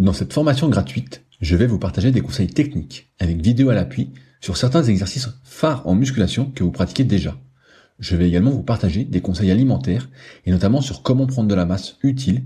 Dans 0.00 0.14
cette 0.14 0.32
formation 0.32 0.70
gratuite, 0.70 1.26
je 1.42 1.56
vais 1.56 1.66
vous 1.66 1.78
partager 1.78 2.10
des 2.10 2.22
conseils 2.22 2.46
techniques 2.46 3.12
avec 3.18 3.42
vidéo 3.42 3.68
à 3.68 3.74
l'appui 3.74 4.08
sur 4.40 4.56
certains 4.56 4.82
exercices 4.82 5.28
phares 5.44 5.86
en 5.86 5.94
musculation 5.94 6.50
que 6.54 6.64
vous 6.64 6.70
pratiquez 6.70 7.04
déjà. 7.04 7.36
Je 7.98 8.16
vais 8.16 8.26
également 8.26 8.50
vous 8.50 8.62
partager 8.62 9.04
des 9.04 9.20
conseils 9.20 9.50
alimentaires 9.50 10.08
et 10.46 10.52
notamment 10.52 10.80
sur 10.80 11.02
comment 11.02 11.26
prendre 11.26 11.50
de 11.50 11.54
la 11.54 11.66
masse 11.66 11.98
utile, 12.02 12.44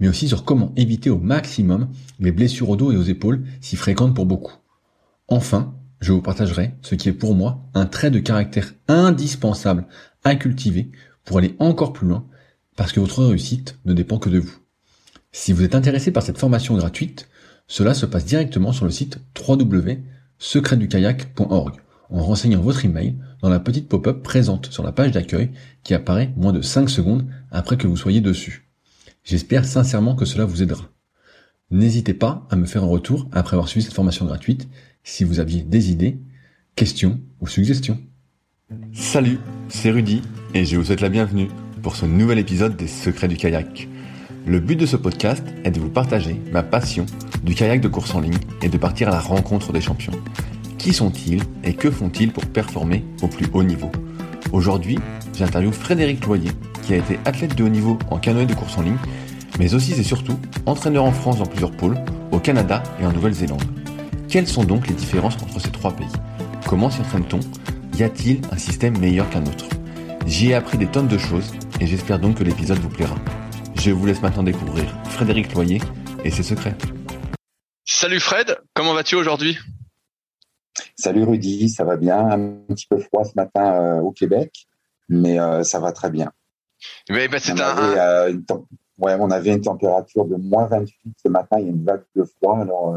mais 0.00 0.08
aussi 0.08 0.26
sur 0.26 0.44
comment 0.44 0.72
éviter 0.74 1.08
au 1.08 1.18
maximum 1.18 1.90
les 2.18 2.32
blessures 2.32 2.70
au 2.70 2.76
dos 2.76 2.90
et 2.90 2.96
aux 2.96 3.04
épaules 3.04 3.44
si 3.60 3.76
fréquentes 3.76 4.16
pour 4.16 4.26
beaucoup. 4.26 4.54
Enfin, 5.28 5.76
je 6.00 6.12
vous 6.12 6.22
partagerai 6.22 6.74
ce 6.82 6.96
qui 6.96 7.08
est 7.08 7.12
pour 7.12 7.36
moi 7.36 7.70
un 7.74 7.86
trait 7.86 8.10
de 8.10 8.18
caractère 8.18 8.74
indispensable 8.88 9.86
à 10.24 10.34
cultiver 10.34 10.90
pour 11.24 11.38
aller 11.38 11.54
encore 11.60 11.92
plus 11.92 12.08
loin 12.08 12.26
parce 12.74 12.90
que 12.90 12.98
votre 12.98 13.24
réussite 13.24 13.78
ne 13.84 13.92
dépend 13.92 14.18
que 14.18 14.28
de 14.28 14.40
vous. 14.40 14.58
Si 15.38 15.52
vous 15.52 15.64
êtes 15.64 15.74
intéressé 15.74 16.12
par 16.12 16.22
cette 16.22 16.38
formation 16.38 16.78
gratuite, 16.78 17.28
cela 17.68 17.92
se 17.92 18.06
passe 18.06 18.24
directement 18.24 18.72
sur 18.72 18.86
le 18.86 18.90
site 18.90 19.18
www.secretdukayak.org 19.46 21.74
en 22.08 22.22
renseignant 22.22 22.62
votre 22.62 22.86
email 22.86 23.16
dans 23.42 23.50
la 23.50 23.60
petite 23.60 23.86
pop-up 23.86 24.22
présente 24.22 24.72
sur 24.72 24.82
la 24.82 24.92
page 24.92 25.12
d'accueil 25.12 25.50
qui 25.82 25.92
apparaît 25.92 26.32
moins 26.36 26.54
de 26.54 26.62
5 26.62 26.88
secondes 26.88 27.26
après 27.50 27.76
que 27.76 27.86
vous 27.86 27.98
soyez 27.98 28.22
dessus. 28.22 28.66
J'espère 29.24 29.66
sincèrement 29.66 30.16
que 30.16 30.24
cela 30.24 30.46
vous 30.46 30.62
aidera. 30.62 30.88
N'hésitez 31.70 32.14
pas 32.14 32.46
à 32.48 32.56
me 32.56 32.64
faire 32.64 32.84
un 32.84 32.88
retour 32.88 33.28
après 33.30 33.56
avoir 33.56 33.68
suivi 33.68 33.84
cette 33.84 33.92
formation 33.92 34.24
gratuite 34.24 34.66
si 35.04 35.22
vous 35.22 35.38
aviez 35.38 35.60
des 35.60 35.90
idées, 35.90 36.18
questions 36.76 37.20
ou 37.40 37.46
suggestions. 37.46 38.00
Salut, 38.94 39.38
c'est 39.68 39.90
Rudy 39.90 40.22
et 40.54 40.64
je 40.64 40.78
vous 40.78 40.86
souhaite 40.86 41.02
la 41.02 41.10
bienvenue 41.10 41.48
pour 41.82 41.94
ce 41.94 42.06
nouvel 42.06 42.38
épisode 42.38 42.74
des 42.74 42.88
Secrets 42.88 43.28
du 43.28 43.36
kayak. 43.36 43.86
Le 44.48 44.60
but 44.60 44.76
de 44.76 44.86
ce 44.86 44.94
podcast 44.94 45.42
est 45.64 45.72
de 45.72 45.80
vous 45.80 45.88
partager 45.88 46.40
ma 46.52 46.62
passion 46.62 47.04
du 47.42 47.56
kayak 47.56 47.80
de 47.80 47.88
course 47.88 48.14
en 48.14 48.20
ligne 48.20 48.38
et 48.62 48.68
de 48.68 48.78
partir 48.78 49.08
à 49.08 49.10
la 49.10 49.18
rencontre 49.18 49.72
des 49.72 49.80
champions. 49.80 50.12
Qui 50.78 50.92
sont-ils 50.92 51.42
et 51.64 51.74
que 51.74 51.90
font-ils 51.90 52.32
pour 52.32 52.46
performer 52.46 53.04
au 53.22 53.26
plus 53.26 53.46
haut 53.52 53.64
niveau? 53.64 53.90
Aujourd'hui, 54.52 55.00
j'interviewe 55.36 55.72
Frédéric 55.72 56.24
Loyer, 56.24 56.52
qui 56.82 56.94
a 56.94 56.98
été 56.98 57.18
athlète 57.24 57.56
de 57.56 57.64
haut 57.64 57.68
niveau 57.68 57.98
en 58.08 58.18
canoë 58.18 58.46
de 58.46 58.54
course 58.54 58.78
en 58.78 58.82
ligne, 58.82 58.98
mais 59.58 59.74
aussi 59.74 59.94
et 59.94 60.04
surtout 60.04 60.38
entraîneur 60.64 61.02
en 61.02 61.12
France 61.12 61.38
dans 61.38 61.46
plusieurs 61.46 61.72
pôles, 61.72 61.98
au 62.30 62.38
Canada 62.38 62.84
et 63.02 63.04
en 63.04 63.12
Nouvelle-Zélande. 63.12 63.64
Quelles 64.28 64.46
sont 64.46 64.62
donc 64.62 64.86
les 64.86 64.94
différences 64.94 65.42
entre 65.42 65.60
ces 65.60 65.70
trois 65.70 65.90
pays? 65.90 66.06
Comment 66.68 66.88
s'y 66.88 67.00
entraîne-t-on? 67.00 67.40
Y 67.98 68.04
a-t-il 68.04 68.42
un 68.52 68.58
système 68.58 68.96
meilleur 68.96 69.28
qu'un 69.28 69.42
autre? 69.42 69.66
J'y 70.24 70.50
ai 70.50 70.54
appris 70.54 70.78
des 70.78 70.86
tonnes 70.86 71.08
de 71.08 71.18
choses 71.18 71.52
et 71.80 71.86
j'espère 71.88 72.20
donc 72.20 72.36
que 72.36 72.44
l'épisode 72.44 72.78
vous 72.78 72.90
plaira. 72.90 73.16
Je 73.86 73.92
vous 73.92 74.04
laisse 74.04 74.20
maintenant 74.20 74.42
découvrir 74.42 74.84
Frédéric 75.04 75.54
Loyer 75.54 75.80
et 76.24 76.32
ses 76.32 76.42
secrets. 76.42 76.74
Salut 77.84 78.18
Fred, 78.18 78.58
comment 78.74 78.94
vas-tu 78.94 79.14
aujourd'hui? 79.14 79.56
Salut 80.96 81.22
Rudy, 81.22 81.68
ça 81.68 81.84
va 81.84 81.96
bien. 81.96 82.18
Un 82.18 82.38
petit 82.66 82.88
peu 82.88 82.98
froid 82.98 83.22
ce 83.22 83.34
matin 83.36 83.74
euh, 83.74 84.00
au 84.00 84.10
Québec, 84.10 84.66
mais 85.08 85.38
euh, 85.38 85.62
ça 85.62 85.78
va 85.78 85.92
très 85.92 86.10
bien. 86.10 86.32
Mais 87.10 87.28
bah, 87.28 87.38
on, 87.48 87.58
avait, 87.60 88.00
euh, 88.00 88.32
ouais, 88.98 89.16
on 89.20 89.30
avait 89.30 89.52
une 89.52 89.60
température 89.60 90.24
de 90.24 90.34
moins 90.34 90.66
28 90.66 91.18
ce 91.22 91.28
matin, 91.28 91.58
il 91.60 91.66
y 91.66 91.68
a 91.68 91.70
une 91.70 91.84
vague 91.84 92.02
de 92.16 92.24
froid. 92.24 92.58
Alors, 92.58 92.96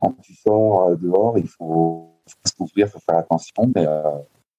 quand 0.00 0.12
tu 0.22 0.32
sors 0.36 0.90
euh, 0.90 0.94
dehors, 0.94 1.38
il 1.38 1.48
faut, 1.48 2.20
se 2.46 2.52
couvrir, 2.54 2.86
il 2.86 2.90
faut 2.90 3.00
faire 3.00 3.18
attention. 3.18 3.72
Mais, 3.74 3.84
euh, 3.84 4.18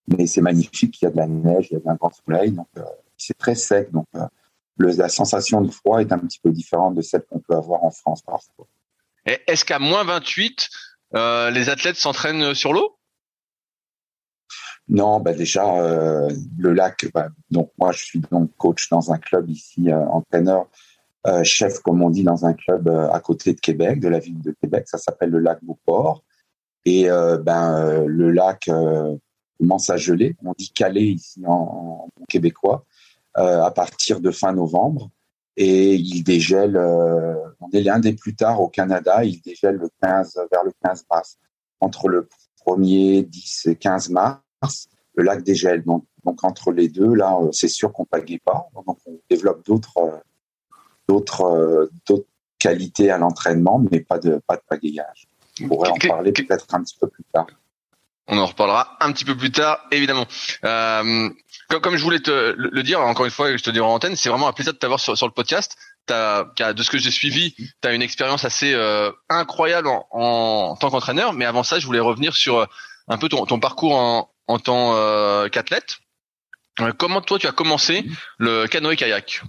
mais 0.10 0.28
c'est 0.28 0.42
magnifique, 0.42 1.02
il 1.02 1.06
y 1.06 1.08
a 1.08 1.12
de 1.12 1.18
la 1.18 1.28
neige, 1.28 1.70
il 1.72 1.80
y 1.80 1.88
a 1.88 1.92
un 1.92 1.96
grand 1.96 2.12
soleil, 2.14 2.52
donc 2.52 2.68
euh, 2.78 2.84
c'est 3.16 3.38
très 3.38 3.56
sec. 3.56 3.90
Donc 3.94 4.08
la 4.78 5.10
sensation 5.10 5.62
de 5.62 5.72
froid 5.72 6.00
est 6.00 6.12
un 6.12 6.20
petit 6.20 6.40
peu 6.40 6.52
différente 6.52 6.96
de 6.96 7.02
celle 7.02 7.24
qu'on 7.24 7.40
peut 7.40 7.56
avoir 7.56 7.84
en 7.84 7.92
France 7.92 8.22
parfois. 8.22 8.68
Est-ce 9.26 9.66
qu'à 9.66 9.80
moins 9.80 10.04
28, 10.04 10.70
les 11.14 11.70
athlètes 11.70 11.96
s'entraînent 11.96 12.54
sur 12.54 12.74
l'eau? 12.74 12.98
Non, 14.88 15.20
bah 15.20 15.34
déjà 15.34 15.64
le 16.58 16.74
lac. 16.74 17.08
Bah, 17.14 17.30
donc 17.50 17.72
moi, 17.80 17.92
je 17.92 18.04
suis 18.04 18.20
donc 18.20 18.56
coach 18.58 18.90
dans 18.90 19.12
un 19.12 19.18
club 19.18 19.50
ici, 19.50 19.92
entraîneur 19.92 20.68
euh, 21.28 21.44
chef, 21.44 21.80
comme 21.80 22.04
on 22.04 22.10
dit, 22.10 22.24
dans 22.24 22.46
un 22.46 22.54
club 22.54 22.88
euh, 22.88 23.10
à 23.10 23.20
côté 23.20 23.54
de 23.54 23.60
Québec, 23.60 24.00
de 24.00 24.08
la 24.08 24.20
ville 24.20 24.42
de 24.42 24.52
Québec. 24.62 24.88
Ça 24.88 24.98
s'appelle 24.98 25.32
le 25.32 25.40
lac 25.40 25.64
Beauport. 25.64 26.24
Et 26.86 27.10
euh, 27.10 27.38
ben 27.40 28.06
le 28.06 28.30
lac 28.32 28.70
commence 29.60 29.90
à 29.90 29.98
geler. 29.98 30.36
On 30.46 30.54
dit 30.56 30.72
calé 30.72 31.02
ici 31.02 31.42
en, 31.48 32.10
québécois 32.30 32.86
à 33.36 33.72
partir 33.72 34.22
de 34.22 34.32
fin 34.32 34.54
novembre. 34.54 35.10
Et 35.58 35.96
il 35.96 36.24
dégèle. 36.24 36.78
on 36.78 37.70
est 37.72 37.82
l'un 37.82 38.00
des 38.00 38.14
plus 38.14 38.36
tard 38.36 38.62
au 38.62 38.68
Canada. 38.68 39.24
Il 39.24 39.42
dégèle 39.42 39.76
le 39.76 39.90
15 40.02 40.40
vers 40.52 40.64
le 40.64 40.72
15 40.84 41.06
mars. 41.10 41.38
Entre 41.80 42.08
le 42.08 42.28
1er 42.66 43.28
10 43.28 43.68
et 43.68 43.76
15 43.76 44.10
mars, 44.10 44.42
le 45.16 45.24
lac 45.24 45.44
dégèle. 45.44 45.84
Donc, 45.84 46.06
donc 46.24 46.44
entre 46.44 46.72
les 46.72 46.90
deux, 46.90 47.14
là, 47.14 47.38
c'est 47.52 47.68
sûr 47.68 47.94
qu'on 47.94 48.06
pagaie 48.06 48.42
pas. 48.44 48.68
Donc 48.74 48.98
on 49.06 49.20
développe 49.30 49.66
d'autres 49.66 50.22
d'autres 51.08 51.42
euh, 51.44 51.92
d'autres 52.08 52.28
qualités 52.60 53.12
à 53.12 53.18
l'entraînement, 53.18 53.80
mais 53.92 54.00
pas 54.00 54.20
de 54.20 54.42
pas 54.48 54.56
de 54.56 54.64
pagayage. 54.68 55.28
On 55.62 55.68
pourrait 55.68 55.90
en 55.90 56.08
parler 56.08 56.32
peut-être 56.32 56.66
un 56.74 56.84
petit 56.84 56.98
peu 57.00 57.08
plus 57.08 57.24
tard. 57.32 57.48
On 58.28 58.38
en 58.38 58.46
reparlera 58.46 58.98
un 59.02 59.12
petit 59.12 59.26
peu 59.26 59.36
plus 59.38 59.52
tard, 59.52 59.80
évidemment. 59.92 60.26
Euh, 60.64 61.30
comme, 61.70 61.82
comme, 61.82 61.96
je 61.96 62.04
voulais 62.04 62.20
te 62.20 62.56
le 62.58 62.84
dire, 62.84 63.00
encore 63.02 63.26
une 63.26 63.32
fois, 63.32 63.56
je 63.56 63.64
te 63.64 63.70
dis 63.70 63.80
en 63.80 63.88
antenne, 63.90 64.16
c'est 64.16 64.30
vraiment 64.30 64.48
un 64.48 64.54
plaisir 64.54 64.74
de 64.74 64.78
t'avoir 64.78 65.00
sur, 65.00 65.18
sur 65.18 65.28
le 65.28 65.34
podcast. 65.34 65.78
As, 66.10 66.44
de 66.74 66.84
ce 66.84 66.90
que 66.92 67.00
j'ai 67.00 67.10
suivi, 67.10 67.56
tu 67.56 67.88
as 67.88 67.94
une 67.94 68.04
expérience 68.04 68.46
assez 68.46 68.74
euh, 68.74 69.12
incroyable 69.30 69.88
en, 69.88 70.08
en, 70.12 70.76
tant 70.76 70.92
qu'entraîneur. 70.92 71.34
Mais 71.34 71.46
avant 71.46 71.64
ça, 71.64 71.80
je 71.80 71.86
voulais 71.86 72.00
revenir 72.00 72.36
sur 72.36 72.60
euh, 72.60 72.66
un 73.08 73.18
peu 73.18 73.30
ton, 73.30 73.46
ton 73.46 73.60
parcours 73.60 73.96
en, 73.96 74.30
en 74.48 74.60
tant 74.60 74.94
euh, 74.94 75.50
qu'athlète. 75.50 75.98
Euh, 76.82 76.92
comment 76.98 77.22
toi, 77.22 77.40
tu 77.40 77.48
as 77.48 77.52
commencé 77.52 78.06
le 78.38 78.68
canoë-kayak 78.68 79.44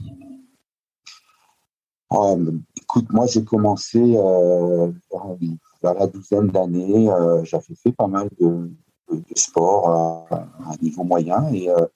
Oh, 2.11 2.39
écoute, 2.81 3.07
moi 3.11 3.27
j'ai 3.27 3.45
commencé 3.45 3.99
euh, 3.99 4.93
vers 5.87 6.01
la 6.01 6.07
douzaine 6.07 6.49
d'années. 6.49 7.11
Euh, 7.11 7.45
j'avais 7.45 7.75
fait 7.75 7.93
pas 7.93 8.07
mal 8.07 8.29
de, 8.41 8.71
de, 9.11 9.23
sport 9.35 10.27
euh, 10.31 10.37
à 10.37 10.73
un 10.73 10.77
niveau 10.83 11.05
moyen 11.05 11.49
et 11.53 11.69
euh, 11.71 11.87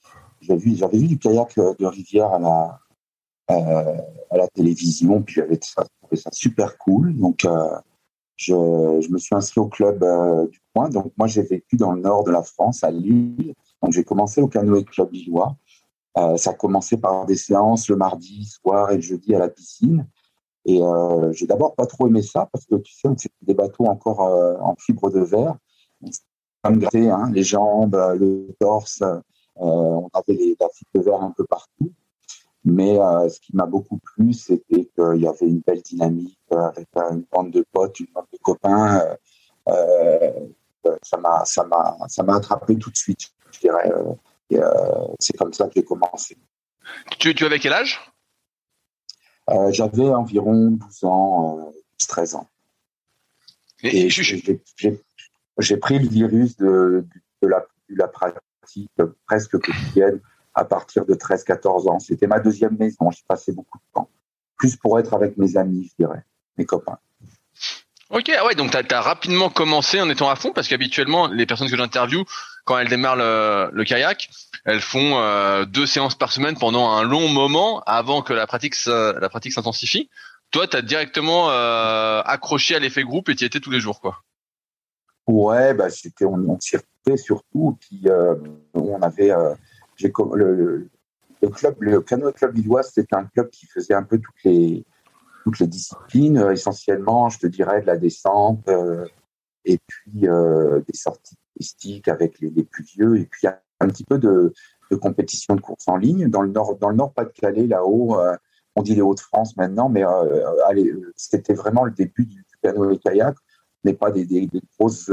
j'avais 0.41 0.99
vu, 0.99 1.07
du 1.07 1.19
kayak 1.19 1.55
de 1.57 1.87
rivière 1.87 2.33
à 2.33 2.77
la 3.49 4.49
télévision. 4.49 5.23
Puis 5.23 5.35
j'avais 5.37 5.59
trouvé 5.59 6.17
ça 6.17 6.31
super 6.33 6.79
cool. 6.79 7.17
Donc 7.17 7.47
je, 8.37 9.13
me 9.13 9.19
suis 9.19 9.35
inscrit 9.35 9.61
au 9.61 9.69
club 9.69 10.05
du 10.51 10.61
coin. 10.75 10.89
Donc 10.89 11.13
moi 11.19 11.27
j'ai 11.27 11.43
vécu 11.43 11.77
dans 11.77 11.93
le 11.93 12.01
nord 12.01 12.25
de 12.25 12.31
la 12.31 12.43
France, 12.43 12.83
à 12.85 12.91
Lille. 12.91 13.55
Donc 13.83 13.93
j'ai 13.93 14.05
commencé 14.05 14.41
au 14.41 14.49
canoë 14.49 14.85
club 14.85 15.13
lillois. 15.13 15.57
Euh, 16.19 16.37
ça 16.37 16.51
a 16.51 16.55
commencé 16.55 16.97
par 16.97 17.25
des 17.27 17.37
séances 17.37 17.89
le 17.89 17.97
mardi 17.97 18.45
soir 18.45 18.91
et 18.91 18.97
le 18.97 19.01
jeudi 19.01 19.35
à 19.35 19.39
la 19.39 19.49
piscine. 19.49 20.07
Et 20.67 20.81
euh, 20.81 21.33
j'ai 21.33 21.47
d'abord 21.47 21.75
pas 21.75 21.87
trop 21.87 22.07
aimé 22.07 22.23
ça 22.23 22.49
parce 22.53 22.67
que 22.67 22.77
tu 22.77 22.93
sais, 22.93 23.09
c'était 23.17 23.35
des 23.43 23.55
bateaux 23.55 23.87
encore 23.87 24.23
euh, 24.23 24.57
en 24.61 24.77
fibre 24.77 25.11
de 25.11 25.21
verre. 25.21 25.57
On 26.65 26.73
gratter 26.73 27.09
hein, 27.09 27.31
les 27.33 27.43
jambes, 27.43 27.97
le 28.19 28.55
torse. 28.59 29.03
Euh, 29.03 29.21
on 29.57 30.09
avait 30.13 30.57
la 30.61 30.69
fibre 30.69 30.91
de 30.95 31.01
verre 31.01 31.23
un 31.23 31.33
peu 31.37 31.45
partout. 31.45 31.93
Mais 32.63 32.97
ce 32.97 33.41
qui 33.41 33.57
m'a 33.57 33.65
beaucoup 33.65 33.99
plu, 33.99 34.35
c'était 34.35 34.85
qu'il 34.85 35.23
y 35.23 35.27
avait 35.27 35.47
une 35.47 35.61
belle 35.61 35.81
dynamique 35.81 36.39
avec 36.51 36.89
une 36.95 37.25
bande 37.33 37.51
de 37.51 37.65
potes, 37.73 38.01
une 38.01 38.07
bande 38.15 38.27
de 38.31 38.39
copains. 38.39 39.17
ça 41.03 41.17
m'a, 41.17 41.43
ça 41.47 41.65
m'a, 41.65 41.97
ça 42.09 42.23
m'a 42.23 42.37
attrapé 42.37 42.77
tout 42.77 42.91
de 42.91 42.97
suite, 42.97 43.31
je 43.53 43.61
dirais. 43.61 43.91
Euh, 44.53 45.07
c'est 45.19 45.37
comme 45.37 45.53
ça 45.53 45.67
que 45.67 45.73
j'ai 45.77 45.85
commencé. 45.85 46.37
Tu, 47.19 47.35
tu 47.35 47.45
avais 47.45 47.59
quel 47.59 47.73
âge? 47.73 48.01
Euh, 49.51 49.73
J'avais 49.73 50.09
environ 50.09 50.71
12 50.71 51.05
ans, 51.05 51.73
13 52.09 52.35
euh, 52.35 52.39
ans. 52.39 52.49
Et, 53.83 54.09
j'ai 55.59 55.77
pris 55.77 55.99
le 55.99 56.09
virus 56.09 56.57
de, 56.57 57.05
de, 57.43 57.49
la, 57.49 57.65
de, 57.89 57.97
la, 57.97 58.09
pratique 58.09 58.91
presque 59.27 59.59
quotidienne 59.59 60.21
à 60.55 60.65
partir 60.65 61.05
de 61.05 61.15
13-14 61.15 61.89
ans. 61.91 61.99
C'était 61.99 62.27
ma 62.27 62.41
deuxième 62.41 62.77
maison. 62.77 63.11
J'y 63.11 63.23
passais 63.25 63.53
beaucoup 63.53 63.79
de 63.79 63.93
temps. 63.95 64.09
Plus 64.57 64.77
pour 64.77 64.99
être 64.99 65.15
avec 65.15 65.37
mes 65.37 65.57
amis, 65.57 65.91
je 65.91 66.05
dirais. 66.05 66.25
mes 66.57 66.67
copains. 66.67 66.99
Ok, 68.11 68.31
ah 68.37 68.45
ouais, 68.45 68.57
donc 68.57 68.73
tu 68.73 68.95
as, 68.95 69.01
rapidement 69.01 69.51
commencé 69.51 70.01
en 70.01 70.11
étant 70.11 70.29
à 70.29 70.35
fond 70.35 70.53
parce 70.53 70.67
qu'habituellement, 70.67 71.29
les 71.29 71.47
personnes 71.47 71.71
que 71.71 71.77
j'interviewe, 71.77 72.25
quand 72.65 72.79
elles 72.79 72.89
démarrent 72.89 73.17
le, 73.17 73.85
kayak, 73.85 74.31
elles 74.65 74.81
font 74.81 75.19
euh, 75.19 75.65
deux 75.65 75.87
séances 75.87 76.15
par 76.15 76.33
semaine 76.33 76.57
pendant 76.57 76.91
un 76.91 77.03
long 77.03 77.29
moment 77.29 77.83
avant 77.87 78.23
que 78.23 78.33
la 78.33 78.47
pratique 78.47 78.75
la 78.87 79.29
pratique 79.29 79.53
s'intensifie. 79.53 80.11
Toi, 80.51 80.67
tu 80.67 80.77
as 80.77 80.83
directement 80.83 81.51
euh, 81.51 82.23
accroché 82.25 82.75
à 82.75 82.79
l'effet 82.79 83.03
groupe 83.03 83.29
et 83.29 83.37
tu 83.37 83.45
y 83.45 83.47
étais 83.47 83.61
tous 83.61 83.71
les 83.71 83.81
jours, 83.81 84.01
quoi. 84.01 84.23
Ouais, 85.27 85.75
bah 85.75 85.91
c'était 85.91 86.25
on, 86.25 86.35
on 86.35 86.59
fait 86.61 87.17
surtout, 87.17 87.79
puis 87.81 88.03
euh, 88.07 88.35
on 88.75 89.01
avait 89.01 89.33
le, 90.35 90.89
le 91.41 91.49
club, 91.49 91.77
le 91.79 92.01
canoë 92.01 92.33
club 92.33 92.57
lillois, 92.57 92.83
c'était 92.83 93.15
un 93.15 93.25
club 93.27 93.49
qui 93.51 93.67
faisait 93.67 93.95
un 93.95 94.03
peu 94.03 94.19
toutes 94.19 94.43
les 94.45 94.85
toutes 95.45 95.61
les 95.61 95.69
disciplines, 95.69 96.45
essentiellement, 96.53 97.31
je 97.31 97.39
te 97.39 97.47
dirais, 97.47 97.81
de 97.81 97.87
la 97.87 97.97
descente 97.97 98.69
et 99.65 99.79
puis 99.87 100.21
des 100.21 100.93
sorties 100.93 101.37
avec 102.07 102.41
les, 102.41 102.65
plus 102.65 102.85
vieux, 102.85 103.19
et 103.19 103.27
puis 103.27 103.47
un 103.47 103.89
petit 103.89 104.05
peu 104.05 104.19
de, 104.19 104.53
compétition 105.01 105.55
de 105.55 105.61
course 105.61 105.87
en 105.89 105.97
ligne. 105.97 106.29
Dans 106.29 106.43
le 106.43 106.51
nord, 106.51 106.77
dans 106.77 106.89
le 106.89 106.97
nord 106.97 107.13
Pas-de-Calais, 107.13 107.67
là-haut, 107.67 108.17
on 108.77 108.83
dit 108.83 108.95
les 108.95 109.03
Hauts-de-France 109.03 109.57
maintenant, 109.57 109.89
mais 109.89 110.03
allez, 110.67 110.93
c'était 111.17 111.55
vraiment 111.55 111.85
le 111.85 111.93
début 111.93 112.27
du, 112.27 112.45
canoë 112.63 112.99
kayak, 112.99 113.37
n'est 113.85 113.95
pas 113.95 114.11
des, 114.11 114.49
grosses, 114.79 115.11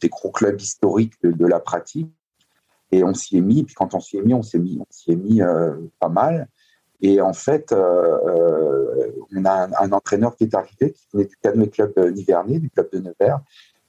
des 0.00 0.08
gros 0.08 0.30
clubs 0.30 0.60
historiques 0.60 1.20
de, 1.22 1.46
la 1.46 1.60
pratique. 1.60 2.10
Et 2.90 3.04
on 3.04 3.12
s'y 3.12 3.36
est 3.36 3.42
mis, 3.42 3.64
puis 3.64 3.74
quand 3.74 3.94
on 3.94 4.00
s'y 4.00 4.16
est 4.16 4.22
mis, 4.22 4.34
on 4.34 4.42
s'y 4.42 4.58
mis, 4.58 4.78
on 4.80 4.86
s'y 4.90 5.12
est 5.12 5.16
mis 5.16 5.40
pas 5.98 6.08
mal. 6.08 6.48
Et 7.00 7.20
en 7.20 7.32
fait, 7.32 7.72
euh, 7.72 8.18
euh, 8.26 9.12
on 9.34 9.44
a 9.44 9.68
un, 9.80 9.92
entraîneur 9.92 10.34
qui 10.36 10.44
est 10.44 10.54
arrivé, 10.54 10.92
qui 10.92 11.06
venait 11.12 11.26
du 11.26 11.36
canoë 11.36 11.68
club 11.70 11.92
Nivernier, 12.12 12.58
du 12.58 12.70
club 12.70 12.88
de 12.92 12.98
Nevers, 12.98 13.40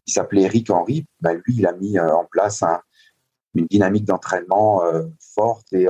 qui 0.09 0.13
s'appelait 0.13 0.43
Eric 0.43 0.69
Henry. 0.69 1.05
Ben, 1.21 1.39
lui, 1.45 1.57
il 1.57 1.67
a 1.67 1.73
mis 1.73 1.97
euh, 1.97 2.13
en 2.13 2.25
place 2.25 2.63
une 3.55 3.67
dynamique 3.67 4.05
d'entraînement 4.05 4.83
forte 5.19 5.73
et 5.73 5.87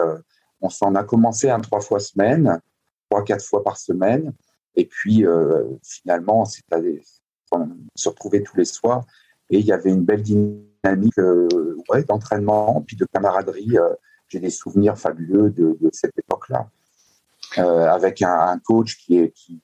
on 0.61 0.69
s'en 0.69 0.95
a 0.95 1.03
commencé 1.03 1.49
un 1.49 1.59
trois 1.59 1.81
fois 1.81 1.99
semaine, 1.99 2.61
trois, 3.09 3.23
quatre 3.23 3.43
fois 3.43 3.63
par 3.63 3.77
semaine. 3.77 4.33
Et 4.75 4.85
puis, 4.85 5.25
finalement, 5.83 6.43
on 6.43 6.45
se 6.45 8.09
retrouvait 8.09 8.43
tous 8.43 8.55
les 8.55 8.63
soirs 8.63 9.05
et 9.49 9.59
il 9.59 9.65
y 9.65 9.73
avait 9.73 9.89
une 9.89 10.05
belle 10.05 10.23
dynamique 10.23 11.19
d'entraînement, 12.07 12.81
puis 12.87 12.95
de 12.95 13.05
camaraderie. 13.05 13.75
J'ai 14.29 14.39
des 14.39 14.49
souvenirs 14.49 14.97
fabuleux 14.97 15.49
de 15.49 15.89
cette 15.91 16.17
époque-là. 16.17 16.69
Euh, 17.57 17.87
avec 17.87 18.21
un, 18.21 18.59
coach 18.59 18.97
qui 18.97 19.61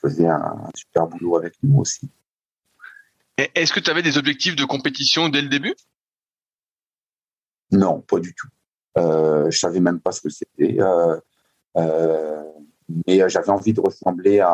faisait 0.00 0.26
un, 0.26 0.68
super 0.74 1.06
boulot 1.06 1.36
avec 1.36 1.54
nous 1.62 1.80
aussi. 1.80 2.10
Est-ce 3.36 3.72
que 3.72 3.80
tu 3.80 3.90
avais 3.90 4.02
des 4.02 4.18
objectifs 4.18 4.56
de 4.56 4.64
compétition 4.64 5.28
dès 5.28 5.42
le 5.42 5.48
début? 5.48 5.74
Non, 7.70 8.00
pas 8.00 8.18
du 8.18 8.34
tout. 8.34 8.48
Euh, 8.98 9.50
je 9.50 9.58
savais 9.58 9.80
même 9.80 10.00
pas 10.00 10.12
ce 10.12 10.20
que 10.20 10.28
c'était. 10.28 10.80
Euh, 10.80 11.18
euh 11.78 12.42
mais 13.06 13.26
j'avais 13.30 13.48
envie 13.48 13.72
de 13.72 13.80
ressembler 13.80 14.44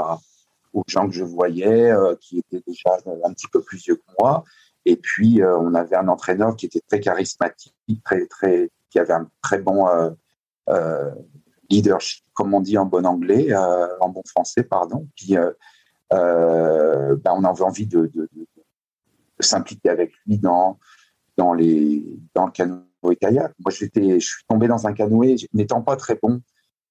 aux 0.72 0.84
gens 0.86 1.08
que 1.08 1.14
je 1.14 1.24
voyais, 1.24 1.90
qui 2.20 2.38
étaient 2.38 2.62
déjà 2.64 2.96
un 3.24 3.32
petit 3.32 3.48
peu 3.48 3.60
plus 3.62 3.78
vieux 3.78 3.96
que 3.96 4.12
moi. 4.20 4.44
Et 4.84 4.96
puis, 4.96 5.40
on 5.42 5.74
avait 5.74 5.96
un 5.96 6.06
entraîneur 6.06 6.54
qui 6.54 6.66
était 6.66 6.82
très 6.86 7.00
charismatique, 7.00 7.74
très, 8.04 8.26
très, 8.26 8.70
qui 8.90 9.00
avait 9.00 9.14
un 9.14 9.28
très 9.42 9.58
bon 9.58 9.88
leadership, 11.70 12.24
comme 12.34 12.54
on 12.54 12.60
dit 12.60 12.78
en 12.78 12.86
bon 12.86 13.06
anglais, 13.06 13.52
euh, 13.52 13.98
en 14.00 14.08
bon 14.08 14.22
français, 14.26 14.62
pardon. 14.62 15.06
Puis, 15.16 15.36
euh, 15.36 15.52
euh, 16.12 17.16
ben, 17.16 17.32
on 17.34 17.44
avait 17.44 17.62
envie 17.62 17.86
de, 17.86 18.10
s'impliquer 19.40 19.90
avec 19.90 20.12
lui 20.26 20.38
dans, 20.38 20.78
dans, 21.36 21.54
les, 21.54 22.04
dans 22.34 22.46
le 22.46 22.52
canoë 22.52 23.16
kayak. 23.20 23.52
Moi, 23.60 23.70
je 23.70 23.86
suis 24.18 24.44
tombé 24.48 24.68
dans 24.68 24.86
un 24.86 24.92
canoë, 24.92 25.36
n'étant 25.52 25.82
pas 25.82 25.96
très 25.96 26.16
bon 26.16 26.40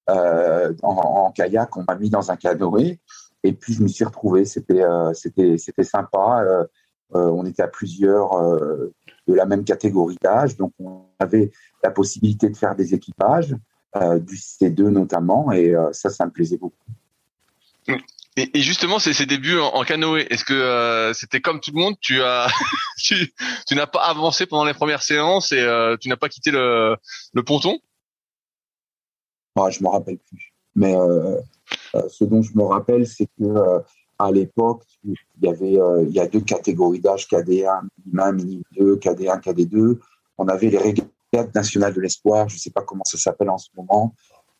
en, 0.06 0.74
en, 0.82 1.30
kayak, 1.32 1.76
on 1.76 1.84
m'a 1.86 1.94
mis 1.96 2.10
dans 2.10 2.30
un 2.30 2.36
canoë. 2.36 2.98
Et 3.44 3.52
puis, 3.52 3.74
je 3.74 3.82
me 3.82 3.88
suis 3.88 4.04
retrouvé. 4.04 4.44
C'était, 4.44 4.82
c'était 5.14 5.84
sympa. 5.84 6.66
on 7.10 7.44
était 7.44 7.62
à 7.62 7.68
plusieurs 7.68 8.30
de 8.40 9.34
la 9.34 9.44
même 9.44 9.64
catégorie 9.64 10.18
d'âge, 10.22 10.56
donc 10.56 10.72
on 10.78 11.02
avait 11.18 11.50
la 11.82 11.90
possibilité 11.90 12.48
de 12.48 12.56
faire 12.56 12.74
des 12.74 12.94
équipages. 12.94 13.54
Euh, 13.96 14.18
du 14.18 14.36
C2 14.36 14.90
notamment, 14.90 15.50
et 15.50 15.74
euh, 15.74 15.90
ça, 15.92 16.10
ça 16.10 16.26
me 16.26 16.30
plaisait 16.30 16.58
beaucoup. 16.58 16.76
Et, 18.54 18.60
justement, 18.60 18.98
c'est 18.98 19.12
ses 19.12 19.26
débuts 19.26 19.58
en, 19.58 19.82
canoë. 19.82 20.26
Est-ce 20.30 20.44
que 20.44 20.54
euh, 20.54 21.12
c'était 21.12 21.40
comme 21.40 21.60
tout 21.60 21.72
le 21.74 21.80
monde 21.80 21.94
Tu 22.00 22.22
as, 22.22 22.46
tu, 22.98 23.32
n'as 23.72 23.86
pas 23.86 24.02
avancé 24.04 24.46
pendant 24.46 24.64
les 24.64 24.74
premières 24.74 25.02
séances 25.02 25.52
et 25.52 25.96
tu 26.00 26.08
n'as 26.08 26.16
pas 26.16 26.28
quitté 26.28 26.50
le, 26.50 26.96
ponton? 27.44 27.78
Ah, 29.56 29.70
Je 29.70 29.82
me 29.82 29.88
rappelle 29.88 30.18
plus. 30.18 30.52
Mais 30.74 30.94
ce 32.08 32.24
dont 32.24 32.42
je 32.42 32.52
me 32.54 32.62
rappelle, 32.62 33.06
c'est 33.06 33.26
que 33.38 33.82
à 34.20 34.30
l'époque, 34.30 34.82
il 35.04 35.14
y 35.42 35.48
avait, 35.48 35.78
il 36.06 36.14
y 36.14 36.20
a 36.20 36.26
deux 36.26 36.40
catégories 36.40 37.00
d'âge 37.00 37.26
KD1, 37.26 37.82
minimum, 38.04 38.36
minimum 38.36 38.62
2, 38.78 38.96
KD1, 38.96 39.40
KD2. 39.40 39.98
On 40.38 40.48
avait 40.48 40.70
les 40.70 40.78
règles 40.78 41.02
national 41.54 41.94
de 41.94 42.00
l'espoir, 42.00 42.48
je 42.48 42.54
ne 42.54 42.58
sais 42.58 42.70
pas 42.70 42.82
comment 42.82 43.04
ça 43.04 43.18
s'appelle 43.18 43.50
en 43.50 43.58
ce 43.58 43.68
moment. 43.76 44.14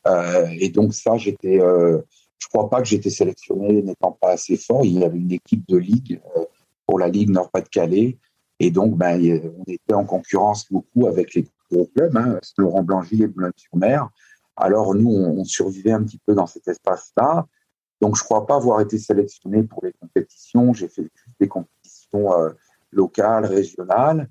Euh, 0.07 0.47
et 0.59 0.69
donc 0.69 0.93
ça, 0.93 1.17
j'étais, 1.17 1.59
euh, 1.59 1.99
je 2.39 2.47
crois 2.47 2.69
pas 2.69 2.81
que 2.81 2.87
j'étais 2.87 3.09
sélectionné 3.09 3.81
n'étant 3.81 4.13
pas 4.13 4.31
assez 4.31 4.57
fort. 4.57 4.83
Il 4.83 4.99
y 4.99 5.03
avait 5.03 5.17
une 5.17 5.31
équipe 5.31 5.67
de 5.67 5.77
ligue 5.77 6.21
euh, 6.37 6.45
pour 6.87 6.97
la 6.99 7.07
ligue 7.07 7.29
Nord-Pas-de-Calais, 7.29 8.17
et 8.59 8.71
donc 8.71 8.97
ben, 8.97 9.19
on 9.59 9.63
était 9.67 9.93
en 9.93 10.05
concurrence 10.05 10.71
beaucoup 10.71 11.07
avec 11.07 11.33
les 11.35 11.45
gros 11.71 11.85
clubs, 11.95 12.17
hein, 12.17 12.39
Laurent 12.57 12.83
Blangy 12.83 13.23
et 13.23 13.27
Boulogne-sur-Mer. 13.27 14.09
Alors 14.55 14.95
nous, 14.95 15.09
on, 15.09 15.43
survivait 15.45 15.91
un 15.91 16.03
petit 16.03 16.19
peu 16.25 16.33
dans 16.33 16.47
cet 16.47 16.67
espace-là. 16.67 17.45
Donc 18.01 18.17
je 18.17 18.23
crois 18.23 18.45
pas 18.45 18.55
avoir 18.55 18.81
été 18.81 18.97
sélectionné 18.97 19.63
pour 19.63 19.85
les 19.85 19.93
compétitions. 19.93 20.73
J'ai 20.73 20.89
fait 20.89 21.09
des 21.39 21.47
compétitions 21.47 22.31
locales, 22.91 23.45
régionales. 23.45 24.29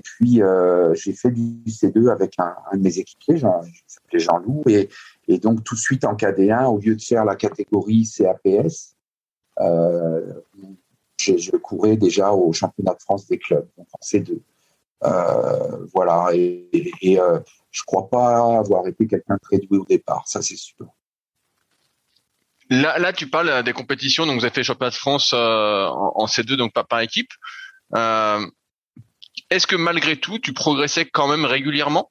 Et 0.00 0.02
puis, 0.02 0.42
euh, 0.42 0.94
j'ai 0.94 1.12
fait 1.12 1.30
du 1.30 1.62
C2 1.66 2.10
avec 2.10 2.38
un, 2.38 2.54
de 2.72 2.78
mes 2.78 2.98
équipiers, 2.98 3.36
Jean, 3.36 3.60
s'appelait 3.86 4.18
Jean-Loup. 4.18 4.64
Et, 4.68 4.88
donc, 5.38 5.62
tout 5.62 5.74
de 5.74 5.80
suite 5.80 6.06
en 6.06 6.14
KD1, 6.14 6.64
au 6.68 6.78
lieu 6.78 6.96
de 6.96 7.02
faire 7.02 7.26
la 7.26 7.36
catégorie 7.36 8.08
CAPS, 8.08 8.96
euh, 9.60 10.40
je, 11.18 11.50
courais 11.58 11.98
déjà 11.98 12.32
au 12.32 12.50
championnat 12.54 12.94
de 12.94 13.02
France 13.02 13.26
des 13.26 13.38
clubs, 13.38 13.68
donc 13.76 13.88
en 13.92 13.98
C2. 14.02 14.40
Euh, 15.04 15.86
voilà. 15.92 16.30
Et, 16.32 16.70
je 17.70 17.82
crois 17.84 18.08
pas 18.08 18.58
avoir 18.58 18.86
été 18.86 19.06
quelqu'un 19.06 19.36
très 19.36 19.58
doué 19.58 19.78
au 19.78 19.84
départ, 19.84 20.26
ça 20.26 20.40
c'est 20.40 20.56
sûr. 20.56 20.86
Là, 22.70 22.98
là, 22.98 23.12
tu 23.12 23.28
parles 23.28 23.62
des 23.64 23.74
compétitions. 23.74 24.24
Donc, 24.24 24.38
vous 24.38 24.44
avez 24.44 24.54
fait 24.54 24.62
championnat 24.62 24.90
de 24.90 24.96
France 24.96 25.34
en, 25.34 26.12
en, 26.14 26.24
C2, 26.24 26.56
donc 26.56 26.72
pas 26.72 26.84
par 26.84 27.00
équipe. 27.00 27.30
Est-ce 29.50 29.66
que 29.66 29.76
malgré 29.76 30.16
tout, 30.16 30.38
tu 30.38 30.52
progressais 30.52 31.04
quand 31.04 31.28
même 31.28 31.44
régulièrement? 31.44 32.10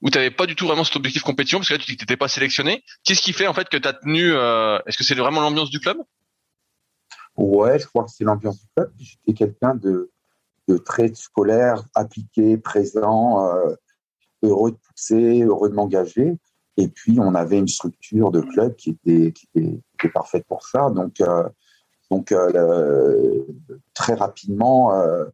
Ou 0.00 0.10
tu 0.10 0.18
n'avais 0.18 0.30
pas 0.30 0.46
du 0.46 0.54
tout 0.54 0.66
vraiment 0.66 0.84
cet 0.84 0.96
objectif 0.96 1.22
compétition 1.22 1.58
parce 1.58 1.68
que 1.68 1.74
là 1.74 1.80
tu 1.80 1.90
n'étais 1.90 2.16
pas 2.16 2.28
sélectionné 2.28 2.84
Qu'est-ce 3.02 3.20
qui 3.20 3.32
fait 3.32 3.48
en 3.48 3.52
fait 3.52 3.68
que 3.68 3.76
tu 3.76 3.88
as 3.88 3.94
tenu 3.94 4.32
euh, 4.32 4.78
Est-ce 4.86 4.96
que 4.96 5.02
c'est 5.02 5.16
vraiment 5.16 5.40
l'ambiance 5.40 5.70
du 5.70 5.80
club? 5.80 5.98
Ouais, 7.36 7.78
je 7.78 7.86
crois 7.86 8.04
que 8.04 8.10
c'est 8.10 8.24
l'ambiance 8.24 8.60
du 8.60 8.66
club. 8.76 8.92
J'étais 8.98 9.32
quelqu'un 9.32 9.74
de, 9.74 10.10
très 10.84 11.12
scolaire, 11.14 11.82
appliqué, 11.94 12.58
présent, 12.58 13.46
euh, 13.46 13.74
heureux 14.42 14.72
de 14.72 14.76
pousser, 14.76 15.42
heureux 15.42 15.68
de 15.68 15.74
m'engager. 15.74 16.38
Et 16.76 16.88
puis 16.88 17.18
on 17.20 17.34
avait 17.34 17.58
une 17.58 17.68
structure 17.68 18.30
de 18.30 18.40
club 18.40 18.76
qui 18.76 18.90
était, 18.90 19.32
qui 19.32 19.48
était, 19.54 20.08
parfaite 20.08 20.46
pour 20.46 20.64
ça. 20.64 20.90
Donc, 20.90 21.20
euh, 21.20 21.48
donc 22.10 22.32
très 23.94 24.14
rapidement 24.14 24.94
euh, 24.94 25.24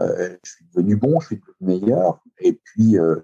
je 0.00 0.50
suis 0.50 0.64
devenu 0.74 0.96
bon, 0.96 1.20
je 1.20 1.26
suis 1.26 1.36
devenu 1.36 1.80
meilleur, 1.80 2.20
et 2.40 2.52
puis 2.52 2.98
euh, 2.98 3.20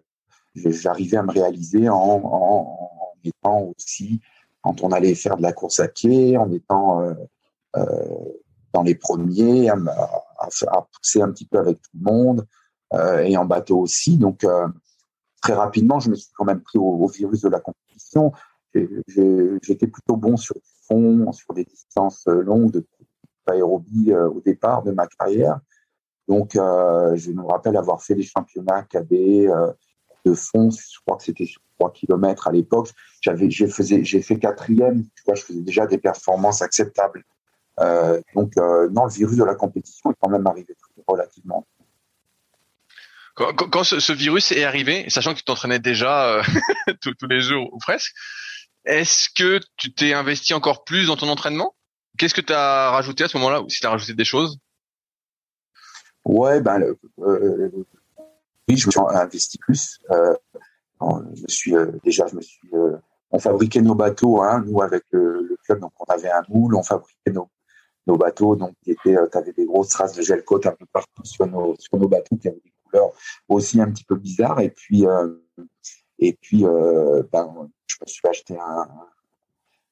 j'arrivais 0.54 1.16
à 1.16 1.22
me 1.22 1.32
réaliser 1.32 1.88
en, 1.88 3.14
étant 3.24 3.72
aussi, 3.76 4.20
quand 4.62 4.82
on 4.82 4.90
allait 4.90 5.14
faire 5.14 5.36
de 5.36 5.42
la 5.42 5.52
course 5.52 5.80
à 5.80 5.88
pied, 5.88 6.36
en 6.36 6.50
étant 6.52 7.02
euh, 7.02 7.84
dans 8.72 8.82
les 8.82 8.94
premiers, 8.94 9.68
à, 9.70 9.76
pousser 10.92 11.20
un 11.20 11.30
petit 11.30 11.46
peu 11.46 11.58
avec 11.58 11.80
tout 11.82 11.90
le 11.94 12.10
monde, 12.10 12.46
et 13.22 13.36
en 13.36 13.44
bateau 13.44 13.80
aussi. 13.80 14.16
Donc, 14.16 14.46
très 15.42 15.52
rapidement, 15.52 16.00
je 16.00 16.10
me 16.10 16.14
suis 16.14 16.32
quand 16.34 16.44
même 16.44 16.62
pris 16.62 16.78
au, 16.78 17.06
virus 17.06 17.42
de 17.42 17.48
la 17.48 17.60
compétition. 17.60 18.32
J'étais 18.74 19.86
plutôt 19.86 20.16
bon 20.16 20.36
sur 20.36 20.54
du 20.54 20.70
fond, 20.86 21.32
sur 21.32 21.52
des 21.54 21.64
distances 21.64 22.26
longues 22.26 22.70
de 22.70 22.86
aérobie 23.46 24.12
au 24.12 24.40
départ 24.40 24.82
de 24.82 24.92
ma 24.92 25.06
carrière. 25.06 25.60
Donc, 26.28 26.56
euh, 26.56 27.16
je 27.16 27.30
me 27.30 27.42
rappelle 27.42 27.76
avoir 27.76 28.02
fait 28.02 28.14
des 28.14 28.22
championnats 28.22 28.82
KD 28.82 29.48
euh, 29.48 29.72
de 30.26 30.34
fond. 30.34 30.70
Je 30.70 30.98
crois 31.04 31.16
que 31.16 31.24
c'était 31.24 31.46
sur 31.46 31.60
3 31.78 31.92
km 31.92 32.48
à 32.48 32.52
l'époque. 32.52 32.90
J'avais, 33.22 33.50
j'ai 33.50 34.22
fait 34.22 34.38
quatrième. 34.38 35.04
Tu 35.04 35.34
je 35.34 35.42
faisais 35.42 35.62
déjà 35.62 35.86
des 35.86 35.98
performances 35.98 36.60
acceptables. 36.60 37.24
Euh, 37.80 38.20
donc, 38.34 38.56
non, 38.56 39.06
le 39.06 39.10
virus 39.10 39.36
de 39.36 39.44
la 39.44 39.54
compétition 39.54 40.10
est 40.10 40.16
quand 40.20 40.28
même 40.28 40.46
arrivé 40.46 40.76
relativement. 41.06 41.66
Quand, 43.34 43.84
ce, 43.84 44.12
virus 44.12 44.50
est 44.50 44.64
arrivé, 44.64 45.08
sachant 45.08 45.32
que 45.32 45.38
tu 45.38 45.44
t'entraînais 45.44 45.78
déjà 45.78 46.42
tous, 47.00 47.14
les 47.30 47.40
jours 47.40 47.72
ou 47.72 47.78
presque, 47.78 48.12
est-ce 48.84 49.28
que 49.30 49.60
tu 49.76 49.94
t'es 49.94 50.12
investi 50.12 50.54
encore 50.54 50.82
plus 50.82 51.06
dans 51.06 51.16
ton 51.16 51.28
entraînement? 51.28 51.76
Qu'est-ce 52.18 52.34
que 52.34 52.40
tu 52.40 52.52
as 52.52 52.90
rajouté 52.90 53.24
à 53.24 53.28
ce 53.28 53.38
moment-là? 53.38 53.62
Ou 53.62 53.68
si 53.68 53.78
tu 53.78 53.86
as 53.86 53.90
rajouté 53.90 54.14
des 54.14 54.24
choses? 54.24 54.58
Ouais, 56.28 56.60
ben, 56.60 56.94
euh, 57.20 57.70
oui, 58.68 58.76
je 58.76 58.86
me 58.86 58.90
suis 58.90 59.00
investi 59.00 59.56
plus. 59.56 59.98
Euh, 60.10 60.34
je 61.00 61.42
me 61.42 61.48
suis 61.48 61.74
euh, 61.74 61.90
déjà, 62.04 62.26
je 62.26 62.36
me 62.36 62.42
suis. 62.42 62.70
On 63.30 63.38
fabriquait 63.38 63.80
nos 63.80 63.94
bateaux, 63.94 64.42
hein, 64.42 64.62
nous 64.66 64.82
avec 64.82 65.04
le, 65.10 65.56
club, 65.64 65.80
donc 65.80 65.92
on 65.98 66.04
avait 66.12 66.30
un 66.30 66.42
moule, 66.50 66.74
on 66.74 66.82
fabriquait 66.82 67.32
nos, 67.32 67.48
nos 68.06 68.16
bateaux, 68.18 68.56
donc 68.56 68.74
tu 68.84 69.18
avais 69.32 69.52
des 69.52 69.64
grosses 69.64 69.88
traces 69.88 70.14
de 70.14 70.22
gel 70.22 70.44
coat 70.44 70.60
un 70.66 70.72
peu 70.72 70.84
partout 70.92 71.24
sur 71.24 71.46
nos 71.46 71.74
sur 71.78 71.98
nos 71.98 72.08
bateaux 72.08 72.36
qui 72.36 72.48
avaient 72.48 72.60
des 72.62 72.72
couleurs 72.84 73.12
aussi 73.48 73.80
un 73.80 73.90
petit 73.90 74.04
peu 74.04 74.16
bizarres. 74.16 74.60
Et 74.60 74.70
puis 74.70 75.06
et 76.18 76.34
puis 76.34 76.62
ben, 76.62 77.70
je 77.86 77.96
me 78.02 78.06
suis 78.06 78.28
acheté 78.28 78.58
un, 78.58 78.88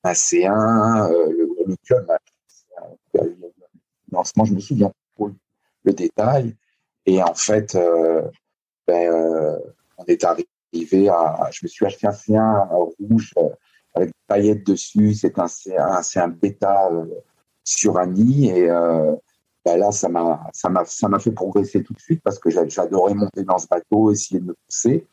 un 0.04 0.12
C1, 0.12 1.08
le, 1.30 1.48
le 1.66 1.76
club. 1.82 2.10
Lancement, 4.12 4.44
je 4.44 4.54
me 4.54 4.60
souviens 4.60 4.92
le 5.86 5.92
détail. 5.92 6.54
Et 7.06 7.22
en 7.22 7.34
fait, 7.34 7.74
euh, 7.74 8.22
ben, 8.86 9.10
euh, 9.10 9.58
on 9.96 10.04
est 10.04 10.22
arrivé 10.24 11.08
à. 11.08 11.48
Je 11.52 11.60
me 11.62 11.68
suis 11.68 11.86
acheté 11.86 12.06
un 12.06 12.10
C1 12.10 12.68
rouge 12.98 13.32
euh, 13.38 13.48
avec 13.94 14.08
des 14.08 14.14
paillettes 14.26 14.66
dessus. 14.66 15.14
C'est 15.14 15.38
un 15.38 15.46
C1, 15.46 16.02
c'est 16.02 16.20
un 16.20 16.28
bêta 16.28 16.90
sur 17.64 17.98
Annie 17.98 18.50
et 18.50 18.68
ben 19.64 19.78
là, 19.78 19.90
ça 19.90 20.08
m'a, 20.08 20.48
ça 20.52 20.68
m'a, 20.68 20.84
ça 20.84 21.08
m'a 21.08 21.18
fait 21.18 21.32
progresser 21.32 21.82
tout 21.82 21.92
de 21.92 21.98
suite 21.98 22.20
parce 22.22 22.38
que 22.38 22.50
j'adorais 22.50 23.14
monter 23.14 23.42
dans 23.42 23.58
ce 23.58 23.66
bateau, 23.66 24.12
essayer 24.12 24.38
de 24.38 24.46
me 24.46 24.54
pousser. 24.54 25.06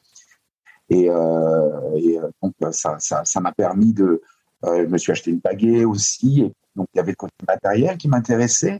Et, 0.89 1.07
donc, 1.09 2.53
ça, 2.71 2.97
ça, 2.99 3.23
ça 3.23 3.39
m'a 3.39 3.51
permis 3.51 3.93
de. 3.93 4.21
Je 4.63 4.85
me 4.85 4.97
suis 4.97 5.11
acheté 5.11 5.31
une 5.31 5.39
baguette 5.39 5.85
aussi. 5.85 6.41
Et 6.41 6.53
donc, 6.75 6.87
il 6.93 6.97
y 6.97 6.99
avait 6.99 7.13
le 7.13 7.15
côté 7.15 7.33
matériel 7.47 7.97
qui 7.97 8.07
m'intéressait. 8.07 8.79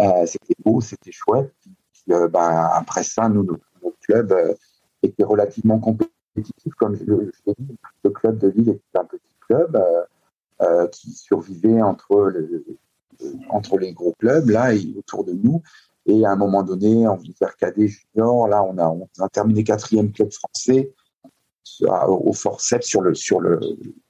Euh, 0.00 0.26
c'était 0.26 0.54
beau, 0.64 0.80
c'était 0.80 1.12
chouette. 1.12 1.52
Euh, 2.10 2.28
ben, 2.28 2.70
après 2.72 3.02
ça, 3.02 3.28
nous, 3.28 3.42
notre, 3.42 3.98
club 4.00 4.32
euh, 4.32 4.54
était 5.02 5.24
relativement 5.24 5.78
compétitif, 5.78 6.74
comme 6.78 6.96
je, 6.96 7.04
l'ai 7.04 7.54
dit. 7.58 7.76
Le 8.04 8.10
club 8.10 8.38
de 8.38 8.48
Lille 8.48 8.70
était 8.70 8.98
un 8.98 9.04
petit 9.04 9.34
club 9.40 9.82
qui 10.90 11.12
survivait 11.12 11.80
entre, 11.82 12.16
le, 12.16 12.64
entre 13.48 13.78
les 13.78 13.92
gros 13.92 14.14
clubs, 14.18 14.48
là, 14.48 14.74
et 14.74 14.92
autour 14.96 15.24
de 15.24 15.32
nous. 15.32 15.62
Et 16.06 16.24
à 16.24 16.32
un 16.32 16.36
moment 16.36 16.62
donné, 16.62 17.06
en 17.06 17.18
Cadet 17.58 17.86
Junior, 17.86 18.48
là, 18.48 18.64
on 18.64 18.76
a, 18.78 18.88
on 18.88 19.08
a 19.20 19.28
terminé 19.28 19.62
quatrième 19.62 20.10
club 20.10 20.32
français 20.32 20.92
au 21.80 22.32
forceps 22.32 22.86
sur 22.86 23.02
le, 23.02 23.14
sur 23.14 23.40
le, 23.40 23.60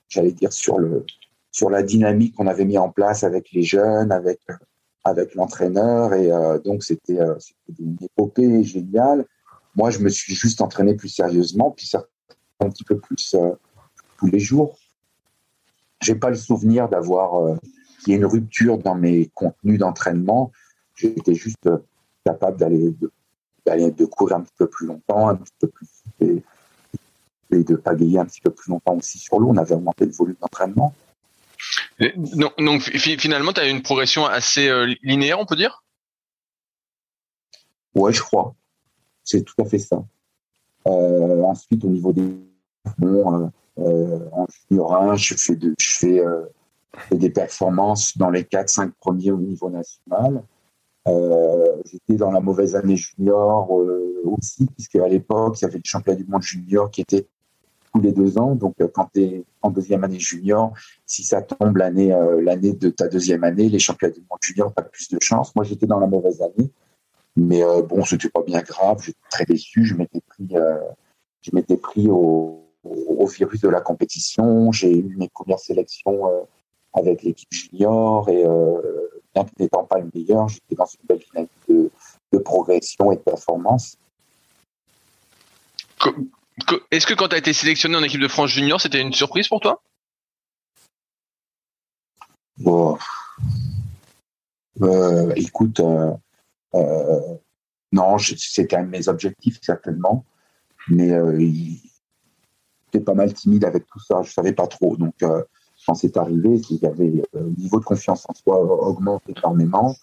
j'allais 0.08 0.32
dire 0.32 0.52
sur 0.52 0.78
le, 0.78 1.04
sur 1.50 1.68
la 1.68 1.82
dynamique 1.82 2.34
qu'on 2.34 2.46
avait 2.46 2.64
mis 2.64 2.78
en 2.78 2.88
place 2.88 3.24
avec 3.24 3.50
les 3.52 3.62
jeunes, 3.62 4.12
avec 4.12 4.40
avec 5.08 5.34
l'entraîneur 5.34 6.14
et 6.14 6.30
euh, 6.30 6.58
donc 6.58 6.84
c'était 6.84 7.20
euh, 7.20 7.34
une 7.78 7.96
épopée 8.00 8.62
géniale. 8.64 9.24
Moi, 9.76 9.90
je 9.90 10.00
me 10.00 10.08
suis 10.08 10.34
juste 10.34 10.60
entraîné 10.60 10.94
plus 10.94 11.08
sérieusement, 11.08 11.70
puis 11.70 11.90
un 12.60 12.70
petit 12.70 12.84
peu 12.84 12.98
plus 12.98 13.34
euh, 13.34 13.52
tous 14.18 14.26
les 14.26 14.40
jours. 14.40 14.78
J'ai 16.00 16.14
pas 16.14 16.30
le 16.30 16.36
souvenir 16.36 16.88
d'avoir 16.88 17.58
qu'il 18.00 18.12
y 18.12 18.16
ait 18.16 18.18
une 18.18 18.26
rupture 18.26 18.78
dans 18.78 18.94
mes 18.94 19.26
contenus 19.34 19.80
d'entraînement. 19.80 20.52
J'étais 20.94 21.34
juste 21.34 21.68
capable 22.24 22.56
d'aller 22.56 22.94
de 23.90 24.04
courir 24.04 24.36
un 24.36 24.42
petit 24.42 24.54
peu 24.56 24.68
plus 24.68 24.86
longtemps, 24.86 25.28
un 25.28 25.34
petit 25.34 25.52
peu 25.58 25.66
plus 25.66 25.88
et, 26.20 26.42
et 27.50 27.64
de 27.64 27.74
pagayer 27.74 28.18
un 28.18 28.26
petit 28.26 28.40
peu 28.40 28.50
plus 28.50 28.70
longtemps 28.70 28.96
aussi 28.96 29.18
sur 29.18 29.40
l'eau. 29.40 29.48
On 29.48 29.56
avait 29.56 29.74
augmenté 29.74 30.06
le 30.06 30.12
volume 30.12 30.36
d'entraînement. 30.40 30.94
Donc, 31.98 32.82
finalement, 32.82 33.52
tu 33.52 33.60
as 33.60 33.68
une 33.68 33.82
progression 33.82 34.24
assez 34.24 34.68
euh, 34.68 34.94
linéaire, 35.02 35.40
on 35.40 35.46
peut 35.46 35.56
dire? 35.56 35.82
Ouais, 37.94 38.12
je 38.12 38.20
crois. 38.20 38.54
C'est 39.24 39.42
tout 39.42 39.60
à 39.60 39.64
fait 39.64 39.78
ça. 39.78 40.04
Euh, 40.86 41.42
ensuite, 41.42 41.84
au 41.84 41.88
niveau 41.88 42.12
des 42.12 42.22
bon, 42.98 43.50
euh, 43.78 44.28
en 44.32 44.46
junior 44.68 44.94
1, 44.94 45.16
je 45.16 45.34
fais, 45.34 45.56
de, 45.56 45.74
je 45.78 45.98
fais, 45.98 46.20
euh, 46.20 46.44
fais 47.08 47.16
des 47.16 47.30
performances 47.30 48.16
dans 48.16 48.30
les 48.30 48.44
4-5 48.44 48.92
premiers 49.00 49.32
au 49.32 49.38
niveau 49.38 49.68
national. 49.68 50.44
Euh, 51.08 51.82
J'étais 51.84 52.16
dans 52.16 52.30
la 52.30 52.40
mauvaise 52.40 52.76
année 52.76 52.96
junior 52.96 53.70
aussi, 54.24 54.66
puisque 54.66 54.96
à 54.96 55.08
l'époque, 55.08 55.60
il 55.60 55.62
y 55.62 55.64
avait 55.66 55.78
le 55.78 55.84
championnat 55.84 56.16
du 56.16 56.26
monde 56.26 56.42
junior 56.42 56.90
qui 56.90 57.00
était 57.00 57.26
tous 57.98 58.04
les 58.04 58.12
deux 58.12 58.38
ans. 58.38 58.54
Donc, 58.54 58.74
quand 58.92 59.08
tu 59.12 59.22
es 59.22 59.44
en 59.62 59.70
deuxième 59.70 60.04
année 60.04 60.18
junior, 60.18 60.72
si 61.06 61.22
ça 61.24 61.42
tombe 61.42 61.76
l'année 61.76 62.12
euh, 62.12 62.56
de 62.56 62.90
ta 62.90 63.08
deuxième 63.08 63.44
année, 63.44 63.68
les 63.68 63.78
championnats 63.78 64.14
du 64.14 64.20
monde 64.20 64.38
junior, 64.42 64.72
tu 64.74 64.80
as 64.80 64.84
plus 64.84 65.08
de 65.08 65.18
chance. 65.20 65.54
Moi, 65.54 65.64
j'étais 65.64 65.86
dans 65.86 65.98
la 65.98 66.06
mauvaise 66.06 66.40
année. 66.42 66.70
Mais 67.36 67.62
euh, 67.62 67.82
bon, 67.82 68.04
c'était 68.04 68.28
pas 68.28 68.42
bien 68.42 68.62
grave. 68.62 69.02
J'étais 69.02 69.18
très 69.30 69.44
déçu. 69.44 69.84
Je 69.84 69.94
m'étais 69.94 70.20
pris, 70.20 70.48
euh, 70.56 71.76
pris 71.82 72.08
au, 72.08 72.64
virus 73.26 73.60
de 73.60 73.68
la 73.68 73.80
compétition. 73.80 74.72
J'ai 74.72 74.98
eu 74.98 75.16
mes 75.16 75.28
premières 75.28 75.58
sélections 75.58 76.26
euh, 76.28 76.40
avec 76.94 77.22
l'équipe 77.22 77.52
junior 77.52 78.28
et 78.28 78.44
euh, 78.44 78.80
bien 79.34 79.44
que 79.44 79.50
n'étant 79.58 79.84
pas 79.84 79.98
une 79.98 80.10
meilleure, 80.14 80.48
j'étais 80.48 80.74
dans 80.74 80.86
une 80.86 81.06
belle 81.06 81.18
dynamique 81.18 81.50
de, 81.68 81.90
de 82.32 82.38
progression 82.38 83.12
et 83.12 83.16
de 83.16 83.20
performance. 83.20 83.98
Est-ce 86.90 87.06
que 87.06 87.14
quand 87.14 87.28
tu 87.28 87.34
as 87.34 87.38
été 87.38 87.52
sélectionné 87.52 87.96
en 87.96 88.02
équipe 88.02 88.20
de 88.20 88.28
France 88.28 88.50
junior, 88.50 88.80
c'était 88.80 89.00
une 89.00 89.12
surprise 89.12 89.48
pour 89.48 89.60
toi? 89.60 89.82
Bon. 92.58 92.98
Euh, 94.82 95.32
écoute, 95.36 95.80
euh, 95.80 96.12
euh, 96.74 97.34
non, 97.92 98.18
c'était 98.18 98.76
un 98.76 98.84
de 98.84 98.90
mes 98.90 99.08
objectifs 99.08 99.58
certainement, 99.62 100.24
mais 100.88 101.10
j'étais 102.86 103.04
pas 103.04 103.14
mal 103.14 103.32
timide 103.32 103.64
avec 103.64 103.86
tout 103.86 104.00
ça. 104.00 104.22
Je 104.22 104.32
savais 104.32 104.52
pas 104.52 104.66
trop, 104.66 104.96
donc 104.96 105.14
quand 105.86 105.94
c'est 105.94 106.16
arrivé, 106.16 106.60
avait 106.82 107.22
le 107.32 107.54
niveau 107.56 107.80
de 107.80 107.84
confiance 107.84 108.26
en 108.28 108.34
soi 108.34 108.60
augmente 108.60 109.22
énormément, 109.28 109.96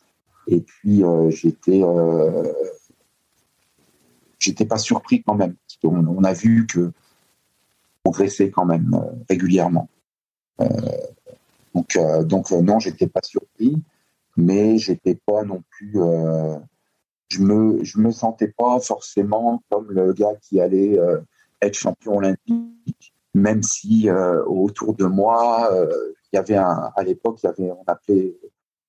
et 0.48 0.62
puis 0.62 1.04
j'étais 1.30 1.84
j'étais 4.40 4.66
pas 4.66 4.78
surpris 4.78 5.24
quand 5.24 5.36
même. 5.36 5.56
On, 5.84 6.08
on, 6.08 6.24
a 6.24 6.34
vu 6.34 6.66
que 6.68 6.92
progresser 8.06 8.52
quand 8.52 8.66
même 8.66 8.94
euh, 8.94 9.24
régulièrement. 9.28 9.90
Euh, 10.62 10.68
donc, 11.74 11.98
euh, 11.98 12.62
non, 12.62 12.80
j'étais 12.80 13.08
pas 13.08 13.22
surpris, 13.24 13.76
mais 14.38 14.78
j'étais 14.78 15.16
pas 15.16 15.44
non 15.44 15.64
plus. 15.72 15.96
je 17.30 17.42
me, 17.42 17.84
je 17.84 18.00
me 18.00 18.12
sentais 18.12 18.48
pas 18.48 18.80
forcément 18.80 19.62
comme 19.70 19.92
le 19.92 20.14
gars 20.14 20.36
qui 20.42 20.62
allait 20.62 20.98
être 21.62 21.74
champion 21.74 22.18
olympique, 22.18 23.14
même 23.34 23.62
si 23.62 24.10
autour 24.46 24.94
de 24.94 25.06
moi, 25.06 25.70
il 26.32 26.36
y 26.36 26.40
avait 26.40 26.56
un, 26.56 26.92
à 26.96 27.04
l'époque, 27.04 27.40
il 27.44 27.48
y 27.48 27.50
avait, 27.50 27.72
on 27.72 27.84
appelait, 27.88 28.38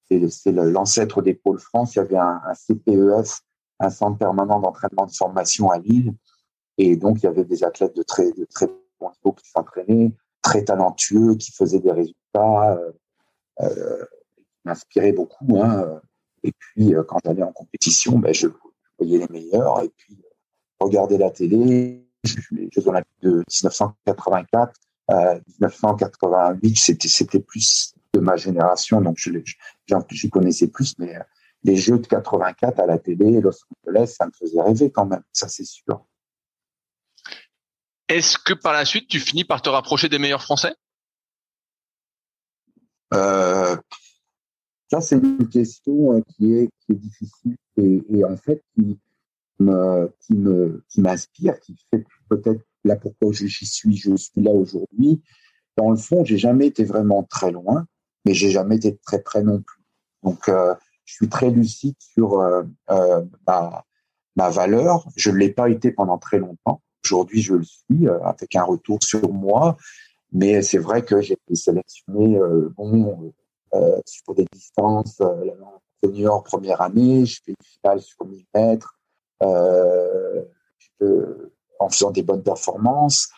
c'est 0.08 0.52
l'ancêtre 0.52 1.22
des 1.22 1.34
pôles 1.34 1.58
France, 1.58 1.96
il 1.96 1.98
y 1.98 2.02
avait 2.02 2.18
un, 2.18 2.40
un 2.46 2.54
CPEF 2.54 3.42
un 3.80 3.90
centre 3.90 4.18
permanent 4.18 4.60
d'entraînement 4.60 5.06
de 5.06 5.12
formation 5.12 5.70
à 5.70 5.78
Lille. 5.78 6.14
Et 6.78 6.96
donc, 6.96 7.18
il 7.18 7.24
y 7.24 7.26
avait 7.26 7.44
des 7.44 7.64
athlètes 7.64 7.96
de 7.96 8.02
très, 8.02 8.32
de 8.32 8.44
très 8.44 8.66
bon 9.00 9.10
niveau 9.10 9.32
qui 9.32 9.48
s'entraînaient, 9.48 10.12
très 10.42 10.64
talentueux, 10.64 11.36
qui 11.36 11.52
faisaient 11.52 11.80
des 11.80 11.92
résultats, 11.92 12.72
euh, 12.72 12.92
euh, 13.62 14.04
qui 14.36 14.44
m'inspiraient 14.64 15.12
beaucoup. 15.12 15.58
Hein. 15.60 16.00
Et 16.42 16.52
puis, 16.52 16.94
euh, 16.94 17.02
quand 17.02 17.18
j'allais 17.24 17.42
en 17.42 17.52
compétition, 17.52 18.18
ben, 18.18 18.32
je 18.32 18.48
voyais 18.98 19.18
les 19.18 19.28
meilleurs. 19.28 19.82
Et 19.82 19.88
puis, 19.88 20.16
regarder 20.80 21.18
la 21.18 21.30
télé, 21.30 22.06
les 22.52 22.68
Jeux 22.70 22.88
Olympiques 22.88 23.22
de 23.22 23.42
1984, 23.62 24.74
euh, 25.10 25.38
1988, 25.60 26.76
c'était, 26.76 27.08
c'était 27.08 27.40
plus 27.40 27.94
de 28.12 28.20
ma 28.20 28.36
génération, 28.36 29.00
donc 29.00 29.16
je, 29.18 29.30
j'y 30.10 30.30
connaissais 30.30 30.68
plus, 30.68 30.94
mais 30.98 31.14
les 31.66 31.76
jeux 31.76 31.98
de 31.98 32.06
84 32.06 32.78
à 32.80 32.86
la 32.86 32.98
télé, 32.98 33.40
Los 33.40 33.64
Angeles, 33.84 34.14
ça 34.16 34.26
me 34.26 34.32
faisait 34.32 34.62
rêver 34.62 34.90
quand 34.90 35.06
même, 35.06 35.22
ça 35.32 35.48
c'est 35.48 35.64
sûr. 35.64 36.06
Est-ce 38.08 38.38
que 38.38 38.54
par 38.54 38.72
la 38.72 38.84
suite, 38.84 39.08
tu 39.08 39.18
finis 39.18 39.44
par 39.44 39.62
te 39.62 39.68
rapprocher 39.68 40.08
des 40.08 40.18
meilleurs 40.18 40.42
Français? 40.42 40.74
Euh, 43.14 43.76
Ça, 44.90 45.00
c'est 45.00 45.16
une 45.16 45.48
question 45.48 46.12
euh, 46.12 46.20
qui 46.28 46.54
est, 46.54 46.68
qui 46.80 46.92
est 46.92 46.96
difficile 46.96 47.56
et, 47.76 48.02
et, 48.10 48.24
en 48.24 48.36
fait 48.36 48.62
qui 48.74 48.98
me, 49.58 50.12
qui 50.20 50.34
me, 50.34 50.84
qui 50.88 51.00
m'inspire, 51.00 51.58
qui 51.58 51.76
fait 51.90 52.04
peut-être 52.28 52.62
là 52.84 52.94
pourquoi 52.94 53.32
j'y 53.32 53.48
suis, 53.48 53.96
je 53.96 54.14
suis 54.14 54.40
là 54.40 54.52
aujourd'hui. 54.52 55.20
Dans 55.76 55.90
le 55.90 55.96
fond, 55.96 56.24
j'ai 56.24 56.38
jamais 56.38 56.68
été 56.68 56.84
vraiment 56.84 57.24
très 57.24 57.50
loin, 57.50 57.86
mais 58.24 58.34
j'ai 58.34 58.50
jamais 58.50 58.76
été 58.76 58.96
très 58.98 59.20
près 59.20 59.42
non 59.42 59.60
plus. 59.60 59.82
Donc, 60.22 60.48
euh, 60.48 60.74
je 61.06 61.14
suis 61.14 61.28
très 61.28 61.50
lucide 61.50 61.94
sur 61.98 62.40
euh, 62.40 62.64
euh, 62.90 63.24
ma, 63.46 64.50
valeur. 64.50 65.06
Je 65.16 65.30
ne 65.30 65.36
l'ai 65.36 65.50
pas 65.50 65.70
été 65.70 65.92
pendant 65.92 66.18
très 66.18 66.38
longtemps. 66.38 66.82
Aujourd'hui, 67.04 67.40
je 67.40 67.54
le 67.54 67.64
suis 67.64 68.08
avec 68.22 68.54
un 68.56 68.64
retour 68.64 68.98
sur 69.02 69.32
moi. 69.32 69.76
Mais 70.32 70.60
c'est 70.60 70.78
vrai 70.78 71.02
que 71.02 71.20
j'ai 71.22 71.34
été 71.34 71.54
sélectionné 71.54 72.38
bon, 72.76 73.32
sur 74.04 74.34
des 74.34 74.44
distances 74.52 75.22
senior 76.02 76.42
première 76.42 76.82
année. 76.82 77.24
Je 77.24 77.38
fais 77.44 77.52
une 77.52 77.64
finale 77.64 78.02
sur 78.02 78.26
1000 78.26 78.44
mètres 78.54 78.98
en 81.78 81.88
faisant 81.88 82.10
des 82.10 82.22
bonnes 82.22 82.42
performances. 82.42 83.28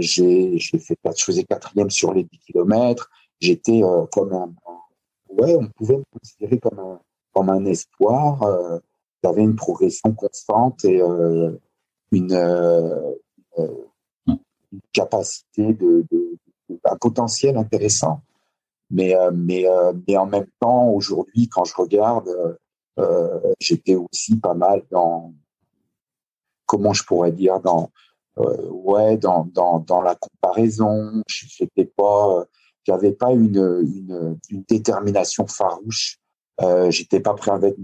j'ai 0.00 0.58
fait, 0.58 0.98
je 1.16 1.24
faisais 1.24 1.44
quatrième 1.44 1.90
sur 1.90 2.12
les 2.12 2.24
10 2.24 2.38
kilomètres. 2.40 3.08
J'étais 3.40 3.80
comme 4.10 4.32
un, 4.34 4.52
ouais, 5.28 5.56
on 5.56 5.68
pouvait 5.68 5.96
me 5.96 6.04
considérer 6.12 6.58
comme 6.58 6.78
un, 6.78 7.00
comme 7.32 7.50
un 7.50 7.64
espoir. 7.66 8.42
Euh, 8.42 8.78
J'avais 9.22 9.42
une 9.42 9.56
progression 9.56 10.14
constante 10.14 10.84
et 10.84 11.00
euh, 11.00 11.50
une, 12.12 12.32
euh, 12.32 13.12
euh, 13.58 13.84
une, 14.26 14.38
capacité 14.92 15.74
de, 15.74 16.04
un 16.84 16.96
potentiel 16.96 17.56
intéressant. 17.56 18.20
Mais, 18.90 19.16
mais, 19.32 19.66
mais 20.06 20.16
en 20.16 20.26
même 20.26 20.46
temps, 20.60 20.88
aujourd'hui, 20.90 21.48
quand 21.48 21.64
je 21.64 21.74
regarde, 21.74 22.30
j'étais 23.58 23.96
aussi 23.96 24.36
pas 24.38 24.54
mal 24.54 24.84
dans, 24.92 25.34
comment 26.66 26.92
je 26.92 27.02
pourrais 27.02 27.32
dire, 27.32 27.58
dans, 27.58 27.90
ouais, 28.36 29.16
dans, 29.16 29.44
dans, 29.52 29.80
dans 29.80 30.02
la 30.02 30.14
comparaison. 30.14 31.20
J'étais 31.26 31.86
pas, 31.86 32.46
j'avais 32.86 33.12
pas 33.12 33.32
une, 33.32 34.38
une, 34.50 34.64
détermination 34.68 35.46
farouche. 35.46 36.18
Euh, 36.62 36.90
J'étais 36.90 37.20
pas 37.20 37.34
prêt 37.34 37.50
à 37.50 37.58
mettre 37.58 37.78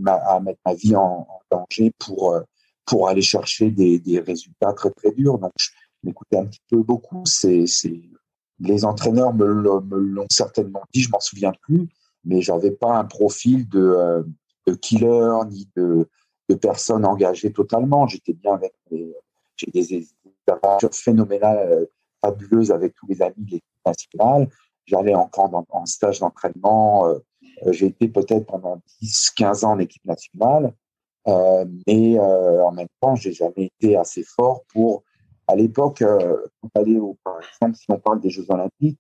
ma, 0.65 0.75
vie 0.75 0.97
en, 0.97 1.27
danger 1.51 1.93
pour 1.99 2.33
euh, 2.33 2.41
pour 2.87 3.09
aller 3.09 3.23
chercher 3.23 3.71
des, 3.71 3.99
des 3.99 4.21
résultats 4.21 4.73
très 4.73 4.91
très 4.91 5.13
durs. 5.13 5.39
Donc, 5.39 5.53
je 5.57 5.71
m'écoutais 6.03 6.39
un 6.39 6.47
petit 6.47 6.63
peu 6.69 6.83
beaucoup. 6.83 7.23
C'est 7.27 7.65
les 8.61 8.85
entraîneurs 8.85 9.35
me 9.35 9.45
l'ont 9.45 10.27
certainement 10.31 10.83
dit. 10.93 11.01
Je 11.01 11.11
m'en 11.11 11.21
souviens 11.21 11.53
plus, 11.63 11.89
mais 12.25 12.43
j'avais 12.43 12.71
pas 12.71 12.97
un 12.97 13.05
profil 13.05 13.69
de, 13.69 13.81
euh, 13.81 14.23
killer 14.81 15.31
ni 15.51 15.69
de 15.77 16.09
de 16.49 16.55
personne 16.57 17.05
engagée 17.05 17.53
totalement. 17.53 18.07
J'étais 18.07 18.33
bien 18.33 18.55
avec 18.55 18.75
j'ai 18.91 19.71
des, 19.71 20.09
aventures 20.49 20.95
phénoménales, 20.95 21.73
euh, 21.73 21.87
fabuleuses 22.21 22.73
avec 22.73 22.95
tous 22.95 23.07
les 23.07 23.23
amis 23.23 23.35
de 23.39 23.51
l'équipe 23.53 23.65
nationale 23.87 24.49
j'allais 24.87 25.15
encore 25.15 25.65
en 25.71 25.87
stage 25.87 26.21
d'entraînement. 26.21 27.07
Euh, 27.07 27.19
euh, 27.67 27.73
j'ai 27.73 27.87
été 27.87 28.09
peut-être 28.09 28.47
pendant 28.47 28.81
10, 29.01 29.31
15 29.37 29.65
ans 29.65 29.73
en 29.73 29.79
équipe 29.79 30.05
nationale, 30.05 30.75
euh, 31.29 31.65
mais 31.87 32.19
en 32.19 32.73
même 32.73 32.89
temps, 33.01 33.15
j'ai 33.15 33.33
jamais 33.33 33.71
été 33.79 33.97
assez 33.97 34.25
fort 34.25 34.65
pour. 34.73 35.05
À 35.49 35.57
l'époque, 35.57 36.03
par 37.25 37.41
exemple, 37.41 37.77
si 37.77 37.85
on 37.89 37.99
parle 37.99 38.21
des 38.21 38.31
Jeux 38.31 38.47
Olympiques, 38.49 38.99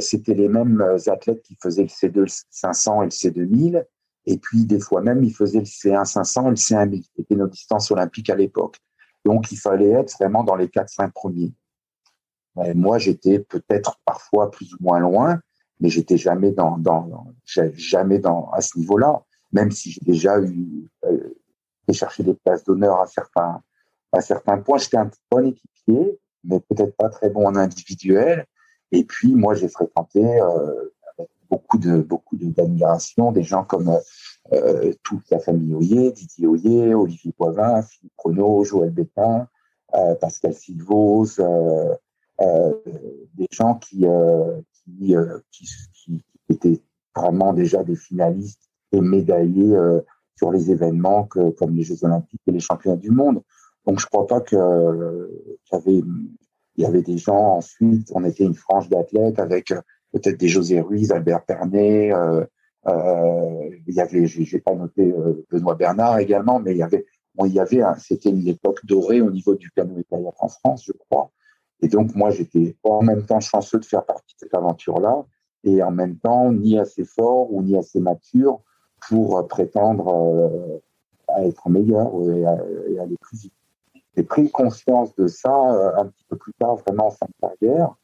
c'était 0.00 0.34
les 0.34 0.48
mêmes 0.48 0.84
athlètes 1.06 1.42
qui 1.42 1.56
faisaient 1.60 1.82
le 1.82 1.88
C2 1.88 2.44
500 2.50 3.02
et 3.02 3.06
le 3.06 3.10
C2000. 3.10 3.84
Et 4.26 4.38
puis, 4.38 4.64
des 4.64 4.78
fois 4.78 5.00
même, 5.00 5.24
ils 5.24 5.34
faisaient 5.34 5.60
le 5.60 5.64
C1 5.64 6.04
500 6.04 6.46
et 6.46 6.50
le 6.50 6.56
C1 6.56 6.88
1000. 6.88 7.02
C'était 7.16 7.34
nos 7.34 7.48
distances 7.48 7.90
olympiques 7.90 8.30
à 8.30 8.36
l'époque. 8.36 8.76
Donc, 9.24 9.50
il 9.50 9.56
fallait 9.56 9.90
être 9.90 10.14
vraiment 10.20 10.44
dans 10.44 10.56
les 10.56 10.68
4-5 10.68 11.10
premiers 11.10 11.52
moi, 12.74 12.98
j'étais 12.98 13.38
peut-être 13.38 13.98
parfois 14.04 14.50
plus 14.50 14.74
ou 14.74 14.76
moins 14.80 15.00
loin, 15.00 15.40
mais 15.80 15.88
j'étais 15.88 16.16
jamais 16.16 16.52
dans, 16.52 16.78
dans, 16.78 17.26
jamais 17.44 18.18
dans 18.18 18.50
à 18.50 18.60
ce 18.60 18.78
niveau-là. 18.78 19.22
Même 19.52 19.70
si 19.70 19.90
j'ai 19.90 20.00
déjà 20.04 20.40
eu 20.40 20.88
euh, 21.04 21.34
cherché 21.90 22.22
des 22.22 22.34
places 22.34 22.64
d'honneur 22.64 23.00
à 23.00 23.06
certains 23.06 23.62
à 24.12 24.20
certains 24.20 24.58
points, 24.58 24.78
j'étais 24.78 24.98
un 24.98 25.10
bon 25.30 25.46
équipier, 25.46 26.18
mais 26.44 26.60
peut-être 26.60 26.94
pas 26.96 27.08
très 27.08 27.30
bon 27.30 27.46
en 27.46 27.56
individuel. 27.56 28.46
Et 28.90 29.04
puis 29.04 29.34
moi, 29.34 29.54
j'ai 29.54 29.68
fréquenté 29.68 30.22
euh, 30.22 30.92
beaucoup 31.50 31.78
de 31.78 32.02
beaucoup 32.02 32.36
d'admiration 32.36 33.32
des 33.32 33.42
gens 33.42 33.64
comme 33.64 33.98
euh, 34.52 34.92
toute 35.02 35.28
la 35.30 35.38
famille 35.38 35.74
Oyer, 35.74 36.12
Didier 36.12 36.46
Oyer, 36.46 36.94
Olivier 36.94 37.32
Poivin, 37.32 37.82
Philippe 37.82 38.12
Renaud, 38.18 38.64
Joël 38.64 38.90
Bétain, 38.90 39.48
euh, 39.94 40.14
Pascal 40.14 40.54
Silvos. 40.54 41.40
Euh, 41.40 41.44
euh, 41.44 41.94
des 43.34 43.46
gens 43.50 43.74
qui, 43.76 44.06
euh, 44.06 44.60
euh, 45.02 45.38
qui, 45.50 46.24
étaient 46.48 46.82
vraiment 47.16 47.52
déjà 47.52 47.82
des 47.82 47.96
finalistes 47.96 48.68
et 48.92 49.00
médaillés 49.00 49.74
sur 50.36 50.50
les 50.50 50.70
événements 50.70 51.24
que, 51.24 51.50
comme 51.50 51.74
les 51.74 51.82
Jeux 51.82 52.04
Olympiques 52.04 52.42
et 52.46 52.52
les 52.52 52.60
Championnats 52.60 52.96
du 52.96 53.10
Monde. 53.10 53.40
Donc 53.86 54.00
je 54.00 54.06
crois 54.06 54.26
pas 54.26 54.40
que 54.40 54.56
qu'il 55.70 56.04
il 56.76 56.82
y 56.82 56.86
avait 56.86 57.02
des 57.02 57.18
gens 57.18 57.56
ensuite, 57.56 58.10
on 58.14 58.24
était 58.24 58.44
une 58.44 58.54
frange 58.54 58.88
d'athlètes 58.88 59.38
avec 59.38 59.72
peut-être 60.12 60.38
des 60.38 60.48
José 60.48 60.80
Ruiz, 60.80 61.10
Albert 61.10 61.44
Pernet, 61.44 62.12
euh, 62.12 62.44
euh, 62.86 63.70
il 63.86 63.94
y 63.94 64.58
pas 64.60 64.74
noté 64.74 65.12
Benoît 65.50 65.74
Bernard 65.74 66.18
également, 66.18 66.60
mais 66.60 66.72
il 66.72 66.78
y 66.78 66.82
avait, 66.82 67.82
c'était 67.98 68.30
une 68.30 68.46
époque 68.46 68.84
dorée 68.84 69.20
au 69.20 69.30
niveau 69.30 69.54
du 69.54 69.70
piano 69.70 69.94
kayak 70.08 70.34
en 70.38 70.48
France, 70.48 70.84
je 70.86 70.92
crois. 70.92 71.30
Et 71.82 71.88
donc, 71.88 72.14
moi, 72.14 72.30
j'étais 72.30 72.76
en 72.84 73.02
même 73.02 73.26
temps 73.26 73.40
chanceux 73.40 73.78
de 73.78 73.84
faire 73.84 74.04
partie 74.04 74.34
de 74.34 74.40
cette 74.40 74.54
aventure-là 74.54 75.24
et 75.64 75.82
en 75.82 75.90
même 75.90 76.16
temps 76.16 76.50
ni 76.52 76.78
assez 76.78 77.04
fort 77.04 77.52
ou 77.52 77.62
ni 77.62 77.76
assez 77.76 78.00
mature 78.00 78.60
pour 79.08 79.46
prétendre 79.48 80.08
euh, 80.08 80.78
à 81.28 81.44
être 81.44 81.68
meilleur 81.68 82.10
et, 82.30 82.44
à, 82.44 82.52
aller 83.02 83.16
plus 83.20 83.42
vite. 83.42 83.54
J'ai 84.16 84.22
pris 84.22 84.50
conscience 84.50 85.14
de 85.16 85.26
ça 85.26 85.50
euh, 85.50 85.96
un 85.96 86.06
petit 86.06 86.24
peu 86.28 86.36
plus 86.36 86.52
tard, 86.54 86.76
vraiment 86.76 87.06
en 87.06 87.10
fin 87.10 87.26
de 87.26 87.48
carrière. 87.48 87.94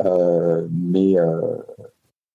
Euh, 0.00 0.66
mais 0.70 1.18
euh, 1.18 1.58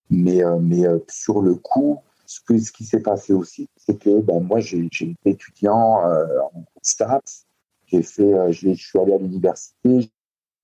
mais, 0.09 0.43
euh, 0.43 0.57
mais 0.59 0.83
sur 1.07 1.41
le 1.41 1.55
coup, 1.55 1.99
ce, 2.25 2.39
qui 2.71 2.83
s'est 2.83 3.01
passé 3.01 3.33
aussi, 3.33 3.67
c'est 3.75 3.97
que 3.97 4.21
ben, 4.21 4.39
moi, 4.39 4.59
j'ai 4.59 4.85
été 4.85 5.13
étudiant 5.25 6.03
en 6.03 6.63
stats. 6.81 7.21
J'ai 7.87 8.01
fait, 8.01 8.51
je 8.51 8.71
suis 8.73 8.99
allé 8.99 9.13
à 9.13 9.17
l'université, 9.17 10.11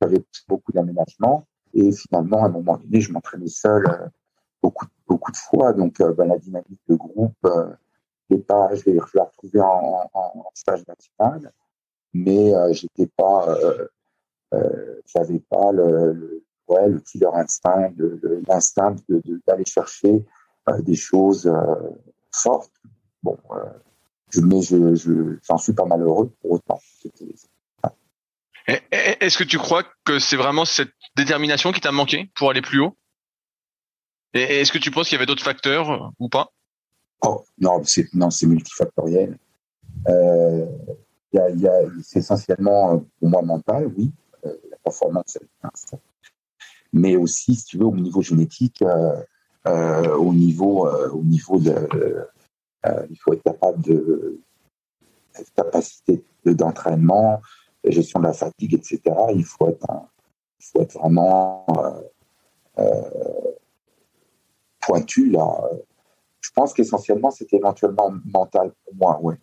j'avais 0.02 0.24
beaucoup 0.48 0.72
d'aménagement. 0.72 1.48
Et 1.74 1.92
finalement, 1.92 2.44
à 2.44 2.48
un 2.48 2.50
moment 2.50 2.78
donné, 2.78 3.02
je 3.02 3.12
m'entraînais 3.12 3.48
seul 3.48 3.86
euh, 3.88 4.08
beaucoup, 4.62 4.86
beaucoup 5.08 5.32
de 5.32 5.38
fois. 5.38 5.74
Donc, 5.74 6.00
euh, 6.00 6.14
ben, 6.14 6.28
la 6.28 6.38
dynamique 6.38 6.82
de 6.88 6.96
groupe, 6.96 7.36
euh, 7.46 7.74
je 8.30 8.90
l'ai 8.90 9.00
retrouvé 9.00 9.60
en, 9.60 10.10
en, 10.14 10.50
stage 10.54 10.84
national, 10.88 11.52
mais 12.14 12.54
j'étais 12.74 13.06
pas, 13.06 13.56
j'avais 15.06 15.40
pas 15.42 15.72
le, 15.72 16.14
le, 16.14 16.44
ouais, 16.68 16.90
le 16.90 17.00
killer 17.02 17.30
instinct, 17.36 17.92
l'instinct 18.48 18.96
d'aller 19.46 19.66
chercher 19.66 20.26
des 20.80 20.96
choses 20.96 21.52
fortes. 22.32 22.72
Bon, 23.22 23.38
mais 24.42 24.62
je, 24.64 25.38
j'en 25.44 25.58
suis 25.60 25.74
pas 25.74 25.86
malheureux 25.86 26.32
pour 26.42 26.54
autant. 26.54 26.80
Est-ce 28.68 29.38
que 29.38 29.44
tu 29.44 29.58
crois 29.58 29.84
que 30.06 30.20
c'est 30.20 30.38
vraiment 30.38 30.66
cette 30.66 30.92
détermination 31.16 31.72
qui 31.72 31.82
t'a 31.82 31.92
manqué 31.92 32.32
pour 32.36 32.50
aller 32.50 32.62
plus 32.62 32.80
haut? 32.80 32.98
Et 34.34 34.62
est-ce 34.62 34.72
que 34.72 34.80
tu 34.80 34.92
penses 34.92 35.08
qu'il 35.08 35.16
y 35.16 35.18
avait 35.18 35.28
d'autres 35.28 35.44
facteurs 35.44 35.90
euh, 35.92 36.10
ou 36.20 36.30
pas? 36.30 36.50
Oh, 37.22 37.46
Non, 37.60 37.82
c'est 37.84 38.14
non, 38.14 38.30
c'est 38.30 38.48
multifactoriel. 38.48 39.38
Euh, 40.10 40.66
y 41.32 41.38
a, 41.38 41.80
c'est 42.04 42.20
essentiellement 42.20 42.96
euh, 42.96 42.98
pour 43.20 43.30
moi 43.30 43.42
mental, 43.42 43.92
oui, 43.96 44.12
la 44.44 44.78
performance, 44.84 45.38
mais 46.94 47.16
aussi, 47.16 47.56
si 47.56 47.66
tu 47.66 47.78
veux, 47.78 47.86
au 47.86 47.96
niveau 47.96 48.22
génétique, 48.22 48.84
au 49.66 50.34
niveau, 50.34 50.88
au 50.88 51.24
niveau 51.24 51.60
de, 51.60 52.28
il 53.10 53.18
faut 53.18 53.34
être 53.34 53.44
capable 53.44 53.82
de 53.82 54.40
capacité 55.56 56.24
d'entraînement, 56.46 57.42
gestion 57.92 58.20
de 58.20 58.26
la 58.26 58.34
fatigue, 58.34 58.74
etc. 58.74 59.02
Il 59.34 59.44
faut 59.44 59.68
être, 59.70 59.88
il 60.60 60.66
faut 60.66 60.82
être 60.82 60.98
vraiment 60.98 61.66
euh, 61.70 62.02
euh, 62.80 63.52
pointu 64.82 65.30
là. 65.30 65.62
Je 66.40 66.50
pense 66.54 66.74
qu'essentiellement 66.74 67.32
c'était 67.32 67.58
éventuellement 67.58 68.14
mental 68.26 68.72
pour 68.84 68.96
moi, 68.96 69.20
oui. 69.22 69.36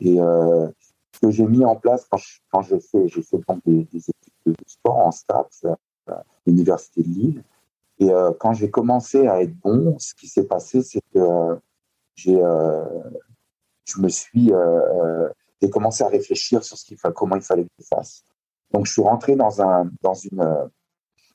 Et 0.00 0.20
euh, 0.20 0.68
ce 1.12 1.20
que 1.20 1.30
j'ai 1.30 1.46
mis 1.46 1.64
en 1.64 1.76
place 1.76 2.06
quand 2.10 2.18
je, 2.18 2.38
quand 2.50 2.62
je 2.62 2.76
fais, 2.78 3.08
fait 3.08 3.38
donc 3.48 3.60
des, 3.64 3.84
des, 3.84 3.98
études 3.98 4.32
de 4.46 4.54
sport 4.66 4.98
en 4.98 5.10
stats 5.10 5.48
à 6.06 6.22
l'université 6.46 7.02
de 7.02 7.08
Lille. 7.08 7.44
Et 7.98 8.08
quand 8.38 8.54
j'ai 8.54 8.70
commencé 8.70 9.28
à 9.28 9.42
être 9.42 9.54
bon, 9.58 9.98
ce 9.98 10.14
qui 10.14 10.26
s'est 10.26 10.46
passé, 10.46 10.82
c'est 10.82 11.02
que 11.12 11.58
j'ai, 12.14 12.40
je 13.84 14.00
me 14.00 14.08
suis, 14.08 14.50
j'ai 15.60 15.70
commencé 15.70 16.02
à 16.04 16.08
réfléchir 16.08 16.64
sur 16.64 16.76
ce 16.76 16.84
qu'il 16.84 16.96
comment 17.14 17.36
il 17.36 17.42
fallait 17.42 17.64
que 17.64 17.70
je 17.78 17.86
fasse. 17.86 18.24
Donc, 18.72 18.86
je 18.86 18.92
suis 18.92 19.02
rentré 19.02 19.36
dans 19.36 19.60
un, 19.60 19.90
dans 20.00 20.14
une, 20.14 20.70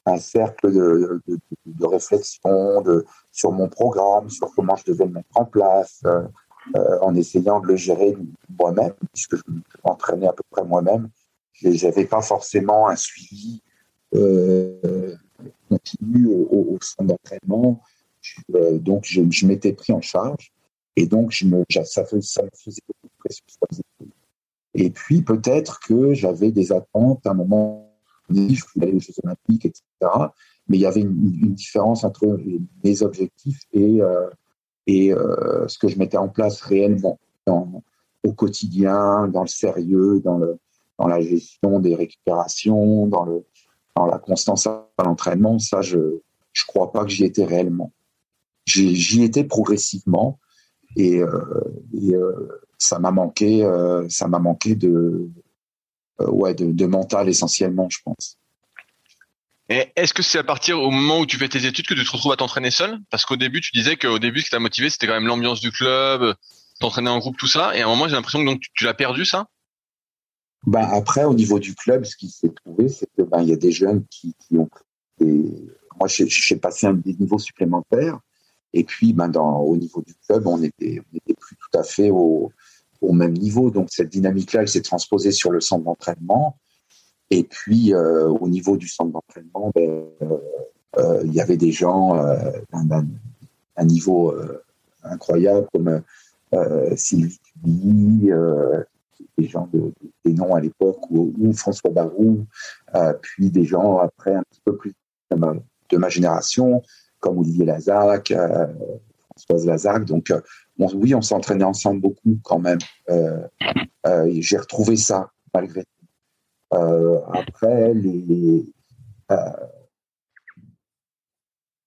un 0.06 0.18
cercle 0.18 0.72
de, 0.72 1.22
de, 1.66 1.86
réflexion 1.86 2.84
sur 3.32 3.52
mon 3.52 3.68
programme, 3.68 4.30
sur 4.30 4.54
comment 4.56 4.76
je 4.76 4.86
devais 4.86 5.06
le 5.06 5.12
mettre 5.12 5.30
en 5.36 5.46
place, 5.46 6.02
euh, 6.06 6.24
euh 6.76 7.00
en 7.02 7.14
essayant 7.16 7.60
de 7.60 7.68
le 7.68 7.76
gérer 7.76 8.16
moi-même, 8.58 8.94
puisque 9.14 9.36
je 9.36 9.42
m'entraînais 9.84 10.28
à 10.28 10.34
peu 10.34 10.44
près 10.50 10.64
moi-même. 10.64 11.10
Je 11.54 11.70
n'avais 11.86 12.06
pas 12.06 12.22
forcément 12.22 12.88
un 12.88 12.96
suivi 12.96 13.62
euh, 14.14 15.16
continu 15.70 16.28
au, 16.28 16.48
au, 16.52 16.78
centre 16.82 17.10
d'entraînement. 17.10 17.82
Euh, 18.54 18.78
donc, 18.80 19.06
je, 19.06 19.46
m'étais 19.46 19.74
pris 19.74 19.94
en 19.94 20.02
charge. 20.02 20.52
Et 20.96 21.08
donc, 21.08 21.34
ça 21.34 21.46
me 21.46 21.64
faisait 21.66 22.82
beaucoup 22.88 23.08
de 23.08 23.18
pression 23.20 23.46
sur 23.48 23.68
les 23.72 23.78
Et 24.76 24.90
puis, 24.90 25.22
peut-être 25.22 25.80
que 25.80 26.14
j'avais 26.14 26.52
des 26.52 26.74
attentes 26.74 27.26
à 27.26 27.32
un 27.32 27.34
moment 27.34 27.90
donné, 28.30 28.54
je 28.54 28.64
voulais 28.74 28.88
aller 28.88 28.98
aux 28.98 29.00
Jeux 29.00 29.14
Olympiques, 29.24 29.66
etc. 29.66 29.84
Mais 30.68 30.78
il 30.78 30.82
y 30.82 30.86
avait 30.86 31.02
une, 31.02 31.54
différence 31.54 32.04
entre 32.04 32.38
mes 32.84 33.02
objectifs 33.02 33.62
et, 33.72 34.02
euh, 34.02 34.30
euh, 34.90 35.68
ce 35.68 35.78
que 35.78 35.88
je 35.88 35.98
mettais 35.98 36.18
en 36.18 36.28
place 36.28 36.62
réellement 36.62 37.20
au 37.48 38.34
quotidien, 38.34 39.28
dans 39.28 39.44
le 39.44 39.48
sérieux, 39.48 40.22
dans, 40.24 40.40
la 41.08 41.22
gestion 41.22 41.80
des 41.80 41.96
récupérations, 41.96 43.08
dans, 43.08 43.44
la 43.96 44.18
constance 44.18 44.68
à 44.68 44.90
l'entraînement. 45.06 45.58
Ça, 45.58 45.82
je 45.82 45.98
ne 45.98 46.20
crois 46.68 46.92
pas 46.92 47.06
que 47.06 47.12
j'y 47.12 47.24
étais 47.24 47.46
réellement. 47.46 47.94
J'y 48.66 49.24
étais 49.24 49.44
progressivement, 49.46 50.40
et, 50.98 51.18
et 51.18 52.16
euh, 52.16 52.65
ça 52.78 53.00
m'a 53.00 53.12
manqué, 53.12 53.64
euh, 53.64 54.06
ça 54.10 54.28
m'a 54.28 54.40
manqué 54.40 54.76
de, 54.76 55.30
ouais, 56.20 56.54
de, 56.54 56.72
de 56.72 56.86
mental 56.86 57.30
essentiellement, 57.30 57.88
je 57.90 58.00
pense. 58.04 58.38
Est-ce 59.68 60.14
que 60.14 60.22
c'est 60.22 60.38
à 60.38 60.44
partir 60.44 60.80
au 60.80 60.92
moment 60.92 61.20
où 61.22 61.26
tu 61.26 61.38
fais 61.38 61.50
tes 61.50 61.66
études 61.66 61.88
que 61.88 61.96
tu 61.96 62.06
te 62.06 62.12
retrouves 62.12 62.32
à 62.32 62.36
t'entraîner 62.36 62.70
seul? 62.70 63.00
Parce 63.10 63.26
qu'au 63.26 63.36
début, 63.36 63.62
tu 63.62 63.72
disais 63.74 63.96
qu'au 63.96 64.20
début, 64.20 64.42
ce 64.42 64.46
qui 64.46 64.52
t'a 64.52 64.60
motivé, 64.60 64.92
c'était 64.92 65.08
quand 65.08 65.14
même 65.14 65.26
l'ambiance 65.26 65.60
du 65.60 65.72
club, 65.72 66.36
t'entraîner 66.80 67.10
en 67.10 67.18
groupe, 67.18 67.36
tout 67.38 67.48
ça. 67.48 67.76
Et 67.76 67.82
à 67.82 67.86
un 67.86 67.90
moment, 67.90 68.08
j'ai 68.08 68.14
l'impression 68.14 68.40
que 68.40 68.46
donc 68.46 68.60
tu, 68.60 68.70
tu 68.76 68.84
l'as 68.84 68.94
perdu, 68.94 69.26
ça? 69.26 69.48
Ben, 70.68 70.88
Après, 70.92 71.24
au 71.24 71.34
niveau 71.34 71.58
du 71.58 71.74
club, 71.74 72.06
ce 72.06 72.16
qui 72.16 72.30
s'est 72.30 72.54
trouvé, 72.64 72.90
c'est 72.90 73.08
que 73.18 73.24
ben, 73.24 73.42
il 73.42 73.50
y 73.50 73.54
a 73.54 73.56
des 73.56 73.72
jeunes 73.72 74.06
qui, 74.12 74.36
qui 74.40 74.58
ont 74.58 74.70
des... 75.20 75.52
Moi, 76.00 76.08
j'ai 76.08 76.58
passé 76.58 76.86
un 76.86 76.94
des 76.94 77.14
niveaux 77.14 77.40
supplémentaires. 77.40 78.20
Et 78.76 78.84
puis, 78.84 79.14
ben, 79.14 79.32
au 79.34 79.78
niveau 79.78 80.02
du 80.02 80.14
club, 80.28 80.46
on 80.48 80.58
n'était 80.58 81.02
plus 81.40 81.56
tout 81.56 81.80
à 81.80 81.84
fait 81.84 82.12
au, 82.12 82.52
même 83.02 83.34
niveau. 83.34 83.72
Donc, 83.72 83.88
cette 83.90 84.10
dynamique-là, 84.10 84.64
elle 84.64 84.68
s'est 84.68 84.82
transposée 84.82 85.32
sur 85.32 85.50
le 85.50 85.62
centre 85.62 85.86
d'entraînement. 85.86 86.58
Et 87.30 87.44
puis, 87.44 87.94
euh, 87.94 88.28
au 88.28 88.50
niveau 88.50 88.76
du 88.76 88.90
centre 88.90 89.12
d'entraînement, 89.12 89.72
ben, 89.74 89.90
euh, 90.22 90.38
euh 90.98 91.22
il 91.24 91.34
y 91.34 91.40
avait 91.40 91.58
des 91.58 91.72
gens 91.72 92.22
d'un 92.74 93.86
niveau 93.86 94.36
incroyable 95.04 95.68
comme 95.74 96.02
Sylvie 96.98 97.40
Cuny, 97.64 98.30
des 99.38 99.48
gens 99.48 99.70
de, 99.74 99.94
des 100.26 100.34
noms 100.34 100.54
à 100.54 100.60
l'époque, 100.60 101.00
ou, 101.10 101.54
François 101.54 101.92
Barou, 101.92 102.46
puis 103.22 103.52
des 103.52 103.64
gens 103.64 104.00
après 104.00 104.36
un 104.36 104.44
petit 104.44 104.62
peu 104.66 104.76
plus 104.76 104.94
de 105.30 105.98
ma 105.98 106.10
génération, 106.10 106.82
comme 107.26 107.40
Olivier 107.40 107.66
Lazac, 107.66 108.30
euh, 108.30 108.68
Françoise 109.32 109.66
Lazac. 109.66 110.06
Donc, 110.06 110.30
euh, 110.30 110.40
oui, 110.78 111.16
on 111.16 111.24
s'entraînait 111.24 111.64
ensemble 111.64 112.02
beaucoup 112.02 112.40
quand 112.44 112.60
même. 112.60 112.78
Euh, 113.10 113.48
j'ai 114.28 114.58
retrouvé 114.58 114.96
ça 114.96 115.32
malgré 115.54 115.84
tout. 115.84 115.90
après, 117.34 117.96
les, 117.96 118.64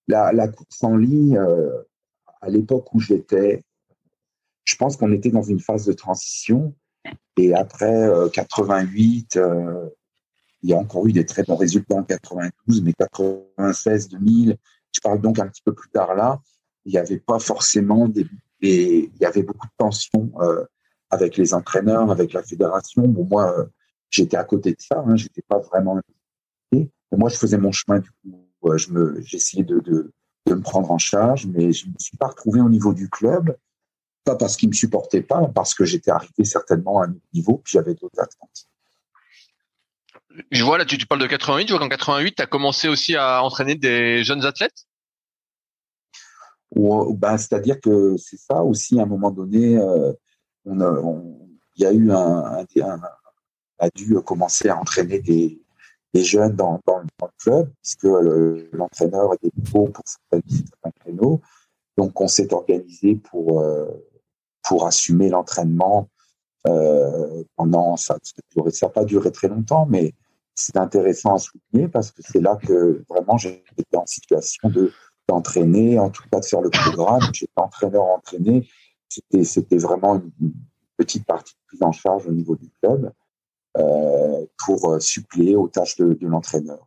la, 0.07 0.33
la, 0.33 0.47
course 0.49 0.83
en 0.83 0.97
ligne, 0.97 1.39
à 2.41 2.49
l'époque 2.49 2.93
où 2.93 2.99
j'étais, 2.99 3.63
je 4.65 4.75
pense 4.75 4.97
qu'on 4.97 5.13
était 5.13 5.29
dans 5.29 5.43
une 5.43 5.61
phase 5.61 5.85
de 5.85 5.93
transition. 5.93 6.73
Et 7.37 7.53
après 7.53 8.09
88, 8.33 9.39
il 10.63 10.69
y 10.69 10.73
a 10.73 10.77
encore 10.77 11.07
eu 11.07 11.13
des 11.13 11.25
très 11.25 11.43
bons 11.43 11.55
résultats 11.55 11.95
en 11.95 12.03
92, 12.03 12.81
mais 12.81 12.91
96, 12.93 14.09
2000, 14.09 14.57
je 14.91 15.01
parle 15.01 15.21
donc 15.21 15.39
un 15.39 15.47
petit 15.47 15.61
peu 15.63 15.73
plus 15.73 15.89
tard 15.89 16.15
là, 16.15 16.39
il 16.85 16.91
n'y 16.91 16.97
avait 16.97 17.19
pas 17.19 17.39
forcément 17.39 18.07
des, 18.07 18.25
il 18.61 19.11
y 19.19 19.25
avait 19.25 19.43
beaucoup 19.43 19.67
de 19.67 19.73
tensions 19.77 20.31
euh, 20.41 20.65
avec 21.09 21.37
les 21.37 21.53
entraîneurs, 21.53 22.11
avec 22.11 22.33
la 22.33 22.43
fédération. 22.43 23.07
Bon, 23.07 23.25
moi, 23.25 23.57
euh, 23.57 23.65
j'étais 24.09 24.37
à 24.37 24.43
côté 24.43 24.71
de 24.71 24.81
ça, 24.81 25.03
hein, 25.05 25.15
j'étais 25.15 25.41
pas 25.41 25.59
vraiment 25.59 25.97
impliqué. 25.97 26.91
Moi, 27.11 27.29
je 27.29 27.37
faisais 27.37 27.57
mon 27.57 27.71
chemin 27.71 27.99
du 27.99 28.09
coup. 28.09 28.45
Euh, 28.65 28.77
je 28.77 28.91
me, 28.91 29.21
j'essayais 29.21 29.63
de, 29.63 29.79
de, 29.79 30.11
de, 30.45 30.53
me 30.53 30.61
prendre 30.61 30.91
en 30.91 30.97
charge, 30.97 31.47
mais 31.47 31.71
je 31.71 31.87
me 31.87 31.93
suis 31.97 32.17
pas 32.17 32.27
retrouvé 32.27 32.59
au 32.59 32.69
niveau 32.69 32.93
du 32.93 33.09
club, 33.09 33.55
pas 34.25 34.35
parce 34.35 34.57
qu'ils 34.57 34.69
me 34.69 34.73
supportaient 34.73 35.21
pas, 35.21 35.47
parce 35.47 35.73
que 35.73 35.85
j'étais 35.85 36.11
arrivé 36.11 36.43
certainement 36.43 37.01
à 37.01 37.05
un 37.05 37.11
autre 37.11 37.27
niveau, 37.33 37.61
puis 37.63 37.71
j'avais 37.73 37.95
d'autres 37.95 38.19
attentes. 38.19 38.67
Je 40.51 40.63
vois 40.63 40.77
là, 40.77 40.85
tu, 40.85 40.97
parles 41.05 41.21
de 41.21 41.27
88. 41.27 41.67
Je 41.67 41.73
vois 41.73 41.79
qu'en 41.79 41.89
88, 41.89 42.35
tu 42.35 42.41
as 42.41 42.45
commencé 42.45 42.87
aussi 42.87 43.15
à 43.15 43.43
entraîner 43.43 43.75
des 43.75 44.23
jeunes 44.23 44.45
athlètes? 44.45 44.85
Ou, 46.75 47.15
ben, 47.15 47.37
c'est-à-dire 47.37 47.79
que 47.79 48.15
c'est 48.17 48.37
ça 48.37 48.63
aussi. 48.63 48.99
À 48.99 49.03
un 49.03 49.07
moment 49.07 49.31
donné, 49.31 49.77
euh, 49.77 50.13
on, 50.65 51.39
il 51.75 51.83
y 51.83 51.85
a 51.85 51.91
eu 51.91 52.11
un, 52.11 52.65
un, 52.81 53.01
a 53.79 53.89
dû 53.89 54.15
commencer 54.21 54.69
à 54.69 54.77
entraîner 54.77 55.19
des, 55.19 55.59
des 56.13 56.23
jeunes 56.23 56.55
dans, 56.55 56.79
dans, 56.85 56.99
le 56.99 57.07
club 57.39 57.71
puisque 57.81 58.07
l'entraîneur 58.73 59.33
était 59.33 59.51
beau 59.71 59.87
pour 59.87 60.03
certains 60.05 60.91
créneaux. 60.99 61.41
Donc, 61.97 62.19
on 62.21 62.27
s'est 62.27 62.53
organisé 62.53 63.15
pour 63.15 63.61
euh, 63.61 63.87
pour 64.63 64.85
assumer 64.85 65.29
l'entraînement 65.29 66.09
euh, 66.69 67.43
pendant 67.55 67.97
ça. 67.97 68.17
Ça 68.23 68.87
n'a 68.87 68.89
pas 68.89 69.05
duré 69.05 69.31
très 69.31 69.47
longtemps, 69.47 69.85
mais 69.89 70.13
c'est 70.55 70.77
intéressant 70.77 71.35
à 71.35 71.39
souligner 71.39 71.87
parce 71.87 72.11
que 72.11 72.21
c'est 72.21 72.41
là 72.41 72.57
que 72.57 73.03
vraiment 73.09 73.37
j'étais 73.37 73.97
en 73.97 74.05
situation 74.05 74.69
de 74.69 74.91
d'entraîner, 75.27 75.99
en 75.99 76.09
tout 76.09 76.23
cas 76.31 76.39
de 76.39 76.45
faire 76.45 76.61
le 76.61 76.69
programme. 76.69 77.21
J'étais 77.33 77.51
entraîneur 77.55 78.03
entraîné. 78.03 78.67
C'était 79.07 79.43
c'était 79.43 79.77
vraiment 79.77 80.15
une, 80.15 80.53
petite 80.97 81.25
partie 81.25 81.53
de 81.53 81.59
prise 81.67 81.81
en 81.81 81.93
charge 81.93 82.27
au 82.27 82.31
niveau 82.31 82.57
du 82.57 82.69
club 82.81 83.13
euh, 83.77 84.45
pour 84.65 84.91
euh, 84.91 84.99
suppléer 84.99 85.55
aux 85.55 85.69
tâches 85.69 85.95
de, 85.95 86.13
de 86.13 86.27
l'entraîneur. 86.27 86.85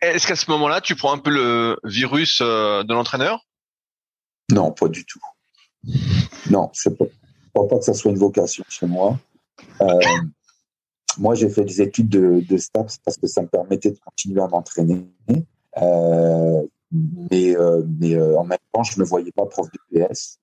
Est-ce 0.00 0.26
qu'à 0.26 0.36
ce 0.36 0.50
moment-là, 0.50 0.80
tu 0.80 0.96
prends 0.96 1.12
un 1.12 1.18
peu 1.18 1.30
le 1.30 1.76
virus 1.84 2.40
euh, 2.40 2.84
de 2.84 2.94
l'entraîneur? 2.94 3.44
Non, 4.50 4.72
pas 4.72 4.88
du 4.88 5.04
tout. 5.04 5.20
Non, 6.50 6.70
je 6.72 6.88
ne 6.88 6.94
crois 7.54 7.68
pas 7.68 7.78
que 7.78 7.84
ça 7.84 7.94
soit 7.94 8.10
une 8.10 8.18
vocation 8.18 8.64
chez 8.68 8.86
moi. 8.86 9.18
Euh, 9.80 9.86
moi, 11.18 11.34
j'ai 11.34 11.48
fait 11.50 11.64
des 11.64 11.82
études 11.82 12.08
de, 12.08 12.56
STAPS 12.56 12.98
parce 13.04 13.18
que 13.18 13.26
ça 13.26 13.42
me 13.42 13.48
permettait 13.48 13.90
de 13.90 13.98
continuer 13.98 14.40
à 14.40 14.48
m'entraîner. 14.48 15.06
Euh, 15.78 16.62
mais 17.30 17.56
euh, 17.56 18.38
en 18.38 18.44
même 18.44 18.58
temps, 18.72 18.82
je 18.82 18.98
ne 18.98 19.04
me 19.04 19.08
voyais 19.08 19.32
pas 19.32 19.46
prof 19.46 19.68
de 19.70 20.06
PS, 20.06 20.38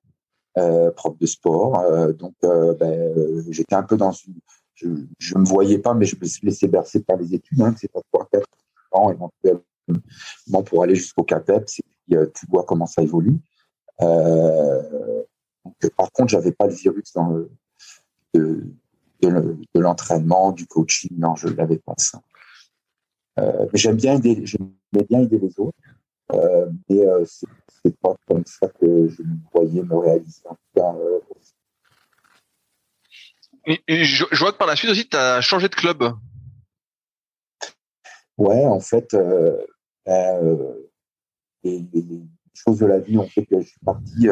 prof 0.96 1.18
de 1.18 1.26
sport. 1.26 1.84
Donc, 2.14 2.34
ben, 2.42 3.14
j'étais 3.50 3.76
un 3.76 3.84
peu 3.84 3.98
dans 3.98 4.12
une. 4.12 4.36
Je 4.76 5.36
ne 5.36 5.40
me 5.42 5.46
voyais 5.46 5.80
pas, 5.80 5.94
mais 5.94 6.06
je 6.06 6.16
me 6.20 6.26
suis 6.26 6.46
laissé 6.46 6.68
bercer 6.68 7.02
par 7.02 7.18
les 7.18 7.34
études. 7.34 7.62
Hein, 7.62 7.76
c'est 7.78 7.92
pas 7.92 8.02
trois, 8.12 8.28
quatre 8.32 8.48
ans 8.92 9.12
éventuellement 9.12 10.64
pour 10.66 10.84
aller 10.84 10.96
jusqu'au 10.96 11.24
CAPEPS. 11.24 11.82
Tu 12.08 12.46
vois 12.48 12.64
comment 12.64 12.86
ça 12.86 13.02
évolue. 13.02 13.40
Donc, 15.82 15.92
par 15.96 16.12
contre, 16.12 16.30
j'avais 16.30 16.52
pas 16.52 16.68
le 16.68 16.74
virus 16.74 17.14
dans 17.14 17.30
le, 17.30 17.52
de, 18.34 18.64
de 19.22 19.80
l'entraînement, 19.80 20.52
du 20.52 20.66
coaching. 20.68 21.12
Non, 21.18 21.36
je 21.36 21.48
l'avais 21.50 21.78
pas 21.78 21.94
ça. 21.98 22.22
Euh, 23.40 23.68
mais 23.72 23.80
j'aime 23.80 23.96
bien 23.96 24.16
aider, 24.16 24.42
j'aimais 24.46 25.06
bien 25.10 25.22
aider 25.22 25.40
les 25.40 25.60
autres. 25.60 25.78
Euh, 26.34 26.70
mais 26.88 27.06
euh, 27.06 27.26
c'est 27.26 27.98
pas 28.00 28.16
comme 28.28 28.46
ça 28.46 28.68
que 28.68 29.08
je 29.08 29.24
me 29.24 29.38
voyais 29.52 29.82
me 29.82 29.98
réaliser. 29.98 30.42
En 30.46 30.56
tout 30.56 30.62
cas, 30.76 30.94
euh, 30.94 31.20
et, 33.66 33.82
et 33.88 34.04
je, 34.04 34.26
je, 34.32 34.40
vois 34.40 34.52
que 34.52 34.58
par 34.58 34.68
la 34.68 34.76
suite 34.76 34.92
aussi, 34.92 35.08
tu 35.08 35.18
as 35.18 35.42
changé 35.42 35.70
de 35.70 35.76
club. 35.76 36.04
Ouais, 38.38 38.66
en 38.66 38.80
fait, 38.80 39.16
les, 41.64 41.86
les, 41.94 42.22
choses 42.60 42.80
de 42.80 42.86
la 42.86 43.00
vie 43.00 43.18
ont 43.18 43.28
fait 43.28 43.46
que 43.46 43.60
je 43.62 43.68
suis 43.68 43.80
parti 43.86 44.28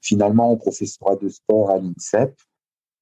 finalement 0.00 0.50
au 0.50 0.56
professorat 0.56 1.16
de 1.16 1.28
sport 1.28 1.70
à 1.70 1.78
l'INSEP. 1.78 2.34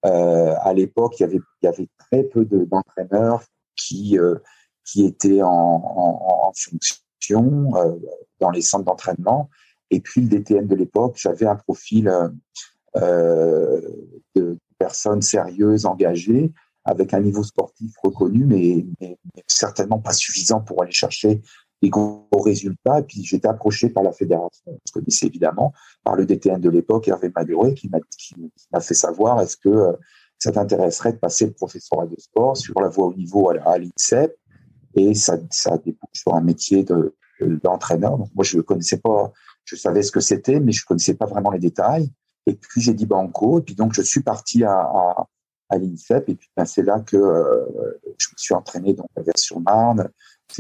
Euh, 0.05 0.55
à 0.61 0.73
l'époque, 0.73 1.19
il 1.19 1.41
y 1.62 1.67
avait, 1.67 1.89
très 1.99 2.23
peu 2.25 2.45
d'entraîneurs 2.45 3.43
qui, 3.77 4.19
euh, 4.19 4.37
qui 4.85 5.05
étaient 5.05 5.43
en, 5.43 6.53
fonction 6.55 7.77
euh, 7.77 7.97
dans 8.41 8.51
les 8.51 8.62
centres 8.62 8.85
d'entraînement. 8.85 9.51
Et 9.91 10.01
puis 10.01 10.23
le 10.23 10.29
DTN 10.29 10.67
de 10.67 10.75
l'époque, 10.75 11.17
j'avais 11.17 11.47
un 11.47 11.57
profil 11.57 12.12
euh, 12.97 13.81
de 14.35 14.59
personnes 14.79 15.23
sérieuses, 15.23 15.87
engagées, 15.87 16.53
avec 16.85 17.15
un 17.15 17.21
niveau 17.21 17.43
sportif 17.43 17.93
reconnu, 18.03 18.45
mais, 18.45 18.87
certainement 19.47 19.99
pas 19.99 20.12
suffisant 20.12 20.61
pour 20.61 20.83
aller 20.83 20.93
chercher 20.93 21.43
des 21.83 21.91
gros 21.91 22.27
résultats. 22.45 23.01
Et 23.01 23.03
puis 23.03 23.25
j'étais 23.25 23.49
approché 23.49 23.89
par 23.91 24.03
la 24.03 24.12
fédération, 24.12 24.79
je 24.87 24.93
connaissais 24.93 25.27
évidemment, 25.27 25.73
par 26.05 26.17
le 26.17 26.27
DTN 26.27 26.61
de 26.61 26.71
l'époque, 26.71 27.09
Hervé 27.09 27.31
Maduré, 27.35 27.75
qui 27.75 27.91
m'a 27.91 28.81
fait 28.81 28.95
savoir 28.95 29.41
est-ce 29.41 29.57
que 29.57 29.69
euh, 29.69 29.93
ça 30.39 30.53
t'intéresserait 30.53 31.12
de 31.12 31.19
passer 31.19 31.47
le 31.47 31.53
professorat 31.53 32.07
de 32.07 32.17
sport 32.19 32.57
sur 32.57 32.79
la 32.81 32.89
voie 32.89 33.07
au 33.07 33.15
niveau 33.15 33.51
à, 33.51 33.79
l'INSEP 33.79 34.37
et 34.95 35.15
ça, 35.15 35.37
ça 35.51 35.77
débouche 35.79 36.11
sur 36.12 36.35
un 36.35 36.41
métier 36.41 36.85
d'entraîneur. 37.41 38.19
Donc 38.19 38.29
moi 38.35 38.45
je 38.45 38.57
ne 38.57 38.62
connaissais 38.62 38.99
pas, 38.99 39.33
je 39.65 39.77
savais 39.77 40.03
ce 40.03 40.12
que 40.12 40.21
c'était, 40.21 40.61
mais 40.61 40.73
je 40.73 40.85
connaissais 40.85 41.15
pas 41.15 41.27
vraiment 41.27 41.51
les 41.51 41.59
détails. 41.59 42.11
Et 42.47 42.55
puis 42.55 42.81
j'ai 42.81 42.95
dit 42.95 43.07
banco, 43.07 43.59
et 43.59 43.62
puis 43.62 43.75
donc 43.75 43.93
je 43.93 44.03
suis 44.03 44.23
parti 44.23 44.62
à, 44.65 44.73
à, 44.73 45.27
à 45.69 45.79
l'INSEP, 45.79 46.29
et 46.29 46.35
puis 46.35 46.49
ben, 46.57 46.65
c'est 46.65 46.83
là 46.83 47.01
que 47.01 47.17
euh, 47.17 47.99
je 48.19 48.29
me 48.29 48.37
suis 48.37 48.55
entraîné 48.55 48.95
donc 48.95 49.09
à 49.17 49.23
Vers-sur-Marne. 49.23 50.09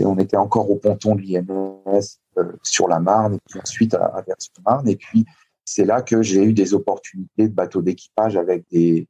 On 0.00 0.18
était 0.18 0.36
encore 0.36 0.70
au 0.70 0.76
ponton 0.76 1.14
de 1.14 1.22
l'IMS 1.22 2.18
euh, 2.38 2.52
sur 2.62 2.88
la 2.88 3.00
Marne, 3.00 3.34
et 3.34 3.40
puis 3.48 3.60
ensuite 3.60 3.94
à, 3.94 4.06
à 4.06 4.22
Vers-sur-Marne. 4.22 4.88
Et 4.88 4.96
puis 4.96 5.24
c'est 5.64 5.84
là 5.84 6.02
que 6.02 6.22
j'ai 6.22 6.42
eu 6.42 6.52
des 6.52 6.74
opportunités 6.74 7.48
de 7.48 7.54
bateau 7.54 7.82
d'équipage 7.82 8.36
avec 8.36 8.64
des, 8.70 9.08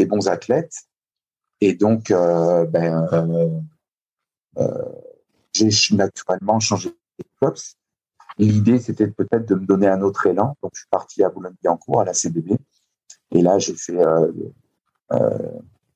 bons 0.00 0.26
athlètes. 0.26 0.74
Et 1.60 1.74
donc, 1.74 2.10
euh, 2.10 2.66
ben, 2.66 3.06
euh, 4.58 4.64
j'ai 5.52 5.70
naturellement 5.94 6.58
changé 6.58 6.88
de 6.88 7.24
clubs. 7.40 7.56
L'idée, 8.36 8.80
c'était 8.80 9.06
peut-être 9.06 9.46
de 9.46 9.54
me 9.54 9.64
donner 9.64 9.86
un 9.86 10.02
autre 10.02 10.26
élan. 10.26 10.56
Donc, 10.60 10.72
je 10.74 10.80
suis 10.80 10.88
parti 10.88 11.22
à 11.22 11.28
Boulogne-Billancourt, 11.28 12.00
à 12.00 12.04
la 12.04 12.14
CBB. 12.14 12.56
Et 13.30 13.42
là, 13.42 13.58
j'ai 13.58 13.74
fait 13.74 13.96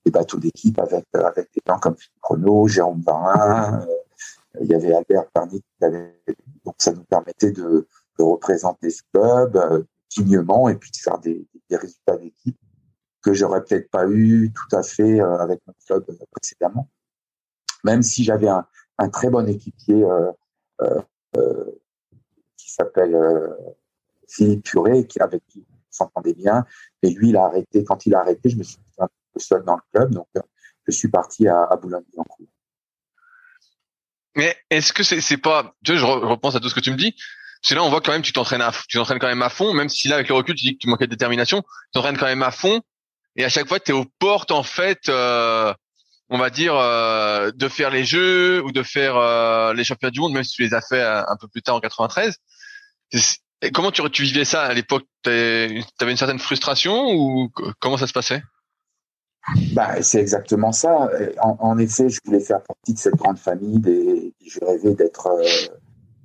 des 0.04 0.10
bateaux 0.12 0.38
d'équipe 0.38 0.78
avec, 0.78 1.04
avec 1.12 1.48
des 1.52 1.62
gens 1.66 1.80
comme 1.80 1.96
Philippe 1.96 2.22
Renault, 2.22 2.68
Jérôme 2.68 3.00
Varin. 3.00 3.84
Euh, 4.56 4.60
il 4.62 4.66
y 4.66 4.74
avait 4.74 4.94
Albert 4.94 5.30
Parny 5.30 5.60
qui. 5.60 5.86
Donc, 6.64 6.74
ça 6.78 6.92
nous 6.92 7.04
permettait 7.04 7.52
de, 7.52 7.86
représenter 8.18 8.90
ce 8.90 9.02
club 9.12 9.56
euh, 9.56 9.82
dignement 10.10 10.68
et 10.68 10.76
puis 10.76 10.90
de 10.90 10.96
faire 10.96 11.18
des, 11.18 11.46
des 11.68 11.76
résultats 11.76 12.16
d'équipe 12.16 12.56
que 13.22 13.34
j'aurais 13.34 13.62
peut-être 13.62 13.90
pas 13.90 14.08
eu 14.08 14.52
tout 14.52 14.76
à 14.76 14.82
fait 14.82 15.20
avec 15.20 15.60
mon 15.66 15.74
club 15.84 16.06
précédemment. 16.30 16.88
Même 17.84 18.02
si 18.02 18.24
j'avais 18.24 18.48
un, 18.48 19.08
très 19.10 19.30
bon 19.30 19.46
équipier 19.48 20.02
euh, 20.04 20.32
euh, 21.36 21.70
s'appelle 22.76 23.14
euh, 23.14 23.48
Philippe 24.28 24.64
Puré, 24.64 25.06
qui, 25.06 25.20
avec 25.20 25.46
qui 25.46 25.66
s'entendait 25.90 26.34
bien. 26.34 26.64
Et 27.02 27.10
lui, 27.10 27.30
il 27.30 27.36
a 27.36 27.44
arrêté. 27.44 27.84
Quand 27.84 28.06
il 28.06 28.14
a 28.14 28.20
arrêté, 28.20 28.50
je 28.50 28.56
me 28.56 28.62
suis 28.62 28.78
un 28.98 29.08
peu 29.32 29.40
seul 29.40 29.64
dans 29.64 29.76
le 29.76 29.82
club. 29.92 30.10
Donc, 30.10 30.28
euh, 30.36 30.42
je 30.86 30.92
suis 30.92 31.08
parti 31.08 31.48
à, 31.48 31.64
à 31.64 31.76
Boulogne-Billancourt. 31.76 32.46
Mais 34.36 34.56
est-ce 34.70 34.92
que 34.92 35.02
c'est 35.02 35.20
c'est 35.20 35.38
pas 35.38 35.74
tu 35.84 35.96
vois, 35.96 36.00
je, 36.00 36.26
repense 36.26 36.54
à 36.54 36.60
tout 36.60 36.68
ce 36.68 36.74
que 36.74 36.80
tu 36.80 36.90
me 36.90 36.96
dis. 36.96 37.16
C'est 37.62 37.74
là 37.74 37.82
on 37.82 37.88
voit 37.88 38.02
quand 38.02 38.12
même 38.12 38.22
tu 38.22 38.32
t'entraînes 38.32 38.62
à 38.62 38.72
tu 38.88 38.98
t'entraînes 38.98 39.18
quand 39.18 39.28
même 39.28 39.42
à 39.42 39.48
fond, 39.48 39.72
même 39.72 39.88
si 39.88 40.08
là 40.08 40.16
avec 40.16 40.28
le 40.28 40.34
recul 40.34 40.54
tu 40.54 40.64
dis 40.64 40.74
que 40.74 40.78
tu 40.78 40.88
manquais 40.88 41.06
de 41.06 41.10
détermination, 41.10 41.62
tu 41.62 41.90
t'entraînes 41.94 42.18
quand 42.18 42.26
même 42.26 42.42
à 42.42 42.50
fond. 42.50 42.82
Et 43.36 43.44
à 43.44 43.48
chaque 43.48 43.66
fois 43.66 43.80
tu 43.80 43.92
es 43.92 43.94
aux 43.94 44.04
portes 44.18 44.50
en 44.50 44.62
fait, 44.62 45.08
euh, 45.08 45.72
on 46.28 46.38
va 46.38 46.50
dire 46.50 46.76
euh, 46.76 47.50
de 47.54 47.68
faire 47.68 47.90
les 47.90 48.04
jeux 48.04 48.62
ou 48.62 48.72
de 48.72 48.82
faire 48.82 49.16
euh, 49.16 49.72
les 49.72 49.84
championnats 49.84 50.10
du 50.10 50.20
monde, 50.20 50.34
même 50.34 50.44
si 50.44 50.52
tu 50.52 50.62
les 50.62 50.74
as 50.74 50.82
fait 50.82 51.02
un 51.02 51.36
peu 51.40 51.48
plus 51.48 51.62
tard 51.62 51.76
en 51.76 51.80
93. 51.80 52.36
Comment 53.72 53.90
tu, 53.90 54.02
tu 54.10 54.22
vivais 54.22 54.44
ça 54.44 54.64
à 54.64 54.74
l'époque? 54.74 55.04
Tu 55.24 55.30
avais 55.30 56.10
une 56.10 56.16
certaine 56.16 56.38
frustration 56.38 57.10
ou 57.10 57.50
comment 57.80 57.96
ça 57.96 58.06
se 58.06 58.12
passait? 58.12 58.42
Bah, 59.74 60.02
c'est 60.02 60.20
exactement 60.20 60.72
ça. 60.72 61.10
En, 61.40 61.78
effet, 61.78 62.08
je 62.08 62.20
voulais 62.24 62.40
faire 62.40 62.62
partie 62.62 62.94
de 62.94 62.98
cette 62.98 63.14
grande 63.14 63.38
famille. 63.38 63.78
Des, 63.78 64.34
je 64.44 64.58
rêvais 64.64 64.94
d'être 64.94 65.28
euh, 65.28 65.44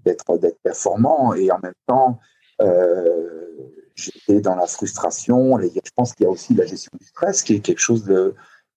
d'être 0.05 0.57
performant 0.63 1.33
et 1.35 1.51
en 1.51 1.59
même 1.59 1.73
temps, 1.85 2.19
euh, 2.61 3.49
j'étais 3.95 4.41
dans 4.41 4.55
la 4.55 4.65
frustration. 4.65 5.59
Je 5.59 5.91
pense 5.95 6.13
qu'il 6.13 6.23
y 6.23 6.27
a 6.27 6.31
aussi 6.31 6.55
la 6.55 6.65
gestion 6.65 6.91
du 6.99 7.05
stress 7.05 7.43
qui 7.43 7.55
est 7.55 7.59
quelque 7.59 7.79
chose 7.79 8.11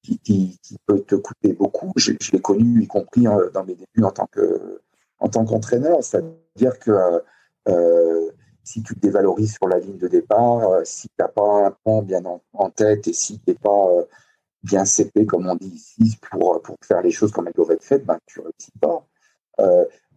qui, 0.02 0.58
peut 0.86 1.00
te 1.00 1.14
coûter 1.14 1.54
beaucoup. 1.54 1.92
Je, 1.96 2.12
l'ai 2.32 2.40
connu, 2.40 2.82
y 2.82 2.86
compris 2.86 3.26
euh, 3.26 3.48
dans 3.54 3.64
mes 3.64 3.74
débuts 3.74 4.04
en 4.04 4.10
tant 4.10 4.26
que 4.26 4.80
en 5.20 5.28
tant 5.28 5.46
qu'entraîneur, 5.46 6.02
c'est-à-dire 6.02 6.78
que 6.78 7.22
si 8.62 8.82
tu 8.82 8.94
te 8.94 9.00
dévalorises 9.00 9.54
sur 9.54 9.68
la 9.68 9.78
ligne 9.78 9.96
de 9.96 10.08
départ, 10.08 10.80
si 10.84 11.08
tu 11.08 11.14
n'as 11.18 11.28
pas 11.28 11.66
un 11.66 11.70
plan 11.70 12.02
bien 12.02 12.22
en, 12.24 12.70
tête 12.70 13.08
et 13.08 13.14
si 13.14 13.38
tu 13.38 13.50
n'es 13.50 13.54
pas 13.54 13.86
bien 14.64 14.84
CP, 14.84 15.26
comme 15.26 15.46
on 15.46 15.54
dit 15.54 15.68
ici, 15.68 16.18
pour, 16.30 16.60
pour 16.62 16.76
faire 16.82 17.02
les 17.02 17.10
choses 17.10 17.32
comme 17.32 17.46
elles 17.46 17.54
doivent 17.54 17.72
être 17.72 17.84
faites, 17.84 18.04
ben, 18.04 18.18
tu 18.26 18.40
réussis 18.40 18.72
pas. 18.80 19.06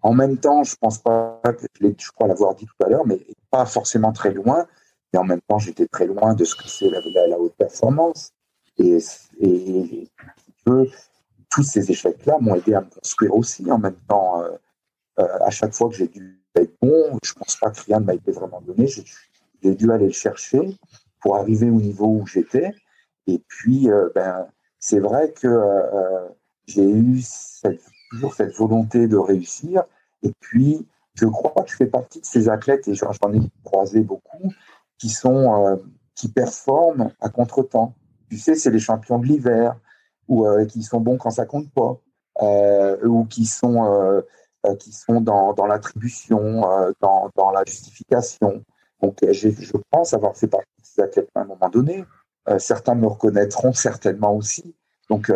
en 0.02 0.14
même 0.14 0.38
temps, 0.38 0.64
je 0.64 0.76
pense 0.76 1.00
pas 1.00 1.42
que 1.44 1.66
je, 1.82 2.12
crois 2.12 2.28
l'avoir 2.28 2.56
dit 2.56 2.66
tout 2.66 2.86
à 2.86 2.90
l'heure, 2.90 3.06
mais 3.06 3.20
pas 3.52 3.66
forcément 3.66 4.12
très 4.12 4.32
loin. 4.32 4.66
Et 5.14 5.18
en 5.18 5.24
même 5.24 5.42
temps, 5.48 5.60
j'étais 5.60 5.88
très 5.88 6.06
loin 6.06 6.34
de 6.34 6.44
ce 6.44 6.56
que 6.56 6.68
c'est 6.68 6.90
la, 6.90 7.40
haute 7.40 7.56
performance. 7.56 8.32
Et, 8.78 8.98
et, 9.40 10.08
tous 11.50 11.64
ces 11.64 11.90
échecs-là 11.90 12.38
m'ont 12.42 12.56
aidé 12.56 12.74
à 12.74 12.82
me 12.82 12.90
construire 12.90 13.36
aussi. 13.36 13.70
En 13.72 13.78
même 13.78 14.00
temps, 14.08 14.44
à 15.18 15.50
chaque 15.50 15.74
fois 15.74 15.90
que 15.90 15.96
j'ai 15.96 16.08
dû 16.08 16.38
bon. 16.82 17.18
Je 17.24 17.34
pense 17.34 17.56
pas 17.58 17.72
que 17.72 17.82
rien 17.84 18.00
ne 18.00 18.06
m'a 18.06 18.14
été 18.14 18.32
vraiment 18.32 18.62
donné. 18.62 18.88
J'ai 18.88 19.76
dû 19.76 19.92
aller 19.92 20.08
le 20.08 20.12
chercher 20.12 20.78
pour 21.22 21.36
arriver 21.36 21.70
au 21.70 21.80
niveau 21.80 22.08
où 22.08 22.28
j'étais. 22.28 22.74
Et 23.28 23.42
puis, 23.48 23.90
euh, 23.90 24.10
ben, 24.16 24.48
c'est 24.80 25.00
vrai 25.00 25.32
que 25.32 25.48
euh, 25.48 26.28
j'ai 26.66 26.90
eu 26.90 27.22
toujours 28.12 28.34
cette 28.34 28.56
volonté 28.56 29.08
de 29.08 29.18
réussir. 29.18 29.84
Et 30.24 30.32
puis, 30.40 30.88
je 31.14 31.26
crois 31.26 31.64
que 31.64 31.72
je 31.72 31.76
fais 31.76 31.88
partie 31.88 32.22
de 32.22 32.26
ces 32.26 32.50
athlètes, 32.50 32.88
et 32.88 32.94
j'en 32.94 33.12
ai 33.34 33.42
croisé 33.64 34.02
beaucoup, 34.02 34.52
qui 34.98 35.10
sont 35.10 35.66
euh, 35.66 35.76
qui 36.16 36.30
performent 36.30 37.12
à 37.22 37.30
contre-temps. 37.30 37.94
Tu 38.30 38.38
sais, 38.38 38.56
c'est 38.56 38.72
les 38.72 38.80
champions 38.80 39.20
de 39.20 39.26
l'hiver, 39.26 39.76
ou 40.28 40.46
qui 40.68 40.84
sont 40.84 41.00
bons 41.00 41.18
quand 41.18 41.30
ça 41.30 41.46
compte 41.46 41.70
pas, 41.72 41.98
ou 43.06 43.26
qui 43.26 43.46
sont 43.46 44.22
euh, 44.68 44.76
qui 44.76 44.92
sont 44.92 45.22
dans, 45.22 45.54
dans 45.54 45.68
l'attribution, 45.68 46.70
euh, 46.70 46.92
dans, 47.00 47.30
dans, 47.36 47.52
la 47.52 47.64
justification. 47.66 48.64
Donc, 49.02 49.22
euh, 49.24 49.32
je 49.32 49.78
pense 49.92 50.14
avoir 50.14 50.36
fait 50.36 50.48
partie 50.48 50.68
de 50.82 50.86
ces 50.86 51.02
athlètes 51.02 51.30
à 51.36 51.42
un 51.42 51.46
moment 51.46 51.70
donné. 51.70 52.04
Certains 52.60 52.96
me 52.96 53.08
reconnaîtront 53.08 53.74
certainement 53.74 54.36
aussi. 54.36 54.76
Donc, 55.10 55.32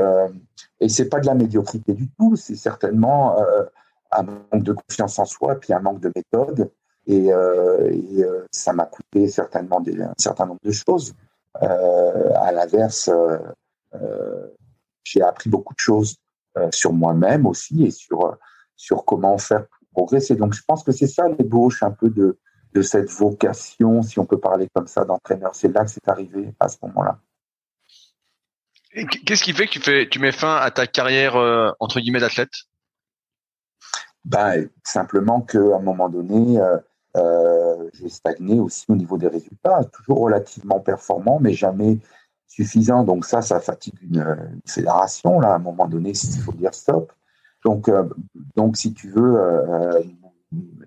et 0.80 0.90
c'est 0.90 1.10
pas 1.10 1.20
de 1.20 1.26
la 1.26 1.36
médiocrité 1.36 1.94
du 1.94 2.10
tout, 2.10 2.36
c'est 2.36 2.56
certainement 2.56 3.38
un 4.12 4.24
manque 4.24 4.64
de 4.64 4.74
confiance 4.74 5.20
en 5.20 5.26
soi, 5.26 5.56
puis 5.56 5.74
un 5.74 5.80
manque 5.80 6.00
de 6.00 6.12
méthode. 6.16 6.72
Et, 7.08 7.32
ça 8.52 8.74
m'a 8.74 8.86
coûté 8.86 9.28
certainement 9.28 9.82
un 9.82 10.14
certain 10.18 10.46
nombre 10.46 10.60
de 10.64 10.72
choses. 10.72 11.14
à 11.56 12.52
l'inverse, 12.52 13.10
j'ai 15.04 15.22
appris 15.22 15.50
beaucoup 15.50 15.74
de 15.74 15.80
choses 15.80 16.16
sur 16.72 16.94
moi-même 16.94 17.46
aussi 17.46 17.86
et 17.86 17.92
sur 17.92 18.38
sur 18.82 19.06
comment 19.06 19.38
faire 19.38 19.66
progresser. 19.94 20.36
Donc, 20.36 20.54
je 20.54 20.64
pense 20.68 20.84
que 20.84 20.92
c'est 20.92 21.08
ça 21.08 21.28
l'ébauche 21.28 21.84
un 21.84 21.92
peu 21.92 22.10
de, 22.10 22.40
de 22.74 22.82
cette 22.82 23.10
vocation, 23.10 24.02
si 24.02 24.20
on 24.20 24.26
peut 24.26 24.40
parler 24.40 24.68
comme 24.74 24.88
ça, 24.88 25.04
d'entraîneur. 25.04 25.56
C'est 25.56 25.68
là 25.68 25.84
que 25.84 25.92
c'est 25.92 26.08
arrivé 26.08 26.54
à 26.60 26.70
ce 26.70 26.78
moment-là. 26.84 27.20
Qu'est-ce 29.26 29.44
qui 29.44 29.54
fait 29.54 29.68
que 29.68 29.72
tu, 29.72 29.80
fais, 29.80 30.10
tu 30.10 30.20
mets 30.20 30.32
fin 30.32 30.58
à 30.58 30.70
ta 30.70 30.86
carrière 30.86 31.38
euh, 31.38 31.72
entre 31.80 32.00
guillemets 32.00 32.20
d'athlète? 32.20 32.52
Ben, 34.26 34.68
Simplement 34.84 35.42
qu'à 35.42 35.60
un 35.60 35.80
moment 35.80 36.10
donné, 36.10 36.60
euh, 36.60 36.78
euh, 37.16 37.90
j'ai 37.94 38.10
stagné 38.10 38.60
aussi 38.60 38.86
au 38.90 38.96
niveau 38.96 39.18
des 39.18 39.28
résultats, 39.28 39.84
toujours 39.86 40.20
relativement 40.20 40.80
performant, 40.80 41.40
mais 41.40 41.54
jamais 41.54 42.00
suffisant. 42.48 43.04
Donc 43.04 43.26
ça, 43.26 43.42
ça 43.42 43.62
fatigue 43.62 43.98
une, 44.02 44.20
une 44.20 44.62
fédération. 44.66 45.40
Là, 45.40 45.54
à 45.54 45.56
un 45.56 45.60
moment 45.60 45.88
donné, 45.88 46.12
il 46.12 46.42
faut 46.42 46.52
dire 46.52 46.74
stop. 46.74 47.14
Donc, 47.64 47.90
donc 48.56 48.76
si 48.76 48.94
tu 48.94 49.10
veux, 49.10 49.40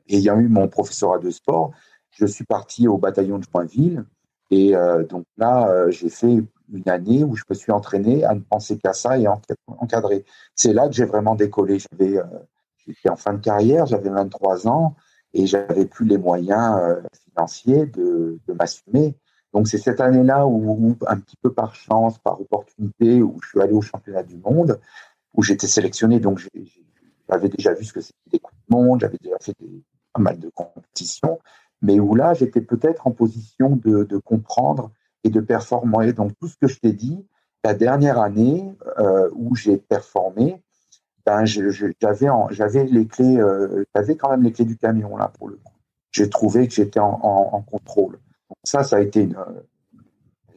ayant 0.08 0.38
eu 0.38 0.48
mon 0.48 0.68
professorat 0.68 1.18
de 1.18 1.30
sport, 1.30 1.72
je 2.10 2.26
suis 2.26 2.44
parti 2.44 2.88
au 2.88 2.98
bataillon 2.98 3.38
de 3.38 3.44
Joinville. 3.44 4.04
Et 4.50 4.74
donc 5.08 5.24
là, 5.36 5.90
j'ai 5.90 6.10
fait 6.10 6.44
une 6.72 6.88
année 6.88 7.24
où 7.24 7.34
je 7.34 7.42
me 7.48 7.54
suis 7.54 7.72
entraîné 7.72 8.24
à 8.24 8.34
ne 8.34 8.40
penser 8.40 8.78
qu'à 8.78 8.92
ça 8.92 9.18
et 9.18 9.26
encadrer. 9.66 10.24
C'est 10.54 10.72
là 10.72 10.86
que 10.86 10.94
j'ai 10.94 11.06
vraiment 11.06 11.34
décollé. 11.34 11.78
J'avais, 11.78 12.20
j'étais 12.86 13.08
en 13.08 13.16
fin 13.16 13.34
de 13.34 13.40
carrière, 13.40 13.86
j'avais 13.86 14.10
23 14.10 14.68
ans 14.68 14.94
et 15.32 15.46
j'avais 15.46 15.86
plus 15.86 16.06
les 16.06 16.18
moyens 16.18 17.02
financiers 17.24 17.86
de, 17.86 18.38
m'assumer. 18.56 19.16
Donc 19.52 19.66
c'est 19.66 19.78
cette 19.78 20.00
année-là 20.00 20.46
où, 20.46 20.96
un 21.08 21.18
petit 21.18 21.36
peu 21.42 21.52
par 21.52 21.74
chance, 21.74 22.18
par 22.18 22.40
opportunité, 22.40 23.22
où 23.22 23.38
je 23.42 23.48
suis 23.48 23.60
allé 23.60 23.72
au 23.72 23.82
championnat 23.82 24.22
du 24.22 24.36
monde 24.36 24.78
où 25.34 25.42
j'étais 25.42 25.66
sélectionné. 25.66 26.20
Donc, 26.20 26.46
j'avais 27.28 27.48
déjà 27.48 27.74
vu 27.74 27.84
ce 27.84 27.92
que 27.92 28.00
c'était 28.00 28.30
des 28.32 28.38
coups 28.38 28.56
de 28.68 28.74
monde, 28.74 29.00
j'avais 29.00 29.18
déjà 29.20 29.36
fait 29.40 29.54
pas 30.14 30.22
mal 30.22 30.38
de 30.38 30.48
compétitions, 30.48 31.38
mais 31.82 32.00
où 32.00 32.14
là, 32.14 32.34
j'étais 32.34 32.60
peut-être 32.60 33.06
en 33.06 33.10
position 33.10 33.76
de, 33.76 34.18
comprendre 34.18 34.90
et 35.24 35.30
de 35.30 35.40
performer. 35.40 36.12
Donc, 36.12 36.32
tout 36.40 36.48
ce 36.48 36.56
que 36.56 36.68
je 36.68 36.78
t'ai 36.78 36.92
dit, 36.92 37.26
la 37.64 37.74
dernière 37.74 38.18
année 38.18 38.74
où 39.32 39.54
j'ai 39.54 39.76
performé, 39.76 40.62
ben, 41.26 41.44
j'avais 41.44 42.84
les 42.84 43.06
clés, 43.06 43.38
j'avais 43.94 44.16
quand 44.16 44.30
même 44.30 44.42
les 44.42 44.52
clés 44.52 44.64
du 44.64 44.76
camion 44.76 45.16
là 45.16 45.28
pour 45.28 45.48
le 45.48 45.56
coup. 45.56 45.72
J'ai 46.12 46.30
trouvé 46.30 46.68
que 46.68 46.74
j'étais 46.74 47.00
en, 47.00 47.62
contrôle. 47.62 48.20
Donc 48.48 48.58
ça, 48.62 48.84
ça 48.84 48.96
a 48.96 49.00
été 49.00 49.22
une, 49.22 49.36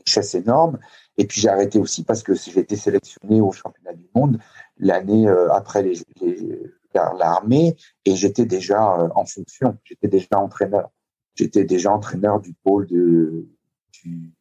richesse 0.05 0.35
énorme. 0.35 0.79
Et 1.17 1.25
puis 1.25 1.41
j'ai 1.41 1.49
arrêté 1.49 1.79
aussi 1.79 2.03
parce 2.03 2.23
que 2.23 2.33
j'ai 2.35 2.59
été 2.59 2.75
sélectionné 2.75 3.41
au 3.41 3.51
championnat 3.51 3.93
du 3.93 4.07
monde 4.15 4.39
l'année 4.77 5.27
après 5.51 5.81
les, 5.81 5.99
les 6.21 6.71
l'armée 7.17 7.75
et 8.05 8.15
j'étais 8.15 8.45
déjà 8.45 8.99
euh, 8.99 9.09
en 9.15 9.25
fonction, 9.25 9.77
j'étais 9.83 10.07
déjà 10.07 10.37
entraîneur. 10.37 10.89
J'étais 11.35 11.65
déjà 11.65 11.93
entraîneur 11.93 12.39
du 12.39 12.53
pôle 12.53 12.87
de, 12.87 13.47
du, 13.93 14.33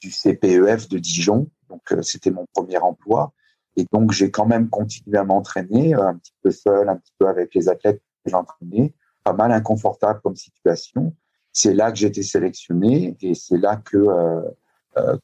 du 0.00 0.10
CPEF 0.10 0.88
de 0.88 0.98
Dijon, 0.98 1.48
donc 1.68 1.92
euh, 1.92 2.02
c'était 2.02 2.30
mon 2.30 2.46
premier 2.52 2.78
emploi. 2.78 3.32
Et 3.76 3.86
donc 3.92 4.12
j'ai 4.12 4.30
quand 4.30 4.46
même 4.46 4.68
continué 4.68 5.16
à 5.16 5.24
m'entraîner, 5.24 5.94
euh, 5.94 6.08
un 6.08 6.14
petit 6.16 6.34
peu 6.42 6.50
seul, 6.50 6.88
un 6.88 6.96
petit 6.96 7.12
peu 7.18 7.28
avec 7.28 7.54
les 7.54 7.68
athlètes 7.68 8.02
que 8.24 8.30
j'entraînais, 8.30 8.92
pas 9.24 9.32
mal 9.32 9.52
inconfortable 9.52 10.20
comme 10.22 10.36
situation. 10.36 11.14
C'est 11.52 11.74
là 11.74 11.92
que 11.92 12.04
été 12.04 12.22
sélectionné 12.22 13.16
et 13.20 13.34
c'est 13.34 13.58
là 13.58 13.76
que 13.76 14.06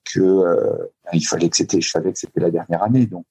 que 0.05 0.91
il 1.13 1.27
fallait 1.27 1.49
que 1.49 1.57
c'était, 1.57 1.81
je 1.81 1.91
savais 1.91 2.13
que 2.13 2.19
c'était 2.19 2.41
la 2.41 2.51
dernière 2.51 2.83
année, 2.83 3.07
donc 3.07 3.25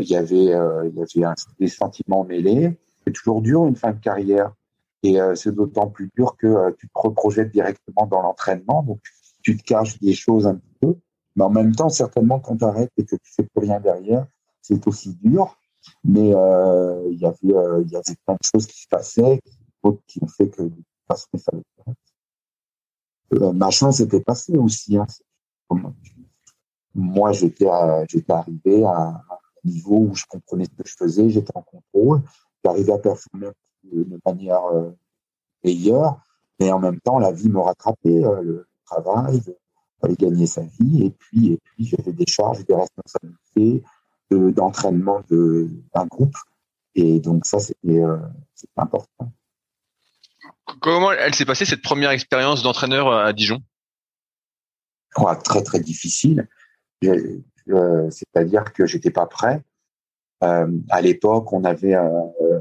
il 0.00 0.08
y 0.08 0.16
avait, 0.16 0.52
euh, 0.52 0.88
il 0.88 1.20
y 1.20 1.24
avait 1.24 1.34
des 1.58 1.68
sentiments 1.68 2.24
mêlés. 2.24 2.76
C'est 3.04 3.12
toujours 3.12 3.42
dur 3.42 3.66
une 3.66 3.76
fin 3.76 3.92
de 3.92 4.00
carrière. 4.00 4.52
Et 5.02 5.20
euh, 5.20 5.34
c'est 5.34 5.54
d'autant 5.54 5.88
plus 5.88 6.10
dur 6.16 6.36
que 6.36 6.74
tu 6.78 6.88
te 6.88 6.92
reprojettes 6.94 7.52
directement 7.52 8.06
dans 8.06 8.20
l'entraînement. 8.20 8.82
Donc, 8.82 9.00
tu 9.42 9.56
te 9.56 9.62
caches 9.62 9.98
des 10.00 10.14
choses 10.14 10.46
un 10.46 10.56
petit 10.56 10.74
peu. 10.80 10.96
Mais 11.36 11.44
en 11.44 11.50
même 11.50 11.74
temps, 11.74 11.88
certainement, 11.88 12.40
quand 12.40 12.56
tu 12.56 12.64
arrêtes 12.64 12.90
et 12.96 13.04
que 13.04 13.16
tu 13.16 13.32
fais 13.32 13.44
plus 13.44 13.60
rien 13.60 13.78
derrière, 13.78 14.26
c'est 14.60 14.84
aussi 14.88 15.14
dur. 15.22 15.56
Mais 16.04 16.34
euh, 16.34 17.08
il 17.10 17.20
y 17.20 17.26
avait, 17.26 17.36
il 17.82 17.90
y 17.90 17.96
avait 17.96 18.16
plein 18.26 18.34
de 18.34 18.44
choses 18.52 18.66
qui 18.66 18.82
se 18.82 18.88
passaient, 18.88 19.40
qui 20.06 20.22
ont 20.22 20.26
fait 20.26 20.48
que 20.48 20.62
de 20.62 20.68
toute 20.68 20.84
façon, 21.06 21.28
ça 21.36 21.52
euh, 23.34 23.52
ma 23.52 23.70
chance 23.70 24.00
était 24.00 24.20
passée 24.20 24.56
aussi. 24.56 24.96
Hein. 24.96 25.06
Moi, 26.94 27.32
j'étais, 27.32 27.68
j'étais 28.08 28.32
arrivé 28.32 28.84
à, 28.84 29.22
niveau 29.68 30.08
où 30.10 30.14
je 30.14 30.24
comprenais 30.26 30.64
ce 30.64 30.82
que 30.82 30.88
je 30.88 30.94
faisais, 30.96 31.30
j'étais 31.30 31.56
en 31.56 31.62
contrôle, 31.62 32.22
j'arrivais 32.64 32.92
à 32.92 32.98
performer 32.98 33.48
de 33.84 34.20
manière 34.24 34.64
euh, 34.66 34.90
meilleure, 35.64 36.20
mais 36.60 36.72
en 36.72 36.78
même 36.78 37.00
temps, 37.00 37.18
la 37.18 37.32
vie 37.32 37.48
me 37.48 37.60
rattrapait, 37.60 38.24
euh, 38.24 38.42
le 38.42 38.68
travail, 38.84 39.40
fallait 40.00 40.16
gagner 40.16 40.46
sa 40.46 40.62
vie, 40.62 41.04
et 41.04 41.10
puis, 41.10 41.52
et 41.52 41.58
puis 41.62 41.84
j'avais 41.84 42.12
des 42.12 42.26
charges, 42.26 42.64
des 42.64 42.74
responsabilités, 42.74 43.82
d'entraînement 44.30 45.22
d'un 45.30 46.06
groupe, 46.06 46.36
et 46.94 47.18
donc 47.20 47.46
ça, 47.46 47.58
c'était 47.58 48.00
euh, 48.00 48.18
important. 48.76 49.32
Comment 50.80 51.12
elle 51.12 51.34
s'est 51.34 51.46
passée 51.46 51.64
cette 51.64 51.82
première 51.82 52.10
expérience 52.10 52.62
d'entraîneur 52.62 53.10
à 53.10 53.32
Dijon? 53.32 53.60
Très 55.44 55.62
très 55.62 55.80
difficile. 55.80 56.48
Euh, 57.70 58.10
c'est-à-dire 58.10 58.72
que 58.72 58.86
j'étais 58.86 59.10
pas 59.10 59.26
prêt. 59.26 59.62
Euh, 60.44 60.70
à 60.90 61.00
l'époque, 61.00 61.52
on 61.52 61.64
avait 61.64 61.94
un 61.94 62.32
euh, 62.40 62.60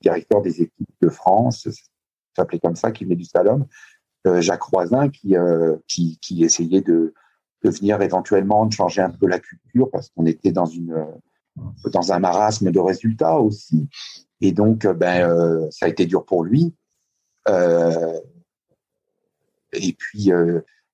directeur 0.00 0.42
des 0.42 0.62
équipes 0.62 0.88
de 1.00 1.08
France, 1.08 1.68
s'appelait 2.36 2.60
comme 2.60 2.76
ça, 2.76 2.92
qui 2.92 3.04
venait 3.04 3.16
du 3.16 3.24
Salom, 3.24 3.66
Jacques 4.38 4.62
Roisin, 4.62 5.08
qui, 5.08 5.34
qui, 6.20 6.44
essayait 6.44 6.82
de, 6.82 7.14
de 7.64 7.70
venir 7.70 8.00
éventuellement 8.02 8.66
de 8.66 8.72
changer 8.72 9.00
un 9.00 9.10
peu 9.10 9.26
la 9.26 9.38
culture 9.38 9.90
parce 9.90 10.10
qu'on 10.10 10.26
était 10.26 10.52
dans 10.52 10.66
une 10.66 11.06
dans 11.86 12.12
un 12.12 12.18
marasme 12.20 12.70
de 12.70 12.78
résultats 12.78 13.38
aussi. 13.40 13.88
Et 14.40 14.52
donc, 14.52 14.86
ben, 14.86 15.68
ça 15.70 15.86
a 15.86 15.88
été 15.88 16.06
dur 16.06 16.24
pour 16.24 16.44
lui. 16.44 16.74
Et 19.72 19.92
puis, 19.98 20.30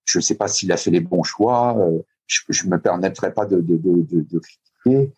je 0.05 0.19
ne 0.19 0.23
sais 0.23 0.37
pas 0.37 0.49
s'il 0.49 0.73
a 0.73 0.77
fait 0.77 0.90
les 0.90 1.01
bons 1.01 1.25
choix 1.25 1.77
je, 2.26 2.66
ne 2.66 2.70
me 2.70 2.80
permettrai 2.80 3.32
pas 3.32 3.46
de, 3.46 3.60
de, 3.60 3.76
de, 3.76 4.20
de 4.20 4.38
critiquer, 4.38 5.12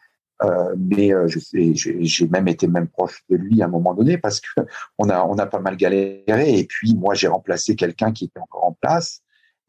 euh, 0.44 0.74
mais 0.76 1.12
euh, 1.12 1.26
j'ai 1.26 2.28
même 2.28 2.48
été 2.48 2.68
même 2.68 2.86
proche 2.86 3.24
de 3.28 3.36
lui 3.36 3.60
à 3.60 3.64
un 3.64 3.68
moment 3.68 3.94
donné 3.94 4.18
parce 4.18 4.40
que 4.40 4.48
on 4.98 5.08
a 5.08 5.24
on 5.24 5.36
a 5.36 5.46
pas 5.46 5.58
mal 5.58 5.76
galéré 5.76 6.56
et 6.56 6.64
puis 6.64 6.94
moi 6.94 7.14
j'ai 7.14 7.26
remplacé 7.26 7.74
quelqu'un 7.74 8.12
qui 8.12 8.26
était 8.26 8.38
encore 8.38 8.64
en 8.64 8.72
place 8.72 9.22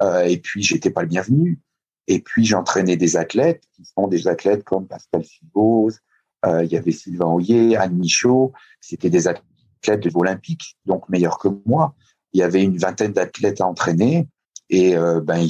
euh, 0.03 0.21
et 0.21 0.37
puis 0.37 0.61
j'étais 0.61 0.91
pas 0.91 1.01
le 1.01 1.07
bienvenu. 1.07 1.59
Et 2.07 2.21
puis 2.21 2.45
j'entraînais 2.45 2.97
des 2.97 3.17
athlètes 3.17 3.63
qui 3.75 3.85
sont 3.85 4.07
des 4.07 4.27
athlètes 4.27 4.63
comme 4.63 4.87
Pascal 4.87 5.23
Fibose, 5.23 5.99
euh, 6.45 6.63
il 6.63 6.71
y 6.71 6.77
avait 6.77 6.91
Sylvain 6.91 7.27
Hoyer, 7.27 7.75
Anne 7.75 7.97
Michaud, 7.97 8.53
c'était 8.79 9.09
des 9.09 9.27
athlètes 9.27 10.03
de 10.03 10.09
l'Olympique 10.13 10.77
donc 10.85 11.07
meilleurs 11.09 11.39
que 11.39 11.49
moi. 11.65 11.95
Il 12.33 12.39
y 12.39 12.43
avait 12.43 12.63
une 12.63 12.77
vingtaine 12.77 13.11
d'athlètes 13.11 13.61
à 13.61 13.67
entraîner 13.67 14.27
et 14.69 14.95
euh, 14.95 15.19
ben 15.19 15.45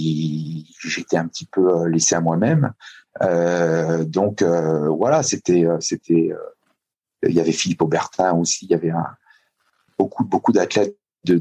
j'étais 0.79 1.17
un 1.17 1.27
petit 1.27 1.45
peu 1.45 1.69
euh, 1.69 1.89
laissé 1.89 2.15
à 2.15 2.21
moi-même. 2.21 2.73
Euh, 3.21 4.05
donc 4.05 4.43
voilà, 4.43 5.23
c'était 5.23 5.65
c'était 5.79 6.31
il 7.23 7.33
y 7.33 7.39
avait 7.39 7.51
Philippe 7.51 7.81
Aubertin 7.81 8.33
aussi, 8.33 8.65
il 8.65 8.71
y 8.71 8.75
avait 8.75 8.93
beaucoup 9.97 10.23
beaucoup 10.23 10.51
d'athlètes 10.51 10.97
de, 11.25 11.37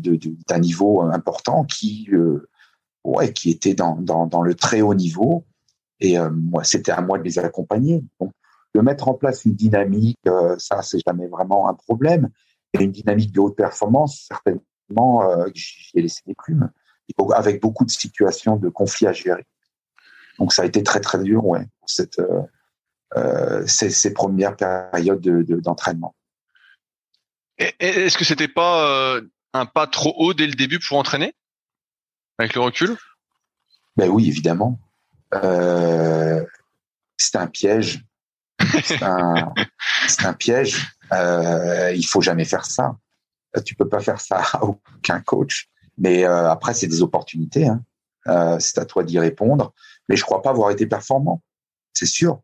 d'un 0.49 0.59
niveau 0.59 1.03
important 1.03 1.65
qui 1.65 2.11
ouais 3.05 3.33
qui 3.33 3.51
étaient 3.51 3.75
dans, 3.75 3.95
dans, 3.95 4.27
dans 4.27 4.43
le 4.43 4.55
très 4.55 4.81
haut 4.81 4.95
niveau 4.95 5.45
et 6.01 6.19
moi 6.19 6.65
c'était 6.65 6.91
à 6.91 7.01
moi 7.01 7.19
de 7.19 7.23
les 7.23 7.39
accompagner. 7.39 8.03
Donc 8.19 8.33
de 8.75 8.81
mettre 8.81 9.09
en 9.09 9.15
place 9.15 9.45
une 9.45 9.55
dynamique, 9.55 10.19
ça 10.59 10.83
c'est 10.83 11.01
jamais 11.07 11.29
vraiment 11.29 11.69
un 11.69 11.75
problème. 11.75 12.29
Et 12.75 12.83
une 12.83 12.93
dynamique 12.93 13.33
de 13.33 13.41
haute 13.41 13.57
performance, 13.57 14.27
certainement, 14.27 15.23
j'y 15.55 15.91
ai 15.95 16.03
laissé 16.03 16.23
des 16.27 16.35
plumes 16.35 16.71
avec 17.35 17.61
beaucoup 17.61 17.85
de 17.85 17.91
situations 17.91 18.57
de 18.57 18.69
conflits 18.69 19.07
à 19.07 19.13
gérer. 19.13 19.47
Donc 20.39 20.53
ça 20.53 20.63
a 20.63 20.65
été 20.65 20.83
très 20.83 21.01
très 21.01 21.19
dur, 21.19 21.45
ouais, 21.45 21.67
cette, 21.87 22.19
euh, 22.21 22.43
euh 23.17 23.67
ces, 23.67 23.91
ces, 23.91 24.13
premières 24.13 24.57
périodes 24.57 25.21
d'entraînement. 25.63 26.15
De, 27.59 27.67
Est-ce 27.81 28.17
que 28.17 28.25
c'était 28.25 28.49
pas 28.49 28.89
euh, 28.89 29.23
un 29.53 29.67
pas 29.67 29.87
trop 29.87 30.15
haut 30.17 30.35
dès 30.35 30.47
le 30.47 30.55
début 30.55 30.79
pour 30.79 30.99
entraîner, 30.99 31.35
avec 32.39 32.55
le 32.55 32.61
recul? 32.61 32.97
Ben 33.97 34.09
oui, 34.09 34.29
évidemment. 34.29 34.79
Euh, 35.35 36.45
c'est 37.17 37.37
un 37.37 37.49
piège. 37.49 38.05
C'est 38.85 39.03
un, 39.03 39.53
un, 40.25 40.33
piège. 40.35 40.87
Il 41.13 42.07
faut 42.07 42.21
jamais 42.21 42.45
faire 42.45 42.65
ça. 42.65 42.97
Tu 43.65 43.75
peux 43.75 43.89
pas 43.89 43.99
faire 43.99 44.21
ça 44.21 44.43
à 44.53 44.63
aucun 44.63 45.21
coach. 45.21 45.69
Mais 45.99 46.25
euh, 46.25 46.51
après, 46.51 46.75
c'est 46.75 46.87
des 46.87 47.03
opportunités. 47.03 47.67
Hein. 47.67 47.83
Euh, 48.29 48.57
c'est 48.61 48.79
à 48.79 48.85
toi 48.85 49.05
d'y 49.05 49.19
répondre. 49.19 49.73
Mais 50.09 50.17
je 50.17 50.25
crois 50.25 50.43
pas 50.43 50.51
avoir 50.51 50.71
été 50.71 50.87
performant, 50.87 51.43
c'est 51.93 52.07
sûr. 52.07 52.41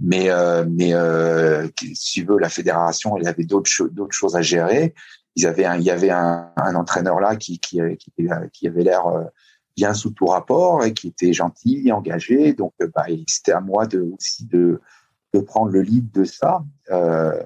Mais 0.00 0.30
euh, 0.30 0.64
mais 0.68 0.94
euh, 0.94 1.68
si 1.94 2.20
tu 2.20 2.24
veux, 2.24 2.38
la 2.38 2.48
fédération, 2.48 3.16
elle 3.16 3.26
avait 3.26 3.44
d'autres 3.44 3.88
d'autres 3.88 4.14
choses 4.14 4.36
à 4.36 4.42
gérer. 4.42 4.94
Ils 5.34 5.46
avaient 5.46 5.64
un, 5.64 5.76
il 5.76 5.82
y 5.82 5.90
avait 5.90 6.10
un, 6.10 6.52
un 6.56 6.74
entraîneur 6.74 7.20
là 7.20 7.36
qui 7.36 7.58
qui 7.58 7.80
qui, 8.52 8.68
avait 8.68 8.84
l'air 8.84 9.06
euh, 9.06 9.24
bien 9.76 9.94
sous 9.94 10.10
tout 10.10 10.26
rapport 10.26 10.84
et 10.84 10.94
qui 10.94 11.08
était 11.08 11.32
gentil, 11.32 11.90
engagé. 11.90 12.52
Donc 12.52 12.74
bah, 12.94 13.06
c'était 13.26 13.52
à 13.52 13.60
moi 13.60 13.86
de 13.86 14.00
aussi 14.16 14.46
de 14.46 14.80
de 15.34 15.40
prendre 15.40 15.72
le 15.72 15.82
lead 15.82 16.10
de 16.12 16.24
ça. 16.24 16.64
Euh, 16.90 17.42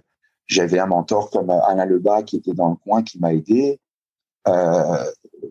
j'avais 0.46 0.78
un 0.78 0.86
mentor 0.86 1.30
comme 1.30 1.48
Alain 1.48 1.86
Lebas 1.86 2.22
qui 2.22 2.36
était 2.36 2.52
dans 2.52 2.68
le 2.68 2.76
coin, 2.76 3.02
qui 3.02 3.18
m'a 3.18 3.32
aidé. 3.32 3.80
Euh, 4.48 5.04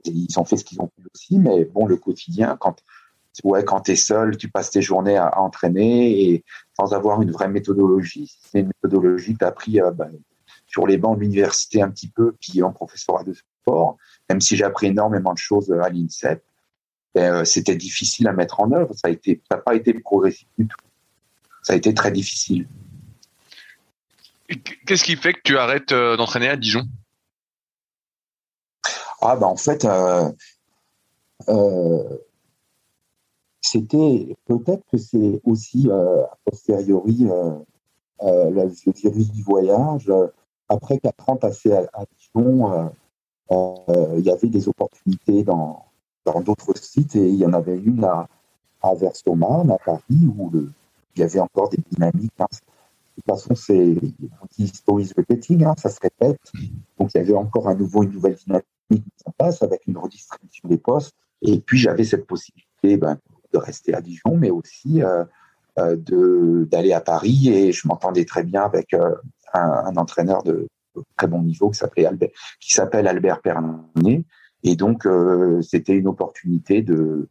ils 0.06 0.39
ont 0.39 0.45
fait 0.45 0.58
ce 0.58 0.65
qu'ils 0.65 0.82
ont 0.82 0.88
pu 0.88 1.04
aussi, 1.13 1.38
mais 1.38 1.65
bon, 1.65 1.86
le 1.86 1.97
quotidien, 1.97 2.58
quand 2.60 2.82
ouais, 3.43 3.63
quand 3.63 3.82
t'es 3.82 3.95
seul, 3.95 4.38
tu 4.38 4.49
passes 4.49 4.71
tes 4.71 4.82
journées 4.82 5.17
à, 5.17 5.39
entraîner 5.39 6.21
et 6.21 6.43
sans 6.77 6.93
avoir 6.93 7.21
une 7.21 7.32
vraie 7.32 7.48
méthodologie. 7.48 8.37
C'est 8.42 8.60
une 8.60 8.67
méthodologie 8.67 9.33
que 9.33 9.39
tu 9.39 9.46
as 9.46 9.50
appris 9.50 9.81
euh, 9.81 9.92
ben, 9.92 10.12
sur 10.67 10.87
les 10.87 10.98
bancs 10.98 11.17
de 11.17 11.21
l'université 11.21 11.81
un 11.81 11.89
petit 11.89 12.10
peu, 12.10 12.35
puis 12.39 12.62
en 12.63 12.71
professorat 12.71 13.23
de 13.23 13.33
sport, 13.33 13.98
même 14.29 14.42
si 14.42 14.56
j'ai 14.56 14.63
appris 14.63 14.87
énormément 14.87 15.33
de 15.33 15.37
choses 15.37 15.71
à 15.71 15.89
l'INSEP. 15.89 16.44
Ben, 17.13 17.33
euh, 17.33 17.46
c'était 17.46 17.75
difficile 17.75 18.27
à 18.27 18.33
mettre 18.33 18.60
en 18.60 18.71
œuvre. 18.71 18.94
Ça 18.94 19.10
a 19.10 19.12
ça 19.12 19.35
n'a 19.52 19.58
pas 19.58 19.75
été 19.75 19.94
progressif 19.94 20.48
du 20.58 20.67
tout. 20.67 20.77
Ça 21.63 21.73
a 21.73 21.75
été 21.75 21.94
très 21.94 22.12
difficile. 22.12 22.67
Qu'est-ce 24.85 25.04
qui 25.04 25.15
fait 25.15 25.33
que 25.33 25.42
tu 25.44 25.58
arrêtes 25.58 25.92
euh, 25.92 26.17
d'entraîner 26.17 26.50
à 26.50 26.58
Dijon? 26.58 26.83
Ah 29.22 29.36
ben 29.36 29.48
en 29.48 29.56
fait, 29.56 29.86
euh, 29.86 30.32
euh, 31.50 32.17
c'était 33.62 34.36
peut-être 34.46 34.84
que 34.92 34.98
c'est 34.98 35.40
aussi 35.44 35.88
euh, 35.90 36.24
a 36.24 36.38
posteriori 36.44 37.28
le 38.22 38.92
virus 38.92 39.32
du 39.32 39.44
voyage. 39.44 40.12
Après 40.69 40.98
quatre 40.98 41.30
ans 41.30 41.38
passés 41.38 41.74
à, 41.74 41.88
à 41.94 42.06
Dijon, 42.17 42.92
il 43.52 44.24
y 44.24 44.32
avait 44.32 44.50
des 44.50 44.67
opportunités 44.67 45.44
dans 45.44 45.86
dans 46.26 46.42
d'autres 46.42 46.78
sites 46.78 47.15
et 47.15 47.30
il 47.30 47.36
y 47.36 47.46
en 47.46 47.54
avait 47.54 47.78
une 47.78 48.04
à, 48.04 48.28
à 48.82 48.94
Vers-sur-Marne, 48.94 49.72
à 49.72 49.78
Paris, 49.78 50.28
où 50.38 50.52
il 50.54 51.19
y 51.19 51.24
avait 51.24 51.40
encore 51.40 51.69
des 51.69 51.80
dynamiques. 51.92 52.32
Hein. 52.40 52.46
De 52.52 53.22
toute 53.22 53.26
façon, 53.26 53.56
c'est 53.56 53.96
stories 54.67 55.12
repeating, 55.17 55.63
hein, 55.63 55.76
ça 55.78 55.90
se 55.90 56.00
répète. 56.00 56.40
Donc 56.98 57.13
il 57.13 57.17
y 57.17 57.22
avait 57.22 57.34
encore 57.34 57.67
à 57.67 57.76
nouveau 57.76 58.04
une 58.04 58.12
nouvelle 58.12 58.36
dynamique 58.36 58.65
se 58.98 59.31
passe 59.37 59.62
avec 59.62 59.87
une 59.87 59.98
redistribution 59.98 60.67
des 60.69 60.77
postes. 60.77 61.15
Et 61.42 61.60
puis 61.60 61.77
j'avais 61.77 62.04
cette 62.04 62.27
possibilité 62.27 62.98
ben, 62.98 63.17
de 63.52 63.58
rester 63.58 63.94
à 63.94 64.02
Dijon, 64.02 64.37
mais 64.37 64.50
aussi 64.50 65.04
euh, 65.04 65.23
euh, 65.79 65.96
de 65.96 66.67
d'aller 66.69 66.94
à 66.94 67.02
Paris. 67.02 67.50
Et 67.50 67.71
je 67.71 67.87
m'entendais 67.87 68.25
très 68.25 68.44
bien 68.44 68.63
avec 68.63 68.94
euh, 68.94 69.15
un, 69.54 69.96
entraîneur 69.98 70.44
de 70.44 70.67
très 71.17 71.27
bon 71.27 71.42
niveau 71.42 71.69
qui 71.69 71.79
s'appelait 71.79 72.06
Albert, 72.06 72.29
qui 72.60 72.73
s'appelle 72.73 73.08
Albert 73.08 73.42
Pernet. 73.42 74.23
Et 74.63 74.75
donc 74.75 75.08
c'était 75.63 75.94
une 75.94 76.08
opportunité 76.08 76.81
de 76.81 77.27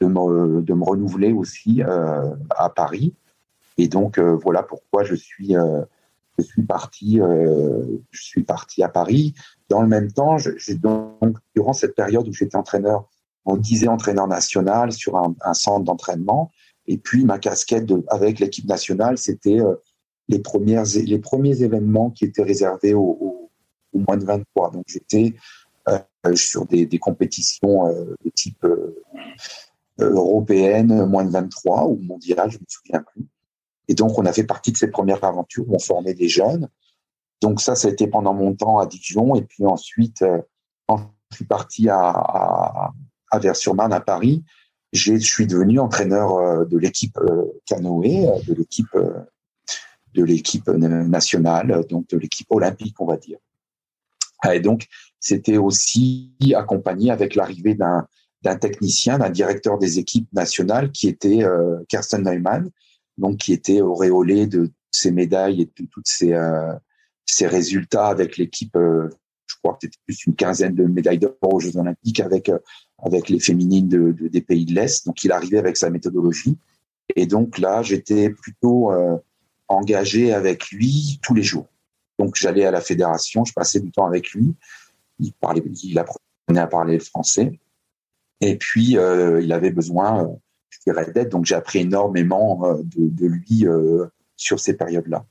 de 0.00 0.06
me, 0.06 0.62
de 0.62 0.72
me 0.72 0.84
renouveler 0.84 1.32
aussi 1.32 1.82
à 1.82 2.70
Paris. 2.70 3.14
Et 3.76 3.86
donc 3.86 4.18
voilà 4.18 4.62
pourquoi 4.62 5.04
je 5.04 5.14
suis 5.14 5.54
je 6.40 6.46
suis 6.46 6.62
parti 6.62 7.18
je 7.18 8.22
suis 8.22 8.42
parti 8.42 8.82
à 8.82 8.88
Paris. 8.88 9.34
Dans 9.68 9.82
le 9.82 9.88
même 9.88 10.10
temps, 10.12 10.36
j'ai 10.38 10.74
donc 10.74 11.36
durant 11.54 11.72
cette 11.72 11.94
période 11.94 12.26
où 12.28 12.32
j'étais 12.32 12.56
entraîneur 12.56 13.08
on 13.44 13.56
disait 13.56 13.88
entraîneur 13.88 14.26
national 14.26 14.92
sur 14.92 15.16
un, 15.16 15.54
centre 15.54 15.84
d'entraînement. 15.84 16.50
Et 16.86 16.98
puis 16.98 17.24
ma 17.24 17.38
casquette 17.38 17.90
avec 18.08 18.38
l'équipe 18.38 18.66
nationale, 18.66 19.18
c'était 19.18 19.60
euh, 19.60 19.76
les 20.28 20.38
premières 20.38 20.84
les 20.84 21.18
premiers 21.18 21.62
événements 21.62 22.10
qui 22.10 22.24
étaient 22.24 22.42
réservés 22.42 22.94
aux, 22.94 23.50
moins 23.92 24.16
de 24.16 24.24
23. 24.24 24.70
Donc 24.72 24.84
j'étais 24.86 25.34
euh, 25.88 25.98
sur 26.34 26.66
des, 26.66 26.86
compétitions 26.98 27.86
euh, 27.86 28.14
de 28.24 28.30
type 28.30 28.66
européenne, 29.98 31.06
moins 31.06 31.24
de 31.24 31.30
23 31.30 31.86
ou 31.86 31.96
mondiale, 31.96 32.50
je 32.50 32.58
me 32.58 32.64
souviens 32.66 33.02
plus. 33.02 33.26
Et 33.90 33.94
donc 33.94 34.18
on 34.18 34.24
a 34.24 34.32
fait 34.32 34.44
partie 34.44 34.72
de 34.72 34.78
ces 34.78 34.88
premières 34.88 35.22
aventures 35.24 35.64
où 35.68 35.74
on 35.74 35.78
formait 35.78 36.14
des 36.14 36.28
jeunes. 36.28 36.68
Donc 37.42 37.60
ça, 37.60 37.74
ça 37.74 37.88
a 37.88 37.90
été 37.90 38.06
pendant 38.06 38.32
mon 38.32 38.54
temps 38.54 38.78
à 38.78 38.86
Dijon. 38.86 39.34
Et 39.34 39.42
puis 39.42 39.66
ensuite, 39.66 40.24
quand 40.86 40.98
je 41.30 41.36
suis 41.36 41.44
parti 41.44 41.88
à 41.88 42.92
à 43.30 43.38
Vers-sur-Marne 43.38 43.92
à 43.92 44.00
Paris, 44.00 44.44
je 44.92 45.16
suis 45.16 45.46
devenu 45.46 45.78
entraîneur 45.78 46.34
euh, 46.34 46.64
de 46.64 46.76
l'équipe 46.76 47.16
euh, 47.18 47.44
canoë, 47.66 48.28
euh, 48.28 48.42
de 48.46 48.54
l'équipe 48.54 48.96
de 50.12 50.24
l'équipe 50.24 50.68
nationale, 50.68 51.84
donc 51.88 52.08
de 52.08 52.18
l'équipe 52.18 52.48
olympique, 52.50 53.00
on 53.00 53.06
va 53.06 53.16
dire. 53.16 53.38
Et 54.52 54.58
donc, 54.58 54.88
c'était 55.20 55.56
aussi 55.56 56.32
accompagné 56.56 57.12
avec 57.12 57.36
l'arrivée 57.36 57.74
d'un 57.74 58.06
d'un 58.42 58.56
technicien, 58.56 59.18
d'un 59.18 59.30
directeur 59.30 59.78
des 59.78 59.98
équipes 59.98 60.26
nationales 60.32 60.90
qui 60.90 61.06
était 61.06 61.44
Kirsten 61.88 62.24
Neumann, 62.24 62.70
donc 63.20 63.36
qui 63.36 63.52
était 63.52 63.80
auréolé 63.80 64.46
de 64.46 64.70
ses 64.90 65.12
médailles 65.12 65.62
et 65.62 65.64
de 65.66 65.88
tous 65.88 66.02
ses, 66.04 66.34
ses 67.24 67.46
résultats 67.46 68.08
avec 68.08 68.36
l'équipe. 68.36 68.72
je 68.74 69.54
crois 69.62 69.74
que 69.74 69.78
c'était 69.82 69.98
plus 70.04 70.26
une 70.26 70.34
quinzaine 70.34 70.74
de 70.74 70.84
médailles 70.84 71.18
d'or 71.18 71.36
aux 71.42 71.60
Jeux 71.60 71.76
Olympiques 71.76 72.20
avec 72.20 72.50
avec 73.02 73.28
les 73.28 73.40
féminines 73.40 73.88
de, 73.88 74.12
des 74.28 74.40
pays 74.40 74.64
de 74.64 74.74
l'Est. 74.74 75.06
Donc, 75.06 75.22
il 75.24 75.32
arrivait 75.32 75.58
avec 75.58 75.76
sa 75.76 75.90
méthodologie. 75.90 76.56
Et 77.16 77.26
donc 77.26 77.58
là, 77.58 77.82
j'étais 77.82 78.30
plutôt 78.30 78.92
euh, 78.92 79.16
engagé 79.68 80.32
avec 80.32 80.70
lui 80.70 81.18
tous 81.22 81.34
les 81.34 81.42
jours. 81.42 81.68
Donc, 82.18 82.36
j'allais 82.36 82.64
à 82.64 82.70
la 82.70 82.80
fédération, 82.80 83.44
je 83.44 83.52
passais 83.52 83.80
du 83.80 83.90
temps 83.90 84.06
avec 84.06 84.30
lui. 84.30 84.54
Il 85.18 85.32
parlait, 85.32 85.62
il 85.82 85.98
apprenait 85.98 86.60
à 86.60 86.66
parler 86.66 86.94
le 86.94 87.00
français. 87.00 87.58
Et 88.40 88.56
puis, 88.56 88.96
euh, 88.96 89.40
il 89.42 89.52
avait 89.52 89.70
besoin, 89.70 90.28
euh. 90.88 91.24
Donc, 91.24 91.46
j'ai 91.46 91.54
appris 91.54 91.80
énormément 91.80 92.74
de, 92.82 93.08
de, 93.08 93.26
lui 93.26 93.66
sur 94.36 94.60
ces 94.60 94.76
périodes-là. 94.76 95.24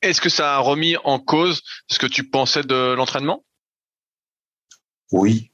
Est-ce 0.00 0.20
que 0.20 0.28
ça 0.28 0.56
a 0.56 0.58
remis 0.58 0.96
en 1.04 1.18
cause 1.18 1.62
ce 1.88 1.98
que 1.98 2.06
tu 2.06 2.28
pensais 2.28 2.62
de 2.62 2.94
l'entraînement? 2.94 3.44
Oui, 5.10 5.52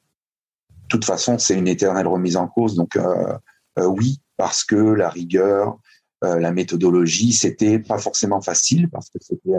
toute 0.88 1.04
façon, 1.04 1.38
c'est 1.38 1.56
une 1.56 1.68
éternelle 1.68 2.06
remise 2.06 2.36
en 2.36 2.48
cause. 2.48 2.74
Donc 2.74 2.96
euh, 2.96 3.36
euh, 3.78 3.86
oui, 3.86 4.20
parce 4.36 4.64
que 4.64 4.76
la 4.76 5.08
rigueur, 5.08 5.78
euh, 6.24 6.40
la 6.40 6.52
méthodologie, 6.52 7.32
c'était 7.32 7.78
pas 7.78 7.98
forcément 7.98 8.40
facile 8.40 8.88
parce 8.90 9.10
que 9.10 9.18
c'était 9.20 9.58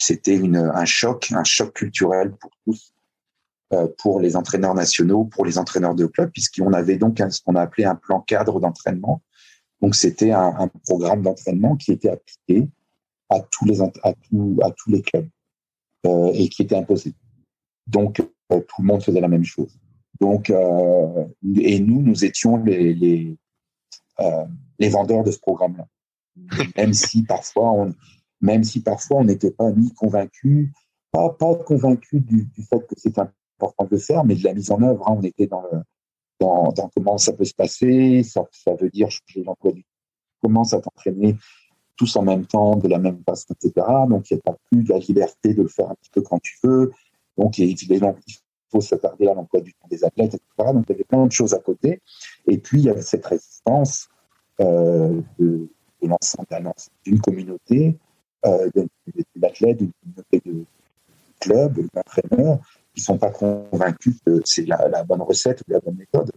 c'était 0.00 0.40
un 0.54 0.84
choc, 0.84 1.30
un 1.30 1.44
choc 1.44 1.74
culturel 1.74 2.32
pour 2.40 2.50
tous, 2.64 2.92
pour 3.98 4.20
les 4.20 4.36
entraîneurs 4.36 4.74
nationaux, 4.74 5.24
pour 5.24 5.44
les 5.44 5.58
entraîneurs 5.58 5.94
de 5.94 6.06
club, 6.06 6.30
puisqu'on 6.30 6.72
avait 6.72 6.96
donc 6.96 7.22
ce 7.30 7.40
qu'on 7.42 7.54
a 7.54 7.62
appelé 7.62 7.84
un 7.84 7.94
plan 7.94 8.20
cadre 8.20 8.60
d'entraînement. 8.60 9.22
Donc 9.80 9.94
c'était 9.94 10.30
un, 10.30 10.54
un, 10.58 10.68
programme 10.86 11.22
d'entraînement 11.22 11.76
qui 11.76 11.92
était 11.92 12.10
appliqué 12.10 12.68
à 13.30 13.40
tous 13.40 13.64
les 13.64 13.80
à, 13.80 13.90
tout, 14.28 14.58
à 14.62 14.70
tous 14.70 14.90
les 14.90 15.02
clubs 15.02 15.28
et 16.34 16.48
qui 16.48 16.62
était 16.62 16.76
imposé. 16.76 17.14
Donc 17.86 18.20
euh, 18.52 18.60
tout 18.60 18.82
le 18.82 18.86
monde 18.86 19.02
faisait 19.02 19.20
la 19.20 19.28
même 19.28 19.44
chose. 19.44 19.78
Donc, 20.20 20.50
euh, 20.50 21.26
et 21.56 21.80
nous, 21.80 22.02
nous 22.02 22.24
étions 22.24 22.56
les, 22.56 22.94
les, 22.94 23.36
euh, 24.20 24.44
les 24.78 24.88
vendeurs 24.88 25.24
de 25.24 25.30
ce 25.30 25.38
programme-là. 25.38 25.86
même 26.76 26.94
si 26.94 27.22
parfois 27.22 27.72
on, 27.72 27.94
même 28.40 28.64
si 28.64 28.82
parfois 28.82 29.18
on 29.18 29.24
n'était 29.24 29.50
pas 29.50 29.70
ni 29.72 29.92
convaincus, 29.94 30.70
pas, 31.10 31.28
pas 31.30 31.54
convaincus 31.56 32.22
du, 32.22 32.44
du 32.44 32.62
fait 32.62 32.86
que 32.86 32.94
c'est 32.96 33.18
important 33.62 33.86
de 33.90 33.96
faire, 33.96 34.24
mais 34.24 34.34
de 34.34 34.44
la 34.44 34.54
mise 34.54 34.70
en 34.70 34.82
œuvre. 34.82 35.08
Hein. 35.08 35.16
on 35.18 35.22
était 35.22 35.46
dans, 35.46 35.62
le, 35.62 35.80
dans, 36.40 36.90
comment 36.94 37.18
ça 37.18 37.32
peut 37.32 37.44
se 37.44 37.54
passer, 37.54 38.22
ça, 38.22 38.44
veut 38.80 38.90
dire 38.90 39.08
changer 39.10 39.44
l'emploi 39.44 39.72
du 39.72 39.84
comment 40.42 40.64
ça 40.64 40.80
t'entraîner 40.80 41.36
tous 41.96 42.16
en 42.16 42.22
même 42.22 42.46
temps, 42.46 42.76
de 42.76 42.88
la 42.88 42.98
même 42.98 43.22
façon, 43.24 43.54
etc. 43.54 43.86
Donc, 44.08 44.30
il 44.30 44.34
n'y 44.34 44.40
a 44.40 44.42
pas 44.42 44.58
plus 44.70 44.82
de 44.82 44.88
la 44.88 44.98
liberté 44.98 45.54
de 45.54 45.62
le 45.62 45.68
faire 45.68 45.88
un 45.88 45.94
petit 45.94 46.10
peu 46.10 46.22
quand 46.22 46.40
tu 46.40 46.58
veux. 46.64 46.90
Donc, 47.38 47.58
évidemment, 47.60 48.16
il 48.26 48.34
faut 48.70 48.80
s'attarder 48.80 49.28
à 49.28 49.34
l'emploi 49.34 49.60
du 49.60 49.72
temps 49.74 49.86
des 49.88 50.02
athlètes, 50.04 50.34
etc. 50.34 50.72
Donc, 50.72 50.84
il 50.88 50.92
y 50.92 50.94
avait 50.94 51.04
plein 51.04 51.24
de 51.26 51.32
choses 51.32 51.54
à 51.54 51.58
côté. 51.58 52.00
Et 52.48 52.58
puis, 52.58 52.80
il 52.80 52.86
y 52.86 52.90
avait 52.90 53.02
cette 53.02 53.24
euh, 54.60 55.20
de, 55.38 55.68
de 56.02 56.08
l'ensemble 56.08 56.46
d'une 57.04 57.20
communauté, 57.20 57.96
euh, 58.46 58.68
d'athlètes, 59.36 59.78
d'une 59.78 59.92
communauté 60.02 60.42
de 60.44 60.64
clubs, 61.40 61.86
d'entraîneurs, 61.94 62.58
qui 62.94 63.00
ne 63.00 63.04
sont 63.04 63.18
pas 63.18 63.30
convaincus 63.30 64.16
que 64.24 64.40
c'est 64.44 64.66
la, 64.66 65.04
bonne 65.04 65.22
recette 65.22 65.62
ou 65.62 65.72
la 65.72 65.80
bonne 65.80 65.96
méthode. 65.96 66.30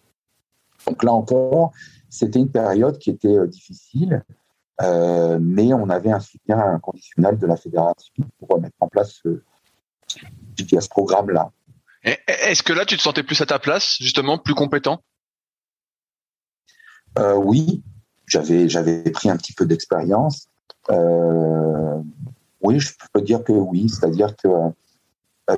Donc 0.85 1.03
là 1.03 1.13
encore, 1.13 1.71
c'était 2.09 2.39
une 2.39 2.51
période 2.51 2.97
qui 2.97 3.09
était 3.09 3.27
euh, 3.27 3.47
difficile, 3.47 4.23
euh, 4.81 5.39
mais 5.41 5.73
on 5.73 5.89
avait 5.89 6.11
un 6.11 6.19
soutien 6.19 6.59
inconditionnel 6.59 7.37
de 7.37 7.47
la 7.47 7.57
fédération 7.57 8.13
pour 8.39 8.61
mettre 8.61 8.75
en 8.79 8.87
place 8.87 9.19
ce, 9.23 9.41
ce 10.57 10.89
programme-là. 10.89 11.51
Est-ce 12.03 12.61
que 12.61 12.73
là, 12.73 12.85
tu 12.85 12.97
te 12.97 13.01
sentais 13.01 13.23
plus 13.23 13.41
à 13.41 13.47
ta 13.47 13.57
place, 13.57 13.97
justement, 13.99 14.37
plus 14.37 14.53
compétent? 14.53 15.01
Euh, 17.17 17.35
Oui, 17.35 17.83
j'avais 18.27 18.69
j'avais 18.69 19.09
pris 19.11 19.29
un 19.29 19.37
petit 19.37 19.53
peu 19.53 19.65
d'expérience. 19.65 20.47
Euh, 20.91 22.01
oui, 22.61 22.79
je 22.79 22.93
peux 23.13 23.21
dire 23.21 23.43
que 23.43 23.51
oui, 23.51 23.89
c'est-à-dire 23.89 24.35
que 24.35 24.47
euh, 24.47 24.69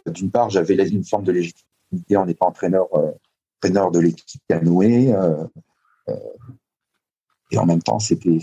d'une 0.07 0.31
part, 0.31 0.49
j'avais 0.49 0.75
une 0.87 1.03
forme 1.03 1.23
de 1.23 1.31
légitimité 1.31 2.17
en 2.17 2.27
étant 2.27 2.47
entraîneur 2.47 2.87
entraîneur 3.57 3.91
de 3.91 3.99
l'équipe 3.99 4.41
canoë. 4.47 5.13
et 7.51 7.57
en 7.57 7.65
même 7.65 7.81
temps, 7.81 7.99
c'était 7.99 8.39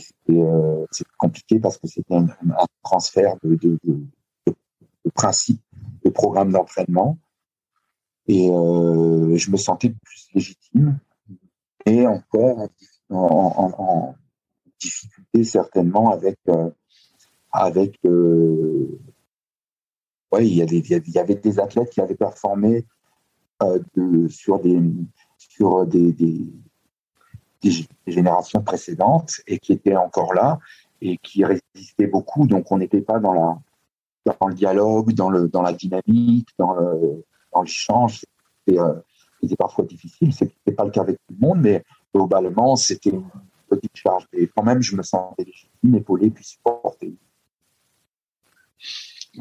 compliqué 1.18 1.60
parce 1.60 1.78
que 1.78 1.86
c'était 1.86 2.14
un, 2.14 2.26
transfert 2.82 3.36
de, 3.42 3.54
de, 3.56 3.78
de, 3.84 4.06
de 4.46 5.10
principe, 5.14 5.60
de 6.04 6.10
programme 6.10 6.50
d'entraînement. 6.52 7.18
Et 8.26 8.48
euh, 8.50 9.36
je 9.36 9.50
me 9.50 9.56
sentais 9.56 9.90
plus 9.90 10.28
légitime 10.34 10.98
et 11.84 12.06
encore 12.06 12.68
en, 13.10 13.74
en, 13.78 14.14
difficulté 14.80 15.44
certainement 15.44 16.10
avec 16.10 16.38
euh, 16.48 16.70
avec 17.52 17.98
euh, 18.04 18.98
il 20.42 20.54
y 20.54 21.18
avait 21.18 21.34
des 21.34 21.60
athlètes 21.60 21.90
qui 21.90 22.00
avaient 22.00 22.14
performé 22.14 22.84
euh, 23.62 23.78
sur 24.28 24.58
des 24.60 24.80
générations 28.06 28.62
précédentes 28.62 29.40
et 29.46 29.58
qui 29.58 29.72
étaient 29.72 29.96
encore 29.96 30.34
là 30.34 30.58
et 31.00 31.18
qui 31.18 31.44
résistaient 31.44 32.06
beaucoup 32.06 32.46
donc 32.46 32.70
on 32.70 32.78
n'était 32.78 33.00
pas 33.00 33.18
dans 33.18 33.32
la 33.32 33.58
dans 34.40 34.48
le 34.48 34.54
dialogue 34.54 35.12
dans 35.12 35.30
la 35.30 35.72
dynamique 35.72 36.48
dans 37.54 37.62
l'échange, 37.62 38.24
c'était 38.66 38.78
euh, 38.78 39.56
parfois 39.58 39.84
difficile. 39.84 40.32
Ce 40.32 40.44
n'était 40.44 40.72
pas 40.72 40.84
le 40.84 40.90
cas 40.90 41.02
avec 41.02 41.16
tout 41.16 41.34
le 41.38 41.46
monde, 41.46 41.60
mais 41.60 41.84
globalement, 42.14 42.76
c'était 42.76 43.10
une 43.10 43.24
petite 43.68 43.96
charge. 43.96 44.26
Et 44.32 44.48
quand 44.48 44.62
même, 44.62 44.82
je 44.82 44.96
me 44.96 45.02
sentais 45.02 45.44
légitime, 45.44 45.94
épaulé, 45.94 46.30
puis 46.30 46.44
supporté. 46.44 47.14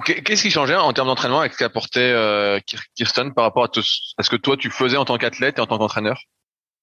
Qu'est-ce 0.06 0.42
qui 0.42 0.50
changeait 0.50 0.76
en 0.76 0.92
termes 0.92 1.08
d'entraînement 1.08 1.42
avec 1.42 1.54
ce 1.54 1.60
qu'apportait 1.60 2.00
euh, 2.00 2.60
Kirsten 2.96 3.34
par 3.34 3.44
rapport 3.44 3.66
à, 3.66 3.70
ce 3.74 4.30
que 4.30 4.36
toi 4.36 4.58
tu 4.58 4.72
faisais 4.72 4.98
en 4.98 5.06
tant 5.06 5.18
qu'athlète 5.18 5.60
et 5.60 5.62
en 5.62 5.68
tant 5.68 5.78
qu'entraîneur? 5.78 6.20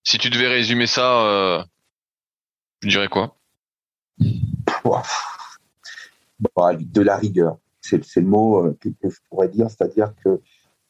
Si 0.05 0.19
tu 0.19 0.31
devais 0.31 0.47
résumer 0.47 0.87
ça, 0.87 1.25
euh, 1.25 1.63
tu 2.81 2.89
dirais 2.89 3.09
quoi? 3.09 3.37
De 6.81 7.03
la 7.03 7.17
rigueur. 7.17 7.59
C'est 7.81 8.17
le 8.17 8.23
mot 8.23 8.65
euh, 8.65 8.79
que, 8.81 8.89
je 9.03 9.17
pourrais 9.29 9.49
dire, 9.49 9.67
c'est-à-dire 9.69 10.13
que 10.25 10.41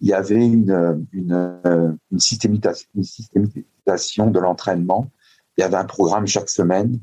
il 0.03 0.09
y 0.09 0.15
avait 0.15 0.47
une, 0.47 1.07
une, 1.13 1.99
systématisation, 2.19 4.31
de 4.31 4.39
l'entraînement. 4.39 5.11
Il 5.57 5.61
y 5.61 5.65
avait 5.65 5.77
un 5.77 5.85
programme 5.85 6.27
chaque 6.27 6.49
semaine. 6.49 7.01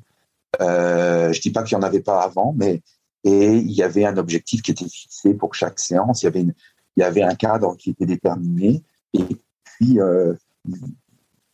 Je 0.59 1.39
dis 1.39 1.51
pas 1.51 1.61
qu'il 1.63 1.78
n'y 1.78 1.84
en 1.84 1.88
avait 1.88 2.01
pas 2.01 2.22
avant, 2.22 2.55
mais 2.57 2.82
et 3.24 3.57
il 3.57 3.72
y 3.72 3.84
avait 3.84 4.05
un 4.05 4.18
objectif 4.18 4.61
qui 4.61 4.72
était 4.72 4.88
fixé 4.88 5.34
pour 5.34 5.55
chaque 5.55 5.80
séance. 5.80 6.22
Il 6.22 6.26
y 6.26 6.30
avait, 6.30 6.41
il 6.41 6.53
y 6.97 7.03
avait 7.03 7.24
un 7.24 7.36
cadre 7.36 7.76
qui 7.76 7.91
était 7.91 8.05
déterminé. 8.05 8.84
Et 9.13 9.24
puis, 9.63 9.99
euh, 9.99 10.34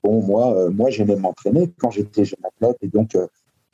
bon, 0.03 0.21
moi, 0.21 0.53
euh, 0.55 0.69
moi 0.69 0.89
j'aimais 0.89 1.15
m'entraîner 1.15 1.71
quand 1.79 1.91
j'étais 1.91 2.25
jeune 2.25 2.45
athlète. 2.45 2.77
Et 2.81 2.87
donc, 2.87 3.15
euh, 3.15 3.27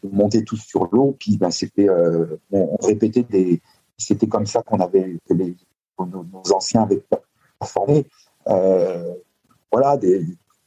on 0.03 0.15
montait 0.15 0.43
tous 0.43 0.57
sur 0.57 0.87
l'eau. 0.91 1.15
Puis, 1.19 1.37
ben, 1.37 1.51
c'était, 1.51 1.89
euh, 1.89 2.37
on, 2.51 2.77
répétait 2.77 3.23
des. 3.23 3.61
C'était 3.97 4.27
comme 4.27 4.45
ça 4.45 4.61
qu'on 4.61 4.79
avait, 4.79 5.17
que 5.27 5.33
les, 5.33 5.57
nos, 5.99 6.25
anciens 6.53 6.83
avaient 6.83 7.03
performé. 7.59 8.07
Voilà, 9.71 9.97
des, 9.97 10.25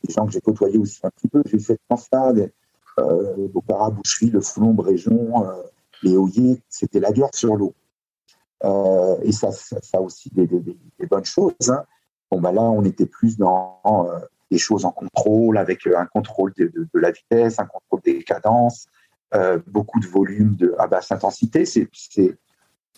gens 0.09 0.27
que 0.27 0.33
j'ai 0.33 0.41
côtoyés 0.41 0.79
aussi 0.79 1.01
un 1.03 1.11
petit 1.11 1.29
peu. 1.29 1.43
J'ai 1.47 1.59
fait 1.59 1.79
France-là, 1.89 2.35
Bocara, 3.55 3.91
Boucherie, 3.91 4.29
le 4.29 4.43
Foulon, 4.43 4.75
Bréjon, 4.75 5.45
les 6.03 6.17
Hoyers, 6.17 6.63
c'était 6.69 7.01
la 7.01 7.13
guerre 7.13 7.35
sur 7.35 7.57
l'eau. 7.57 7.75
Euh, 8.65 9.17
et 9.23 9.33
ça, 9.33 9.51
ça, 9.51 9.81
ça, 9.83 10.01
aussi 10.01 10.31
des, 10.31 10.47
des, 10.47 10.61
des 10.61 11.07
bonnes 11.07 11.25
choses. 11.25 11.55
Hein. 11.69 11.85
Bon, 12.31 12.41
bah 12.41 12.53
là, 12.53 12.63
on 12.63 12.85
était 12.85 13.07
plus 13.07 13.37
dans 13.37 13.81
euh, 13.85 14.19
des 14.51 14.59
choses 14.59 14.85
en 14.85 14.93
contrôle, 14.93 15.59
avec 15.59 15.87
euh, 15.87 15.99
un 15.99 16.07
contrôle 16.07 16.53
de, 16.57 16.67
de, 16.67 16.89
de, 16.93 17.01
la 17.01 17.11
vitesse, 17.11 17.59
un 17.59 17.67
contrôle 17.67 18.01
des 18.03 18.23
cadences, 18.23 18.87
euh, 19.35 19.59
beaucoup 19.67 19.99
de 20.01 20.07
volume 20.07 20.55
de, 20.57 20.75
à 20.79 20.87
basse 20.87 21.11
intensité. 21.11 21.65
C'est, 21.67 21.89
c'est, 21.93 22.39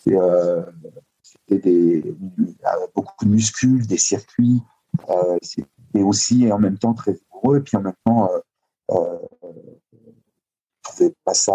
euh, 0.08 0.62
des, 1.48 2.14
beaucoup 2.94 3.24
de 3.24 3.30
muscles, 3.30 3.86
des 3.86 3.96
circuits. 3.96 4.62
Euh, 5.08 5.38
c'était 5.42 6.02
aussi 6.02 6.44
et 6.44 6.52
en 6.52 6.58
même 6.58 6.78
temps 6.78 6.94
très 6.94 7.12
rigoureux. 7.12 7.58
Et 7.58 7.60
puis 7.60 7.76
en 7.76 7.80
même 7.80 7.94
temps, 8.04 8.30
euh, 8.90 9.18
euh, 11.00 11.10
pas 11.24 11.34
ça. 11.34 11.52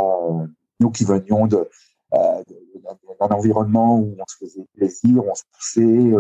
Nous 0.80 0.92
qui 0.92 1.04
venions 1.04 1.48
de, 1.48 1.70
d'un 2.12 3.28
environnement 3.28 4.00
où 4.00 4.16
on 4.18 4.26
se 4.28 4.38
faisait 4.38 4.66
plaisir, 4.76 5.24
on 5.26 5.36
se 5.36 5.44
poussait, 5.52 6.14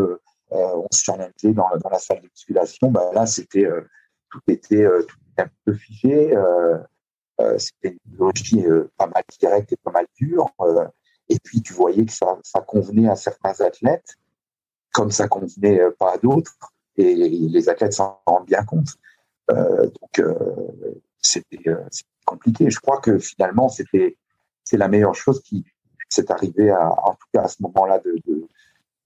on 0.51 0.87
se 0.91 1.03
challengeait 1.03 1.53
dans, 1.53 1.69
dans 1.81 1.89
la 1.89 1.99
salle 1.99 2.21
de 2.21 2.27
musculation, 2.27 2.91
bah 2.91 3.09
là 3.13 3.25
tout 3.25 4.41
était 4.47 4.85
un 5.37 5.47
peu 5.65 5.73
figé. 5.73 6.35
c'était 7.57 7.89
une 7.89 8.13
idéologie 8.13 8.63
pas 8.97 9.07
mal 9.07 9.23
directe 9.39 9.73
et 9.73 9.77
pas 9.77 9.91
mal 9.91 10.05
dure. 10.15 10.47
Et 11.29 11.37
puis, 11.39 11.61
tu 11.61 11.73
voyais 11.73 12.05
que 12.05 12.11
ça, 12.11 12.35
convenait 12.67 13.07
à 13.07 13.15
certains 13.15 13.61
athlètes, 13.61 14.15
comme 14.91 15.11
ça 15.11 15.27
convenait 15.27 15.79
euh, 15.79 15.91
pas 15.97 16.13
à 16.13 16.17
d'autres. 16.17 16.57
Et 16.97 17.15
les 17.15 17.69
athlètes 17.69 17.93
s'en 17.93 18.19
rendent 18.25 18.47
bien 18.47 18.63
compte. 18.63 18.89
Euh, 19.51 19.85
donc, 19.85 20.19
euh, 20.19 20.33
c'était 21.19 21.69
euh, 21.69 21.85
compliqué. 22.25 22.69
Je 22.69 22.79
crois 22.79 22.99
que 22.99 23.19
finalement, 23.19 23.69
c'était 23.69 24.17
c'est 24.63 24.77
la 24.77 24.87
meilleure 24.87 25.15
chose 25.15 25.41
qui 25.41 25.65
s'est 26.09 26.31
arrivée, 26.31 26.71
à, 26.71 26.89
en 26.89 27.13
tout 27.13 27.27
cas 27.33 27.43
à 27.43 27.47
ce 27.47 27.61
moment-là 27.61 27.99
de, 27.99 28.15
de, 28.27 28.47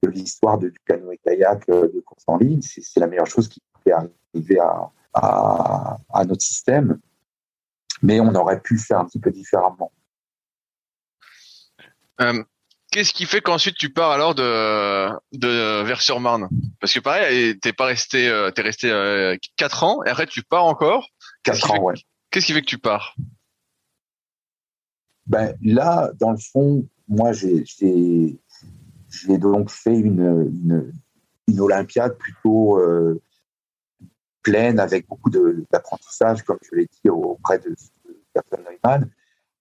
de 0.04 0.10
l'histoire 0.10 0.58
du 0.58 0.74
canoë-kayak 0.86 1.70
euh, 1.70 1.88
de 1.94 2.00
course 2.02 2.24
en 2.28 2.38
ligne. 2.38 2.62
C'est 2.62 3.00
la 3.00 3.08
meilleure 3.08 3.28
chose 3.28 3.48
qui 3.48 3.62
pouvait 3.74 3.96
arriver 3.96 4.60
à, 4.60 4.92
à, 5.14 5.98
à 6.14 6.26
notre 6.26 6.42
système. 6.42 7.00
Mais 8.02 8.20
on 8.20 8.34
aurait 8.36 8.62
pu 8.62 8.78
faire 8.78 9.00
un 9.00 9.06
petit 9.06 9.20
peu 9.20 9.32
différemment. 9.32 9.92
Euh, 12.22 12.44
Qu'est-ce 12.92 13.12
qui 13.14 13.26
fait 13.26 13.42
qu'ensuite 13.42 13.76
tu 13.76 13.90
pars 13.92 14.12
alors 14.12 14.36
de, 14.36 15.10
de 15.32 15.82
Vers-sur-Marne 15.82 16.48
Parce 16.80 16.94
que 16.94 17.00
pareil, 17.00 17.58
t'es 17.60 17.74
pas 17.74 17.86
resté, 17.86 18.30
euh, 18.30 18.52
t'es 18.52 18.62
resté 18.62 19.36
4 19.56 19.84
ans 19.84 20.04
et 20.04 20.10
après 20.10 20.28
tu 20.28 20.44
pars 20.44 20.66
encore. 20.66 21.10
Quatre 21.42 21.72
ans, 21.72 21.82
ouais. 21.82 21.96
Qu'est-ce 22.30 22.46
qui 22.46 22.54
fait 22.54 22.62
que 22.62 22.68
tu 22.68 22.78
pars? 22.78 23.16
Ben 25.26 25.56
là, 25.62 26.12
dans 26.20 26.32
le 26.32 26.38
fond, 26.38 26.86
moi 27.08 27.32
j'ai 27.32 27.64
donc 29.38 29.70
fait 29.70 29.98
une, 29.98 30.92
une, 31.48 31.60
Olympiade 31.60 32.18
plutôt 32.18 32.80
euh, 32.80 33.22
pleine 34.42 34.80
avec 34.80 35.08
beaucoup 35.08 35.30
d'apprentissage, 35.30 36.44
comme 36.44 36.58
je 36.62 36.76
l'ai 36.76 36.88
dit 36.88 37.10
auprès 37.10 37.60
de, 37.60 37.70
de 37.70 38.58
Neumann. 38.58 39.10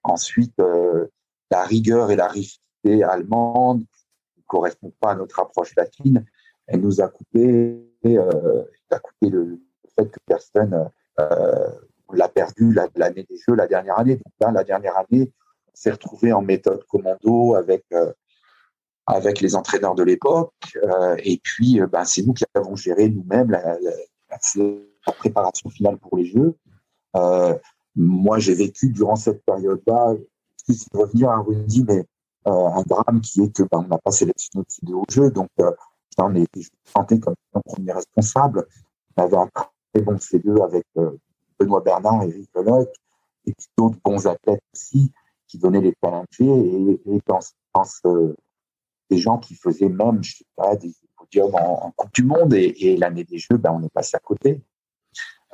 Ensuite, 0.02 0.58
euh, 0.58 1.06
la 1.50 1.64
rigueur 1.64 2.10
et 2.10 2.16
la 2.16 2.28
rigidité 2.28 3.04
allemande 3.04 3.80
ne 3.80 4.42
correspondent 4.46 4.94
pas 5.00 5.12
à 5.12 5.14
notre 5.14 5.38
approche 5.40 5.74
latine. 5.76 6.24
Elle 6.66 6.80
nous 6.80 7.00
a 7.00 7.08
coupé, 7.08 7.84
euh, 8.06 8.64
a 8.90 8.98
coupé 8.98 9.28
le, 9.28 9.60
fait 9.96 10.10
que 10.10 10.18
personne 10.26 10.90
euh, 11.20 11.68
l'a 12.12 12.28
perdu 12.28 12.74
l'année 12.96 13.24
des 13.28 13.36
Jeux, 13.36 13.54
la 13.54 13.66
dernière 13.66 13.98
année. 13.98 14.16
Donc 14.16 14.32
là, 14.40 14.50
la 14.52 14.64
dernière 14.64 14.96
année, 14.98 15.30
s'est 15.74 15.90
retrouvé 15.90 16.32
en 16.32 16.42
méthode 16.42 16.84
commando 16.84 17.54
avec 17.54 17.84
euh, 17.92 18.12
avec 19.06 19.40
les 19.40 19.56
entraîneurs 19.56 19.94
de 19.94 20.04
l'époque. 20.04 20.52
Euh, 20.76 21.16
et 21.24 21.40
puis, 21.42 21.80
euh, 21.80 21.86
ben, 21.88 22.04
c'est 22.04 22.22
nous 22.22 22.34
qui 22.34 22.44
avons 22.54 22.76
géré 22.76 23.08
nous-mêmes 23.08 23.50
la, 23.50 23.76
préparation 25.18 25.68
finale 25.70 25.98
pour 25.98 26.16
les 26.16 26.24
Jeux. 26.24 26.54
Moi, 27.94 28.38
j'ai 28.38 28.54
vécu 28.54 28.88
durant 28.88 29.16
cette 29.16 29.44
période-là 29.44 30.14
de 30.68 30.98
revenir 30.98 31.28
à 31.30 31.40
Rudy, 31.40 31.84
mais 31.86 32.06
un 32.46 32.82
drame 32.86 33.20
qui 33.20 33.42
est 33.42 33.54
que 33.54 33.64
ben, 33.64 33.84
on 33.84 33.88
n'a 33.88 33.98
pas 33.98 34.12
sélectionné 34.12 34.64
de 34.64 34.74
vidéo 34.74 35.04
jeu, 35.10 35.30
donc 35.30 35.50
ai 35.58 36.42
été 36.42 36.66
présenté 36.84 37.20
comme 37.20 37.34
un 37.52 37.60
premier 37.60 37.92
responsable. 37.92 38.66
On 39.16 39.24
avait 39.24 39.36
un 39.36 39.48
très 39.92 40.02
bon 40.02 40.14
C2 40.14 40.64
avec 40.64 40.86
Benoît 41.58 41.82
Bernard, 41.82 42.22
Eric 42.22 42.48
Leloc, 42.54 42.88
et 43.44 43.52
puis 43.52 43.66
d'autres 43.76 43.98
bons 44.02 44.26
athlètes 44.26 44.62
aussi 44.72 45.12
qui 45.52 45.58
donnaient 45.58 45.82
les 45.82 45.94
challenges 46.02 46.24
et, 46.40 46.44
et 46.44 47.20
dans, 47.26 47.40
dans 47.74 47.84
ce, 47.84 48.34
des 49.10 49.18
gens 49.18 49.36
qui 49.36 49.54
faisaient 49.54 49.90
même, 49.90 50.24
je 50.24 50.38
sais 50.38 50.46
pas, 50.56 50.74
des 50.76 50.94
podiums 51.14 51.54
en, 51.54 51.90
Coupe 51.90 52.14
du 52.14 52.24
Monde 52.24 52.54
et, 52.54 52.96
l'année 52.96 53.24
des 53.24 53.36
Jeux, 53.36 53.58
ben, 53.58 53.70
on 53.70 53.82
est 53.82 53.92
passé 53.92 54.16
à 54.16 54.20
côté. 54.20 54.62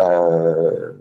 Euh, 0.00 0.92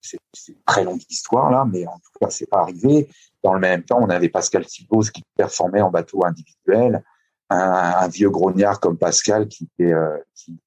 c'est 0.00 0.18
une 0.48 0.62
très 0.66 0.82
longue 0.82 1.02
histoire 1.08 1.50
là, 1.52 1.64
mais 1.64 1.86
en 1.86 1.94
tout 1.94 2.10
cas, 2.20 2.28
c'est 2.30 2.46
pas 2.46 2.62
arrivé. 2.62 3.08
Dans 3.44 3.54
le 3.54 3.60
même 3.60 3.84
temps, 3.84 4.00
on 4.00 4.10
avait 4.10 4.28
Pascal 4.28 4.66
Thibos 4.66 5.10
qui 5.14 5.22
performait 5.36 5.82
en 5.82 5.90
bateau 5.90 6.24
individuel, 6.24 7.04
un, 7.50 8.08
vieux 8.08 8.30
grognard 8.30 8.80
comme 8.80 8.98
Pascal 8.98 9.46
qui 9.46 9.68
fait, 9.76 9.92
euh, 9.92 10.18
qui 10.34 10.58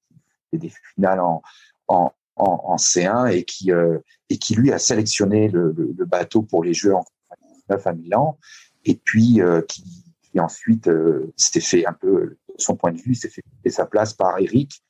fait 0.52 0.58
des 0.58 0.72
finales 0.94 1.20
en, 1.20 1.42
en, 1.90 2.14
en, 2.38 2.62
en 2.64 2.76
C1 2.78 3.34
et 3.34 3.44
qui, 3.44 3.74
euh, 3.74 4.00
et 4.30 4.38
qui 4.38 4.56
lui 4.56 4.72
a 4.72 4.80
sélectionné 4.80 5.50
le, 5.50 5.74
le, 5.76 5.94
le, 5.98 6.06
bateau 6.06 6.44
pour 6.44 6.64
les 6.64 6.74
Jeux 6.74 6.96
en 6.96 7.04
19 7.70 7.88
à 7.88 7.94
Milan, 7.94 8.38
et 8.86 8.96
puis 8.96 9.42
euh, 9.42 9.62
qui, 9.62 9.84
ensuite 10.40 10.88
euh, 10.88 11.32
s'était 11.38 11.62
fait 11.62 11.86
un 11.86 11.94
peu, 11.94 12.38
son 12.58 12.76
point 12.76 12.92
de 12.92 13.00
vue, 13.00 13.16
s'est 13.16 13.30
fait 13.30 13.70
sa 13.70 13.86
place 13.86 14.14
par 14.14 14.40
Eric, 14.40 14.84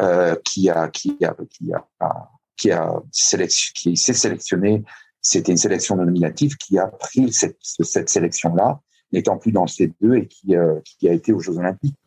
euh, 0.00 0.34
qui 0.44 0.70
a, 0.70 0.88
qui 0.88 1.16
a, 1.24 1.36
qui 1.50 1.72
a, 1.72 2.30
qui 2.56 2.70
a 2.70 3.02
s'est 3.12 3.48
sélectionné 3.96 4.84
c'était 5.20 5.50
une 5.52 5.58
sélection 5.58 5.96
nominative 5.96 6.56
qui 6.56 6.78
a 6.78 6.86
pris 6.86 7.32
cette, 7.32 7.58
cette 7.60 8.08
sélection-là, 8.08 8.80
n'étant 9.12 9.36
plus 9.36 9.50
dans 9.50 9.62
le 9.62 9.68
C2 9.68 10.14
et 10.14 10.26
qui, 10.28 10.54
qui 10.84 11.08
a 11.08 11.12
été 11.12 11.32
aux 11.32 11.40
Jeux 11.40 11.58
Olympiques. 11.58 11.98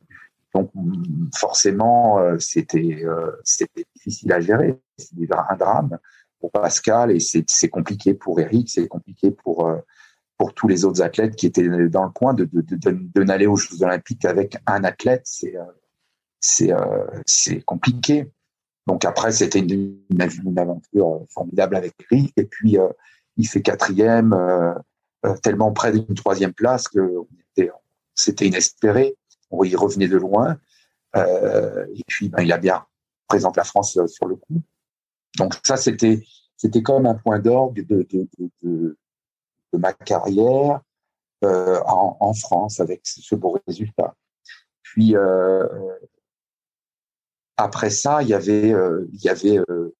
Donc 0.55 0.71
forcément, 1.35 2.17
c'était 2.39 3.03
c'était 3.43 3.85
difficile 3.95 4.31
à 4.31 4.39
gérer. 4.39 4.79
C'était 4.97 5.27
un 5.35 5.55
drame 5.57 5.99
pour 6.39 6.51
Pascal 6.51 7.11
et 7.11 7.19
c'est 7.19 7.69
compliqué 7.69 8.13
pour 8.13 8.39
Eric, 8.39 8.69
c'est 8.69 8.87
compliqué 8.87 9.29
pour 9.29 9.69
pour 10.41 10.55
tous 10.55 10.67
les 10.67 10.85
autres 10.85 11.03
athlètes 11.03 11.35
qui 11.35 11.45
étaient 11.45 11.69
dans 11.87 12.03
le 12.03 12.09
coin 12.09 12.33
de, 12.33 12.45
de, 12.45 12.61
de, 12.61 12.97
de 13.13 13.23
n'aller 13.23 13.45
aux 13.45 13.57
Jeux 13.57 13.83
Olympiques 13.83 14.25
avec 14.25 14.57
un 14.65 14.83
athlète, 14.83 15.21
c'est 15.25 15.55
euh, 15.55 15.65
c'est 16.39 16.73
euh, 16.73 17.05
c'est 17.27 17.61
compliqué. 17.61 18.27
Donc 18.87 19.05
après, 19.05 19.31
c'était 19.33 19.59
une, 19.59 19.99
une, 20.09 20.57
aventure 20.57 21.27
formidable 21.29 21.75
avec 21.75 21.93
Eric. 22.09 22.33
Et 22.37 22.45
puis, 22.45 22.79
euh, 22.79 22.89
il 23.37 23.47
fait 23.47 23.61
quatrième, 23.61 24.33
euh, 24.33 24.73
euh, 25.27 25.37
tellement 25.43 25.71
près 25.73 25.91
d'une 25.91 26.15
troisième 26.15 26.53
place 26.53 26.87
que 26.87 27.17
c'était 28.15 28.47
inespéré. 28.47 29.15
Y 29.51 29.75
revenait 29.75 30.07
de 30.07 30.17
loin. 30.17 30.57
Euh, 31.17 31.85
et 31.93 32.01
puis, 32.07 32.29
ben, 32.29 32.41
il 32.41 32.51
a 32.51 32.57
bien 32.57 32.83
présenté 33.27 33.59
la 33.59 33.65
France 33.65 33.99
sur 34.07 34.25
le 34.25 34.37
coup. 34.37 34.59
Donc 35.37 35.53
ça, 35.63 35.77
c'était 35.77 36.23
c'était 36.57 36.81
comme 36.81 37.05
un 37.05 37.15
point 37.15 37.37
d'orgue 37.37 37.85
de, 37.85 38.97
de, 39.73 39.77
ma 39.77 39.93
carrière 39.93 40.81
en, 41.43 42.17
en, 42.19 42.33
France 42.33 42.79
avec 42.79 43.01
ce 43.03 43.35
beau 43.35 43.59
résultat. 43.67 44.15
Puis 44.83 45.15
après 47.57 47.89
ça, 47.89 48.21
il 48.21 48.29
y 48.29 48.33
avait, 48.33 48.73
euh, 48.73 49.07
euh, 49.45 49.95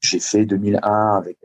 j'ai 0.00 0.20
fait 0.20 0.46
2001 0.46 1.16
avec 1.16 1.38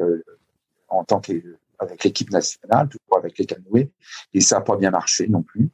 en 0.88 1.04
tant 1.04 1.20
qu'avec 1.20 2.04
l'équipe 2.04 2.32
nationale, 2.32 2.90
toujours 2.90 3.18
avec 3.18 3.38
les 3.38 3.46
canoës, 3.46 3.90
et 4.34 4.42
ça 4.42 4.56
n'a 4.56 4.62
pas 4.62 4.76
bien 4.76 4.92
marché 4.92 5.28
non 5.28 5.44
plus. 5.44 5.70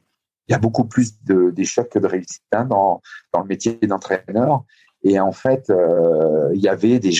Il 0.48 0.52
y 0.52 0.54
a 0.54 0.58
beaucoup 0.58 0.84
plus 0.84 1.20
d'échecs 1.24 1.88
que 1.88 1.98
de 1.98 2.06
réussite 2.06 2.42
hein, 2.52 2.64
dans, 2.64 3.00
le 3.34 3.44
métier 3.44 3.74
d'entraîneur. 3.82 4.64
Et 5.02 5.18
en 5.18 5.32
fait, 5.32 5.70
euh, 5.70 6.50
il 6.54 6.60
y 6.60 6.68
avait 6.68 7.00
des, 7.00 7.10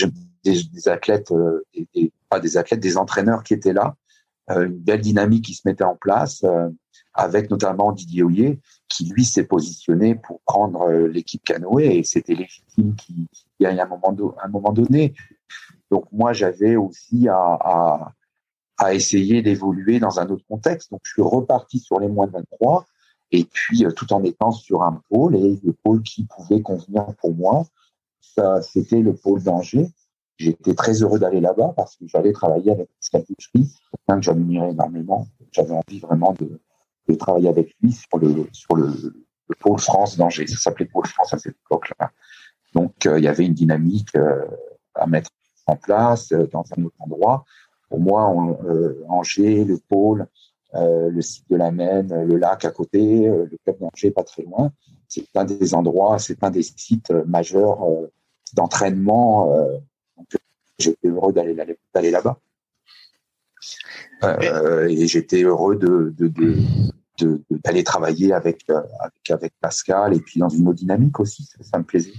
des, 0.43 0.63
des 0.63 0.87
athlètes, 0.87 1.31
euh, 1.31 1.65
des, 1.93 2.11
pas 2.29 2.39
des 2.39 2.57
athlètes, 2.57 2.79
des 2.79 2.97
entraîneurs 2.97 3.43
qui 3.43 3.53
étaient 3.53 3.73
là, 3.73 3.95
euh, 3.95 4.06
une 4.49 4.77
belle 4.77 5.01
dynamique 5.01 5.45
qui 5.45 5.53
se 5.53 5.67
mettait 5.67 5.83
en 5.83 5.95
place, 5.95 6.43
euh, 6.43 6.69
avec 7.13 7.49
notamment 7.49 7.91
Didier 7.91 8.23
Hoyer, 8.23 8.59
qui 8.87 9.05
lui 9.09 9.25
s'est 9.25 9.45
positionné 9.45 10.15
pour 10.15 10.41
prendre 10.41 10.83
euh, 10.83 11.07
l'équipe 11.07 11.43
canoë, 11.43 11.97
et 11.97 12.03
c'était 12.03 12.35
légitime 12.35 12.95
qui, 12.95 13.27
qui 13.31 13.45
gagne 13.59 13.79
à 13.79 13.83
un 13.83 13.87
moment, 13.87 14.15
un 14.41 14.47
moment 14.47 14.71
donné. 14.71 15.13
Donc 15.91 16.05
moi, 16.11 16.33
j'avais 16.33 16.75
aussi 16.75 17.27
à, 17.27 17.35
à, 17.35 18.13
à 18.77 18.93
essayer 18.93 19.41
d'évoluer 19.41 19.99
dans 19.99 20.19
un 20.19 20.29
autre 20.29 20.45
contexte. 20.47 20.91
Donc 20.91 21.01
je 21.03 21.13
suis 21.13 21.21
reparti 21.21 21.79
sur 21.79 21.99
les 21.99 22.07
moins 22.07 22.27
de 22.27 22.31
23, 22.31 22.85
et 23.31 23.43
puis 23.43 23.85
tout 23.95 24.13
en 24.13 24.23
étant 24.23 24.51
sur 24.51 24.83
un 24.83 25.01
pôle, 25.09 25.35
et 25.35 25.59
le 25.63 25.73
pôle 25.73 26.01
qui 26.03 26.25
pouvait 26.25 26.61
convenir 26.61 27.07
pour 27.19 27.35
moi, 27.35 27.65
ça 28.21 28.61
c'était 28.61 29.01
le 29.01 29.13
pôle 29.13 29.43
d'Angers. 29.43 29.89
J'étais 30.37 30.75
très 30.75 30.93
heureux 31.01 31.19
d'aller 31.19 31.41
là-bas 31.41 31.73
parce 31.75 31.95
que 31.95 32.07
j'allais 32.07 32.31
travailler 32.31 32.71
avec 32.71 32.89
Pascal 32.99 33.23
Boucherie, 33.27 33.71
quelqu'un 33.91 34.19
que 34.19 34.25
j'admirais 34.25 34.71
énormément. 34.71 35.27
J'avais 35.51 35.73
envie 35.73 35.99
vraiment 35.99 36.33
de, 36.33 36.59
de, 37.07 37.15
travailler 37.15 37.49
avec 37.49 37.73
lui 37.81 37.91
sur 37.91 38.19
le, 38.19 38.47
sur 38.51 38.75
le, 38.75 38.87
le 38.87 39.55
pôle 39.59 39.79
France 39.79 40.15
d'Angers. 40.15 40.45
Ça 40.47 40.57
s'appelait 40.57 40.85
pôle 40.85 41.07
France 41.07 41.33
à 41.33 41.39
cette 41.39 41.55
époque-là. 41.65 42.11
Donc, 42.73 43.05
euh, 43.05 43.17
il 43.17 43.25
y 43.25 43.27
avait 43.27 43.45
une 43.45 43.53
dynamique 43.53 44.15
euh, 44.15 44.45
à 44.93 45.07
mettre 45.07 45.31
en 45.65 45.75
place 45.75 46.31
euh, 46.31 46.47
dans 46.51 46.63
un 46.77 46.83
autre 46.83 46.95
endroit. 46.99 47.43
Pour 47.89 47.99
moi, 47.99 48.31
euh, 48.65 49.03
Angers, 49.07 49.63
le 49.63 49.79
pôle, 49.89 50.27
le 50.73 51.21
site 51.21 51.49
de 51.49 51.55
la 51.55 51.71
Maine, 51.71 52.13
le 52.25 52.35
lac 52.35 52.65
à 52.65 52.71
côté, 52.71 53.25
le 53.25 53.57
club 53.63 53.79
d'Angers 53.79 54.11
pas 54.11 54.23
très 54.23 54.43
loin, 54.43 54.71
c'est 55.07 55.25
un 55.33 55.45
des 55.45 55.73
endroits, 55.73 56.19
c'est 56.19 56.43
un 56.43 56.51
des 56.51 56.61
sites 56.61 57.09
majeurs 57.25 57.79
d'entraînement 58.53 59.49
j'étais 60.79 61.07
heureux 61.07 61.33
d'aller 61.33 61.55
d'aller 61.93 62.11
là-bas. 62.11 62.39
Euh, 64.23 64.87
et 64.87 65.07
j'étais 65.07 65.43
heureux 65.43 65.75
de, 65.75 66.13
d'aller 67.63 67.83
travailler 67.83 68.33
avec, 68.33 68.65
avec, 68.99 69.31
avec 69.31 69.53
Pascal 69.59 70.15
et 70.15 70.19
puis 70.19 70.39
dans 70.39 70.49
une 70.49 70.67
autre 70.67 70.77
dynamique 70.77 71.19
aussi. 71.19 71.43
Ça, 71.43 71.63
ça 71.63 71.77
me 71.77 71.83
plaisait, 71.83 72.13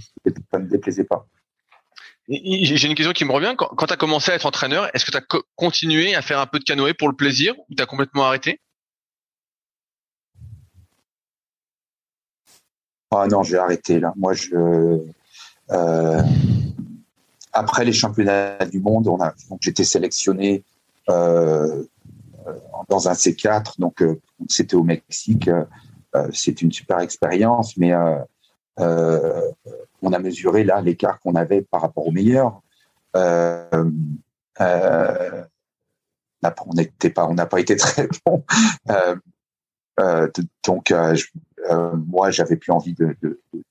ça 0.51 0.59
me 0.59 0.67
déplaisait 0.67 1.05
pas. 1.05 1.25
J'ai 2.27 2.87
une 2.87 2.93
question 2.93 3.13
qui 3.13 3.25
me 3.25 3.31
revient. 3.31 3.55
Quand, 3.57 3.69
quand 3.69 3.87
tu 3.87 3.93
as 3.93 3.97
commencé 3.97 4.31
à 4.31 4.35
être 4.35 4.45
entraîneur, 4.45 4.89
est-ce 4.93 5.03
que 5.03 5.11
tu 5.11 5.17
as 5.17 5.21
co 5.21 5.41
continué 5.55 6.13
à 6.13 6.21
faire 6.21 6.39
un 6.39 6.45
peu 6.45 6.59
de 6.59 6.63
canoë 6.63 6.93
pour 6.93 7.07
le 7.09 7.15
plaisir 7.15 7.55
ou 7.57 7.75
tu 7.75 7.81
as 7.81 7.87
complètement 7.87 8.25
arrêté? 8.25 8.59
Ah 13.11 13.25
non, 13.25 13.41
j'ai 13.41 13.57
arrêté 13.57 13.99
là. 13.99 14.13
Moi, 14.15 14.33
je, 14.33 14.53
euh, 15.71 16.21
après 17.53 17.85
les 17.85 17.93
championnats 17.93 18.65
du 18.65 18.79
monde, 18.79 19.07
on 19.07 19.19
a 19.21 19.33
donc 19.49 19.59
j'étais 19.61 19.83
sélectionné 19.83 20.63
euh, 21.09 21.83
dans 22.87 23.07
un 23.09 23.13
C4, 23.13 23.79
donc 23.79 24.01
euh, 24.01 24.19
c'était 24.47 24.75
au 24.75 24.83
Mexique. 24.83 25.49
Euh, 26.15 26.27
c'est 26.33 26.61
une 26.61 26.71
super 26.71 26.99
expérience, 26.99 27.77
mais 27.77 27.93
euh, 27.93 28.17
euh, 28.79 29.51
on 30.01 30.13
a 30.13 30.19
mesuré 30.19 30.63
là 30.63 30.81
l'écart 30.81 31.19
qu'on 31.19 31.35
avait 31.35 31.61
par 31.61 31.81
rapport 31.81 32.07
aux 32.07 32.11
meilleurs. 32.11 32.61
on 33.13 33.93
n'était 36.73 37.09
pas, 37.09 37.27
on 37.27 37.33
n'a 37.33 37.45
pas 37.45 37.59
été 37.59 37.75
très 37.75 38.07
bon. 38.25 38.43
donc 40.65 40.87
je, 40.89 41.25
moi, 42.07 42.31
j'avais 42.31 42.55
plus 42.55 42.71
envie 42.71 42.93
de, 42.93 43.15
de, 43.21 43.39
de 43.53 43.63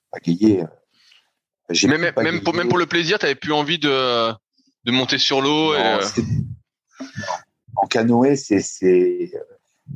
même, 1.87 2.13
même, 2.17 2.43
pour, 2.43 2.55
même 2.55 2.69
pour 2.69 2.79
le 2.79 2.87
plaisir, 2.87 3.19
tu 3.19 3.27
avais 3.27 3.35
plus 3.35 3.53
envie 3.53 3.79
de, 3.79 4.33
de 4.85 4.93
monter 4.93 5.19
sur 5.19 5.41
l'eau 5.41 5.75
et... 5.75 5.99
En 7.81 7.87
canoë, 7.87 8.35
c'est 8.35 8.61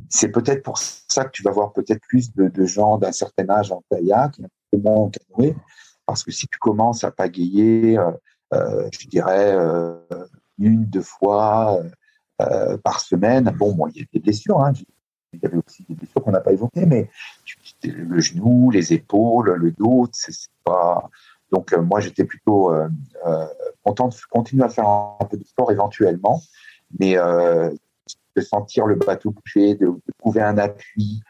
c'est 0.09 0.29
peut-être 0.29 0.63
pour 0.63 0.77
ça 0.77 1.25
que 1.25 1.31
tu 1.31 1.43
vas 1.43 1.51
voir 1.51 1.73
peut-être 1.73 2.01
plus 2.07 2.33
de, 2.33 2.47
de 2.47 2.65
gens 2.65 2.97
d'un 2.97 3.11
certain 3.11 3.49
âge 3.49 3.71
en 3.71 3.83
kayak, 3.91 4.39
un 4.39 4.47
peu 4.71 4.77
moins 4.77 4.95
en 4.95 5.09
canoë, 5.09 5.55
parce 6.05 6.23
que 6.23 6.31
si 6.31 6.47
tu 6.47 6.57
commences 6.59 7.03
à 7.03 7.11
pagayer, 7.11 7.97
euh, 7.97 8.11
euh, 8.53 8.89
je 8.91 9.07
dirais 9.07 9.53
euh, 9.53 9.97
une, 10.57 10.85
deux 10.85 11.01
fois 11.01 11.83
euh, 12.41 12.77
par 12.77 13.01
semaine, 13.01 13.53
bon, 13.57 13.73
bon, 13.73 13.87
il 13.87 13.97
y 13.97 14.01
a 14.01 14.05
des 14.13 14.19
blessures, 14.19 14.61
hein, 14.61 14.71
il 15.33 15.39
y 15.41 15.45
avait 15.45 15.57
aussi 15.57 15.83
des 15.87 15.95
blessures 15.95 16.23
qu'on 16.23 16.31
n'a 16.31 16.41
pas 16.41 16.53
évoquées, 16.53 16.85
mais 16.85 17.09
le 17.83 18.19
genou, 18.19 18.71
les 18.71 18.93
épaules, 18.93 19.53
le 19.55 19.71
dos, 19.71 20.07
c'est 20.11 20.33
pas 20.63 21.09
donc 21.53 21.71
euh, 21.71 21.81
moi 21.81 21.99
j'étais 21.99 22.23
plutôt 22.23 22.73
euh, 22.73 22.89
euh, 23.27 23.45
content 23.83 24.07
de 24.07 24.15
continuer 24.29 24.63
à 24.63 24.69
faire 24.69 24.87
un, 24.87 25.25
peu 25.29 25.37
de 25.37 25.45
sport 25.45 25.71
éventuellement, 25.71 26.41
mais 26.99 27.15
de 27.15 28.41
sentir 28.41 28.87
le 28.87 28.95
bateau 28.95 29.31
bouger, 29.31 29.75
de, 29.75 29.93
trouver 30.19 30.41
un 30.41 30.57
appui, 30.57 31.21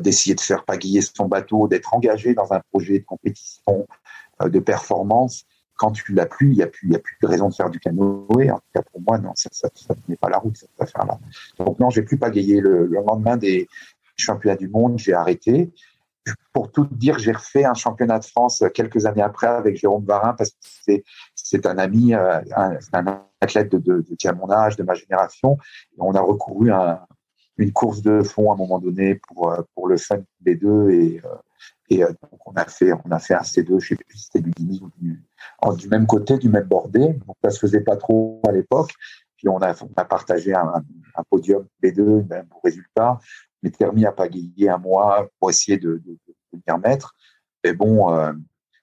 d'essayer 0.00 0.34
de 0.34 0.40
faire 0.40 0.64
pagayer 0.64 1.00
son 1.00 1.26
bateau, 1.26 1.66
d'être 1.66 1.94
engagé 1.94 2.34
dans 2.34 2.52
un 2.52 2.60
projet 2.70 3.00
de 3.00 3.04
compétition, 3.04 3.86
de 4.44 4.58
performance. 4.60 5.44
Quand 5.76 5.92
tu 5.92 6.12
l'as 6.12 6.26
plus, 6.26 6.52
il 6.52 6.56
n'y 6.56 6.62
a 6.62 6.66
plus, 6.66 6.88
de 7.22 7.26
raison 7.26 7.48
de 7.48 7.54
faire 7.54 7.70
du 7.70 7.80
canoë. 7.80 8.50
En 8.50 8.56
tout 8.56 8.70
cas 8.74 8.82
pour 8.82 9.00
moi, 9.00 9.18
non, 9.18 9.32
ça, 9.34 9.48
ça 9.52 9.94
n'est 10.08 10.16
pas 10.16 10.28
la 10.28 10.38
route 10.38 10.56
cette 10.56 10.70
affaire-là. 10.78 11.18
Donc 11.58 11.78
non, 11.78 11.90
j'ai 11.90 12.02
plus 12.02 12.18
pagayer 12.18 12.60
le, 12.60 12.86
le 12.86 13.00
lendemain 13.06 13.36
des 13.36 13.66
championnats 14.16 14.56
du 14.56 14.68
monde, 14.68 14.98
j'ai 14.98 15.14
arrêté 15.14 15.70
pour 16.52 16.70
tout 16.70 16.86
dire, 16.90 17.18
j'ai 17.18 17.32
refait 17.32 17.64
un 17.64 17.74
championnat 17.74 18.18
de 18.18 18.24
France 18.24 18.64
quelques 18.74 19.06
années 19.06 19.22
après 19.22 19.46
avec 19.46 19.76
Jérôme 19.76 20.04
Varin 20.04 20.34
parce 20.34 20.50
que 20.50 20.92
c'est 21.34 21.66
un 21.66 21.78
ami, 21.78 22.14
euh, 22.14 22.40
un, 22.56 22.78
un 22.92 23.22
athlète 23.40 23.74
de, 23.74 24.04
qui 24.18 24.28
a 24.28 24.32
mon 24.32 24.50
âge, 24.50 24.76
de 24.76 24.82
ma 24.82 24.94
génération. 24.94 25.56
On 25.98 26.14
a 26.14 26.20
recouru 26.20 26.70
à 26.70 27.06
une 27.56 27.72
course 27.72 28.02
de 28.02 28.22
fond 28.22 28.50
à 28.50 28.54
un 28.54 28.56
moment 28.56 28.78
donné 28.78 29.16
pour 29.16 29.52
euh, 29.52 29.62
pour 29.74 29.88
le 29.88 29.96
fun 29.96 30.18
des 30.40 30.54
deux 30.54 30.90
et 30.90 31.20
euh, 31.24 31.28
et 31.90 31.98
donc 32.00 32.46
on 32.46 32.52
a 32.52 32.64
fait 32.66 32.92
on 32.92 33.10
a 33.10 33.18
fait 33.18 33.34
un 33.34 33.40
C2, 33.40 33.80
je 33.80 33.88
sais 33.88 33.96
plus 33.96 34.16
si 34.16 34.24
c'était 34.24 34.40
du 34.40 34.50
Guinée 34.50 34.80
du, 34.98 35.22
du 35.76 35.88
même 35.88 36.06
côté, 36.06 36.38
du 36.38 36.48
même 36.48 36.66
bordé. 36.66 37.14
Donc 37.26 37.36
ça 37.42 37.50
se 37.50 37.58
faisait 37.58 37.80
pas 37.80 37.96
trop 37.96 38.40
à 38.46 38.52
l'époque. 38.52 38.92
Puis 39.36 39.48
on 39.48 39.58
a 39.58 39.72
on 39.82 39.92
a 39.96 40.04
partagé 40.04 40.54
un, 40.54 40.82
un 41.18 41.24
podium 41.28 41.66
B2, 41.82 42.26
même 42.28 42.46
bon 42.46 42.60
résultat 42.62 43.18
m'étais 43.62 43.84
remis 43.84 44.06
à 44.06 44.12
pagayer 44.12 44.68
un 44.68 44.78
mois 44.78 45.28
pour 45.38 45.50
essayer 45.50 45.78
de, 45.78 46.00
de, 46.04 46.18
de. 46.52 46.98
Mais 47.64 47.72
bon, 47.72 48.12
euh, 48.12 48.32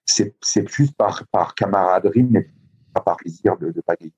c'est 0.06 0.64
plus 0.64 0.92
par, 0.92 1.26
par 1.32 1.56
camaraderie, 1.56 2.24
mais 2.24 2.50
pas 2.94 3.02
par 3.02 3.18
plaisir 3.18 3.58
de, 3.58 3.72
de 3.72 3.82
pagayer. 3.82 4.14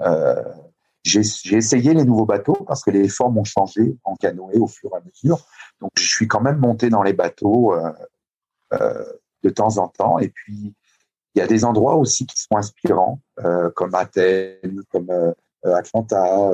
Euh, 0.00 0.42
j'ai 1.04 1.56
essayé 1.56 1.94
les 1.94 2.04
nouveaux 2.04 2.26
bateaux 2.26 2.64
parce 2.66 2.84
que 2.84 2.90
les 2.90 3.08
formes 3.08 3.38
ont 3.38 3.44
changé 3.44 3.96
en 4.04 4.14
canoë 4.14 4.58
au 4.58 4.68
fur 4.68 4.90
et 4.94 4.96
à 4.96 5.00
mesure. 5.00 5.44
Donc, 5.80 5.90
je 5.96 6.06
suis 6.06 6.28
quand 6.28 6.40
même 6.40 6.58
monté 6.58 6.90
dans 6.90 7.02
les 7.02 7.12
bateaux 7.12 7.74
euh, 7.74 7.92
euh, 8.74 9.04
de 9.42 9.50
temps 9.50 9.78
en 9.78 9.88
temps. 9.88 10.18
Et 10.20 10.28
puis, 10.28 10.74
il 11.34 11.38
y 11.38 11.40
a 11.40 11.46
des 11.46 11.64
endroits 11.64 11.96
aussi 11.96 12.26
qui 12.26 12.40
sont 12.40 12.56
inspirants, 12.56 13.20
euh, 13.40 13.70
comme 13.70 13.94
Athènes, 13.94 14.82
comme 14.90 15.10
Atlanta, 15.64 16.52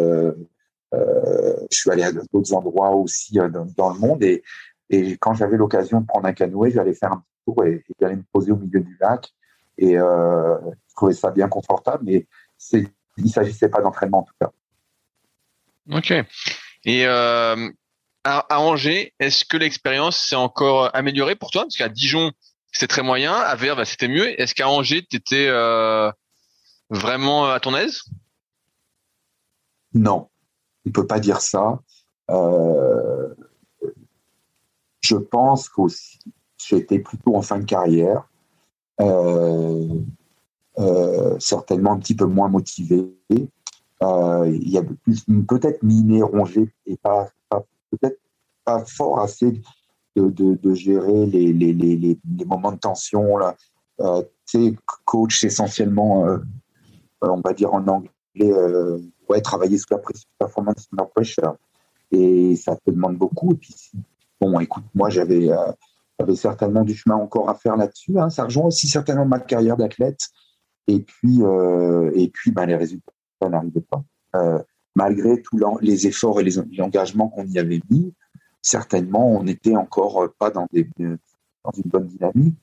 je 0.92 1.76
suis 1.76 1.90
allé 1.90 2.02
à 2.02 2.12
d'autres 2.12 2.54
endroits 2.54 2.90
aussi 2.90 3.38
euh, 3.38 3.48
dans, 3.48 3.66
dans, 3.76 3.92
le 3.92 3.98
monde 3.98 4.22
et, 4.22 4.42
et 4.90 5.16
quand 5.18 5.34
j'avais 5.34 5.56
l'occasion 5.56 6.00
de 6.00 6.06
prendre 6.06 6.26
un 6.26 6.32
canoë, 6.32 6.70
j'allais 6.70 6.94
faire 6.94 7.12
un 7.12 7.18
petit 7.18 7.44
tour 7.46 7.64
et, 7.64 7.72
et 7.72 7.94
j'allais 8.00 8.16
me 8.16 8.24
poser 8.32 8.52
au 8.52 8.56
milieu 8.56 8.80
du 8.80 8.96
lac 9.00 9.30
et 9.78 9.96
euh, 9.96 10.56
je 10.88 10.94
trouvais 10.94 11.14
ça 11.14 11.30
bien 11.30 11.48
confortable, 11.48 12.04
mais 12.04 12.26
il 13.16 13.30
s'agissait 13.30 13.68
pas 13.68 13.80
d'entraînement 13.80 14.20
en 14.20 14.22
tout 14.22 14.34
cas. 14.40 14.50
Ok. 15.90 16.12
Et 16.84 17.06
euh, 17.06 17.70
à, 18.24 18.38
à, 18.48 18.60
Angers, 18.60 19.14
est-ce 19.18 19.44
que 19.44 19.56
l'expérience 19.56 20.18
s'est 20.18 20.36
encore 20.36 20.94
améliorée 20.94 21.36
pour 21.36 21.50
toi? 21.50 21.62
Parce 21.62 21.76
qu'à 21.76 21.88
Dijon, 21.88 22.32
c'était 22.72 22.88
très 22.88 23.02
moyen, 23.02 23.34
à 23.34 23.54
Verve, 23.54 23.82
c'était 23.84 24.08
mieux. 24.08 24.40
Est-ce 24.40 24.54
qu'à 24.54 24.68
Angers, 24.68 25.06
tu 25.08 25.16
étais 25.16 25.46
euh, 25.48 26.10
vraiment 26.90 27.46
à 27.46 27.60
ton 27.60 27.74
aise? 27.74 28.02
Non, 29.94 30.28
on 30.88 30.92
peut 30.92 31.06
pas 31.06 31.20
dire 31.20 31.40
ça. 31.40 31.80
Euh, 32.30 33.34
je 35.00 35.16
pense 35.16 35.68
qu'aussi, 35.68 36.18
j'étais 36.56 36.98
plutôt 36.98 37.36
en 37.36 37.42
fin 37.42 37.58
de 37.58 37.64
carrière, 37.64 38.28
euh, 39.00 39.88
euh, 40.78 41.36
certainement 41.38 41.92
un 41.92 41.98
petit 41.98 42.14
peu 42.14 42.26
moins 42.26 42.48
motivé. 42.48 43.14
Il 44.00 44.68
y 44.68 44.78
a 44.78 44.82
peut-être 45.48 45.82
miné, 45.82 46.22
rongé 46.22 46.72
et 46.86 46.96
pas, 46.96 47.28
peut-être 47.90 48.18
pas 48.64 48.84
fort 48.84 49.20
assez 49.20 49.60
de, 50.16 50.28
de, 50.28 50.74
gérer 50.74 51.26
les, 51.26 51.52
les, 51.52 51.72
les, 51.72 51.96
les, 51.96 52.44
moments 52.44 52.72
de 52.72 52.78
tension 52.78 53.36
là. 53.36 53.56
Coach 55.04 55.44
essentiellement 55.44 56.38
on 57.20 57.40
va 57.40 57.52
dire 57.52 57.74
en 57.74 57.86
anglais, 57.88 58.52
ouais, 59.28 59.40
travailler 59.40 59.78
sous 59.78 59.86
la 59.90 59.98
pression, 59.98 60.28
performance 60.38 60.88
under 60.92 61.08
pressure. 61.08 61.56
Et 62.10 62.56
ça 62.56 62.76
te 62.76 62.90
demande 62.90 63.16
beaucoup. 63.16 63.52
Et 63.52 63.56
puis, 63.56 63.74
bon, 64.40 64.58
écoute, 64.60 64.84
moi, 64.94 65.10
j'avais 65.10 65.50
j'avais 66.18 66.36
certainement 66.36 66.84
du 66.84 66.94
chemin 66.94 67.16
encore 67.16 67.48
à 67.48 67.54
faire 67.54 67.76
là-dessus. 67.76 68.18
Hein. 68.18 68.30
Ça 68.30 68.44
rejoint 68.44 68.66
aussi 68.66 68.88
certainement 68.88 69.24
ma 69.24 69.38
carrière 69.38 69.76
d'athlète. 69.76 70.20
Et 70.86 71.00
puis, 71.00 71.42
euh, 71.42 72.10
et 72.14 72.28
puis 72.28 72.50
ben, 72.50 72.66
les 72.66 72.76
résultats 72.76 73.12
n'arrivaient 73.42 73.80
pas. 73.80 74.02
Euh, 74.34 74.58
malgré 74.94 75.40
tous 75.42 75.58
les 75.80 76.06
efforts 76.06 76.40
et 76.40 76.44
les, 76.44 76.58
engagements 76.80 77.28
qu'on 77.28 77.46
y 77.46 77.58
avait 77.58 77.80
mis, 77.88 78.12
certainement, 78.62 79.28
on 79.28 79.44
n'était 79.44 79.76
encore 79.76 80.28
pas 80.38 80.50
dans, 80.50 80.66
des, 80.72 80.88
dans 80.98 81.70
une 81.76 81.88
bonne 81.88 82.08
dynamique. 82.08 82.56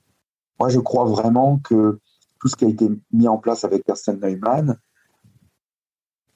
Moi, 0.60 0.68
je 0.68 0.80
crois 0.80 1.04
vraiment 1.04 1.58
que 1.58 1.98
tout 2.40 2.48
ce 2.48 2.56
qui 2.56 2.66
a 2.66 2.68
été 2.68 2.88
mis 3.12 3.26
en 3.26 3.38
place 3.38 3.64
avec 3.64 3.84
Kirsten 3.84 4.20
Neumann, 4.20 4.76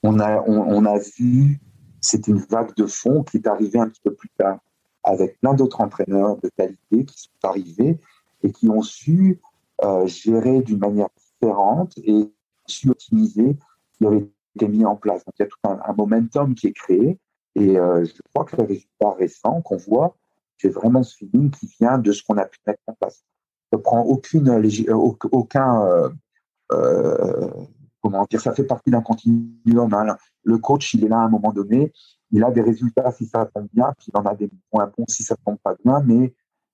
on 0.03 0.19
a, 0.19 0.41
on, 0.47 0.59
on 0.59 0.85
a 0.85 0.97
vu, 0.97 1.59
c'est 1.99 2.27
une 2.27 2.39
vague 2.39 2.75
de 2.75 2.85
fond 2.85 3.23
qui 3.23 3.37
est 3.37 3.47
arrivée 3.47 3.79
un 3.79 3.87
petit 3.87 4.01
peu 4.03 4.13
plus 4.13 4.29
tard 4.37 4.59
avec 5.03 5.39
plein 5.39 5.53
d'autres 5.53 5.81
entraîneurs 5.81 6.37
de 6.37 6.49
qualité 6.55 7.05
qui 7.05 7.19
sont 7.19 7.47
arrivés 7.47 7.99
et 8.43 8.51
qui 8.51 8.69
ont 8.69 8.81
su 8.81 9.39
euh, 9.83 10.05
gérer 10.05 10.61
d'une 10.61 10.79
manière 10.79 11.09
différente 11.17 11.93
et 12.03 12.31
su 12.67 12.89
optimiser 12.89 13.57
ce 13.93 13.97
qui 13.97 14.05
avait 14.05 14.29
été 14.55 14.67
mis 14.67 14.85
en 14.85 14.95
place. 14.95 15.25
Donc 15.25 15.33
il 15.39 15.43
y 15.43 15.45
a 15.45 15.47
tout 15.47 15.57
un, 15.63 15.93
momentum 15.93 16.55
qui 16.55 16.67
est 16.67 16.73
créé 16.73 17.17
et 17.55 17.79
euh, 17.79 18.05
je 18.05 18.21
crois 18.33 18.45
que 18.45 18.55
le 18.57 18.63
résultat 18.63 19.11
récent 19.17 19.61
qu'on 19.61 19.77
voit, 19.77 20.15
c'est 20.57 20.69
vraiment 20.69 21.03
ce 21.03 21.17
feeling 21.17 21.49
qui 21.49 21.67
vient 21.79 21.97
de 21.97 22.11
ce 22.11 22.23
qu'on 22.23 22.37
a 22.37 22.45
pu 22.45 22.59
mettre 22.67 22.81
en 22.87 22.93
place. 22.93 23.23
Je 23.71 23.77
ne 23.77 23.81
prends 23.81 24.01
aucune, 24.01 24.49
euh, 24.49 24.93
aucun, 25.31 26.09
euh, 26.71 27.49
comment 28.01 28.25
dire, 28.29 28.41
ça 28.41 28.53
fait 28.53 28.63
partie 28.63 28.89
d'un 28.89 29.01
continuum. 29.01 29.93
Hein. 29.93 30.17
Le 30.43 30.57
coach, 30.57 30.93
il 30.93 31.05
est 31.05 31.07
là 31.07 31.19
à 31.19 31.25
un 31.25 31.29
moment 31.29 31.51
donné, 31.51 31.91
il 32.31 32.43
a 32.43 32.51
des 32.51 32.61
résultats 32.61 33.11
si 33.11 33.25
ça 33.25 33.45
tombe 33.45 33.67
bien, 33.73 33.93
puis 33.97 34.07
il 34.13 34.17
en 34.17 34.25
a 34.25 34.35
des 34.35 34.49
moins 34.73 34.91
bons 34.97 35.05
si 35.07 35.23
ça 35.23 35.35
tombe 35.45 35.57
pas 35.63 35.75
bien, 35.83 36.01
mais 36.01 36.33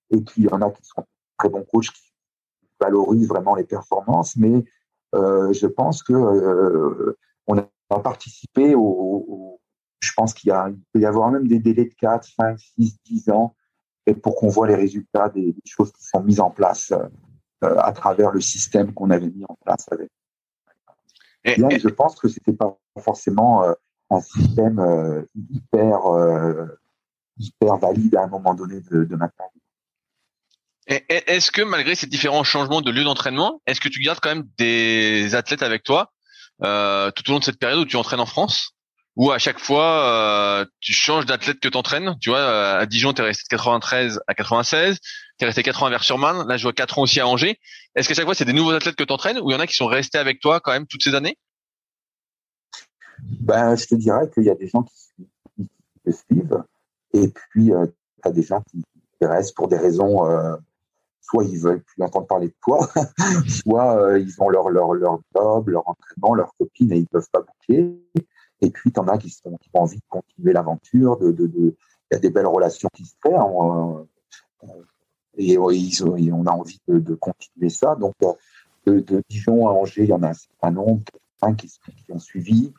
et 0.09 0.21
puis 0.21 0.43
il 0.43 0.45
y 0.45 0.49
en 0.49 0.61
a 0.61 0.71
qui 0.71 0.83
sont 0.83 1.05
très 1.37 1.49
bons 1.49 1.65
coachs 1.71 1.91
qui 1.91 2.11
valorisent 2.79 3.27
vraiment 3.27 3.55
les 3.55 3.65
performances, 3.65 4.35
mais 4.35 4.63
euh, 5.15 5.51
je 5.53 5.67
pense 5.67 6.03
que 6.03 6.13
euh, 6.13 7.17
on 7.47 7.57
a 7.57 7.99
participé 7.99 8.75
au, 8.75 9.59
je 9.99 10.11
pense 10.15 10.33
qu'il 10.33 10.53
peut 10.93 10.99
y 10.99 11.05
avoir 11.05 11.31
même 11.31 11.47
des 11.47 11.59
délais 11.59 11.85
de 11.85 11.93
4, 11.93 12.23
5, 12.23 12.59
6, 12.59 12.97
10 13.05 13.29
ans 13.29 13.55
pour 14.21 14.35
qu'on 14.35 14.47
voit 14.47 14.67
les 14.67 14.75
résultats 14.75 15.29
des, 15.29 15.55
choses 15.65 15.91
qui 15.91 16.03
sont 16.03 16.21
mises 16.21 16.39
en 16.39 16.49
place 16.49 16.91
euh, 17.63 17.75
à 17.77 17.91
travers 17.91 18.31
le 18.31 18.41
système 18.41 18.93
qu'on 18.93 19.09
avait 19.09 19.29
mis 19.29 19.43
en 19.47 19.57
place 19.65 19.85
avec. 19.91 20.09
Et, 21.47 21.79
je 21.79 21.87
pense 21.87 22.19
que 22.19 22.27
c'était 22.27 22.53
pas 22.53 22.77
forcément 22.99 23.63
un 24.09 24.21
système 24.21 24.79
euh, 24.79 25.21
hyper, 25.51 26.05
euh, 26.07 26.65
hyper 27.37 27.77
valide 27.77 28.15
à 28.15 28.23
un 28.23 28.27
moment 28.27 28.53
donné 28.53 28.81
de, 28.91 29.03
de 29.03 29.15
ma 29.15 29.29
Est-ce 30.87 31.51
que 31.51 31.61
malgré 31.61 31.95
ces 31.95 32.07
différents 32.07 32.43
changements 32.43 32.81
de 32.81 32.91
lieu 32.91 33.03
d'entraînement, 33.03 33.61
est-ce 33.65 33.81
que 33.81 33.89
tu 33.89 33.99
gardes 33.99 34.19
quand 34.21 34.29
même 34.29 34.47
des 34.57 35.35
athlètes 35.35 35.63
avec 35.63 35.83
toi 35.83 36.13
euh, 36.63 37.11
tout 37.11 37.29
au 37.29 37.33
long 37.33 37.39
de 37.39 37.43
cette 37.43 37.59
période 37.59 37.79
où 37.79 37.85
tu 37.85 37.97
entraînes 37.97 38.19
en 38.19 38.25
France? 38.25 38.73
Ou 39.15 39.31
à 39.31 39.39
chaque 39.39 39.59
fois 39.59 40.05
euh, 40.05 40.65
tu 40.79 40.93
changes 40.93 41.25
d'athlète 41.25 41.59
que 41.59 41.67
tu 41.67 41.77
entraînes 41.77 42.15
Tu 42.21 42.29
vois, 42.29 42.77
à 42.77 42.85
Dijon, 42.85 43.13
tu 43.13 43.21
es 43.21 43.25
resté 43.25 43.43
de 43.43 43.49
93 43.49 44.19
à 44.27 44.33
96, 44.35 44.99
tu 45.37 45.43
es 45.43 45.47
resté 45.47 45.63
4 45.63 45.83
ans 45.83 45.85
à 45.87 45.89
Vers-sur-Marne, 45.89 46.47
là 46.47 46.57
je 46.57 46.63
vois 46.63 46.73
4 46.73 46.99
ans 46.99 47.03
aussi 47.03 47.19
à 47.19 47.27
Angers. 47.27 47.59
Est-ce 47.95 48.07
que 48.07 48.13
chaque 48.13 48.25
fois 48.25 48.35
c'est 48.35 48.45
des 48.45 48.53
nouveaux 48.53 48.71
athlètes 48.71 48.95
que 48.95 49.03
tu 49.03 49.13
entraînes 49.13 49.39
ou 49.39 49.49
il 49.49 49.53
y 49.53 49.55
en 49.55 49.59
a 49.59 49.67
qui 49.67 49.75
sont 49.75 49.87
restés 49.87 50.17
avec 50.17 50.39
toi 50.39 50.59
quand 50.59 50.71
même 50.71 50.87
toutes 50.87 51.03
ces 51.03 51.15
années? 51.15 51.37
Ben, 53.19 53.75
je 53.75 53.85
te 53.87 53.95
dirais 53.95 54.29
qu'il 54.29 54.43
y 54.43 54.49
a 54.49 54.55
des 54.55 54.67
gens 54.67 54.83
qui, 54.83 55.67
te 56.05 56.11
suivent, 56.11 56.63
et 57.13 57.27
puis 57.29 57.73
euh, 57.73 57.85
tu 58.21 58.29
as 58.29 58.31
des 58.31 58.43
gens 58.43 58.61
qui, 58.69 58.83
restent 59.19 59.55
pour 59.55 59.67
des 59.67 59.77
raisons, 59.77 60.29
euh, 60.29 60.55
soit 61.21 61.43
ils 61.43 61.59
veulent 61.59 61.81
plus 61.81 62.03
entendre 62.03 62.27
parler 62.27 62.49
de 62.49 62.55
toi, 62.61 62.87
soit 63.47 63.99
euh, 63.99 64.19
ils 64.19 64.39
ont 64.39 64.49
leur, 64.49 64.69
leur, 64.69 64.93
leur 64.93 65.19
job, 65.35 65.69
leur 65.69 65.89
entraînement, 65.89 66.35
leur 66.35 66.51
copine 66.59 66.91
et 66.91 66.97
ils 66.97 67.07
peuvent 67.07 67.27
pas 67.31 67.41
boucler. 67.41 67.99
Et 68.61 68.69
puis, 68.69 68.91
tu 68.91 68.99
en 68.99 69.07
as 69.07 69.17
qui, 69.17 69.35
ont 69.45 69.57
envie 69.73 69.97
de 69.97 70.03
continuer 70.07 70.53
l'aventure, 70.53 71.17
de, 71.17 71.31
de, 71.31 71.47
de, 71.47 71.75
il 72.11 72.13
y 72.13 72.15
a 72.15 72.19
des 72.19 72.29
belles 72.29 72.45
relations 72.45 72.89
qui 72.93 73.05
se 73.05 73.15
font. 73.23 74.07
Et, 75.37 75.57
on 75.57 76.45
a 76.45 76.51
envie 76.51 76.79
de, 76.87 77.15
continuer 77.15 77.69
ça. 77.69 77.95
Donc, 77.95 78.15
de, 78.85 78.99
de, 78.99 79.23
Dijon 79.29 79.67
à 79.67 79.71
Angers, 79.71 80.03
il 80.03 80.09
y 80.09 80.13
en 80.13 80.23
a 80.23 80.29
un 80.29 80.33
certain 80.33 80.71
nombre, 80.71 81.03
qui, 81.57 81.67
qui 81.67 82.11
ont 82.11 82.19
suivi. 82.19 82.73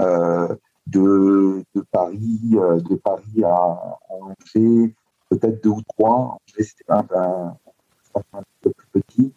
Euh, 0.00 0.54
de, 0.86 1.64
Paris, 1.90 2.40
euh, 2.54 2.80
de 2.80 2.94
Paris 2.96 3.44
à, 3.44 3.98
Angers, 4.08 4.94
peut-être 5.28 5.62
deux 5.62 5.70
ou 5.70 5.82
trois. 5.82 6.38
Angers, 6.48 6.64
c'était 6.64 6.84
un, 6.88 7.06
un, 7.14 7.56
un, 8.32 8.42
peu 8.60 8.70
plus 8.70 9.02
petit. 9.02 9.32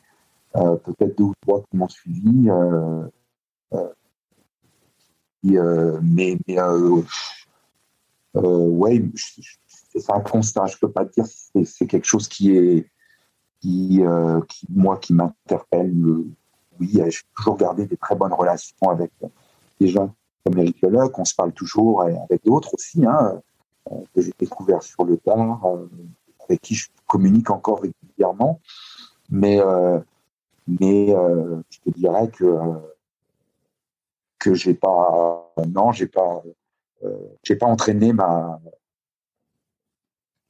Euh, 0.55 0.75
peut-être 0.75 1.17
deux 1.17 1.25
ou 1.25 1.33
trois 1.41 1.63
qui 1.63 1.77
m'ont 1.77 1.87
suivi. 1.87 2.49
Euh, 2.49 3.07
euh, 3.73 3.93
mais 6.03 6.37
mais 6.47 6.59
ouais, 8.33 9.03
c'est 9.99 10.11
un 10.11 10.21
constat. 10.21 10.65
Je 10.67 10.77
peux 10.77 10.91
pas 10.91 11.05
dire 11.05 11.25
si 11.25 11.65
c'est 11.65 11.87
quelque 11.87 12.05
chose 12.05 12.27
qui 12.27 12.55
est 12.55 12.87
qui, 13.59 14.01
qui 14.47 14.67
moi 14.69 14.97
qui 14.97 15.13
m'interpelle. 15.13 15.93
oui, 16.79 17.01
j'ai 17.09 17.21
toujours 17.35 17.57
gardé 17.57 17.85
des 17.85 17.97
très 17.97 18.15
bonnes 18.15 18.33
relations 18.33 18.89
avec 18.89 19.11
des 19.79 19.87
gens 19.87 20.15
comme 20.43 20.57
Eric 20.57 20.81
Leloc, 20.81 21.17
on 21.19 21.25
se 21.25 21.35
parle 21.35 21.53
toujours 21.53 22.01
avec 22.01 22.43
d'autres 22.43 22.73
aussi, 22.73 23.05
hein, 23.05 23.41
euh, 23.91 23.95
que 24.13 24.21
j'ai 24.21 24.33
découvert 24.37 24.81
sur 24.81 25.03
le 25.03 25.17
tard, 25.17 25.65
euh, 25.65 25.87
avec 26.47 26.61
qui 26.61 26.75
je 26.75 26.89
communique 27.07 27.49
encore 27.49 27.81
régulièrement. 27.81 28.59
Mais, 29.29 29.59
euh, 29.61 29.99
mais 30.67 31.07
je 31.69 31.79
te 31.79 31.89
dirais 31.89 32.29
que 32.29 32.57
que 34.39 34.55
j'ai 34.55 34.73
pas, 34.73 35.53
non, 35.67 35.91
j'ai 35.91 36.07
pas, 36.07 36.41
j'ai 37.43 37.55
pas 37.55 37.67
entraîné 37.67 38.11
ma 38.11 38.59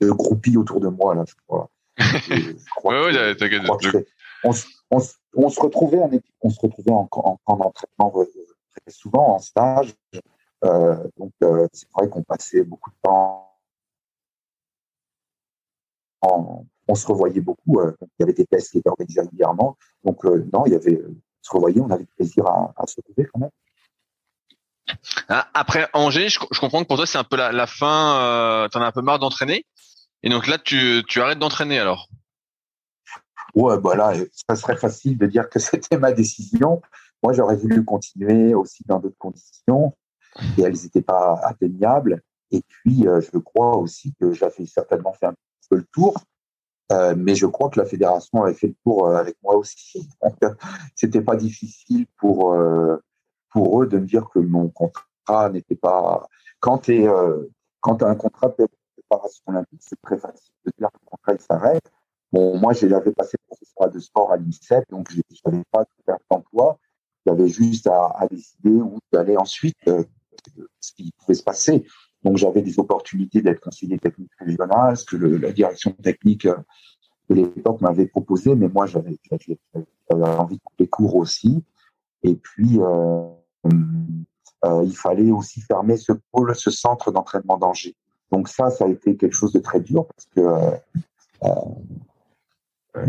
groupie 0.09 0.57
autour 0.57 0.79
de 0.79 0.87
moi 0.87 1.15
là. 1.15 1.23
Je 1.27 1.33
crois. 1.47 1.69
on, 4.43 4.51
se 5.49 5.59
retrouvait 5.59 5.99
en 5.99 6.09
on 6.41 6.49
se 6.49 6.59
retrouvait 6.59 6.91
en, 6.91 7.07
en, 7.11 7.39
en 7.45 7.59
entraînement 7.59 8.11
très 8.11 8.91
souvent 8.91 9.35
en 9.35 9.39
stage. 9.39 9.93
Euh, 10.63 10.95
donc, 11.17 11.31
euh, 11.43 11.67
c'est 11.73 11.89
vrai 11.91 12.09
qu'on 12.09 12.23
passait 12.23 12.63
beaucoup 12.63 12.91
de 12.91 12.95
temps. 13.03 13.47
on 16.87 16.95
se 16.95 17.07
revoyait 17.07 17.41
beaucoup. 17.41 17.79
Euh, 17.79 17.95
il 18.01 18.07
y 18.19 18.23
avait 18.23 18.33
des 18.33 18.45
tests 18.45 18.71
qui 18.71 18.79
étaient 18.79 18.89
organisés 18.89 19.21
régulièrement. 19.21 19.77
Donc, 20.03 20.23
non, 20.25 20.65
il 20.65 20.73
y 20.73 20.75
avait, 20.75 21.01
on 21.03 21.15
se 21.41 21.51
revoyait, 21.51 21.81
on 21.81 21.89
avait 21.89 22.03
du 22.03 22.13
plaisir 22.15 22.45
à, 22.45 22.85
se 22.85 22.95
retrouver 22.97 23.27
quand 23.31 23.39
même. 23.39 23.49
Ah, 25.29 25.47
après 25.53 25.87
Angers, 25.93 26.27
je, 26.29 26.59
comprends 26.59 26.81
que 26.81 26.87
pour 26.87 26.97
toi 26.97 27.05
c'est 27.05 27.17
un 27.17 27.23
peu 27.23 27.37
la, 27.37 27.67
fin. 27.67 28.67
tu 28.71 28.77
en 28.77 28.81
as 28.81 28.87
un 28.87 28.91
peu 28.91 29.01
marre 29.01 29.19
d'entraîner, 29.19 29.65
et 30.23 30.29
donc 30.29 30.47
là 30.47 30.57
tu, 30.57 31.03
tu 31.07 31.21
arrêtes 31.21 31.39
d'entraîner 31.39 31.79
alors? 31.79 32.09
Ouais, 33.53 33.77
bah 33.79 33.95
là, 33.95 34.13
ça 34.47 34.55
serait 34.55 34.77
facile 34.77 35.17
de 35.17 35.25
dire 35.25 35.49
que 35.49 35.59
c'était 35.59 35.97
ma 35.97 36.11
décision. 36.11 36.81
Moi, 37.23 37.33
j'aurais 37.33 37.57
voulu 37.57 37.83
continuer 37.83 38.53
aussi 38.53 38.83
dans 38.85 38.99
d'autres 38.99 39.17
conditions 39.17 39.93
et 40.57 40.61
elles 40.61 40.81
n'étaient 40.81 41.01
pas 41.01 41.39
atteignables. 41.43 42.21
Et 42.51 42.61
puis, 42.67 43.07
euh, 43.07 43.21
je 43.21 43.37
crois 43.37 43.77
aussi 43.77 44.13
que 44.19 44.33
j'avais 44.33 44.65
certainement 44.65 45.13
fait 45.13 45.27
un 45.27 45.35
peu 45.69 45.77
le 45.77 45.85
tour, 45.93 46.15
euh, 46.91 47.13
mais 47.17 47.35
je 47.35 47.45
crois 47.45 47.69
que 47.69 47.79
la 47.79 47.85
fédération 47.85 48.43
avait 48.43 48.53
fait 48.53 48.67
le 48.67 48.75
tour 48.83 49.07
euh, 49.07 49.15
avec 49.15 49.37
moi 49.43 49.55
aussi. 49.55 50.09
C'était 50.95 51.21
pas 51.21 51.35
difficile 51.35 52.07
pour 52.17 52.57
pour 53.49 53.83
eux 53.83 53.87
de 53.87 53.97
me 53.97 54.05
dire 54.05 54.27
que 54.33 54.39
mon 54.39 54.69
contrat 54.69 55.49
n'était 55.49 55.75
pas. 55.75 56.27
Quand 56.59 56.79
tu 56.79 57.05
quand 57.81 58.03
as 58.03 58.07
un 58.07 58.15
contrat 58.15 58.53
préparation 59.11 59.43
olympique, 59.47 59.81
c'est 59.83 60.01
très 60.01 60.17
facile 60.17 60.53
de 60.65 60.71
dire 60.77 60.89
que 60.89 60.99
le 61.03 61.09
contrat 61.09 61.37
s'arrête. 61.37 61.91
Bon, 62.31 62.57
moi, 62.57 62.73
j'avais 62.73 63.11
passé 63.11 63.37
professeur 63.45 63.91
de 63.91 63.99
sport 63.99 64.31
à 64.31 64.37
l'INSEP, 64.37 64.85
donc 64.89 65.11
je 65.11 65.21
n'avais 65.45 65.63
pas 65.71 65.83
de 65.83 65.89
perte 66.05 66.21
d'emploi. 66.31 66.79
J'avais 67.25 67.47
juste 67.47 67.87
à, 67.87 68.25
décider 68.29 68.71
où 68.71 68.99
d'aller 69.11 69.37
ensuite, 69.37 69.77
euh, 69.87 70.03
ce 70.79 70.93
qui 70.93 71.11
pouvait 71.19 71.35
se 71.35 71.43
passer. 71.43 71.85
Donc 72.23 72.37
j'avais 72.37 72.61
des 72.61 72.79
opportunités 72.79 73.41
d'être 73.41 73.59
conseiller 73.59 73.99
technique 73.99 74.31
régional, 74.39 74.95
ce 74.95 75.05
que 75.05 75.17
la 75.17 75.51
direction 75.51 75.91
technique 75.91 76.45
euh, 76.45 76.55
de 77.29 77.35
l'époque 77.35 77.81
m'avait 77.81 78.07
proposé, 78.07 78.55
mais 78.55 78.69
moi 78.69 78.85
j'avais 78.85 79.17
envie 80.09 80.57
de 80.57 80.61
couper 80.63 80.87
court 80.87 81.15
aussi. 81.15 81.63
Et 82.23 82.35
puis 82.35 82.79
euh, 82.79 83.27
il 84.83 84.95
fallait 84.95 85.31
aussi 85.31 85.61
fermer 85.61 85.97
ce 85.97 86.13
pôle, 86.31 86.55
ce 86.55 86.71
centre 86.71 87.11
d'entraînement 87.11 87.57
d'Angers. 87.57 87.95
Donc 88.31 88.47
ça, 88.47 88.69
ça 88.69 88.85
a 88.85 88.87
été 88.87 89.17
quelque 89.17 89.35
chose 89.35 89.51
de 89.51 89.59
très 89.59 89.79
dur 89.79 90.05
parce 90.05 90.27
que 90.35 90.41
euh, 91.43 93.05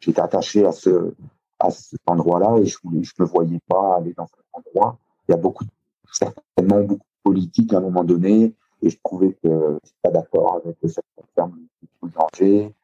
j'étais 0.00 0.20
attaché 0.20 0.66
à 0.66 0.72
ce 0.72 1.14
à 1.58 1.70
cet 1.70 2.00
endroit-là 2.06 2.58
et 2.58 2.66
je 2.66 2.78
ne 2.84 2.98
me 2.98 3.24
voyais 3.24 3.60
pas 3.68 3.96
aller 3.96 4.12
dans 4.14 4.26
cet 4.26 4.44
endroit. 4.52 4.98
Il 5.28 5.32
y 5.32 5.34
a 5.34 5.38
beaucoup, 5.38 5.64
certainement 6.12 6.80
beaucoup 6.80 7.06
de 7.06 7.22
politique 7.22 7.72
à 7.72 7.78
un 7.78 7.82
moment 7.82 8.02
donné 8.04 8.54
et 8.82 8.90
je 8.90 8.98
trouvais 9.02 9.32
que 9.34 9.48
je 9.48 9.72
n'étais 9.74 9.94
pas 10.02 10.10
d'accord 10.10 10.60
avec 10.64 10.76
cette 10.82 11.04
terme 11.36 11.56
de 12.02 12.08
danger. 12.08 12.74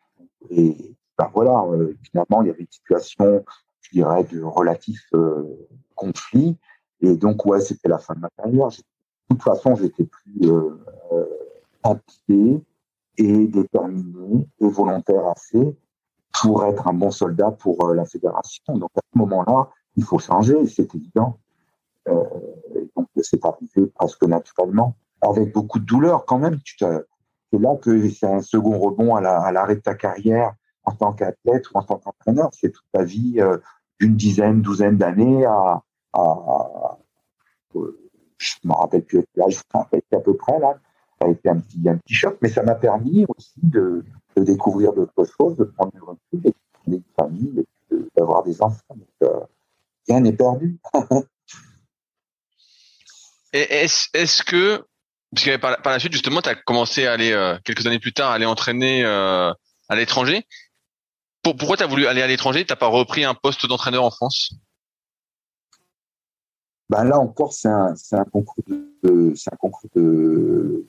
Et 0.51 0.95
ben 1.19 1.29
voilà, 1.35 1.65
euh, 1.73 1.97
finalement, 2.05 2.43
il 2.43 2.49
y 2.49 2.51
avait 2.51 2.61
une 2.61 2.71
situation, 2.71 3.45
je 3.81 3.91
dirais, 3.91 4.23
de 4.25 4.41
relatif 4.43 5.03
euh, 5.15 5.43
conflit. 5.97 6.57
Et 7.01 7.17
donc, 7.17 7.45
ouais, 7.47 7.61
c'était 7.61 7.89
la 7.89 7.99
fin 7.99 8.15
de 8.15 8.21
ma 8.21 8.31
carrière. 8.37 8.69
De 8.69 8.75
toute 9.29 9.43
façon, 9.43 9.75
j'étais 9.75 10.05
plus 10.05 10.49
euh, 12.31 12.59
et 13.17 13.47
déterminé 13.49 14.47
et 14.61 14.69
volontaire 14.69 15.27
assez 15.29 15.77
pour 16.41 16.65
être 16.65 16.87
un 16.87 16.93
bon 16.93 17.11
soldat 17.11 17.51
pour 17.51 17.93
la 17.93 18.05
fédération. 18.05 18.79
Donc, 18.79 18.91
à 18.97 19.01
ce 19.13 19.19
moment-là, 19.19 19.69
il 19.97 20.05
faut 20.05 20.19
changer, 20.19 20.67
c'est 20.67 20.95
évident. 20.95 21.39
Euh, 22.09 22.25
donc, 22.97 23.09
c'est 23.21 23.45
arrivé 23.45 23.87
presque 23.95 24.23
naturellement, 24.25 24.95
avec 25.21 25.53
beaucoup 25.53 25.79
de 25.79 25.85
douleur 25.85 26.25
quand 26.25 26.39
même. 26.39 26.59
C'est 26.79 27.59
là 27.59 27.77
que 27.77 28.09
c'est 28.09 28.27
un 28.27 28.41
second 28.41 28.79
rebond 28.79 29.17
à 29.17 29.53
l'arrêt 29.53 29.77
de 29.77 29.81
ta 29.81 29.95
carrière 29.95 30.55
en 30.85 30.93
tant 30.93 31.13
qu'athlète 31.13 31.71
ou 31.71 31.79
en 31.79 31.83
tant 31.83 31.99
qu'entraîneur. 31.99 32.51
C'est 32.53 32.71
toute 32.71 32.87
ta 32.93 33.03
vie 33.03 33.41
euh, 33.41 33.59
d'une 34.01 34.17
dizaine, 34.17 34.63
douzaine 34.63 34.97
d'années 34.97 35.45
à, 35.45 35.83
à, 36.13 36.99
euh, 37.75 38.11
je 38.39 38.55
me 38.65 38.73
rappelle 38.73 39.05
plus 39.05 39.25
l'âge, 39.35 39.61
à 39.75 40.21
peu 40.21 40.37
près 40.37 40.59
là. 40.61 40.79
Ça 41.21 41.27
a 41.27 41.31
été 41.31 41.49
un 41.49 41.59
petit, 41.59 41.89
un 41.89 41.97
petit 41.97 42.15
choc, 42.15 42.39
mais 42.43 42.49
ça 42.49 42.63
m'a 42.63 42.75
permis 42.75 43.27
aussi 43.29 43.55
de, 43.63 44.05
de 44.37 44.45
découvrir 44.45 44.93
d'autres 44.93 45.25
choses, 45.25 45.57
de 45.57 45.65
prendre 45.65 45.93
du 45.93 46.01
recul, 46.01 46.41
de 46.41 46.53
une 46.87 47.03
famille, 47.19 47.65
d'avoir 48.17 48.45
des 48.45 48.63
enfants. 48.63 48.95
Donc, 48.95 49.09
euh, 49.25 49.41
rien 50.09 50.21
n'est 50.21 50.33
perdu. 50.33 50.79
est-ce, 53.53 54.09
est-ce 54.15 54.43
que, 54.43 54.87
parce 55.35 55.45
que 55.45 55.57
par, 55.57 55.83
par 55.83 55.93
la 55.93 55.99
suite, 55.99 56.13
justement, 56.13 56.41
tu 56.41 56.49
as 56.49 56.55
commencé 56.55 57.07
à 57.07 57.13
aller, 57.13 57.33
euh, 57.33 57.59
quelques 57.65 57.87
années 57.87 57.99
plus 57.99 58.15
tard, 58.15 58.31
à 58.31 58.35
aller 58.35 58.47
entraîner 58.47 59.05
euh, 59.05 59.53
à 59.89 59.97
l'étranger 59.97 60.47
pourquoi 61.57 61.77
tu 61.77 61.83
as 61.83 61.87
voulu 61.87 62.07
aller 62.07 62.23
à 62.23 62.27
l'étranger? 62.27 62.65
Tu 62.65 62.73
n'as 62.73 62.77
pas 62.77 62.87
repris 62.87 63.25
un 63.25 63.35
poste 63.35 63.67
d'entraîneur 63.67 64.05
en 64.05 64.11
France? 64.11 64.53
Ben 66.91 67.05
Là 67.05 67.19
encore, 67.19 67.53
c'est 67.53 67.69
un, 67.69 67.95
un, 68.13 68.25
concours 68.25 68.65
de. 69.03 69.33
C'est 69.37 69.53
un 69.53 69.57
concours 69.57 69.91
de. 69.95 70.87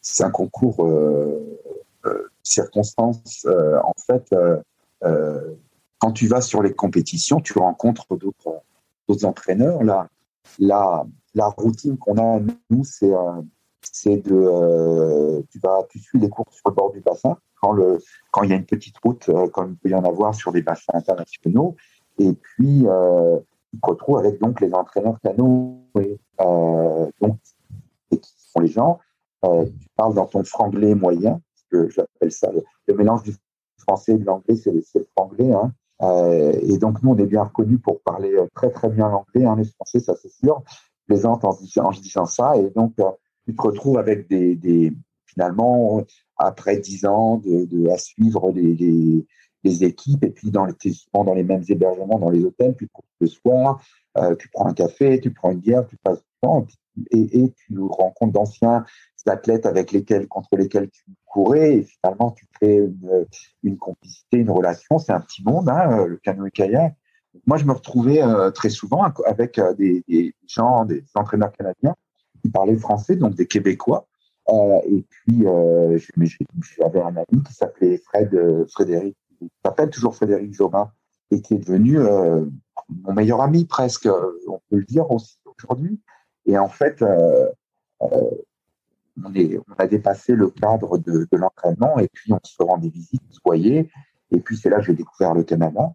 C'est 0.00 0.24
un 0.24 0.30
concours 0.30 0.84
euh, 0.84 1.58
euh, 2.06 2.28
circonstances. 2.42 3.46
Euh, 3.46 3.78
en 3.82 3.94
fait, 4.06 4.34
euh, 5.02 5.54
quand 5.98 6.12
tu 6.12 6.26
vas 6.26 6.40
sur 6.40 6.62
les 6.62 6.72
compétitions, 6.72 7.40
tu 7.40 7.58
rencontres 7.58 8.16
d'autres 8.16 8.62
d'autres 9.08 9.24
entraîneurs. 9.24 9.82
Là, 9.82 10.08
la, 10.58 11.06
la 11.34 11.48
routine 11.48 11.96
qu'on 11.98 12.18
a, 12.18 12.40
nous, 12.70 12.84
c'est 12.84 13.12
c'est 13.82 14.16
de 14.16 15.42
tu 15.50 15.58
vas 15.60 15.84
tu 15.90 15.98
suis 15.98 16.18
les 16.18 16.28
cours 16.28 16.46
sur 16.50 16.68
le 16.68 16.74
bord 16.74 16.92
du 16.92 17.00
bassin 17.00 17.36
quand 17.60 17.72
le 17.72 17.98
quand 18.30 18.42
il 18.42 18.50
y 18.50 18.52
a 18.52 18.56
une 18.56 18.66
petite 18.66 18.96
route 18.98 19.28
euh, 19.28 19.48
comme 19.48 19.72
il 19.72 19.76
peut 19.76 19.88
y 19.90 19.94
en 19.94 20.04
avoir 20.04 20.34
sur 20.34 20.52
des 20.52 20.62
bassins 20.62 20.92
internationaux 20.94 21.76
et 22.18 22.32
puis 22.32 22.86
euh, 22.86 23.38
tu 23.72 23.80
te 23.80 23.86
retrouves 23.86 24.18
avec 24.18 24.40
donc 24.40 24.60
les 24.60 24.72
entraîneurs 24.74 25.18
canoë 25.22 26.18
euh, 26.40 27.10
donc 27.20 27.38
et 28.10 28.18
qui 28.18 28.32
sont 28.36 28.60
les 28.60 28.68
gens 28.68 28.98
euh, 29.44 29.66
tu 29.66 29.88
parles 29.96 30.14
dans 30.14 30.26
ton 30.26 30.44
franglais 30.44 30.94
moyen 30.94 31.40
que 31.70 31.88
j'appelle 31.90 32.32
ça. 32.32 32.50
Le, 32.86 32.94
mélange 32.94 33.22
du 33.22 33.34
français 33.78 34.12
et 34.12 34.18
de 34.18 34.24
l'anglais 34.24 34.56
c'est 34.56 34.72
le 34.72 35.06
franglais 35.16 35.52
hein. 35.52 35.72
Euh, 36.00 36.52
et 36.62 36.78
donc 36.78 37.02
nous 37.02 37.10
on 37.10 37.18
est 37.18 37.26
bien 37.26 37.42
reconnus 37.42 37.80
pour 37.82 38.00
parler 38.02 38.36
très 38.54 38.70
très 38.70 38.88
bien 38.88 39.08
l'anglais 39.08 39.44
hein, 39.44 39.56
les 39.56 39.64
français 39.64 40.00
ça 40.00 40.14
c'est 40.20 40.30
sûr. 40.30 40.62
Plaisante 41.06 41.44
en, 41.44 41.52
disant 41.92 42.26
ça. 42.26 42.56
Et 42.56 42.70
donc 42.70 42.94
tu 43.46 43.54
te 43.54 43.62
retrouves 43.62 43.98
avec 43.98 44.28
des, 44.28 44.92
finalement, 45.26 46.04
après 46.36 46.78
dix 46.78 47.06
ans 47.06 47.40
à 47.90 47.98
suivre 47.98 48.52
les, 48.52 48.74
les, 49.64 49.84
équipes 49.84 50.24
et 50.24 50.30
puis 50.30 50.50
dans 50.50 50.64
les, 50.64 50.74
dans 51.12 51.34
les 51.34 51.44
mêmes 51.44 51.64
hébergements, 51.68 52.18
dans 52.18 52.30
les 52.30 52.44
hôtels, 52.44 52.74
puis 52.74 52.88
le 53.20 53.26
soir, 53.26 53.80
euh, 54.16 54.34
tu 54.36 54.48
prends 54.48 54.66
un 54.66 54.74
café, 54.74 55.20
tu 55.20 55.30
prends 55.30 55.50
une 55.50 55.60
bière, 55.60 55.86
tu 55.86 55.96
passes 55.98 56.18
du 56.18 56.30
temps 56.42 56.66
et, 57.10 57.44
et 57.44 57.52
tu 57.52 57.78
rencontres 57.80 58.32
d'anciens 58.32 58.84
athlètes 59.26 59.66
avec 59.66 59.92
lesquels, 59.92 60.28
contre 60.28 60.56
lesquels 60.56 60.90
tu 60.90 61.02
courais 61.26 61.76
et 61.76 61.82
finalement 61.82 62.30
tu 62.30 62.46
crées 62.46 62.88
une, 63.62 63.76
complicité, 63.76 64.38
une 64.38 64.50
relation. 64.50 64.98
C'est 64.98 65.12
un 65.12 65.20
petit 65.20 65.42
monde, 65.42 65.68
hein, 65.68 66.06
le 66.06 66.16
canoë-kayak. 66.16 66.94
Moi, 67.46 67.58
je 67.58 67.64
me 67.64 67.72
retrouvais 67.72 68.22
euh, 68.22 68.50
très 68.50 68.70
souvent 68.70 69.02
avec 69.26 69.58
euh, 69.58 69.74
des, 69.74 70.34
gens, 70.46 70.84
des 70.84 71.04
entraîneurs 71.14 71.52
canadiens 71.52 71.94
qui 72.42 72.50
parlaient 72.50 72.76
français, 72.76 73.16
donc 73.16 73.34
des 73.34 73.46
Québécois, 73.46 74.06
euh, 74.50 74.78
et 74.86 75.04
puis, 75.10 75.44
j'avais 76.78 77.00
un 77.00 77.16
ami 77.16 77.42
qui 77.46 77.52
s'appelait 77.52 77.98
Fred, 77.98 78.66
Frédéric, 78.70 79.16
il 79.42 79.48
s'appelle 79.64 79.90
toujours 79.90 80.16
Frédéric 80.16 80.54
Jobin, 80.54 80.90
et 81.30 81.42
qui 81.42 81.54
est 81.54 81.58
devenu 81.58 81.98
mon 81.98 83.12
meilleur 83.12 83.42
ami 83.42 83.66
presque, 83.66 84.08
on 84.46 84.60
peut 84.70 84.76
le 84.76 84.84
dire 84.84 85.10
aussi 85.10 85.36
aujourd'hui. 85.44 86.00
Et 86.46 86.56
en 86.56 86.68
fait, 86.68 87.04
on, 89.24 89.72
a 89.78 89.86
dépassé 89.86 90.34
le 90.34 90.50
cadre 90.50 90.98
de, 90.98 91.26
l'entraînement 91.32 91.98
et 91.98 92.08
puis 92.12 92.32
on 92.32 92.40
se 92.42 92.62
rend 92.62 92.78
des 92.78 92.90
visites, 92.90 93.22
se 93.30 93.40
voyait. 93.44 93.88
Et 94.30 94.40
puis 94.40 94.56
c'est 94.56 94.70
là 94.70 94.78
que 94.78 94.84
j'ai 94.84 94.94
découvert 94.94 95.34
le 95.34 95.44
Canada. 95.44 95.92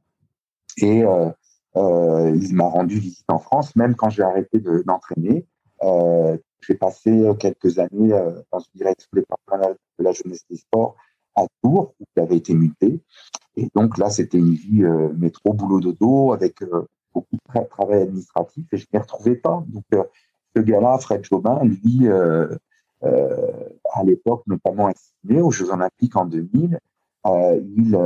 Et 0.78 1.04
euh, 1.04 1.30
euh, 1.76 2.36
il 2.36 2.56
m'a 2.56 2.66
rendu 2.66 3.00
visite 3.00 3.26
en 3.28 3.40
France, 3.40 3.76
même 3.76 3.96
quand 3.96 4.10
j'ai 4.10 4.24
arrêté 4.24 4.60
d'entraîner. 4.60 5.46
Euh, 5.84 6.38
j'ai 6.62 6.76
passé 6.76 7.10
euh, 7.10 7.34
quelques 7.34 7.78
années 7.80 8.14
euh, 8.14 8.42
dans 8.52 8.60
une 8.60 8.76
direction 8.76 9.10
départementale 9.14 9.76
de 10.00 10.04
la 10.04 10.12
jeunesse 10.14 10.46
des 10.50 10.58
sports 10.58 10.96
à 11.36 11.46
Tours, 11.62 11.94
où 12.00 12.06
j'avais 12.16 12.38
été 12.38 12.54
muté. 12.54 13.02
Et 13.56 13.68
donc 13.76 13.98
là, 13.98 14.10
c'était 14.10 14.38
une 14.38 14.54
vie 14.54 14.84
métro, 15.18 15.54
boulot 15.54 15.80
dodo, 15.80 16.32
avec 16.32 16.60
beaucoup 17.14 17.36
de 17.36 17.68
travail 17.70 18.04
administratif, 18.04 18.66
et 18.72 18.78
je 18.78 18.86
ne 18.92 18.98
m'y 18.98 19.02
retrouvais 19.02 19.36
pas. 19.36 19.64
Donc 19.68 19.84
ce 20.56 20.62
gars-là, 20.62 20.98
Fred 21.00 21.24
Jobin, 21.24 21.64
lui, 21.64 22.08
à 23.04 24.04
l'époque, 24.04 24.44
notamment 24.48 24.90
estimé 24.90 25.42
aux 25.42 25.52
Jeux 25.52 25.70
Olympiques 25.72 26.16
en 26.16 26.26
2000, 26.26 26.80
il, 27.26 27.98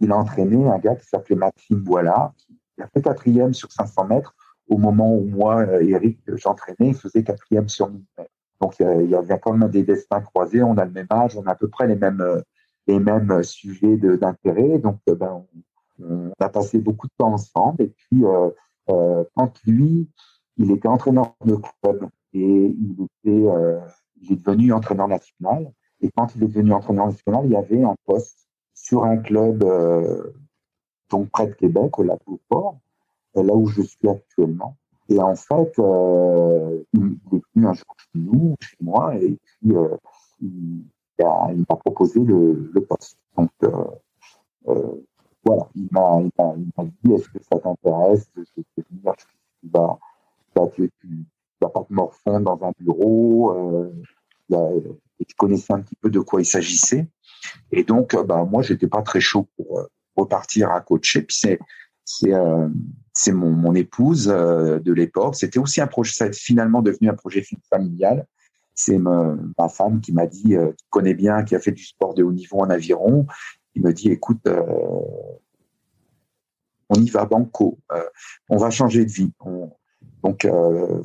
il 0.00 0.12
a 0.12 0.16
entraîné 0.16 0.68
un 0.68 0.78
gars 0.78 0.96
qui 0.96 1.06
s'appelait 1.06 1.36
Maxime 1.36 1.80
Boilard, 1.80 2.32
qui 2.36 2.82
a 2.82 2.88
fait 2.88 3.02
quatrième 3.02 3.54
sur 3.54 3.70
500 3.70 4.06
mètres 4.06 4.34
au 4.70 4.78
moment 4.78 5.14
où 5.14 5.24
moi, 5.24 5.60
euh, 5.62 5.82
Eric, 5.82 6.20
j'entraînais, 6.26 6.88
il 6.88 6.94
faisait 6.94 7.24
quatrième 7.24 7.68
sur 7.68 7.90
1000 7.90 8.02
Donc 8.60 8.76
il 8.78 9.10
y 9.10 9.14
avait 9.14 9.38
quand 9.38 9.52
même 9.52 9.68
des 9.68 9.82
destins 9.82 10.20
croisés, 10.20 10.62
on 10.62 10.78
a 10.78 10.84
le 10.84 10.92
même 10.92 11.08
âge, 11.12 11.36
on 11.36 11.42
a 11.42 11.50
à 11.50 11.54
peu 11.56 11.68
près 11.68 11.88
les 11.88 11.96
mêmes, 11.96 12.20
euh, 12.20 12.40
les 12.86 13.00
mêmes 13.00 13.42
sujets 13.42 13.96
d'intérêt. 13.96 14.78
Donc 14.78 15.00
euh, 15.08 15.14
ben, 15.16 15.44
on, 16.00 16.30
a 16.38 16.48
passé 16.48 16.78
beaucoup 16.78 17.08
de 17.08 17.12
temps 17.18 17.32
ensemble. 17.32 17.82
Et 17.82 17.88
puis 17.88 18.24
euh, 18.24 19.24
quand 19.36 19.52
lui, 19.66 20.08
il 20.56 20.70
était 20.70 20.88
entraîneur 20.88 21.34
de 21.44 21.56
club 21.56 22.08
et 22.32 22.74
il 22.78 22.96
était, 23.02 23.48
il 24.22 24.32
est 24.32 24.36
devenu 24.36 24.72
entraîneur 24.72 25.08
national. 25.08 25.72
Et 26.00 26.10
quand 26.16 26.34
il 26.34 26.44
est 26.44 26.46
devenu 26.46 26.72
entraîneur 26.72 27.06
national, 27.06 27.46
il 27.46 27.52
y 27.52 27.56
avait 27.56 27.82
un 27.82 27.96
poste 28.06 28.48
sur 28.74 29.04
un 29.04 29.18
club 29.18 29.64
donc 31.10 31.28
près 31.30 31.46
de 31.48 31.54
Québec, 31.54 31.98
au 31.98 32.02
Lac 32.04 32.20
Port 32.48 32.78
là 33.34 33.54
où 33.54 33.66
je 33.66 33.82
suis 33.82 34.08
actuellement. 34.08 34.76
Et 35.08 35.20
en 35.20 35.34
fait, 35.34 35.78
euh, 35.78 36.82
il 36.92 37.18
est 37.32 37.42
venu 37.54 37.66
un 37.66 37.74
jour 37.74 37.96
chez 37.98 38.18
nous, 38.18 38.54
chez 38.60 38.76
moi, 38.80 39.16
et 39.16 39.36
puis 39.44 39.76
euh, 39.76 39.96
il, 40.40 40.84
m'a 41.18 41.76
proposé 41.76 42.20
le, 42.20 42.70
poste. 42.88 43.18
Donc 43.36 43.50
euh, 43.64 43.84
euh 44.68 45.06
voilà, 45.42 45.68
il 45.74 45.88
m'a 45.90 46.84
dit 47.02 47.12
est-ce 47.14 47.28
que 47.30 47.42
ça 47.42 47.58
t'intéresse 47.58 48.30
de, 48.34 48.44
venir 48.76 49.14
tu 49.16 49.68
vas, 49.70 49.98
tu, 50.74 50.90
tu, 51.00 51.24
vas 51.60 51.70
pas 51.70 51.84
te 51.84 51.92
morfondre 51.92 52.56
dans 52.56 52.66
un 52.66 52.72
bureau. 52.78 53.52
Euh, 53.52 53.92
et 55.20 55.24
tu 55.24 55.34
connaissais 55.36 55.72
un 55.72 55.80
petit 55.80 55.96
peu 55.96 56.10
de 56.10 56.20
quoi 56.20 56.40
il 56.40 56.46
s'agissait. 56.46 57.08
Et 57.72 57.84
donc, 57.84 58.16
bah, 58.26 58.44
moi, 58.50 58.62
j'étais 58.62 58.88
pas 58.88 59.02
très 59.02 59.20
chaud 59.20 59.48
pour 59.56 59.86
repartir 60.16 60.70
à 60.70 60.80
coacher. 60.80 61.22
Puis 61.22 61.36
c'est 61.38 61.58
c'est 62.04 62.34
euh, 62.34 62.68
c'est 63.12 63.32
mon, 63.32 63.50
mon 63.50 63.74
épouse 63.74 64.28
euh, 64.28 64.78
de 64.80 64.92
l'époque. 64.92 65.36
C'était 65.36 65.58
aussi 65.58 65.80
un 65.80 65.86
projet, 65.86 66.12
ça 66.12 66.26
est 66.26 66.34
finalement 66.34 66.82
devenu 66.82 67.08
un 67.08 67.14
projet 67.14 67.44
familial. 67.68 68.26
C'est 68.74 68.98
ma, 68.98 69.36
femme 69.68 70.00
qui 70.00 70.12
m'a 70.12 70.26
dit, 70.26 70.56
euh, 70.56 70.72
qui 70.72 70.86
connaît 70.88 71.14
bien, 71.14 71.44
qui 71.44 71.54
a 71.54 71.60
fait 71.60 71.72
du 71.72 71.84
sport 71.84 72.14
de 72.14 72.22
haut 72.22 72.32
niveau 72.32 72.60
en 72.60 72.70
aviron. 72.70 73.26
Il 73.74 73.82
me 73.82 73.92
dit, 73.92 74.10
écoute, 74.10 74.46
euh, 74.46 74.62
on 76.88 76.94
y 76.94 77.10
va 77.10 77.26
banco, 77.26 77.78
euh, 77.92 78.08
on 78.48 78.56
va 78.56 78.70
changer 78.70 79.04
de 79.04 79.12
vie. 79.12 79.32
Donc 80.22 80.46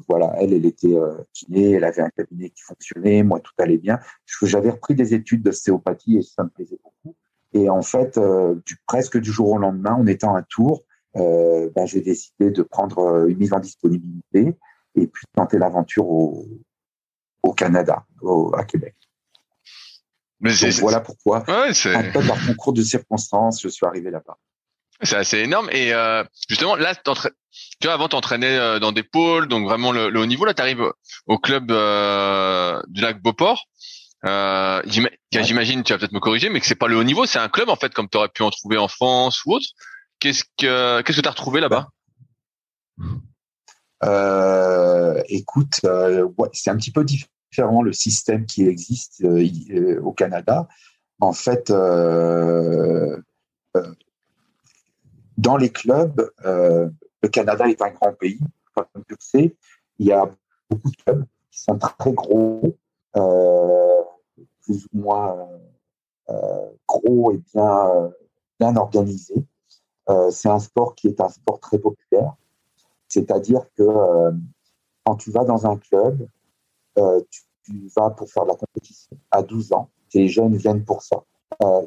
voilà, 0.07 0.35
elle, 0.39 0.53
elle 0.53 0.65
était 0.65 0.95
kiné, 1.33 1.71
elle 1.71 1.83
avait 1.83 2.01
un 2.01 2.09
cabinet 2.09 2.49
qui 2.49 2.61
fonctionnait, 2.61 3.23
moi 3.23 3.39
tout 3.39 3.53
allait 3.57 3.77
bien. 3.77 3.99
J'avais 4.41 4.69
repris 4.69 4.95
des 4.95 5.13
études 5.13 5.43
d'ostéopathie 5.43 6.17
et 6.17 6.21
ça 6.21 6.43
me 6.43 6.49
plaisait 6.49 6.79
beaucoup. 6.83 7.15
Et 7.53 7.69
en 7.69 7.81
fait, 7.81 8.19
du, 8.65 8.77
presque 8.85 9.17
du 9.17 9.31
jour 9.31 9.51
au 9.51 9.57
lendemain, 9.57 9.97
on 9.99 10.07
était 10.07 10.25
à 10.25 10.31
un 10.31 10.43
tour, 10.43 10.83
ben, 11.13 11.85
j'ai 11.85 12.01
décidé 12.01 12.51
de 12.51 12.61
prendre 12.63 13.27
une 13.27 13.37
mise 13.37 13.53
en 13.53 13.59
disponibilité 13.59 14.57
et 14.95 15.07
puis 15.07 15.25
tenter 15.33 15.57
l'aventure 15.57 16.09
au, 16.09 16.45
au 17.43 17.53
Canada, 17.53 18.05
à 18.53 18.63
Québec. 18.65 18.95
Mais 20.41 20.51
voilà 20.79 20.99
pourquoi, 20.99 21.43
ouais, 21.47 21.71
un 21.95 22.11
peu 22.11 22.19
par 22.27 22.37
concours 22.45 22.73
de 22.73 22.81
circonstances, 22.81 23.61
je 23.61 23.69
suis 23.69 23.85
arrivé 23.85 24.11
là-bas. 24.11 24.37
C'est 25.01 25.17
assez 25.17 25.39
énorme. 25.39 25.69
Et 25.71 25.93
euh, 25.93 26.23
justement, 26.47 26.75
là, 26.75 26.95
tu 26.95 27.11
vois, 27.83 27.93
avant, 27.93 28.07
t'entraînais 28.07 28.57
euh, 28.57 28.79
dans 28.79 28.91
des 28.91 29.03
pôles, 29.03 29.47
donc 29.47 29.65
vraiment 29.65 29.91
le, 29.91 30.17
haut 30.17 30.25
niveau. 30.25 30.45
Là, 30.45 30.53
tu 30.53 30.61
arrives 30.61 30.91
au 31.27 31.37
club 31.37 31.71
euh, 31.71 32.81
du 32.87 33.01
lac 33.01 33.21
Beauport. 33.21 33.65
Euh, 34.25 34.81
J'imagine, 35.31 35.83
tu 35.83 35.93
vas 35.93 35.99
peut-être 35.99 36.13
me 36.13 36.19
corriger, 36.19 36.49
mais 36.49 36.59
que 36.59 36.65
c'est 36.65 36.75
pas 36.75 36.87
le 36.87 36.97
haut 36.97 37.03
niveau, 37.03 37.25
c'est 37.25 37.39
un 37.39 37.49
club 37.49 37.69
en 37.69 37.75
fait, 37.75 37.93
comme 37.93 38.09
tu 38.09 38.17
aurais 38.17 38.29
pu 38.29 38.41
en 38.41 38.49
trouver 38.49 38.77
en 38.77 38.87
France 38.87 39.43
ou 39.45 39.53
autre. 39.53 39.67
Qu'est-ce 40.19 40.45
que 40.57 41.01
qu'est-ce 41.01 41.17
que 41.17 41.21
tu 41.21 41.27
as 41.27 41.31
retrouvé 41.31 41.59
là-bas? 41.59 41.89
Euh, 44.03 45.21
Écoute, 45.27 45.81
euh, 45.83 46.27
ouais, 46.37 46.49
c'est 46.53 46.69
un 46.69 46.77
petit 46.77 46.91
peu 46.91 47.03
différent 47.03 47.83
le 47.83 47.93
système 47.93 48.45
qui 48.45 48.65
existe 48.65 49.23
au 50.01 50.13
Canada. 50.13 50.67
En 51.19 51.33
fait, 51.33 51.71
dans 55.37 55.57
les 55.57 55.69
clubs, 55.69 56.31
euh, 56.45 56.89
le 57.21 57.29
Canada 57.29 57.67
est 57.67 57.81
un 57.81 57.91
grand 57.91 58.13
pays, 58.13 58.39
comme 58.73 59.03
tu 59.07 59.13
le 59.13 59.17
sais. 59.19 59.55
Il 59.99 60.07
y 60.07 60.11
a 60.11 60.29
beaucoup 60.69 60.89
de 60.89 60.95
clubs 60.97 61.25
qui 61.51 61.59
sont 61.59 61.77
très 61.77 62.13
gros, 62.13 62.75
euh, 63.15 64.01
plus 64.61 64.85
ou 64.93 64.99
moins 64.99 65.47
euh, 66.29 66.69
gros 66.87 67.31
et 67.31 67.41
bien, 67.53 68.11
bien 68.59 68.75
organisés. 68.75 69.45
c'est 70.31 70.49
un 70.49 70.59
sport 70.59 70.95
qui 70.95 71.07
est 71.07 71.19
un 71.19 71.29
sport 71.29 71.59
très 71.59 71.79
populaire. 71.79 72.35
C'est-à-dire 73.07 73.61
que 73.75 73.83
quand 75.05 75.15
tu 75.15 75.31
vas 75.31 75.45
dans 75.45 75.65
un 75.65 75.77
club, 75.77 76.27
tu, 77.29 77.89
vas 77.95 78.11
pour 78.11 78.29
faire 78.29 78.43
de 78.43 78.49
la 78.49 78.55
compétition 78.55 79.17
à 79.31 79.41
12 79.41 79.73
ans. 79.73 79.89
Les 80.13 80.27
jeunes 80.27 80.55
viennent 80.55 80.85
pour 80.85 81.01
ça. 81.01 81.23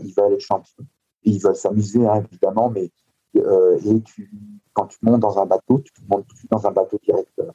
ils 0.03 0.13
veulent 0.17 0.35
être 0.35 0.41
champions. 0.41 0.85
Ils 1.23 1.41
veulent 1.41 1.57
s'amuser, 1.57 2.07
hein, 2.07 2.25
évidemment, 2.25 2.71
mais 2.71 2.91
euh, 3.37 3.79
et 3.85 4.01
tu, 4.03 4.31
quand 4.73 4.87
tu 4.87 4.99
montes 5.03 5.21
dans 5.21 5.39
un 5.39 5.47
bateau, 5.47 5.81
tu 5.81 5.93
montes 6.09 6.27
tout 6.27 6.35
de 6.35 6.39
suite 6.39 6.51
dans 6.51 6.67
un 6.67 6.73
bateau 6.73 6.99
directeur. 7.03 7.53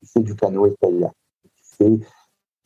Tu 0.00 0.06
fais 0.06 0.20
du 0.20 0.34
canoë 0.34 0.74
kayak. 0.80 1.12
Tu 1.42 1.64
fais, 1.76 1.98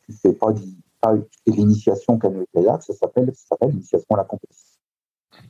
tu 0.01 0.13
fais 0.13 0.33
pas, 0.33 0.53
pas 1.01 1.13
l'initiation 1.47 2.17
canoë 2.17 2.45
kayak, 2.53 2.83
ça 2.83 2.93
s'appelle, 2.93 3.31
ça 3.33 3.47
s'appelle 3.49 3.69
l'initiation 3.69 4.15
à 4.15 4.17
la 4.17 4.23
compétition. 4.25 4.79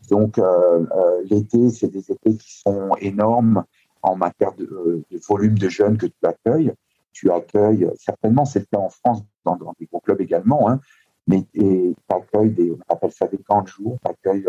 Donc 0.10 0.38
euh, 0.38 0.86
euh, 0.96 1.24
l'été, 1.26 1.70
c'est 1.70 1.89
des 1.89 2.12
étés 2.12 2.38
qui 2.38 2.60
sont 2.60 2.96
énormes 3.02 3.64
en 4.02 4.16
matière 4.16 4.54
de, 4.54 5.04
volume 5.28 5.58
de 5.58 5.70
jeunes 5.70 5.98
que 5.98 6.06
tu 6.06 6.26
accueilles. 6.26 6.74
Tu 7.12 7.32
accueilles, 7.32 7.89
certainement, 7.96 8.46
c'est 8.46 8.60
le 8.60 8.66
cas 8.66 8.80
en 8.80 8.89
France, 8.89 9.22
dans, 9.46 9.56
dans 9.56 9.74
des 9.80 9.86
gros 9.86 10.00
clubs 10.00 10.20
également, 10.20 10.70
hein, 10.70 10.80
mais 11.28 11.46
tu 11.54 11.96
accueilles 12.10 12.52
des, 12.52 12.72
on 12.72 12.94
appelle 12.94 13.12
ça 13.12 13.28
des 13.28 13.38
camps 13.38 13.62
de 13.62 13.68
jour, 13.68 13.98
tu 14.04 14.10
accueilles 14.10 14.48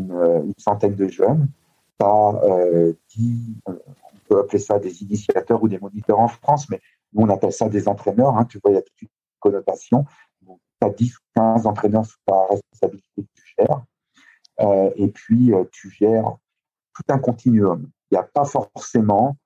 une, 0.00 0.44
une, 0.44 0.54
centaine 0.58 0.94
de 0.94 1.08
jeunes 1.08 1.48
euh, 2.02 2.92
on 3.66 3.74
peut 4.28 4.40
appeler 4.40 4.58
ça 4.58 4.78
des 4.78 5.02
initiateurs 5.02 5.62
ou 5.62 5.68
des 5.68 5.78
moniteurs 5.78 6.18
en 6.18 6.28
France, 6.28 6.68
mais 6.70 6.80
nous 7.12 7.22
on 7.22 7.28
appelle 7.28 7.52
ça 7.52 7.68
des 7.68 7.88
entraîneurs. 7.88 8.36
Hein, 8.36 8.44
tu 8.44 8.58
vois, 8.62 8.72
il 8.72 8.74
y 8.74 8.78
a 8.78 8.82
toute 8.82 9.02
une 9.02 9.08
connotation. 9.40 10.04
Tu 10.46 10.86
as 10.86 10.90
10 10.90 11.16
ou 11.16 11.20
15 11.34 11.66
entraîneurs 11.66 12.06
sous 12.06 12.18
ta 12.26 12.46
responsabilité 12.46 13.22
que 13.22 13.28
tu 13.34 13.54
gères. 13.58 13.82
Euh, 14.60 14.90
et 14.96 15.08
puis, 15.08 15.52
euh, 15.52 15.64
tu 15.72 15.90
gères 15.90 16.36
tout 16.94 17.02
un 17.08 17.18
continuum. 17.18 17.88
Il 18.10 18.14
n'y 18.14 18.18
a 18.18 18.22
pas 18.22 18.44
forcément, 18.44 19.36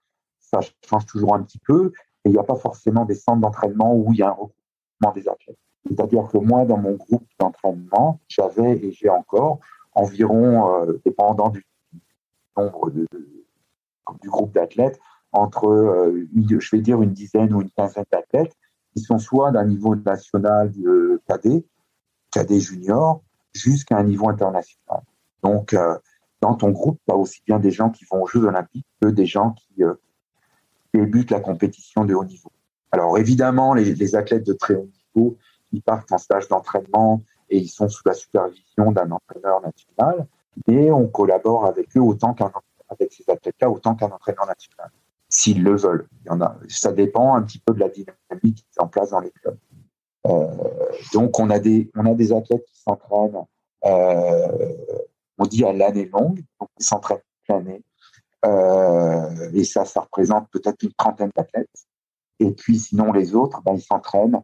ça 0.41 0.61
change 0.89 1.07
toujours 1.07 1.35
un 1.35 1.43
petit 1.43 1.59
peu, 1.59 1.93
et 2.25 2.29
il 2.29 2.33
n'y 2.33 2.39
a 2.39 2.45
pas 2.45 2.57
forcément 2.57 3.05
des 3.05 3.15
centres 3.15 3.41
d'entraînement 3.41 3.95
où 3.95 4.13
il 4.13 4.19
y 4.19 4.23
a 4.23 4.29
un 4.29 4.33
regroupement 4.33 5.13
des 5.15 5.29
athlètes. 5.29 5.59
C'est-à-dire 5.87 6.29
que 6.29 6.39
moi, 6.39 6.65
dans 6.65 6.79
mon 6.79 6.93
groupe 6.93 7.27
d'entraînement, 7.39 8.21
j'avais 8.29 8.79
et 8.79 8.93
j'ai 8.93 9.11
encore 9.11 9.61
environ, 9.95 10.87
dépendant 11.05 11.51
du 11.51 11.65
nombre 12.57 12.91
du 12.91 14.29
groupe 14.29 14.53
d'athlètes 14.53 14.99
entre, 15.33 15.67
euh, 15.67 16.29
je 16.35 16.77
vais 16.77 16.83
dire, 16.83 17.03
une 17.03 17.13
dizaine 17.13 17.53
ou 17.53 17.63
une 17.63 17.71
quinzaine 17.71 18.05
d'athlètes 18.11 18.57
qui 18.95 19.03
sont 19.03 19.19
soit 19.19 19.51
d'un 19.51 19.65
niveau 19.65 19.97
national 19.97 20.71
de 20.73 21.21
cadet, 21.27 21.65
cadet 22.31 22.61
junior, 22.61 23.23
jusqu'à 23.53 23.97
un 23.97 24.05
niveau 24.05 24.29
international. 24.29 25.03
Donc, 25.43 25.75
euh, 25.75 25.99
dans 26.41 26.55
ton 26.55 26.71
groupe, 26.71 27.01
tu 27.07 27.13
as 27.13 27.17
aussi 27.17 27.43
bien 27.47 27.59
des 27.59 27.71
gens 27.71 27.91
qui 27.91 28.05
vont 28.11 28.23
aux 28.23 28.27
Jeux 28.27 28.45
olympiques 28.45 28.87
que 29.01 29.09
des 29.09 29.27
gens 29.27 29.53
qui 29.53 29.83
euh, 29.83 29.95
débutent 30.93 31.31
la 31.31 31.41
compétition 31.41 32.05
de 32.05 32.15
haut 32.15 32.25
niveau. 32.25 32.51
Alors, 32.93 33.19
évidemment, 33.19 33.75
les, 33.75 34.15
athlètes 34.15 34.47
de 34.47 34.53
très 34.53 34.75
haut 34.75 34.89
niveau, 35.17 35.37
ils 35.73 35.83
partent 35.83 36.13
en 36.13 36.19
stage 36.19 36.47
d'entraînement 36.47 37.23
et 37.55 37.59
ils 37.59 37.69
sont 37.69 37.89
sous 37.89 38.03
la 38.05 38.15
supervision 38.15 38.91
d'un 38.91 39.11
entraîneur 39.13 39.61
national 39.63 40.27
et 40.67 40.91
on 40.91 41.07
collabore 41.07 41.67
avec 41.67 41.97
eux 41.97 42.01
autant 42.01 42.35
qu'un 42.35 42.51
avec 42.89 43.13
ces 43.13 43.29
athlètes-là 43.31 43.71
autant 43.71 43.95
qu'un 43.95 44.11
entraîneur 44.11 44.47
national, 44.47 44.91
s'ils 45.29 45.63
le 45.63 45.77
veulent. 45.77 46.09
Ça 46.69 46.93
dépend 46.93 47.35
un 47.35 47.43
petit 47.43 47.61
peu 47.61 47.73
de 47.73 47.81
la 47.81 47.89
dynamique 47.89 48.57
qui 48.57 48.67
est 48.77 48.83
en 48.83 48.89
place 48.89 49.11
dans 49.11 49.21
les 49.21 49.31
clubs. 49.31 49.57
Euh, 50.27 50.47
donc 51.13 51.39
on 51.39 51.49
a 51.51 51.61
des 51.61 51.91
on 51.95 52.07
a 52.07 52.15
des 52.15 52.33
athlètes 52.33 52.65
qui 52.65 52.81
s'entraînent, 52.81 53.45
euh, 53.85 54.75
on 55.39 55.45
dit 55.45 55.65
à 55.65 55.73
l'année 55.73 56.07
longue, 56.07 56.43
donc 56.61 56.71
ils 56.81 56.85
s'entraînent 56.85 57.19
toute 57.19 57.49
l'année, 57.49 57.83
euh, 58.47 59.51
et 59.53 59.65
ça 59.65 59.85
ça 59.85 60.01
représente 60.01 60.49
peut-être 60.51 60.83
une 60.83 60.93
trentaine 60.95 61.31
d'athlètes. 61.37 61.69
Et 62.41 62.51
puis 62.51 62.79
sinon 62.81 63.13
les 63.13 63.35
autres, 63.35 63.63
ben, 63.63 63.75
ils 63.75 63.83
s'entraînent 63.83 64.41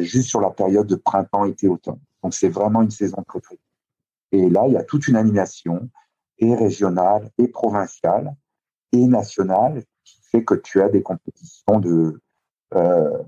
juste 0.00 0.28
sur 0.28 0.40
la 0.40 0.50
période 0.50 0.86
de 0.86 0.96
printemps, 0.96 1.44
été, 1.44 1.68
automne. 1.68 1.98
Donc 2.22 2.34
c'est 2.34 2.48
vraiment 2.48 2.82
une 2.82 2.90
saison 2.90 3.24
très 3.26 3.40
très 3.40 3.58
et 4.32 4.48
là, 4.48 4.64
il 4.66 4.74
y 4.74 4.76
a 4.76 4.84
toute 4.84 5.08
une 5.08 5.16
animation, 5.16 5.90
et 6.38 6.54
régionale, 6.54 7.30
et 7.38 7.48
provinciale, 7.48 8.34
et 8.92 9.06
nationale, 9.06 9.84
qui 10.04 10.18
fait 10.30 10.44
que 10.44 10.54
tu 10.54 10.80
as 10.80 10.88
des 10.88 11.02
compétitions 11.02 11.80
de 11.80 12.20
euh, 12.74 13.18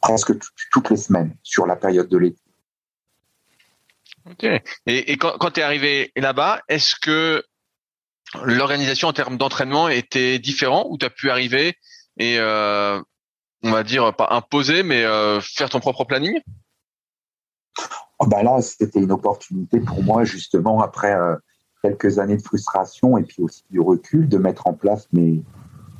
presque 0.00 0.32
toutes 0.72 0.90
les 0.90 0.96
semaines 0.96 1.36
sur 1.42 1.66
la 1.66 1.76
période 1.76 2.08
de 2.08 2.18
l'été. 2.18 2.40
Ok. 4.26 4.46
Et, 4.86 5.16
quand, 5.18 5.50
tu 5.50 5.60
es 5.60 5.62
arrivé 5.62 6.10
là-bas, 6.16 6.62
est-ce 6.68 6.96
que 7.00 7.44
l'organisation 8.42 9.08
en 9.08 9.12
termes 9.12 9.36
d'entraînement 9.36 9.88
était 9.88 10.38
différente 10.38 10.86
ou 10.88 10.96
tu 10.98 11.04
as 11.04 11.10
pu 11.10 11.30
arriver 11.30 11.76
et, 12.18 12.38
euh, 12.38 13.00
on 13.62 13.70
va 13.70 13.82
dire, 13.82 14.14
pas 14.16 14.28
imposer, 14.30 14.82
mais 14.82 15.04
euh, 15.04 15.40
faire 15.40 15.68
ton 15.68 15.80
propre 15.80 16.04
planning? 16.04 16.40
Oh, 18.18 18.26
bah 18.26 18.42
là, 18.42 18.60
c'était 18.62 19.00
une 19.00 19.12
opportunité 19.12 19.80
pour 19.80 20.02
moi, 20.02 20.24
justement, 20.24 20.80
après 20.80 21.14
euh, 21.14 21.36
quelques 21.82 22.18
années 22.18 22.36
de 22.36 22.42
frustration 22.42 23.18
et 23.18 23.24
puis 23.24 23.42
aussi 23.42 23.64
du 23.70 23.80
recul, 23.80 24.28
de 24.28 24.38
mettre 24.38 24.66
en 24.66 24.72
place 24.72 25.08
mes, 25.12 25.42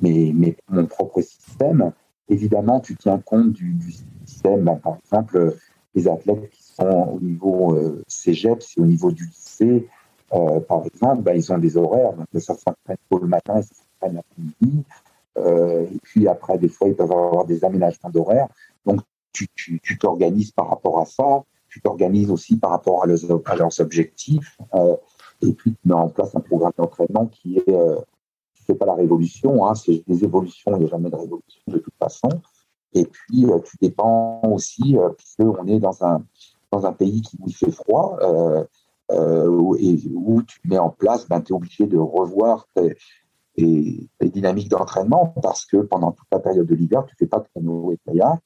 mes, 0.01 0.33
mes 0.33 0.57
mon 0.69 0.87
propre 0.87 1.21
système. 1.21 1.93
Évidemment, 2.29 2.81
tu 2.81 2.97
tiens 2.97 3.19
compte 3.19 3.53
du, 3.53 3.77
système, 4.25 4.65
bah, 4.65 4.79
par 4.83 4.97
exemple, 5.05 5.57
les 5.95 6.09
athlètes 6.09 6.49
qui 6.51 6.63
sont 6.63 7.15
au 7.15 7.21
niveau 7.21 7.75
euh, 7.75 8.03
cégep, 8.09 8.63
c'est 8.63 8.81
au 8.81 8.87
niveau 8.87 9.13
du 9.13 9.27
lycée, 9.27 9.89
euh, 10.33 10.61
par 10.61 10.85
exemple, 10.87 11.23
bah, 11.23 11.35
ils 11.35 11.53
ont 11.53 11.59
des 11.59 11.77
horaires, 11.77 12.13
donc 12.15 12.27
ça 12.41 12.55
s'entraîne 12.55 12.97
tôt 13.11 13.19
le 13.19 13.27
matin 13.27 13.59
et 13.59 13.63
ça 13.63 13.75
s'entraîne 13.75 14.17
l'après-midi. 14.17 14.85
Euh, 15.37 15.83
et 15.83 15.99
puis 16.03 16.27
après, 16.29 16.59
des 16.59 16.69
fois, 16.69 16.89
ils 16.89 16.95
peuvent 16.95 17.13
avoir 17.13 17.45
des 17.45 17.65
aménagements 17.65 18.11
d'horaires. 18.11 18.49
Donc, 18.87 19.01
tu 19.33 19.99
t'organises 19.99 20.53
par 20.53 20.71
rapport 20.71 21.01
à 21.01 21.07
ça 21.07 21.43
tu 21.75 21.81
t'organises 21.81 22.31
aussi 22.31 22.57
par 22.57 22.71
rapport 22.71 23.03
à 23.03 23.07
leurs, 23.07 23.81
objectifs, 23.81 24.57
euh, 24.75 24.95
et 25.43 25.53
puis 25.53 25.73
tu 25.73 25.89
mets 25.89 25.95
en 25.95 26.09
place 26.09 26.33
un 26.37 26.41
programme 26.41 26.71
d'entraînement 26.79 27.27
qui 27.27 27.59
est 27.59 27.69
euh, 27.69 27.97
pas 28.79 28.87
la 28.87 28.95
révolution, 28.95 29.67
hein, 29.67 29.75
c'est 29.75 30.05
des 30.07 30.23
évolutions, 30.23 30.71
il 30.77 30.79
n'y 30.79 30.85
a 30.85 30.89
jamais 30.89 31.11
de 31.11 31.17
révolution 31.17 31.63
de 31.67 31.79
toute 31.79 31.95
façon. 31.99 32.29
Et 32.93 33.05
puis 33.05 33.45
euh, 33.47 33.59
tu 33.59 33.77
dépends 33.81 34.41
aussi, 34.45 34.97
euh, 34.97 35.09
puisque 35.09 35.41
on 35.41 35.67
est 35.67 35.81
dans 35.81 36.05
un 36.05 36.23
dans 36.71 36.87
un 36.87 36.93
pays 36.93 37.23
qui 37.23 37.37
où 37.41 37.49
il 37.49 37.55
fait 37.55 37.73
froid, 37.73 38.19
où, 39.11 39.77
et 39.77 39.99
où 40.15 40.43
tu 40.43 40.61
mets 40.65 40.79
en 40.79 40.91
place, 40.91 41.29
ben, 41.29 41.41
tu 41.41 41.53
es 41.53 41.57
obligé 41.57 41.87
de 41.87 41.99
revoir 41.99 42.69
tes, 42.75 42.97
tes, 43.57 44.29
dynamiques 44.29 44.69
d'entraînement 44.69 45.35
parce 45.43 45.67
que 45.67 45.79
pendant 45.79 46.13
toute 46.13 46.29
la 46.31 46.39
période 46.39 46.67
de 46.67 46.75
l'hiver, 46.75 47.05
tu 47.07 47.17
fais 47.17 47.27
pas 47.27 47.41
de 47.41 47.49
canoë 47.53 47.95
et 47.95 47.99
kayak. 48.07 48.41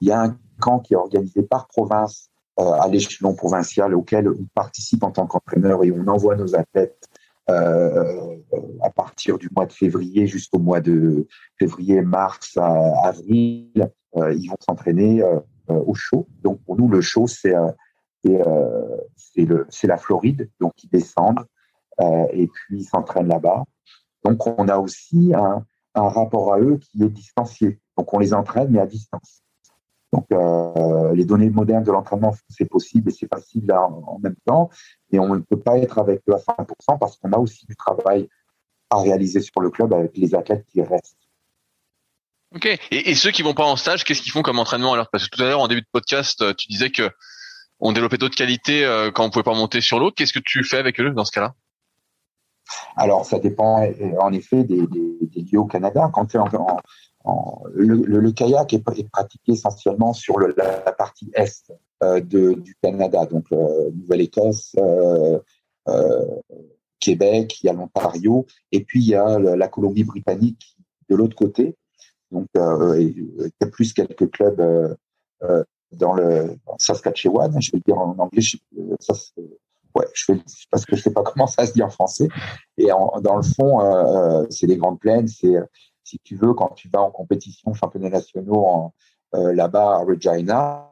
Il 0.00 0.08
y 0.08 0.12
a 0.12 0.20
un 0.20 0.36
camp 0.60 0.80
qui 0.80 0.94
est 0.94 0.96
organisé 0.96 1.42
par 1.42 1.66
province 1.66 2.30
à 2.56 2.88
l'échelon 2.88 3.34
provincial 3.34 3.94
auquel 3.94 4.28
on 4.28 4.46
participe 4.54 5.02
en 5.02 5.10
tant 5.10 5.26
qu'entraîneur 5.26 5.82
et 5.84 5.90
on 5.90 6.06
envoie 6.06 6.36
nos 6.36 6.54
athlètes 6.54 7.08
euh, 7.50 8.36
à 8.80 8.88
partir 8.90 9.36
du 9.36 9.50
mois 9.54 9.66
de 9.66 9.72
février 9.72 10.26
jusqu'au 10.26 10.58
mois 10.58 10.80
de 10.80 11.26
février, 11.58 12.00
mars, 12.00 12.56
avril, 12.56 13.90
euh, 14.16 14.32
ils 14.32 14.48
vont 14.48 14.56
s'entraîner 14.60 15.22
euh, 15.22 15.40
au 15.68 15.94
chaud. 15.94 16.26
Donc 16.42 16.62
pour 16.64 16.76
nous, 16.76 16.88
le 16.88 17.00
chaud, 17.00 17.26
c'est 17.26 17.54
c'est 18.24 19.86
la 19.86 19.96
Floride. 19.98 20.50
Donc 20.60 20.72
ils 20.82 20.88
descendent 20.88 21.44
et 22.32 22.46
puis 22.46 22.80
ils 22.80 22.84
s'entraînent 22.84 23.28
là-bas. 23.28 23.64
Donc 24.24 24.46
on 24.46 24.68
a 24.68 24.78
aussi 24.78 25.32
un 25.34 26.08
rapport 26.08 26.54
à 26.54 26.60
eux 26.60 26.78
qui 26.78 27.02
est 27.02 27.10
distancié. 27.10 27.78
Donc 27.98 28.12
on 28.14 28.18
les 28.18 28.32
entraîne, 28.32 28.70
mais 28.70 28.80
à 28.80 28.86
distance. 28.86 29.42
Donc 30.14 30.26
euh, 30.30 31.12
les 31.16 31.24
données 31.24 31.50
modernes 31.50 31.82
de 31.82 31.90
l'entraînement, 31.90 32.32
c'est 32.48 32.66
possible 32.66 33.10
et 33.10 33.12
c'est 33.12 33.26
facile 33.26 33.66
là 33.66 33.82
en, 33.82 34.20
même 34.20 34.36
temps. 34.46 34.70
Et 35.10 35.18
on 35.18 35.34
ne 35.34 35.40
peut 35.40 35.58
pas 35.58 35.76
être 35.78 35.98
avec 35.98 36.22
eux 36.28 36.34
à 36.34 36.36
100% 36.36 36.98
parce 37.00 37.16
qu'on 37.16 37.32
a 37.32 37.38
aussi 37.38 37.66
du 37.66 37.74
travail 37.74 38.28
à 38.90 39.00
réaliser 39.00 39.40
sur 39.40 39.60
le 39.60 39.70
club 39.70 39.92
avec 39.92 40.16
les 40.16 40.36
athlètes 40.36 40.66
qui 40.66 40.82
restent. 40.82 41.18
Ok. 42.54 42.78
Et, 42.92 43.14
ceux 43.16 43.32
qui 43.32 43.42
vont 43.42 43.54
pas 43.54 43.64
en 43.64 43.74
stage, 43.74 44.04
qu'est-ce 44.04 44.22
qu'ils 44.22 44.30
font 44.30 44.42
comme 44.42 44.60
entraînement 44.60 44.92
alors? 44.92 45.08
Parce 45.10 45.26
que 45.26 45.36
tout 45.36 45.42
à 45.42 45.46
l'heure, 45.46 45.60
en 45.60 45.66
début 45.66 45.80
de 45.80 45.88
podcast, 45.90 46.42
euh, 46.42 46.54
tu 46.54 46.68
disais 46.68 46.90
que 46.90 47.10
on 47.80 47.92
développait 47.92 48.18
d'autres 48.18 48.36
qualités 48.36 48.84
euh, 48.84 49.10
quand 49.10 49.24
on 49.24 49.30
pouvait 49.30 49.42
pas 49.42 49.54
monter 49.54 49.80
sur 49.80 49.98
l'eau. 49.98 50.12
Qu'est-ce 50.12 50.32
que 50.32 50.38
tu 50.38 50.62
fais 50.62 50.78
avec 50.78 51.00
eux 51.00 51.10
dans 51.10 51.24
ce 51.24 51.32
cas-là? 51.32 51.54
Alors, 52.96 53.26
ça 53.26 53.40
dépend 53.40 53.84
en 54.20 54.32
effet 54.32 54.62
des, 54.62 54.76
lieux 54.76 55.58
au 55.58 55.66
Canada. 55.66 56.08
Quand 56.12 56.26
tu 56.26 56.36
es 56.36 56.40
en, 56.40 56.48
le, 57.74 58.30
kayak 58.32 58.74
est, 58.74 59.08
pratiqué 59.10 59.52
essentiellement 59.52 60.12
sur 60.12 60.38
la 60.38 60.92
partie 60.92 61.30
est 61.34 61.70
euh, 62.02 62.20
du 62.20 62.76
Canada, 62.82 63.24
donc 63.26 63.46
euh, 63.52 63.90
Nouvelle-Écosse, 63.92 64.76
euh, 64.78 65.38
Québec, 67.00 67.60
il 67.62 67.66
y 67.66 67.70
a 67.70 67.72
l'Ontario, 67.72 68.46
et 68.72 68.84
puis 68.84 69.00
il 69.00 69.08
y 69.08 69.14
a 69.14 69.38
la 69.38 69.68
Colombie-Britannique 69.68 70.76
de 71.08 71.16
l'autre 71.16 71.36
côté. 71.36 71.76
Donc, 72.30 72.46
il 72.54 73.52
y 73.60 73.64
a 73.64 73.66
plus 73.66 73.92
quelques 73.92 74.30
clubs 74.30 74.96
dans 75.92 76.14
le 76.14 76.56
Saskatchewan, 76.78 77.60
je 77.60 77.72
vais 77.72 77.80
dire 77.86 77.98
en 77.98 78.16
anglais, 78.18 78.42
ouais, 79.94 80.06
parce 80.70 80.86
que 80.86 80.96
je 80.96 81.02
sais 81.02 81.12
pas 81.12 81.22
comment 81.34 81.46
ça 81.46 81.66
se 81.66 81.74
dit 81.74 81.82
en 81.82 81.90
français. 81.90 82.28
Et 82.78 82.88
dans 82.88 83.36
le 83.36 83.42
fond, 83.42 84.46
c'est 84.50 84.66
des 84.66 84.78
grandes 84.78 84.98
plaines. 84.98 85.28
C'est 85.28 85.56
si 86.04 86.18
tu 86.20 86.36
veux 86.36 86.54
quand 86.54 86.70
tu 86.70 86.88
vas 86.88 87.02
en 87.02 87.10
compétition 87.10 87.74
championnats 87.74 88.10
nationaux 88.10 88.64
en, 88.64 88.94
euh, 89.34 89.52
là-bas 89.54 89.96
à 89.96 90.04
Regina, 90.04 90.90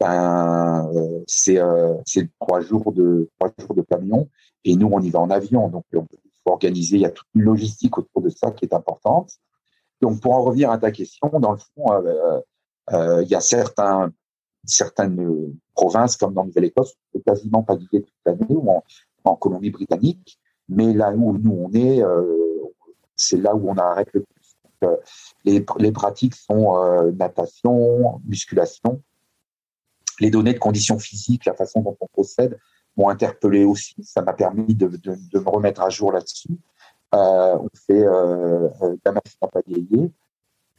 ben 0.00 0.90
euh, 0.94 1.22
c'est 1.26 1.58
c'est 2.06 2.28
trois 2.40 2.60
jours 2.60 2.92
de 2.92 3.30
trois 3.38 3.52
jours 3.58 3.74
de 3.74 3.82
camion. 3.82 4.28
Et 4.64 4.76
nous, 4.76 4.88
on 4.90 5.00
y 5.00 5.10
va 5.10 5.20
en 5.20 5.30
avion. 5.30 5.68
Donc, 5.68 5.84
il 5.92 6.00
faut 6.42 6.52
organiser. 6.52 6.96
Il 6.96 7.02
y 7.02 7.06
a 7.06 7.10
toute 7.10 7.26
une 7.34 7.42
logistique 7.42 7.98
autour 7.98 8.22
de 8.22 8.30
ça 8.30 8.50
qui 8.50 8.64
est 8.64 8.74
importante. 8.74 9.30
Donc, 10.00 10.20
pour 10.20 10.34
en 10.34 10.42
revenir 10.42 10.70
à 10.70 10.78
ta 10.78 10.90
question, 10.90 11.28
dans 11.38 11.52
le 11.52 11.58
fond, 11.58 12.02
il 13.20 13.28
y 13.28 13.34
a 13.34 13.40
certains 13.40 14.10
certaines 14.66 15.54
provinces 15.74 16.16
comme 16.16 16.34
dans 16.34 16.44
Nouvelle-Écosse, 16.44 16.94
on 17.12 17.18
peut 17.18 17.22
quasiment 17.24 17.62
pas 17.62 17.76
guider 17.76 18.02
toute 18.02 18.14
l'année 18.24 18.46
ou 18.48 18.70
en, 19.24 19.36
Colombie-Britannique. 19.36 20.38
Mais 20.68 20.92
là 20.92 21.12
où 21.12 21.36
nous 21.36 21.52
on 21.52 21.72
est, 21.72 22.02
euh, 22.02 22.24
c'est 23.16 23.36
là 23.36 23.54
où 23.54 23.68
on 23.68 23.76
arrête 23.76 24.08
le. 24.12 24.20
Euh, 24.20 24.24
les, 25.44 25.64
les, 25.78 25.92
pratiques 25.92 26.34
sont 26.34 26.76
euh, 26.76 27.12
natation, 27.12 28.20
musculation. 28.24 29.02
Les 30.20 30.30
données 30.30 30.54
de 30.54 30.58
conditions 30.58 30.98
physiques, 30.98 31.44
la 31.44 31.54
façon 31.54 31.80
dont 31.80 31.96
on 32.00 32.06
procède, 32.06 32.58
m'ont 32.96 33.08
interpellé 33.08 33.64
aussi. 33.64 33.96
Ça 34.04 34.22
m'a 34.22 34.32
permis 34.32 34.74
de, 34.74 34.88
de, 34.88 35.16
de, 35.32 35.38
me 35.38 35.48
remettre 35.48 35.82
à 35.82 35.88
jour 35.88 36.12
là-dessus. 36.12 36.56
on 37.12 37.68
fait 37.86 38.04
euh, 38.04 38.68
la 39.04 39.12
machine 39.12 39.38
à 39.40 39.48
pagayer, 39.48 40.12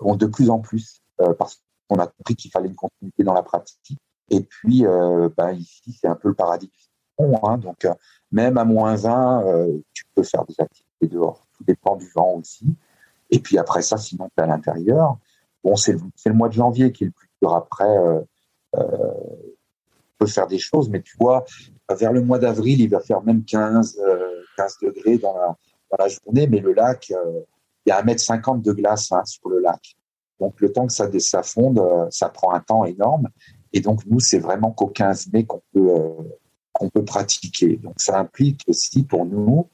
de 0.02 0.26
plus 0.26 0.50
en 0.50 0.60
plus, 0.60 1.02
parce 1.38 1.62
on 1.90 2.00
a 2.00 2.08
compris 2.08 2.36
qu'il 2.36 2.52
fallait 2.52 2.68
une 2.68 2.76
continuité 2.76 3.24
dans 3.24 3.34
la 3.34 3.44
pratique. 3.44 4.00
Et 4.30 4.42
puis, 4.42 4.86
euh, 4.86 5.30
ben, 5.36 5.52
ici, 5.52 5.98
c'est 6.00 6.08
un 6.08 6.16
peu 6.16 6.30
le 6.30 6.34
paradis 6.34 6.68
du 6.68 7.26
hein. 7.44 7.58
Donc, 7.58 7.86
euh, 7.86 7.94
même 8.32 8.58
à 8.58 8.66
moins 8.66 8.96
20, 8.96 9.46
euh, 9.46 9.80
tu 9.94 10.04
peux 10.16 10.24
faire 10.24 10.46
des 10.46 10.56
activités 10.60 11.08
dehors. 11.08 11.48
Tout 11.58 11.64
dépend 11.64 11.96
du 11.96 12.10
vent 12.10 12.34
aussi. 12.34 12.75
Et 13.36 13.40
puis 13.40 13.58
après 13.58 13.82
ça, 13.82 13.98
sinon, 13.98 14.30
tu 14.36 14.42
à 14.42 14.48
l'intérieur. 14.48 15.18
Bon, 15.62 15.76
c'est 15.76 15.94
le, 15.94 16.34
mois 16.34 16.48
de 16.48 16.54
janvier 16.54 16.94
qui 16.94 17.04
est 17.04 17.08
le 17.08 17.12
plus 17.12 17.30
dur. 17.42 17.54
Après, 17.54 17.98
on 18.74 18.86
peut 20.18 20.26
faire 20.26 20.48
des 20.48 20.60
choses, 20.60 20.90
mais 20.90 21.02
tu 21.02 21.18
vois, 21.20 21.44
vers 21.90 22.14
le 22.14 22.22
mois 22.22 22.40
d'avril, 22.40 22.80
il 22.80 22.90
va 22.90 23.02
faire 23.02 23.22
même 23.24 23.44
15, 23.44 24.00
15 24.56 24.78
degrés 24.84 25.18
dans 25.18 25.36
la, 26.00 26.08
journée, 26.08 26.48
mais 26.48 26.60
le 26.60 26.72
lac, 26.72 27.10
il 27.10 27.90
y 27.90 27.92
a 27.92 28.02
1m50 28.02 28.62
de 28.62 28.72
glace 28.72 29.12
hein, 29.12 29.24
sur 29.26 29.50
le 29.50 29.60
lac. 29.60 29.82
Donc 30.40 30.60
le 30.62 30.72
temps 30.72 30.88
que 30.88 30.94
ça, 30.94 31.08
ça 31.20 31.44
fonde, 31.44 31.80
euh, 31.80 32.08
ça 32.10 32.30
prend 32.30 32.54
un 32.54 32.60
temps 32.60 32.86
énorme. 32.86 33.30
Et 33.74 33.82
donc 33.82 34.06
nous, 34.06 34.20
c'est 34.20 34.40
vraiment 34.40 34.72
qu'au 34.72 34.88
15 34.88 35.28
mai 35.34 35.46
euh, 35.76 36.10
qu'on 36.72 36.90
peut 36.90 37.06
pratiquer. 37.06 37.78
Donc 37.78 37.96
ça 37.98 38.20
implique 38.20 38.62
aussi 38.68 39.04
pour 39.04 39.26
nous 39.26 39.70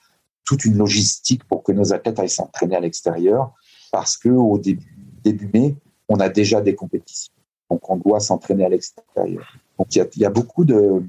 toute 0.46 0.66
une 0.66 0.78
logistique 0.78 1.44
pour 1.46 1.64
que 1.64 1.72
nos 1.72 1.94
athlètes 1.94 2.20
aillent 2.20 2.30
s'entraîner 2.30 2.76
à 2.76 2.80
l'extérieur, 2.80 3.54
parce 3.92 4.18
que 4.18 4.30
au 4.30 4.58
début 4.58 5.50
mai, 5.54 5.76
on 6.10 6.20
a 6.20 6.30
déjà 6.30 6.62
des 6.62 6.76
compétitions. 6.76 7.34
Donc 7.70 7.90
on 7.90 7.96
doit 7.96 8.20
s'entraîner 8.20 8.66
à 8.66 8.70
l'extérieur. 8.70 9.58
Donc 9.78 9.96
il 9.96 10.06
y 10.18 10.26
a, 10.26 10.30
beaucoup 10.30 10.66
de 10.66 11.04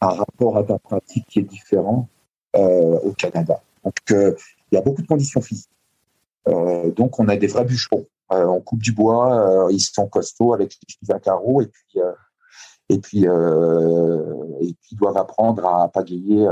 un 0.00 0.08
rapport 0.08 0.56
à 0.56 0.64
ta 0.64 0.78
pratique 0.78 1.26
qui 1.28 1.40
est 1.40 1.42
différent 1.42 2.08
euh, 2.56 2.98
au 3.00 3.12
Canada. 3.12 3.62
Donc 3.84 3.94
euh, 4.10 4.34
il 4.70 4.76
y 4.76 4.78
a 4.78 4.80
beaucoup 4.80 5.02
de 5.02 5.06
conditions 5.06 5.42
physiques. 5.42 5.68
Euh, 6.48 6.90
donc 6.90 7.20
on 7.20 7.28
a 7.28 7.36
des 7.36 7.46
vrais 7.46 7.64
bûcherons 7.64 8.06
on 8.30 8.60
coupe 8.60 8.82
du 8.82 8.90
bois, 8.90 9.68
ils 9.70 9.80
sont 9.80 10.08
costauds 10.08 10.54
avec 10.54 10.76
les 11.02 11.14
à 11.14 11.20
carreaux 11.20 11.60
et 11.60 11.66
puis 11.66 12.00
et 12.88 12.98
puis 12.98 13.24
et 13.24 14.74
puis 14.80 14.88
ils 14.90 14.96
doivent 14.96 15.18
apprendre 15.18 15.64
à 15.66 15.88
pagayer 15.88 16.48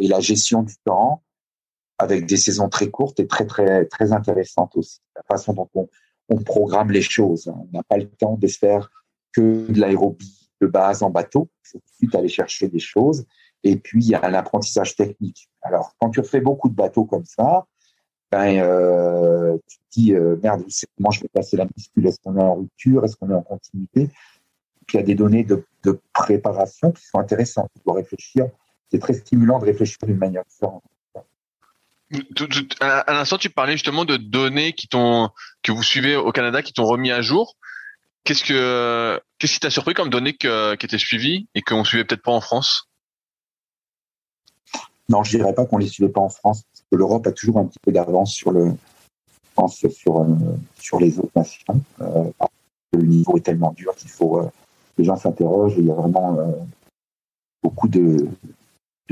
et 0.00 0.08
la 0.08 0.20
gestion 0.20 0.62
du 0.62 0.74
temps 0.84 1.22
avec 1.98 2.26
des 2.26 2.36
saisons 2.36 2.68
très 2.68 2.90
courtes 2.90 3.20
et 3.20 3.26
très 3.26 3.46
très 3.46 3.86
très 3.86 4.12
intéressantes 4.12 4.76
aussi. 4.76 5.00
La 5.16 5.22
façon 5.22 5.52
dont 5.52 5.68
on, 5.74 5.88
programme 6.46 6.90
les 6.90 7.02
choses. 7.02 7.48
On 7.48 7.68
n'a 7.72 7.82
pas 7.82 7.98
le 7.98 8.08
temps 8.08 8.36
de 8.36 8.46
faire 8.46 8.90
que 9.32 9.70
de 9.70 9.78
l'aérobie 9.78 10.50
de 10.62 10.66
base 10.66 11.02
en 11.02 11.10
bateau. 11.10 11.50
Il 11.64 11.68
faut 11.68 11.78
tout 11.78 11.90
de 11.90 11.96
suite 11.96 12.14
aller 12.14 12.28
chercher 12.28 12.68
des 12.68 12.78
choses. 12.78 13.26
Et 13.64 13.76
puis, 13.76 14.04
il 14.04 14.10
y 14.10 14.14
a 14.14 14.24
un 14.24 14.32
apprentissage 14.32 14.96
technique. 14.96 15.50
Alors, 15.60 15.94
quand 16.00 16.10
tu 16.10 16.22
fais 16.22 16.40
beaucoup 16.40 16.70
de 16.70 16.74
bateaux 16.74 17.04
comme 17.04 17.24
ça, 17.26 17.66
ben, 18.30 18.60
euh, 18.60 19.58
tu 19.68 19.78
te 19.78 19.82
dis 19.92 20.14
euh, 20.14 20.36
merde, 20.42 20.64
comment 20.96 21.10
je 21.10 21.20
vais 21.20 21.28
passer 21.28 21.58
la 21.58 21.66
muscule 21.76 22.06
Est-ce 22.06 22.18
qu'on 22.24 22.36
est 22.38 22.42
en 22.42 22.54
rupture? 22.54 23.04
Est-ce 23.04 23.16
qu'on 23.16 23.30
est 23.30 23.34
en 23.34 23.42
continuité? 23.42 24.08
Il 24.92 24.96
y 24.96 25.00
a 25.00 25.02
des 25.02 25.14
données 25.14 25.44
de, 25.44 25.64
de, 25.84 26.00
préparation 26.14 26.92
qui 26.92 27.04
sont 27.04 27.18
intéressantes. 27.18 27.68
Tu 27.76 27.82
dois 27.84 27.96
réfléchir. 27.96 28.48
C'est 28.92 28.98
très 28.98 29.14
stimulant 29.14 29.58
de 29.58 29.64
réfléchir 29.64 29.96
d'une 30.02 30.18
manière 30.18 30.44
différente. 30.44 30.82
À 32.80 33.14
l'instant, 33.14 33.38
tu 33.38 33.48
parlais 33.48 33.72
justement 33.72 34.04
de 34.04 34.18
données 34.18 34.74
qui 34.74 34.86
t'ont 34.86 35.30
que 35.62 35.72
vous 35.72 35.82
suivez 35.82 36.14
au 36.14 36.30
Canada, 36.30 36.60
qui 36.60 36.74
t'ont 36.74 36.84
remis 36.84 37.10
à 37.10 37.22
jour. 37.22 37.56
Qu'est-ce 38.24 38.44
que 38.44 39.18
qu'est-ce 39.38 39.54
qui 39.54 39.60
t'a 39.60 39.70
surpris 39.70 39.94
comme 39.94 40.10
données 40.10 40.34
que, 40.34 40.74
qui 40.74 40.84
étaient 40.84 40.98
suivies 40.98 41.48
et 41.54 41.62
qu'on 41.62 41.84
suivait 41.84 42.04
peut-être 42.04 42.22
pas 42.22 42.32
en 42.32 42.42
France? 42.42 42.90
Non, 45.08 45.24
je 45.24 45.38
dirais 45.38 45.54
pas 45.54 45.64
qu'on 45.64 45.78
les 45.78 45.88
suivait 45.88 46.12
pas 46.12 46.20
en 46.20 46.28
France, 46.28 46.64
parce 46.70 46.84
que 46.90 46.96
l'Europe 46.96 47.26
a 47.26 47.32
toujours 47.32 47.58
un 47.58 47.64
petit 47.64 47.80
peu 47.80 47.92
d'avance 47.92 48.34
sur 48.34 48.50
le, 48.50 48.74
sur, 49.68 50.20
euh, 50.20 50.26
sur 50.78 51.00
les 51.00 51.18
autres 51.18 51.32
nations. 51.34 51.80
Euh, 52.02 52.24
le 52.92 53.02
niveau 53.02 53.38
est 53.38 53.40
tellement 53.40 53.72
dur 53.72 53.94
qu'il 53.96 54.10
faut, 54.10 54.38
euh, 54.38 54.50
les 54.98 55.04
gens 55.04 55.16
s'interrogent. 55.16 55.76
Il 55.78 55.86
y 55.86 55.90
a 55.90 55.94
vraiment 55.94 56.38
beaucoup 57.62 57.88
de, 57.88 58.28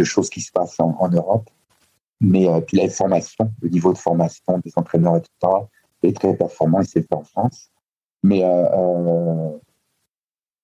de, 0.01 0.05
choses 0.05 0.31
qui 0.31 0.40
se 0.40 0.52
passent 0.52 0.81
en, 0.81 1.09
Europe. 1.09 1.48
Mais 2.20 2.47
puis 2.66 2.77
la 2.77 2.89
formation, 2.89 3.51
le 3.62 3.68
niveau 3.68 3.93
de 3.93 3.98
formation 3.98 4.59
des 4.64 4.72
entraîneurs, 4.77 5.16
etc., 5.16 5.31
est 6.02 6.16
très 6.16 6.35
performant 6.36 6.81
et 6.81 6.85
c'est 6.85 7.02
fait 7.02 7.14
en 7.14 7.24
France. 7.24 7.70
Mais 8.22 8.43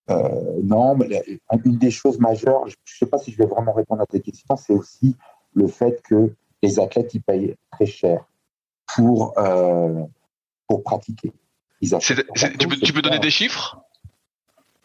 euh, 0.08 0.58
non, 0.62 0.96
mais 0.96 1.22
une 1.64 1.78
des 1.78 1.90
choses 1.90 2.18
majeures, 2.20 2.66
je 2.68 2.74
ne 2.74 2.98
sais 2.98 3.06
pas 3.06 3.18
si 3.18 3.32
je 3.32 3.38
vais 3.38 3.46
vraiment 3.46 3.72
répondre 3.72 4.02
à 4.02 4.06
tes 4.06 4.20
questions, 4.20 4.56
c'est 4.56 4.72
aussi 4.72 5.16
le 5.54 5.66
fait 5.66 6.00
que 6.02 6.32
les 6.62 6.78
athlètes 6.78 7.12
ils 7.14 7.22
payent 7.22 7.56
très 7.72 7.86
cher 7.86 8.24
pour 8.94 9.36
euh, 9.38 10.04
pour 10.68 10.82
pratiquer. 10.84 11.32
tu 11.80 11.88
peux, 12.68 12.76
tu 12.76 12.92
peux 12.92 13.02
donner 13.02 13.18
des 13.18 13.30
chiffres? 13.30 13.80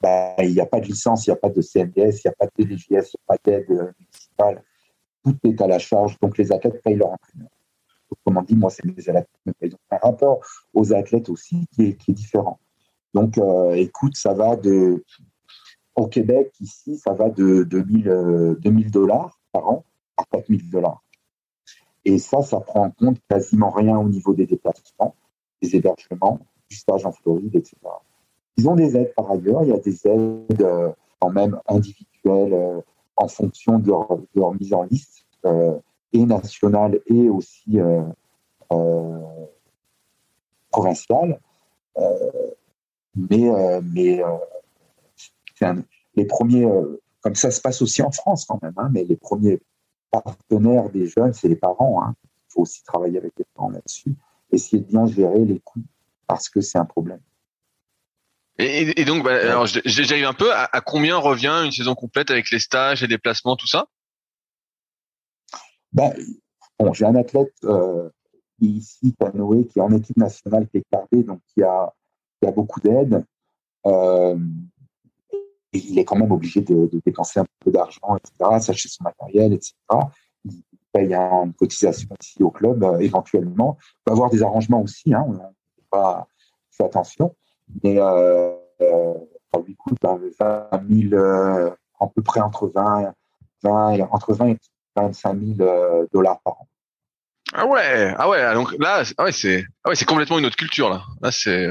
Ben, 0.02 0.34
Il 0.40 0.54
n'y 0.54 0.60
a 0.60 0.66
pas 0.66 0.80
de 0.80 0.86
licence, 0.86 1.28
il 1.28 1.30
n'y 1.30 1.34
a 1.34 1.38
pas 1.38 1.50
de 1.50 1.62
CNDS, 1.62 1.94
il 1.96 2.22
n'y 2.26 2.32
a 2.32 2.34
pas 2.38 2.48
de 2.48 2.64
DGS, 2.64 2.86
il 2.90 2.92
n'y 2.92 3.00
a 3.02 3.04
pas 3.28 3.38
d'aide 3.44 3.94
municipale. 4.00 4.64
Tout 5.24 5.38
est 5.44 5.62
à 5.62 5.68
la 5.68 5.80
charge, 5.80 6.18
donc 6.20 6.38
les 6.38 6.52
athlètes 6.52 6.82
payent 6.82 6.96
leur 6.96 7.12
entraîneur. 7.12 7.50
Autrement 8.10 8.42
dit, 8.42 8.56
moi, 8.56 8.70
c'est 8.70 8.84
mes 8.84 9.10
athlètes 9.10 9.30
qui 9.34 9.42
me 9.48 9.54
payent. 9.54 9.76
Un 9.92 9.98
rapport 9.98 10.40
aux 10.74 10.94
athlètes 10.94 11.30
aussi 11.30 11.66
qui 11.72 11.84
est, 11.84 12.12
différent. 12.12 12.60
Donc, 13.14 13.38
euh, 13.38 13.74
écoute, 13.74 14.16
ça 14.16 14.34
va 14.34 14.56
de. 14.56 15.04
Au 15.96 16.08
Québec, 16.08 16.54
ici, 16.62 16.98
ça 16.98 17.14
va 17.14 17.30
de 17.30 17.64
2000, 17.64 18.58
2000 18.60 18.88
euh, 18.88 18.90
dollars 18.90 19.40
par 19.52 19.70
an 19.70 19.86
à 20.18 20.24
4000 20.32 20.70
dollars. 20.70 21.04
Et 22.06 22.18
ça, 22.18 22.42
ça 22.42 22.60
prend 22.60 22.86
en 22.86 22.92
compte 22.92 23.20
quasiment 23.30 23.70
rien 23.70 23.98
au 23.98 24.08
niveau 24.08 24.34
des 24.34 24.48
déplacements, 24.48 25.16
des 25.62 25.76
hébergements, 25.76 26.40
du 26.70 26.76
stage 26.78 27.06
en 27.06 27.12
Floride, 27.12 27.56
etc. 27.56 27.76
Ils 28.58 28.68
ont 28.68 28.76
des 28.76 28.96
aides 28.96 29.14
par 29.16 29.32
ailleurs. 29.32 29.64
Il 29.64 29.70
y 29.70 29.74
a 29.74 29.80
des 29.80 30.08
aides 30.08 30.62
euh, 30.62 30.90
quand 31.20 31.30
même 31.30 31.60
individuelles 31.68 32.84
en 33.16 33.28
fonction 33.28 33.80
de 33.80 33.92
leur, 34.36 34.54
mise 34.54 34.74
en 34.74 34.84
liste. 34.84 35.26
et 36.14 36.26
nationale 36.26 37.00
et 37.08 37.30
aussi 37.30 37.80
provinciale. 40.72 41.40
mais 43.16 43.50
mais 43.94 44.22
les 46.16 46.26
premiers, 46.26 46.68
comme 47.22 47.36
ça 47.36 47.52
se 47.52 47.62
passe 47.62 47.82
aussi 47.82 48.02
en 48.02 48.12
France 48.12 48.46
quand 48.46 48.62
même, 48.62 48.74
hein, 48.78 48.90
mais 48.92 49.04
les 49.04 49.16
premiers 49.16 49.62
partenaires 50.12 50.90
des 50.90 51.08
jeunes, 51.08 51.34
c'est 51.34 51.48
les 51.48 51.56
parents. 51.56 52.04
Hein. 52.04 52.16
Il 52.24 52.54
faut 52.54 52.62
aussi 52.62 52.84
travailler 52.84 53.18
avec 53.18 53.34
les 53.38 53.46
parents 53.56 53.70
là-dessus, 53.70 54.14
essayer 54.52 54.82
de 54.82 54.88
bien 54.88 55.06
gérer 55.08 55.46
les 55.46 55.60
coûts 55.60 55.84
parce 56.28 56.50
que 56.50 56.62
c'est 56.62 56.78
un 56.78 56.86
problème. 56.86 57.22
Et, 58.62 59.06
donc, 59.06 59.24
bah, 59.24 59.36
alors 59.36 59.66
j'arrive 59.66 60.26
un 60.26 60.34
peu. 60.34 60.54
À, 60.54 60.82
combien 60.82 61.18
revient 61.18 61.62
une 61.66 61.72
saison 61.72 61.96
complète 61.96 62.32
avec 62.32 62.52
les 62.52 62.60
stages 62.60 63.04
les 63.04 63.18
placements, 63.18 63.56
tout 63.56 63.68
ça? 63.68 63.88
Ben, 65.94 66.14
bon, 66.80 66.94
j'ai 66.94 67.06
un 67.06 67.16
athlète 67.16 67.54
euh, 67.66 68.10
ici, 68.62 69.16
Canoë, 69.20 69.66
qui 69.68 69.80
est 69.80 69.82
en 69.82 69.92
équipe 69.92 70.18
nationale, 70.18 70.68
qui 70.70 70.78
est 70.78 70.84
gardé, 70.92 71.24
donc 71.24 71.42
qui 71.54 71.64
a, 71.64 71.92
qui 72.40 72.48
a 72.48 72.52
beaucoup 72.52 72.80
d'aide. 72.80 73.26
Euh, 73.86 74.38
il 75.74 75.98
est 76.00 76.06
quand 76.06 76.18
même 76.18 76.32
obligé 76.32 76.62
de, 76.62 76.90
dépenser 77.06 77.40
un 77.40 77.46
peu 77.60 77.72
d'argent, 77.72 78.18
etc., 78.18 78.60
s'acheter 78.60 78.90
son 78.90 79.04
matériel, 79.04 79.54
etc. 79.54 79.74
Il 80.46 80.64
paye 80.92 81.14
une 81.14 81.54
cotisation 81.54 82.10
ici 82.22 82.44
au 82.44 82.52
club, 82.52 82.84
euh, 82.84 83.00
éventuellement. 83.00 83.78
Il 83.82 84.04
peut 84.06 84.12
avoir 84.12 84.30
des 84.30 84.44
arrangements 84.44 84.82
aussi, 84.82 85.14
hein, 85.14 85.24
on 85.28 85.34
n'a 85.34 85.52
pas 85.90 86.28
fait 86.72 86.84
attention. 86.84 87.36
Mais 87.84 88.00
euh, 88.00 88.52
euh, 88.82 89.14
ça 89.54 89.62
lui 89.66 89.76
coûte 89.76 89.98
20 90.02 90.20
000, 90.90 91.14
euh, 91.14 91.72
à 92.00 92.08
peu 92.08 92.22
près 92.22 92.42
entre 92.42 92.68
20, 92.68 93.14
20, 93.64 94.00
entre 94.12 94.34
20 94.34 94.48
et 94.50 94.58
25 94.96 95.40
000 95.58 96.08
dollars 96.14 96.40
par 96.42 96.62
an. 96.62 96.68
Ah 97.54 97.68
ouais, 97.68 98.14
ah 98.18 98.30
ouais, 98.30 98.54
donc 98.54 98.74
là, 98.80 99.04
ah 99.18 99.24
ouais, 99.26 99.32
c'est, 99.32 99.66
ah 99.84 99.90
ouais, 99.90 99.96
c'est 99.96 100.06
complètement 100.06 100.40
une 100.40 100.46
autre 100.46 100.56
culture 100.56 100.90
là. 100.90 101.02
Là, 101.22 101.32
c'est. 101.32 101.68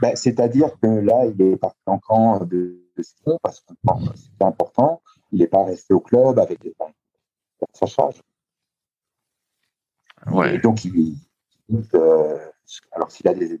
Ben, 0.00 0.14
c'est-à-dire 0.14 0.70
que 0.80 0.86
là, 0.86 1.26
il 1.26 1.40
est 1.42 1.56
parti 1.56 1.80
en 1.86 1.98
camp 1.98 2.44
de, 2.44 2.80
de 2.96 3.02
ski 3.02 3.30
parce 3.42 3.60
que 3.60 3.74
c'est 4.14 4.44
important. 4.44 5.02
Il 5.32 5.40
n'est 5.40 5.48
pas 5.48 5.64
resté 5.64 5.92
au 5.94 6.00
club 6.00 6.38
avec 6.38 6.62
les 6.62 6.72
sa 7.72 7.86
charge. 7.86 8.22
Ouais. 10.26 10.54
Et 10.54 10.58
donc, 10.58 10.84
il, 10.84 11.16
euh, 11.94 12.38
alors 12.92 13.10
s'il 13.10 13.28
a 13.28 13.34
des, 13.34 13.60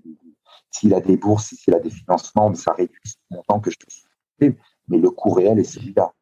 s'il 0.74 0.92
a 0.94 1.00
des 1.00 1.16
bourses, 1.16 1.54
s'il 1.54 1.74
a 1.74 1.78
des 1.78 1.90
financements, 1.90 2.50
mais 2.50 2.56
ça 2.56 2.72
réduit 2.72 3.00
le 3.30 3.36
montant 3.36 3.60
que 3.60 3.70
je 3.70 3.76
te 3.76 3.86
dis. 3.86 4.56
Mais 4.88 4.98
le 4.98 5.10
coût 5.10 5.30
réel 5.30 5.58
est 5.58 5.64
celui-là. 5.64 6.12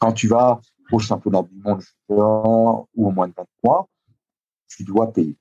Quand 0.00 0.12
tu 0.12 0.28
vas 0.28 0.60
au 0.90 0.98
championnat 0.98 1.42
du 1.42 1.54
monde 1.60 1.82
ou 2.08 2.86
au 2.96 3.10
moins 3.10 3.28
de 3.28 3.34
20 3.36 3.44
mois, 3.62 3.88
tu 4.68 4.82
dois 4.82 5.12
payer. 5.12 5.36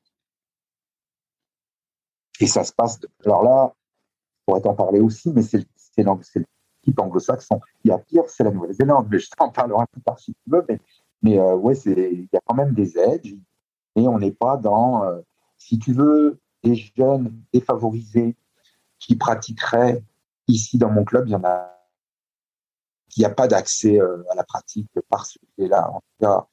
Et 2.39 2.47
ça 2.47 2.63
se 2.63 2.71
passe. 2.71 2.99
Alors 3.25 3.43
là, 3.43 3.73
on 4.45 4.51
pourrait 4.51 4.61
t'en 4.61 4.75
parler 4.75 4.99
aussi, 4.99 5.31
mais 5.31 5.41
c'est 5.41 5.57
le 5.57 6.45
type 6.83 6.99
anglo-saxon. 6.99 7.59
Il 7.83 7.89
y 7.89 7.91
a 7.91 7.97
pire, 7.97 8.23
c'est 8.27 8.43
la 8.43 8.51
Nouvelle-Zélande, 8.51 9.07
mais 9.09 9.19
je 9.19 9.29
t'en 9.31 9.49
parlerai 9.49 9.85
plus 9.91 10.01
tard 10.01 10.19
si 10.19 10.33
tu 10.33 10.49
veux. 10.49 10.63
Mais, 10.69 10.79
mais 11.21 11.39
euh, 11.39 11.55
ouais, 11.55 11.75
il 11.85 12.27
y 12.31 12.37
a 12.37 12.41
quand 12.45 12.55
même 12.55 12.73
des 12.73 12.97
aides 12.97 13.25
et 13.95 14.07
on 14.07 14.19
n'est 14.19 14.31
pas 14.31 14.57
dans. 14.57 15.03
Euh, 15.03 15.21
si 15.57 15.79
tu 15.79 15.93
veux, 15.93 16.39
des 16.63 16.75
jeunes 16.75 17.33
défavorisés 17.53 18.35
qui 18.99 19.15
pratiqueraient 19.15 20.03
ici 20.47 20.77
dans 20.77 20.89
mon 20.89 21.03
club, 21.03 21.27
il 21.27 21.31
y 21.31 21.35
en 21.35 21.43
a. 21.43 21.69
Il 23.15 23.19
n'y 23.19 23.25
a 23.25 23.29
pas 23.29 23.47
d'accès 23.47 23.99
euh, 23.99 24.23
à 24.31 24.35
la 24.35 24.43
pratique 24.43 24.89
par 25.07 25.27
ce 25.27 25.37
là 25.57 25.87
En 25.91 25.99
tout 25.99 26.25
cas, 26.25 26.47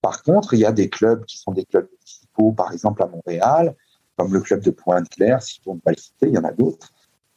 par 0.00 0.22
contre, 0.22 0.54
il 0.54 0.60
y 0.60 0.64
a 0.64 0.70
des 0.70 0.88
clubs 0.88 1.24
qui 1.24 1.38
sont 1.38 1.50
des 1.50 1.64
clubs 1.64 1.88
municipaux, 1.90 2.52
par 2.52 2.72
exemple 2.72 3.02
à 3.02 3.06
Montréal, 3.06 3.74
comme 4.16 4.32
le 4.32 4.40
club 4.40 4.60
de 4.60 4.70
Pointe-Claire, 4.70 5.42
si 5.42 5.60
on 5.66 5.74
ne 5.74 5.80
pas 5.80 5.90
le 5.90 5.96
citer, 5.96 6.28
il 6.28 6.34
y 6.34 6.38
en 6.38 6.44
a 6.44 6.52
d'autres, 6.52 6.92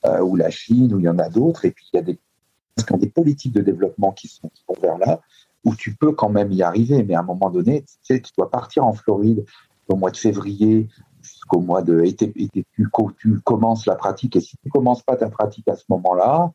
euh, 0.06 0.20
ou 0.20 0.36
la 0.36 0.52
Chine, 0.52 0.94
où 0.94 1.00
il 1.00 1.06
y 1.06 1.10
en 1.10 1.18
a 1.18 1.30
d'autres, 1.30 1.66
et 1.66 1.72
puis 1.72 1.90
il 1.92 1.96
y 1.96 2.00
a 2.00 2.04
des, 2.04 2.20
des 3.00 3.10
politiques 3.10 3.54
de 3.54 3.62
développement 3.62 4.12
qui 4.12 4.28
sont, 4.28 4.50
qui 4.50 4.64
vont 4.68 4.76
vers 4.80 4.98
là, 4.98 5.22
où 5.64 5.76
tu 5.76 5.96
peux 5.96 6.12
quand 6.12 6.30
même 6.30 6.52
y 6.52 6.62
arriver, 6.62 7.04
mais 7.04 7.16
à 7.16 7.22
un 7.22 7.24
moment 7.24 7.50
donné, 7.50 7.82
tu, 7.82 7.96
sais, 8.04 8.22
tu 8.22 8.32
dois 8.38 8.52
partir 8.52 8.86
en 8.86 8.94
Floride 8.94 9.46
au 9.88 9.96
mois 9.96 10.12
de 10.12 10.18
février 10.18 10.88
jusqu'au 11.28 11.60
mois 11.60 11.82
de 11.82 12.04
tu, 12.72 13.40
commences 13.44 13.86
la 13.86 13.96
pratique, 13.96 14.36
et 14.36 14.42
si 14.42 14.58
tu 14.58 14.70
commences 14.70 15.04
pas 15.04 15.16
ta 15.16 15.30
pratique 15.30 15.68
à 15.68 15.76
ce 15.76 15.84
moment-là, 15.90 16.52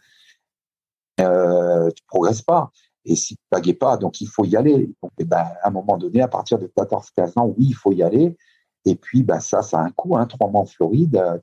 euh, 1.20 1.90
tu 1.90 2.02
progresses 2.06 2.42
pas. 2.42 2.70
Et 3.04 3.16
si 3.16 3.36
tu 3.36 3.42
pagais 3.50 3.74
pas, 3.74 3.96
donc 3.96 4.20
il 4.20 4.28
faut 4.28 4.44
y 4.44 4.56
aller. 4.56 4.90
Donc, 5.02 5.12
eh 5.18 5.24
ben, 5.24 5.44
à 5.62 5.68
un 5.68 5.70
moment 5.70 5.96
donné, 5.96 6.22
à 6.22 6.28
partir 6.28 6.58
de 6.58 6.66
14-15 6.66 7.38
ans, 7.38 7.46
oui, 7.46 7.66
il 7.70 7.74
faut 7.74 7.92
y 7.92 8.02
aller. 8.02 8.36
Et 8.84 8.94
puis, 8.94 9.22
bah, 9.22 9.40
ça, 9.40 9.62
ça 9.62 9.78
a 9.78 9.82
un 9.82 9.90
coût. 9.90 10.16
Hein, 10.16 10.26
trois 10.26 10.48
mois 10.48 10.62
en 10.62 10.66
Floride. 10.66 11.40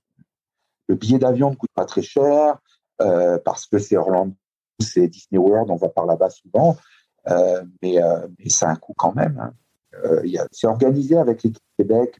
Le 0.88 0.96
billet 0.96 1.20
d'avion 1.20 1.52
ne 1.52 1.56
coûte 1.56 1.70
pas 1.74 1.86
très 1.86 2.02
cher 2.02 2.58
euh, 3.02 3.38
parce 3.44 3.66
que 3.66 3.78
c'est 3.78 3.96
Orlando, 3.96 4.34
c'est 4.80 5.08
Disney 5.08 5.38
World, 5.38 5.70
on 5.70 5.76
va 5.76 5.90
par 5.90 6.06
là-bas 6.06 6.30
souvent. 6.30 6.76
Euh, 7.28 7.64
mais, 7.82 8.02
euh, 8.02 8.28
mais 8.40 8.50
ça 8.50 8.68
a 8.68 8.72
un 8.72 8.76
coût 8.76 8.94
quand 8.98 9.14
même. 9.14 9.38
Hein. 9.40 9.54
C'est 10.52 10.68
organisé 10.68 11.18
avec 11.18 11.44
l'équipe 11.44 11.64
Québec. 11.78 12.20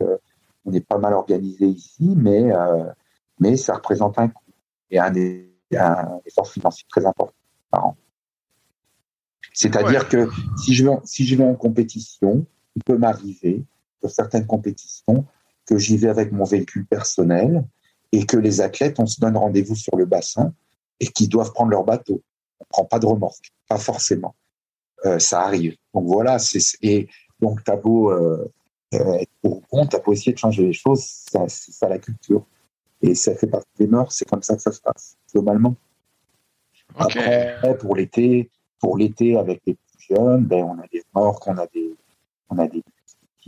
On 0.66 0.74
est 0.74 0.86
pas 0.86 0.98
mal 0.98 1.14
organisé 1.14 1.66
ici, 1.66 2.14
mais, 2.16 2.50
mais 3.40 3.58
ça 3.58 3.76
représente 3.76 4.20
un 4.20 4.28
coût 4.28 4.44
et 4.92 5.00
un, 5.00 5.14
un 5.78 6.20
effort 6.26 6.50
financier 6.50 6.86
très 6.90 7.06
important 7.06 7.36
par 7.72 7.86
an. 7.88 7.98
C'est-à-dire 9.54 10.08
que 10.08 10.30
si 10.64 10.74
je, 10.74 10.88
vais, 10.88 10.96
si 11.04 11.26
je 11.26 11.36
vais 11.36 11.44
en 11.44 11.56
compétition, 11.56 12.46
il 12.76 12.84
peut 12.84 12.98
m'arriver 12.98 13.66
pour 14.00 14.10
certaines 14.10 14.46
compétitions 14.46 15.26
que 15.66 15.78
j'y 15.78 15.98
vais 15.98 16.10
avec 16.10 16.32
mon 16.32 16.46
véhicule 16.46 16.86
personnel 16.86 17.66
et 18.12 18.26
que 18.26 18.38
les 18.38 18.62
athlètes, 18.62 19.00
on 19.00 19.06
se 19.06 19.20
donne 19.20 19.38
rendez-vous 19.38 19.76
sur 19.76 19.96
le 19.98 20.06
bassin 20.06 20.54
et 21.00 21.08
qu'ils 21.08 21.30
doivent 21.30 21.52
prendre 21.52 21.72
leur 21.72 21.84
bateau. 21.84 22.24
On 22.60 22.66
prend 22.70 22.86
pas 22.86 23.00
de 23.00 23.06
remorque, 23.06 23.52
pas 23.68 23.78
forcément. 23.78 24.36
Euh, 25.06 25.20
ça 25.20 25.42
arrive. 25.42 25.76
Donc 25.94 26.06
voilà, 26.08 26.40
c'est 26.40 26.60
et 26.82 27.08
donc 27.40 27.64
t'as 27.64 27.78
beau 27.78 28.12
euh, 28.12 28.18
euh, 28.18 28.48
être 28.92 29.32
pour 29.42 29.68
compte, 29.68 29.92
t'as 29.92 30.00
beau 30.00 30.14
essayer 30.14 30.34
de 30.34 30.38
changer 30.38 30.64
les 30.64 30.74
choses, 30.74 31.04
c'est 31.04 31.72
ça 31.72 31.88
la 31.88 32.00
culture 32.00 32.46
et 33.02 33.16
ça 33.16 33.36
fait 33.36 33.48
partie 33.48 33.68
des 33.78 33.88
mœurs. 33.88 34.12
C'est 34.12 34.28
comme 34.28 34.44
ça 34.44 34.56
que 34.56 34.62
ça 34.62 34.72
se 34.72 34.82
passe 34.82 35.18
globalement. 35.32 35.76
Après, 36.98 37.78
pour 37.80 37.96
l'été, 37.96 38.50
pour 38.80 38.98
l'été 38.98 39.38
avec 39.38 39.62
les 39.66 39.76
plus 39.76 40.16
jeunes, 40.16 40.46
ben 40.46 40.64
on 40.64 40.80
a 40.80 40.88
des 40.88 41.04
morts, 41.14 41.40
on 41.46 41.58
a 41.58 41.68
des 41.68 41.96
on 42.50 42.58
a 42.58 42.68
des 42.68 42.84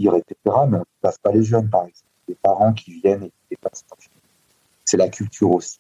etc. 0.10 0.36
Mais 0.46 0.78
on 0.78 0.80
ne 0.80 0.84
passe 1.02 1.18
pas 1.20 1.32
les 1.32 1.44
jeunes, 1.44 1.70
par 1.70 1.86
exemple. 1.86 2.10
Les 2.28 2.36
parents 2.36 2.74
qui 2.74 3.00
viennent 3.00 3.24
et 3.24 3.30
qui 3.30 3.46
dépassent. 3.52 3.86
C'est 4.86 4.98
la 4.98 5.10
culture 5.10 5.52
aussi. 5.52 5.80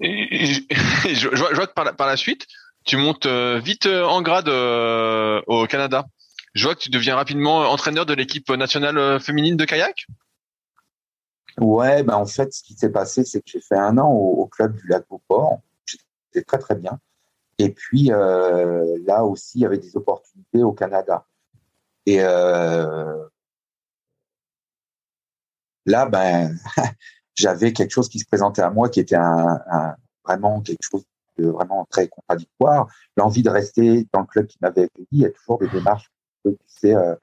je, 0.00 1.54
vois, 1.54 1.66
que 1.66 1.72
par 1.72 2.06
la, 2.06 2.16
suite, 2.16 2.46
tu 2.84 2.96
montes 2.96 3.26
euh, 3.26 3.58
vite 3.58 3.86
euh, 3.86 4.04
en 4.04 4.22
grade 4.22 4.48
euh, 4.48 5.42
au 5.46 5.66
Canada. 5.66 6.06
Je 6.58 6.64
vois 6.64 6.74
que 6.74 6.80
tu 6.80 6.90
deviens 6.90 7.14
rapidement 7.14 7.60
entraîneur 7.70 8.04
de 8.04 8.14
l'équipe 8.14 8.50
nationale 8.50 9.20
féminine 9.20 9.56
de 9.56 9.64
kayak. 9.64 10.06
Ouais, 11.60 12.02
ben 12.02 12.16
en 12.16 12.26
fait, 12.26 12.52
ce 12.52 12.64
qui 12.64 12.74
s'est 12.74 12.90
passé, 12.90 13.24
c'est 13.24 13.40
que 13.40 13.48
j'ai 13.48 13.60
fait 13.60 13.78
un 13.78 13.96
an 13.96 14.10
au, 14.10 14.44
club 14.46 14.74
du 14.74 14.88
lac 14.88 15.06
Beauport. 15.08 15.60
C'était 15.86 16.44
très 16.44 16.58
très 16.58 16.74
bien. 16.74 16.98
Et 17.58 17.70
puis 17.70 18.06
là 18.06 19.24
aussi, 19.24 19.58
il 19.58 19.62
y 19.62 19.66
avait 19.66 19.78
des 19.78 19.96
opportunités 19.96 20.64
au 20.64 20.72
Canada. 20.72 21.24
Et 22.06 22.22
euh, 22.22 23.24
là, 25.86 26.06
ben, 26.06 26.58
j'avais 27.36 27.72
quelque 27.72 27.92
chose 27.92 28.08
qui 28.08 28.18
se 28.18 28.26
présentait 28.26 28.62
à 28.62 28.70
moi 28.70 28.88
qui 28.88 28.98
était 28.98 29.14
un, 29.14 29.94
vraiment 30.24 30.60
quelque 30.60 30.82
chose 30.82 31.04
de 31.36 31.46
vraiment 31.46 31.86
très 31.88 32.08
contradictoire. 32.08 32.88
L'envie 33.16 33.44
de 33.44 33.50
rester 33.50 34.08
dans 34.12 34.22
le 34.22 34.26
club 34.26 34.46
qui 34.48 34.58
m'avait 34.60 34.84
accueilli, 34.84 35.06
il 35.12 35.20
y 35.20 35.26
a 35.26 35.30
toujours 35.30 35.58
des 35.58 35.68
démarches, 35.68 36.10
tu 36.44 36.56
sais, 36.66 36.94
euh, 36.94 37.14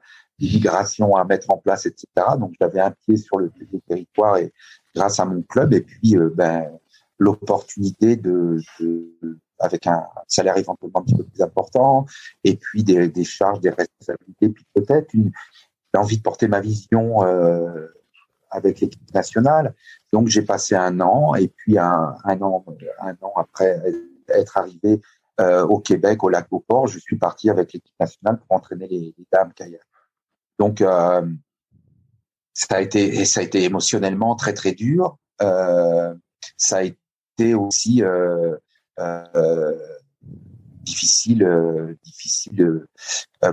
à 1.16 1.24
mettre 1.24 1.52
en 1.52 1.58
place, 1.58 1.86
etc. 1.86 2.08
Donc 2.38 2.54
j'avais 2.60 2.80
un 2.80 2.92
pied 2.92 3.18
sur 3.18 3.40
le, 3.40 3.52
territoire 3.88 4.38
et 4.38 4.54
grâce 4.94 5.20
à 5.20 5.26
mon 5.26 5.42
club 5.44 5.74
et 5.74 5.82
puis 5.82 6.18
euh, 6.18 6.30
ben 6.34 6.70
l'opportunité 7.18 8.18
de, 8.18 8.60
avec 9.60 9.88
un 9.88 10.04
salaire 10.28 10.58
éventuellement 10.58 11.00
un 11.00 11.04
petit 11.04 11.16
peu 11.16 11.24
plus 11.24 11.42
important, 11.42 12.06
et 12.44 12.58
puis 12.58 12.84
des, 12.84 13.24
charges, 13.24 13.62
des 13.62 13.70
responsabilités, 13.70 14.50
puis 14.50 14.66
peut-être 14.74 15.14
une 15.14 15.32
envie 15.96 16.18
de 16.18 16.22
porter 16.22 16.50
ma 16.50 16.60
vision 16.60 17.24
euh, 17.24 17.88
avec 18.52 18.82
l'équipe 18.82 19.14
nationale. 19.14 19.74
Donc 20.12 20.28
j'ai 20.28 20.42
passé 20.42 20.76
un 20.76 21.00
an, 21.00 21.36
et 21.36 21.48
puis 21.48 21.78
un, 21.78 22.16
an, 22.26 22.66
un 23.02 23.16
an 23.22 23.34
après 23.38 23.82
être 24.28 24.58
arrivé 24.58 25.02
euh, 25.42 25.66
au 25.66 25.80
Québec, 25.80 26.24
au 26.24 26.30
lac 26.30 26.50
Beauport, 26.50 26.88
je 26.88 26.98
suis 26.98 27.18
parti 27.18 27.50
avec 27.50 27.74
l'équipe 27.74 27.94
nationale 28.00 28.40
pour 28.40 28.56
entraîner 28.56 28.88
les, 28.88 29.14
les 29.18 29.28
dames 29.32 29.52
kayak. 29.54 29.82
Donc 30.58 30.80
euh, 30.80 31.28
ça 32.54 32.76
a 32.76 32.82
été 32.82 33.26
ça 33.26 33.42
a 33.42 33.44
été 33.44 33.64
émotionnellement 33.64 34.36
très 34.38 34.54
très 34.54 34.72
dur. 34.72 35.18
Euh, 35.42 36.16
ça 36.56 36.78
a 36.78 36.84
été 36.84 37.54
aussi 37.54 38.02
difficile, 40.84 41.98
difficile 42.06 42.86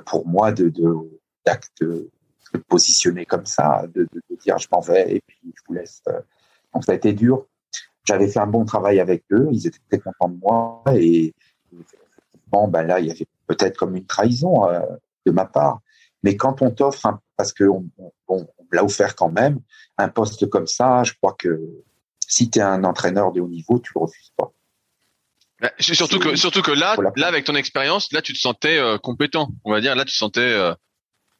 pour 0.06 0.28
moi 0.28 0.52
de, 0.52 0.68
de 0.68 2.58
positionner 2.68 3.26
comme 3.26 3.46
ça, 3.46 3.86
de, 3.92 4.06
de, 4.12 4.36
dire 4.36 4.56
je 4.58 4.68
m'en 4.70 4.80
vais 4.80 5.16
et 5.16 5.22
puis 5.26 5.52
je 5.52 5.62
vous 5.66 5.74
laisse. 5.74 6.00
Donc 6.72 6.84
ça 6.84 6.92
a 6.92 6.94
été 6.94 7.12
dur. 7.12 7.48
J'avais 8.04 8.28
fait 8.28 8.38
un 8.38 8.46
bon 8.46 8.64
travail 8.64 9.00
avec 9.00 9.24
eux, 9.32 9.48
ils 9.50 9.66
étaient 9.66 9.78
très 9.90 9.98
contents 9.98 10.28
de 10.28 10.38
moi 10.38 10.84
et 10.94 11.34
effectivement, 11.80 12.68
ben 12.68 12.82
là 12.82 13.00
il 13.00 13.06
y 13.06 13.10
avait 13.10 13.26
peut-être 13.46 13.76
comme 13.76 13.96
une 13.96 14.06
trahison 14.06 14.68
de 15.26 15.32
ma 15.32 15.44
part. 15.44 15.80
Mais 16.22 16.36
quand 16.36 16.62
on 16.62 16.70
t'offre, 16.70 17.18
parce 17.36 17.52
qu'on 17.52 17.84
on, 18.28 18.46
l'a 18.70 18.84
offert 18.84 19.16
quand 19.16 19.30
même, 19.30 19.60
un 19.98 20.08
poste 20.08 20.48
comme 20.48 20.66
ça, 20.66 21.02
je 21.04 21.12
crois 21.14 21.34
que 21.38 21.60
si 22.26 22.48
tu 22.48 22.58
es 22.58 22.62
un 22.62 22.84
entraîneur 22.84 23.32
de 23.32 23.40
haut 23.40 23.48
niveau, 23.48 23.78
tu 23.78 23.92
le 23.94 24.00
refuses 24.00 24.32
pas. 24.36 24.52
Bah, 25.60 25.70
surtout 25.78 26.18
que 26.18 26.34
surtout 26.34 26.62
que 26.62 26.72
là, 26.72 26.96
là 27.16 27.28
avec 27.28 27.44
ton 27.44 27.54
expérience, 27.54 28.12
là 28.12 28.20
tu 28.20 28.32
te 28.32 28.38
sentais 28.38 28.78
euh, 28.78 28.98
compétent, 28.98 29.50
on 29.64 29.70
va 29.70 29.80
dire. 29.80 29.94
Là 29.94 30.04
tu 30.04 30.12
te 30.12 30.16
sentais, 30.16 30.40
euh, 30.40 30.74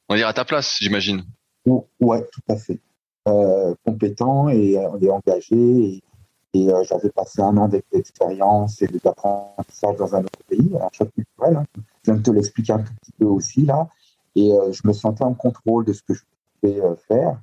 on 0.07 0.13
va 0.13 0.17
dire 0.17 0.27
à 0.27 0.33
ta 0.33 0.45
place, 0.45 0.77
j'imagine. 0.79 1.25
Ouais, 1.65 2.21
tout 2.31 2.41
à 2.47 2.55
fait. 2.55 2.79
Euh, 3.27 3.73
compétent 3.85 4.49
et, 4.49 4.77
engagé. 4.77 5.55
Et, 5.55 6.03
j'avais 6.53 7.09
passé 7.09 7.41
un 7.41 7.57
an 7.57 7.67
d'expérience 7.67 8.81
et 8.81 8.87
d'apprentissage 8.87 9.95
dans 9.97 10.15
un 10.15 10.23
autre 10.23 10.43
pays, 10.47 10.71
un 10.79 10.89
choc 10.91 11.09
culturel. 11.11 11.57
Hein. 11.57 11.65
Je 12.03 12.11
viens 12.11 12.15
de 12.15 12.23
te 12.23 12.31
l'expliquer 12.31 12.73
un 12.73 12.79
tout 12.79 12.93
petit 13.01 13.11
peu 13.17 13.25
aussi 13.25 13.65
là. 13.65 13.87
Et 14.35 14.51
je 14.71 14.87
me 14.87 14.93
sentais 14.93 15.23
en 15.23 15.33
contrôle 15.33 15.85
de 15.85 15.93
ce 15.93 16.01
que 16.01 16.13
je 16.13 16.23
pouvais 16.61 16.81
faire 17.07 17.39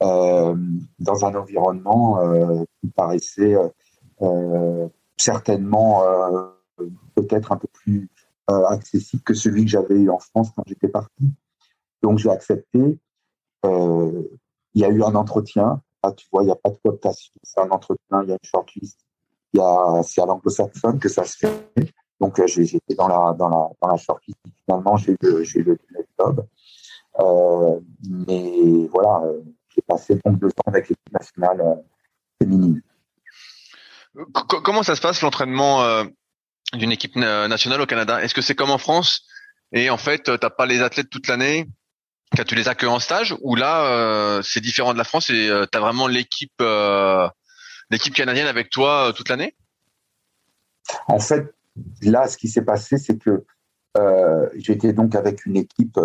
dans 0.00 1.24
un 1.24 1.34
environnement 1.34 2.64
qui 2.80 2.88
paraissait 2.88 3.56
certainement 5.20 6.02
euh, 6.04 6.46
peut-être 7.14 7.52
un 7.52 7.56
peu 7.56 7.68
plus 7.72 8.08
euh, 8.50 8.64
accessible 8.66 9.22
que 9.22 9.34
celui 9.34 9.64
que 9.64 9.70
j'avais 9.70 9.96
eu 9.96 10.10
en 10.10 10.18
France 10.18 10.50
quand 10.56 10.64
j'étais 10.66 10.88
parti. 10.88 11.32
Donc 12.02 12.18
j'ai 12.18 12.30
accepté. 12.30 12.98
Euh, 13.64 14.22
il 14.74 14.80
y 14.80 14.84
a 14.84 14.88
eu 14.88 15.02
un 15.02 15.14
entretien. 15.14 15.82
Tu 16.16 16.26
vois, 16.32 16.42
il 16.42 16.46
n'y 16.46 16.52
a 16.52 16.56
pas 16.56 16.70
de 16.70 16.78
cooptation. 16.82 17.32
C'est 17.42 17.60
un 17.60 17.70
entretien, 17.70 18.22
il 18.22 18.30
y 18.30 18.32
a 18.32 18.34
une 18.34 18.38
shortlist. 18.42 18.98
Il 19.52 19.60
y 19.60 19.62
a, 19.62 20.02
c'est 20.02 20.22
à 20.22 20.26
l'anglo-saxonne 20.26 20.98
que 20.98 21.08
ça 21.08 21.24
se 21.24 21.36
fait. 21.36 21.70
Donc 22.20 22.40
j'étais 22.46 22.94
dans 22.94 23.08
la 23.08 23.34
dans 23.34 23.48
la 23.48 23.68
dans 23.80 23.88
la 23.88 23.96
shortlist. 23.96 24.38
Finalement, 24.64 24.96
j'ai 24.96 25.12
eu 25.12 25.44
j'ai 25.44 25.62
le 25.62 25.78
job. 26.18 26.46
Euh, 27.18 27.80
mais 28.08 28.86
voilà, 28.90 29.22
j'ai 29.68 29.82
passé 29.82 30.18
donc 30.24 30.38
deux 30.38 30.48
ans 30.48 30.68
avec 30.68 30.88
l'équipe 30.88 31.12
nationale 31.12 31.84
féminine. 32.40 32.80
Comment 34.32 34.82
ça 34.82 34.96
se 34.96 35.00
passe 35.00 35.20
l'entraînement 35.22 35.82
euh, 35.82 36.04
d'une 36.72 36.92
équipe 36.92 37.16
nationale 37.16 37.80
au 37.80 37.86
Canada? 37.86 38.22
Est-ce 38.22 38.34
que 38.34 38.42
c'est 38.42 38.54
comme 38.54 38.70
en 38.70 38.78
France? 38.78 39.26
Et 39.72 39.90
en 39.90 39.98
fait 39.98 40.22
t'as 40.38 40.50
pas 40.50 40.66
les 40.66 40.80
athlètes 40.82 41.10
toute 41.10 41.28
l'année? 41.28 41.68
Tu 42.46 42.54
les 42.54 42.68
as 42.68 42.74
que 42.74 42.86
en 42.86 42.98
stage 42.98 43.36
ou 43.42 43.54
là 43.54 43.86
euh, 43.86 44.42
c'est 44.42 44.60
différent 44.60 44.92
de 44.92 44.98
la 44.98 45.04
France 45.04 45.30
et 45.30 45.48
euh, 45.48 45.66
tu 45.70 45.76
as 45.76 45.80
vraiment 45.80 46.06
l'équipe 46.06 46.62
l'équipe 47.90 48.14
canadienne 48.14 48.46
avec 48.46 48.70
toi 48.70 49.12
toute 49.14 49.28
l'année? 49.28 49.54
En 51.06 51.18
fait, 51.18 51.54
là 52.02 52.28
ce 52.28 52.36
qui 52.36 52.48
s'est 52.48 52.64
passé 52.64 52.98
c'est 52.98 53.18
que 53.18 53.44
j'étais 54.54 54.92
donc 54.92 55.14
avec 55.14 55.44
une 55.46 55.56
équipe 55.56 55.98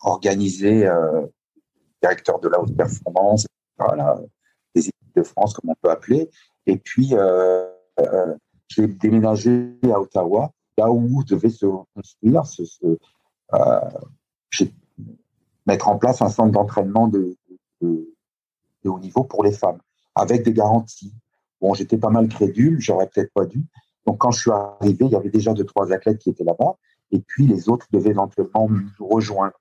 organisée 0.00 0.88
directeur 2.02 2.38
de 2.40 2.48
la 2.48 2.60
haute 2.60 2.76
performance, 2.76 3.46
voilà, 3.78 4.20
des 4.74 4.88
équipes 4.88 5.16
de 5.16 5.22
France 5.22 5.54
comme 5.54 5.70
on 5.70 5.74
peut 5.74 5.90
appeler. 5.90 6.30
Et 6.66 6.76
puis, 6.76 7.14
euh, 7.14 7.66
euh, 8.00 8.34
j'ai 8.68 8.86
déménagé 8.86 9.74
à 9.84 10.00
Ottawa, 10.00 10.52
là 10.76 10.90
où 10.90 11.24
devait 11.24 11.50
se 11.50 11.66
construire, 11.94 12.42
euh, 13.54 13.80
mettre 15.68 15.88
en 15.88 15.98
place 15.98 16.20
un 16.22 16.28
centre 16.28 16.50
d'entraînement 16.50 17.06
de, 17.06 17.36
haut 17.82 18.98
niveau 18.98 19.22
pour 19.22 19.44
les 19.44 19.52
femmes, 19.52 19.78
avec 20.14 20.42
des 20.42 20.52
garanties. 20.52 21.12
Bon, 21.60 21.74
j'étais 21.74 21.98
pas 21.98 22.10
mal 22.10 22.28
crédule, 22.28 22.80
j'aurais 22.80 23.06
peut-être 23.06 23.32
pas 23.32 23.44
dû. 23.44 23.62
Donc, 24.06 24.18
quand 24.18 24.30
je 24.30 24.40
suis 24.40 24.50
arrivé, 24.50 25.04
il 25.04 25.12
y 25.12 25.16
avait 25.16 25.28
déjà 25.28 25.52
deux, 25.52 25.64
trois 25.64 25.92
athlètes 25.92 26.18
qui 26.18 26.30
étaient 26.30 26.44
là-bas, 26.44 26.76
et 27.12 27.20
puis 27.20 27.46
les 27.46 27.68
autres 27.68 27.86
devaient 27.92 28.10
éventuellement 28.10 28.68
nous 28.68 29.06
rejoindre. 29.06 29.60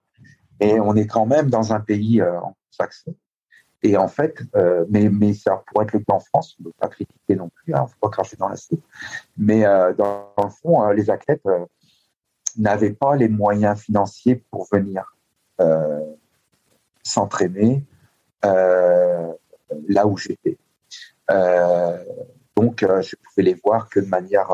Et 0.60 0.80
on 0.80 0.96
est 0.96 1.08
quand 1.08 1.26
même 1.26 1.50
dans 1.50 1.74
un 1.74 1.80
pays 1.80 2.22
euh, 2.22 2.40
saxon 2.72 3.14
et 3.84 3.96
en 3.98 4.08
fait, 4.08 4.42
euh, 4.56 4.86
mais, 4.90 5.10
mais 5.10 5.34
ça 5.34 5.64
pourrait 5.68 5.86
être 5.86 5.94
le 5.94 6.00
cas 6.00 6.14
en 6.14 6.20
France, 6.20 6.56
on 6.60 6.64
ne 6.64 6.70
peut 6.70 6.76
pas 6.80 6.88
critiquer 6.88 7.36
non 7.36 7.50
plus, 7.50 7.72
il 7.72 7.76
hein, 7.76 7.84
ne 7.84 7.88
faut 7.88 8.00
pas 8.02 8.10
cracher 8.10 8.36
dans 8.36 8.50
la 8.50 8.56
soupe. 8.56 8.84
Mais 9.38 9.66
euh, 9.66 9.94
dans, 9.94 10.34
le 10.38 10.50
fond, 10.50 10.84
euh, 10.84 10.94
les 10.94 11.10
athlètes 11.10 11.44
n'avaient 12.58 12.94
pas 12.94 13.16
les 13.16 13.30
moyens 13.30 13.80
financiers 13.80 14.44
pour 14.50 14.68
venir 14.72 15.16
s'entraîner 17.04 17.84
euh, 18.46 19.34
là 19.88 20.08
où 20.08 20.18
j'étais. 20.18 20.58
donc, 22.56 22.82
je 22.82 23.16
pouvais 23.16 23.44
les 23.44 23.54
voir 23.56 23.90
que 23.90 24.00
de 24.00 24.08
manière 24.08 24.50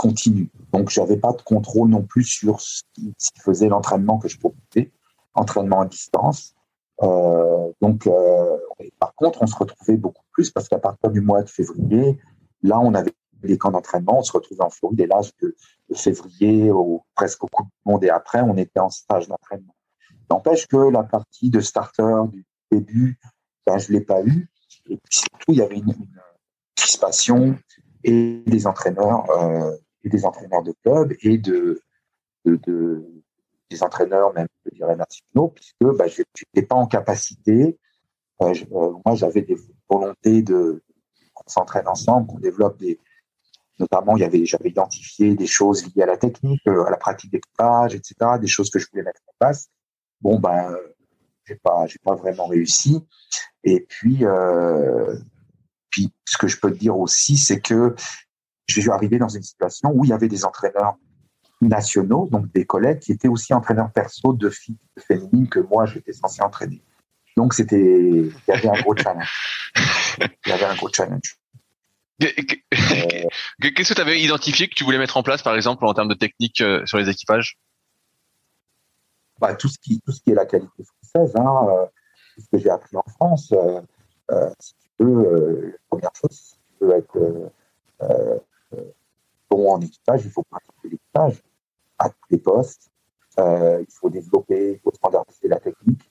continue. 0.00 0.48
Donc, 0.72 0.88
j'avais 0.88 1.18
pas 1.18 1.32
de 1.32 1.42
contrôle 1.42 1.90
non 1.90 2.02
plus 2.02 2.24
sur 2.24 2.58
ce 2.60 2.82
qui, 2.94 3.12
faisait 3.44 3.68
l'entraînement 3.68 4.18
que 4.18 4.28
je 4.28 4.38
proposais, 4.38 4.90
entraînement 5.34 5.82
à 5.82 5.86
distance. 5.86 6.54
Euh, 7.02 7.70
donc, 7.82 8.06
euh, 8.06 8.56
par 8.98 9.14
contre, 9.14 9.42
on 9.42 9.46
se 9.46 9.54
retrouvait 9.54 9.98
beaucoup 9.98 10.24
plus 10.32 10.50
parce 10.50 10.68
qu'à 10.68 10.78
partir 10.78 11.10
du 11.10 11.20
mois 11.20 11.42
de 11.42 11.50
février, 11.50 12.18
là, 12.62 12.80
on 12.80 12.94
avait 12.94 13.12
des 13.42 13.58
camps 13.58 13.70
d'entraînement, 13.70 14.18
on 14.18 14.22
se 14.22 14.32
retrouvait 14.32 14.62
en 14.62 14.70
Floride 14.70 15.00
et 15.00 15.06
là, 15.06 15.20
de, 15.40 15.54
février 15.94 16.70
au, 16.70 17.02
presque 17.14 17.44
au 17.44 17.48
Coupe 17.48 17.66
du 17.66 17.90
Monde 17.90 18.04
et 18.04 18.10
après, 18.10 18.40
on 18.42 18.56
était 18.56 18.80
en 18.80 18.90
stage 18.90 19.28
d'entraînement. 19.28 19.74
N'empêche 20.30 20.66
que 20.66 20.76
la 20.76 21.02
partie 21.02 21.50
de 21.50 21.60
starter 21.60 22.04
du 22.30 22.46
début, 22.70 23.18
ben, 23.66 23.78
je 23.78 23.92
l'ai 23.92 24.00
pas 24.00 24.22
eu. 24.22 24.48
Et 24.88 24.96
puis 24.96 25.16
surtout, 25.16 25.52
il 25.52 25.56
y 25.56 25.62
avait 25.62 25.78
une, 25.78 25.88
une 25.88 27.56
et 28.04 28.42
des 28.46 28.66
entraîneurs 28.66 29.30
euh, 29.30 29.76
et 30.04 30.08
des 30.08 30.24
entraîneurs 30.24 30.62
de 30.62 30.72
club 30.82 31.12
et 31.22 31.38
de, 31.38 31.82
de, 32.44 32.56
de 32.66 33.04
des 33.70 33.82
entraîneurs 33.84 34.32
même, 34.34 34.48
je 34.66 34.74
dirais, 34.74 34.96
nationaux, 34.96 35.48
puisque 35.48 35.84
bah, 35.96 36.08
je 36.08 36.22
n'étais 36.22 36.66
pas 36.66 36.74
en 36.74 36.86
capacité. 36.86 37.78
Euh, 38.42 38.52
euh, 38.72 38.92
moi, 39.04 39.14
j'avais 39.14 39.42
des 39.42 39.56
volontés 39.88 40.42
de 40.42 40.82
qu'on 41.34 41.48
s'entraîne 41.48 41.86
ensemble, 41.86 42.26
qu'on 42.26 42.38
développe 42.38 42.78
des. 42.78 42.98
Notamment, 43.80 44.14
j'avais 44.16 44.44
identifié 44.68 45.34
des 45.34 45.46
choses 45.46 45.86
liées 45.86 46.02
à 46.02 46.06
la 46.06 46.18
technique, 46.18 46.60
euh, 46.68 46.84
à 46.84 46.90
la 46.90 46.98
pratique 46.98 47.32
d'équipage, 47.32 47.94
etc., 47.94 48.14
des 48.38 48.46
choses 48.46 48.68
que 48.68 48.78
je 48.78 48.86
voulais 48.90 49.02
mettre 49.02 49.22
en 49.26 49.32
place. 49.40 49.70
Bon, 50.20 50.38
ben, 50.38 50.76
j'ai 51.46 51.54
pas, 51.56 51.86
pas 52.04 52.14
vraiment 52.14 52.46
réussi. 52.46 53.02
Et 53.64 53.80
puis, 53.88 54.18
euh, 54.26 55.16
puis, 55.88 56.12
ce 56.28 56.36
que 56.36 56.46
je 56.46 56.58
peux 56.58 56.70
te 56.70 56.78
dire 56.78 56.98
aussi, 56.98 57.38
c'est 57.38 57.60
que 57.60 57.94
je 58.66 58.80
suis 58.82 58.90
arrivé 58.90 59.18
dans 59.18 59.28
une 59.28 59.42
situation 59.42 59.92
où 59.94 60.04
il 60.04 60.08
y 60.08 60.12
avait 60.12 60.28
des 60.28 60.44
entraîneurs 60.44 60.96
nationaux, 61.62 62.28
donc 62.30 62.52
des 62.52 62.66
collègues 62.66 62.98
qui 62.98 63.12
étaient 63.12 63.28
aussi 63.28 63.54
entraîneurs 63.54 63.90
perso 63.92 64.34
de 64.34 64.50
filles 64.50 64.78
féminines 64.98 65.48
que 65.48 65.60
moi 65.60 65.86
j'étais 65.86 66.12
censé 66.12 66.42
entraîner. 66.42 66.82
Donc 67.36 67.54
il 67.58 68.32
y 68.46 68.52
avait 68.52 68.68
un 68.68 68.80
gros 68.82 68.94
challenge. 68.94 69.72
Il 70.18 70.50
y 70.50 70.52
avait 70.52 70.64
un 70.64 70.74
gros 70.74 70.90
challenge. 70.92 71.39
Qu'est-ce 73.60 73.88
que 73.88 73.94
tu 73.94 74.00
avais 74.00 74.20
identifié 74.20 74.68
que 74.68 74.74
tu 74.74 74.84
voulais 74.84 74.98
mettre 74.98 75.16
en 75.16 75.22
place, 75.22 75.42
par 75.42 75.56
exemple, 75.56 75.86
en 75.86 75.94
termes 75.94 76.08
de 76.08 76.14
technique 76.14 76.60
euh, 76.60 76.84
sur 76.84 76.98
les 76.98 77.08
équipages? 77.08 77.58
Bah, 79.38 79.54
tout, 79.54 79.68
ce 79.68 79.78
qui, 79.78 80.00
tout 80.00 80.12
ce 80.12 80.20
qui 80.20 80.32
est 80.32 80.34
la 80.34 80.44
qualité 80.44 80.84
française, 80.84 81.34
hein, 81.36 81.66
euh, 81.70 81.86
ce 82.38 82.44
que 82.52 82.58
j'ai 82.58 82.68
appris 82.68 82.96
en 82.96 83.04
France. 83.08 83.52
Euh, 83.52 83.80
euh 84.32 84.50
si 84.60 84.74
tu 84.74 85.04
veux, 85.04 85.70
la 85.70 85.78
première 85.88 86.10
chose, 86.14 86.30
si 86.30 86.54
tu 86.78 86.84
veux 86.84 86.94
être 86.94 87.52
bon 89.48 89.72
en 89.72 89.80
équipage, 89.80 90.20
il 90.24 90.30
faut 90.30 90.42
pratiquer 90.42 90.90
l'équipage 90.90 91.42
à 91.98 92.10
tous 92.10 92.26
les 92.30 92.38
postes. 92.38 92.90
Il 93.38 93.86
faut 93.88 94.10
développer, 94.10 94.72
il 94.72 94.78
faut 94.80 94.92
standardiser 94.94 95.48
la 95.48 95.58
technique 95.58 96.10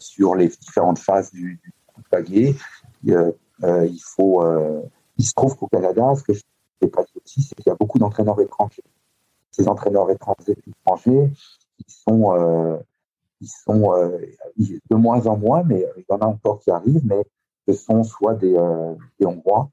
sur 0.00 0.34
les 0.34 0.48
différentes 0.48 0.98
phases 0.98 1.30
du, 1.30 1.60
du 1.62 1.72
coup 1.86 2.02
de 2.10 3.36
il 3.62 4.02
faut. 4.04 4.42
Il 5.18 5.26
se 5.26 5.34
trouve 5.34 5.56
qu'au 5.56 5.68
Canada, 5.68 6.14
ce 6.16 6.22
que 6.22 6.32
je 6.32 6.42
n'ai 6.80 6.88
pas 6.88 7.02
dit 7.04 7.12
aussi, 7.24 7.42
c'est 7.42 7.54
qu'il 7.54 7.66
y 7.66 7.70
a 7.70 7.76
beaucoup 7.76 7.98
d'entraîneurs 7.98 8.40
étrangers. 8.40 8.84
Ces 9.50 9.68
entraîneurs 9.68 10.10
étrangers, 10.10 10.56
ils 10.66 11.92
sont, 11.92 12.80
ils 13.40 13.48
sont 13.48 13.92
de 14.90 14.94
moins 14.94 15.26
en 15.26 15.36
moins, 15.36 15.62
mais 15.62 15.86
il 15.98 16.04
y 16.08 16.12
en 16.12 16.18
a 16.18 16.26
encore 16.26 16.60
qui 16.60 16.70
arrivent, 16.70 17.04
mais 17.04 17.22
ce 17.68 17.74
sont 17.74 18.02
soit 18.02 18.34
des, 18.34 18.58
des 19.20 19.26
Hongrois, 19.26 19.68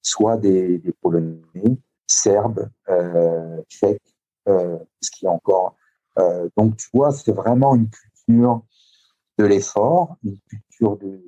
soit 0.00 0.38
des, 0.38 0.78
des 0.78 0.92
Polonais, 0.92 1.76
Serbes, 2.06 2.68
euh, 2.88 3.62
Tchèques, 3.68 4.00
euh, 4.48 4.78
ce 5.00 5.10
qui 5.10 5.26
est 5.26 5.28
encore. 5.28 5.76
Euh, 6.18 6.48
donc, 6.56 6.76
tu 6.76 6.88
vois, 6.92 7.12
c'est 7.12 7.32
vraiment 7.32 7.74
une 7.74 7.88
culture 7.88 8.62
de 9.38 9.44
l'effort, 9.44 10.16
une 10.24 10.38
culture 10.40 10.96
de. 10.96 11.20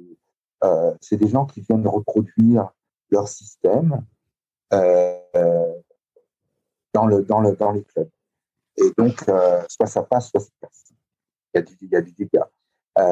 Euh, 0.64 0.94
c'est 1.00 1.16
des 1.16 1.28
gens 1.28 1.46
qui 1.46 1.60
viennent 1.60 1.86
reproduire 1.86 2.70
leur 3.12 3.28
système. 3.28 4.04
Euh, 4.72 5.74
dans, 6.94 7.06
le, 7.06 7.22
dans, 7.22 7.40
le, 7.40 7.54
dans 7.56 7.72
les 7.72 7.84
clubs. 7.84 8.08
Et 8.76 8.90
donc, 8.96 9.24
soit 9.68 9.86
ça 9.86 10.02
passe, 10.02 10.30
soit 10.30 10.40
ça 10.40 10.50
passe. 10.60 10.92
Il 11.54 11.58
y 11.90 11.96
a 11.96 12.00
du, 12.00 12.12
dégât. 12.12 12.50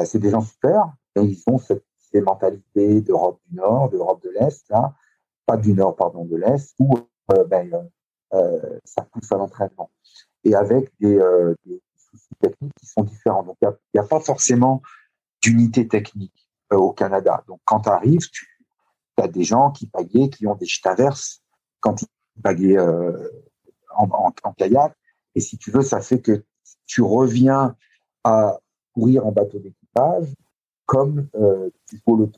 c'est 0.05 0.19
des 0.19 0.31
gens 0.31 0.41
super, 0.41 0.93
et 1.15 1.21
ils 1.21 1.41
ont 1.47 1.57
ces 1.59 2.21
mentalités 2.21 3.01
d'Europe 3.01 3.39
du 3.47 3.55
Nord, 3.55 3.89
d'Europe 3.89 4.23
de 4.23 4.29
l'Est, 4.29 4.67
là, 4.69 4.93
pas 5.45 5.57
du 5.57 5.73
Nord, 5.73 5.95
pardon, 5.95 6.25
de 6.25 6.35
l'Est, 6.35 6.75
où 6.79 6.95
ben, 7.47 7.89
ça 8.83 9.03
pousse 9.11 9.31
à 9.31 9.37
l'entraînement. 9.37 9.91
Et 10.43 10.55
avec 10.55 10.91
des, 10.99 11.19
des 11.65 11.81
soucis 11.95 12.35
techniques 12.39 12.73
qui 12.79 12.87
sont 12.87 13.03
différents. 13.03 13.43
Donc, 13.43 13.57
il 13.61 13.69
n'y 13.93 13.99
a, 13.99 14.03
a, 14.03 14.07
pas 14.07 14.19
forcément 14.19 14.81
d'unité 15.41 15.87
technique 15.87 16.49
au 16.71 16.91
Canada. 16.91 17.43
Donc, 17.47 17.59
quand 17.65 17.81
tu 17.81 17.89
arrives, 17.89 18.27
tu 18.31 18.50
des 19.27 19.43
gens 19.43 19.71
qui 19.71 19.87
pagaient, 19.87 20.29
qui 20.29 20.47
ont 20.47 20.55
des 20.55 20.65
chutes 20.65 20.87
quand 21.79 22.01
ils 22.01 22.41
pagaient 22.41 22.77
euh, 22.77 23.29
en, 23.95 24.31
kayak. 24.57 24.95
Et 25.35 25.39
si 25.39 25.57
tu 25.57 25.71
veux, 25.71 25.81
ça 25.81 26.01
fait 26.01 26.19
que 26.19 26.43
tu 26.85 27.01
reviens 27.01 27.75
à 28.23 28.59
courir 28.93 29.25
en 29.25 29.31
bateau 29.31 29.59
d'équipage 29.59 30.27
comme 30.85 31.27
euh, 31.35 31.69
tu 31.87 32.01
faut 32.03 32.17
le 32.17 32.29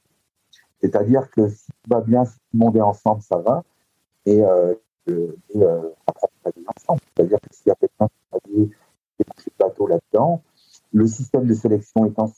C'est-à-dire 0.82 1.30
que 1.32 1.50
si 1.50 1.66
tu 1.66 1.90
vas 1.90 2.02
bien, 2.02 2.26
si 2.26 2.36
tout 2.36 2.42
le 2.54 2.60
monde 2.60 2.78
est 2.78 2.82
ensemble, 2.82 3.22
ça 3.22 3.38
va. 3.38 3.64
Et, 4.26 4.44
euh, 4.44 4.76
euh 5.10 5.36
et 5.50 5.64
euh, 5.64 5.90
ensemble. 6.78 7.02
C'est-à-dire 7.16 7.40
que 7.42 7.48
s'il 7.52 7.68
y 7.68 7.72
a 7.72 7.76
quelqu'un 7.76 8.08
qui 8.46 8.52
des 8.60 9.26
bateau 9.60 9.88
là-dedans, 9.88 10.42
le 10.92 11.08
système 11.08 11.48
de 11.48 11.54
sélection 11.54 12.06
étant 12.06 12.32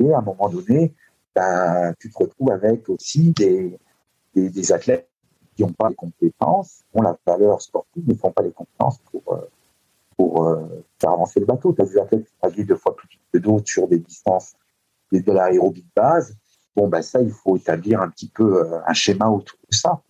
et 0.00 0.12
à 0.12 0.18
un 0.18 0.22
moment 0.22 0.48
donné, 0.48 0.94
ben, 1.34 1.94
tu 1.98 2.10
te 2.10 2.18
retrouves 2.18 2.50
avec 2.50 2.88
aussi 2.88 3.32
des, 3.32 3.78
des, 4.38 4.50
des 4.50 4.72
athlètes 4.72 5.08
qui 5.54 5.62
n'ont 5.62 5.72
pas 5.72 5.88
les 5.88 5.94
compétences, 5.94 6.84
ont 6.94 7.02
la 7.02 7.16
valeur 7.26 7.60
sportive, 7.60 8.04
mais 8.06 8.14
ne 8.14 8.18
font 8.18 8.30
pas 8.30 8.42
les 8.42 8.52
compétences 8.52 8.98
pour, 9.10 9.34
euh, 9.34 9.40
euh, 10.20 10.84
faire 11.00 11.10
avancer 11.10 11.40
le 11.40 11.46
bateau. 11.46 11.72
Tu 11.72 11.82
as 11.82 11.84
des 11.84 11.98
athlètes 11.98 12.24
qui 12.24 12.34
naviguent 12.42 12.68
deux 12.68 12.76
fois 12.76 12.94
plus 12.94 13.08
vite 13.08 13.20
que 13.32 13.38
d'autres 13.38 13.68
sur 13.68 13.88
des 13.88 13.98
distances 13.98 14.54
de 15.12 15.32
l'aérobie 15.32 15.82
de 15.82 15.90
base. 15.94 16.36
Bon, 16.76 16.88
ben 16.88 17.02
ça, 17.02 17.20
il 17.20 17.30
faut 17.30 17.56
établir 17.56 18.00
un 18.00 18.08
petit 18.08 18.28
peu 18.28 18.64
euh, 18.64 18.80
un 18.86 18.92
schéma 18.92 19.28
autour 19.28 19.58
de 19.68 19.74
ça. 19.74 20.00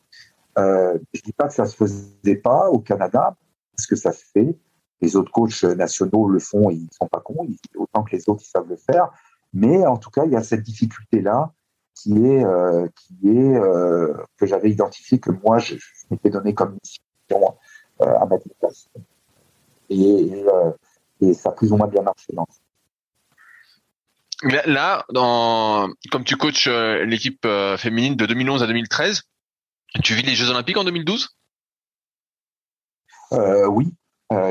Euh, 0.58 0.98
je 1.14 1.22
dis 1.22 1.32
pas 1.32 1.48
que 1.48 1.54
ça 1.54 1.66
se 1.66 1.76
faisait 1.76 2.36
pas 2.36 2.68
au 2.68 2.80
Canada, 2.80 3.36
parce 3.74 3.86
que 3.86 3.96
ça 3.96 4.12
se 4.12 4.24
fait. 4.32 4.58
Les 5.00 5.14
autres 5.14 5.30
coachs 5.30 5.62
nationaux 5.62 6.28
le 6.28 6.40
font, 6.40 6.70
ils 6.70 6.88
sont 6.90 7.06
pas 7.06 7.20
cons, 7.20 7.46
autant 7.76 8.02
que 8.02 8.16
les 8.16 8.28
autres 8.28 8.42
ils 8.44 8.50
savent 8.50 8.68
le 8.68 8.76
faire. 8.76 9.10
Mais 9.52 9.86
en 9.86 9.96
tout 9.96 10.10
cas, 10.10 10.24
il 10.24 10.32
y 10.32 10.36
a 10.36 10.42
cette 10.42 10.62
difficulté-là 10.62 11.52
qui 12.02 12.12
est, 12.12 12.44
euh, 12.44 12.86
qui 12.94 13.28
est 13.28 13.56
euh, 13.56 14.14
que 14.36 14.46
j'avais 14.46 14.70
identifié, 14.70 15.18
que 15.18 15.30
moi, 15.30 15.58
je, 15.58 15.74
je 15.74 16.04
m'étais 16.10 16.30
donné 16.30 16.54
comme 16.54 16.78
mission 16.82 17.56
euh, 18.00 18.18
à 18.18 18.26
mettre 18.26 18.46
en 18.46 18.54
place. 18.60 18.88
Et, 19.90 19.96
et, 19.96 20.44
et, 21.22 21.34
ça 21.34 21.48
a 21.48 21.52
plus 21.52 21.72
ou 21.72 21.76
moins 21.76 21.88
bien 21.88 22.02
marché. 22.02 22.32
Dans 22.32 22.46
Là, 24.66 25.04
dans, 25.12 25.90
comme 26.12 26.22
tu 26.22 26.36
coaches 26.36 26.68
l'équipe 26.68 27.44
féminine 27.76 28.14
de 28.14 28.24
2011 28.24 28.62
à 28.62 28.68
2013, 28.68 29.22
tu 30.04 30.14
vis 30.14 30.22
les 30.22 30.36
Jeux 30.36 30.50
Olympiques 30.50 30.76
en 30.76 30.84
2012 30.84 31.36
Oui, 33.32 33.92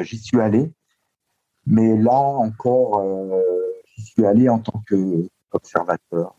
j'y 0.01 0.17
suis 0.17 0.41
allé. 0.41 0.69
Mais 1.65 1.95
là 1.95 2.19
encore, 2.19 3.01
j'y 3.95 4.01
suis 4.03 4.25
allé 4.25 4.49
en 4.49 4.59
tant 4.59 4.83
qu'observateur. 4.89 6.35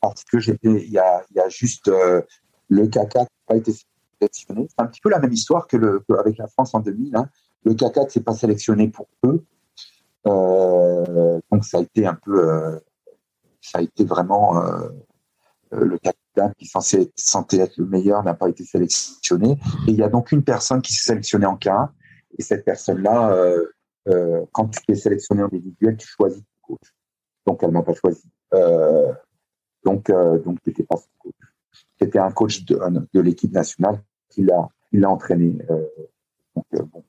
Parce 0.00 0.24
que 0.24 0.38
il 0.62 0.90
y 0.90 0.98
a, 0.98 1.48
juste 1.48 1.88
euh, 1.88 2.22
le 2.68 2.86
caca 2.86 3.20
qui 3.20 3.32
n'a 3.32 3.46
pas 3.46 3.56
été 3.56 3.72
sélectionné. 4.20 4.66
C'est 4.68 4.82
un 4.82 4.86
petit 4.86 5.00
peu 5.00 5.10
la 5.10 5.18
même 5.18 5.32
histoire 5.32 5.66
que, 5.66 6.02
avec 6.18 6.38
la 6.38 6.46
France 6.48 6.74
en 6.74 6.80
2000. 6.80 7.16
Hein. 7.16 7.28
Le 7.64 7.74
caca 7.74 8.04
ne 8.04 8.08
s'est 8.08 8.20
pas 8.20 8.34
sélectionné 8.34 8.88
pour 8.88 9.08
eux. 9.24 9.44
Euh, 10.26 11.40
donc 11.50 11.64
ça 11.64 11.78
a 11.78 11.80
été 11.80 12.06
un 12.06 12.14
peu, 12.14 12.80
ça 13.60 13.78
a 13.78 13.82
été 13.82 14.04
vraiment 14.04 14.62
le 15.70 15.98
capitaine 15.98 16.52
qui 16.58 16.66
censé, 16.66 17.12
censé 17.16 17.58
être 17.58 17.76
le 17.76 17.86
meilleur 17.86 18.22
n'a 18.22 18.34
pas 18.34 18.48
été 18.48 18.64
sélectionné. 18.64 19.52
Et 19.86 19.92
il 19.92 19.96
y 19.96 20.02
a 20.02 20.08
donc 20.08 20.32
une 20.32 20.42
personne 20.42 20.82
qui 20.82 20.92
s'est 20.92 21.08
sélectionnée 21.08 21.46
en 21.46 21.56
K1. 21.56 21.88
Et 22.38 22.42
cette 22.42 22.64
personne-là, 22.64 23.32
euh, 23.32 23.66
euh, 24.08 24.44
quand 24.52 24.68
tu 24.68 24.80
es 24.88 24.94
sélectionné 24.94 25.42
en 25.42 25.46
individuel, 25.46 25.96
tu 25.96 26.06
choisis 26.06 26.42
ton 26.42 26.74
coach. 26.74 26.94
Donc, 27.46 27.62
elle 27.62 27.70
m'a 27.70 27.82
pas 27.82 27.94
choisi. 27.94 28.24
Euh, 28.54 29.12
donc, 29.84 30.10
euh, 30.10 30.38
donc, 30.38 30.58
n'étais 30.66 30.84
pas 30.84 30.96
son 30.96 31.08
coach. 31.18 31.34
C'était 32.00 32.18
un 32.18 32.30
coach 32.30 32.64
de, 32.64 33.20
l'équipe 33.20 33.52
nationale 33.52 34.02
qui 34.30 34.42
l'a, 34.42 34.68
qui 34.90 34.98
l'a 34.98 35.10
entraîné. 35.10 35.58
Euh, 35.70 35.84
donc, 36.54 36.66
bon. 36.90 37.04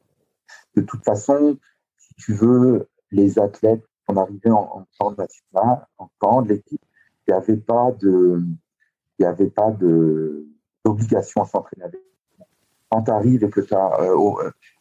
De 0.75 0.81
toute 0.81 1.03
façon, 1.03 1.57
si 1.97 2.13
tu 2.15 2.33
veux, 2.33 2.87
les 3.11 3.39
athlètes, 3.39 3.83
on 4.07 4.17
arrivait 4.17 4.49
en, 4.49 4.59
en 4.59 4.85
camp 4.99 5.11
national, 5.17 5.87
en 5.97 6.09
camp 6.19 6.41
de 6.41 6.49
l'équipe, 6.49 6.81
il 7.27 7.31
n'y 7.31 7.37
avait 7.37 7.57
pas 7.57 7.91
de, 7.99 8.41
il 9.17 9.21
n'y 9.21 9.25
avait 9.25 9.49
pas 9.49 9.71
de, 9.71 10.45
d'obligation 10.83 11.41
à 11.41 11.45
s'entraîner 11.45 11.85
avec. 11.85 12.01
Quand 12.89 13.03
tu 13.03 13.11
arrives 13.11 13.43
et 13.43 13.49
que 13.49 13.61
tu 13.61 13.73
as, 13.73 13.91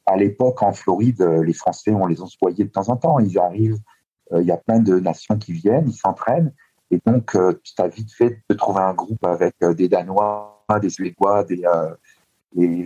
à 0.06 0.16
l'époque, 0.16 0.62
en 0.62 0.72
Floride, 0.72 1.22
les 1.22 1.54
Français, 1.54 1.92
on 1.92 2.06
les 2.06 2.20
envoyait 2.20 2.64
de 2.64 2.70
temps 2.70 2.88
en 2.88 2.96
temps. 2.96 3.18
Ils 3.18 3.38
arrivent, 3.38 3.78
il 4.32 4.46
y 4.46 4.50
a 4.50 4.56
plein 4.56 4.80
de 4.80 4.98
nations 4.98 5.38
qui 5.38 5.52
viennent, 5.52 5.88
ils 5.88 5.94
s'entraînent. 5.94 6.52
Et 6.90 7.00
donc, 7.04 7.34
euh, 7.34 7.60
tu 7.62 7.72
as 7.78 7.88
vite 7.88 8.12
fait 8.12 8.40
de 8.48 8.54
trouver 8.54 8.80
un 8.80 8.94
groupe 8.94 9.24
avec 9.24 9.54
des 9.60 9.88
Danois, 9.88 10.64
des 10.80 10.90
Suédois, 10.90 11.44
des, 11.44 11.62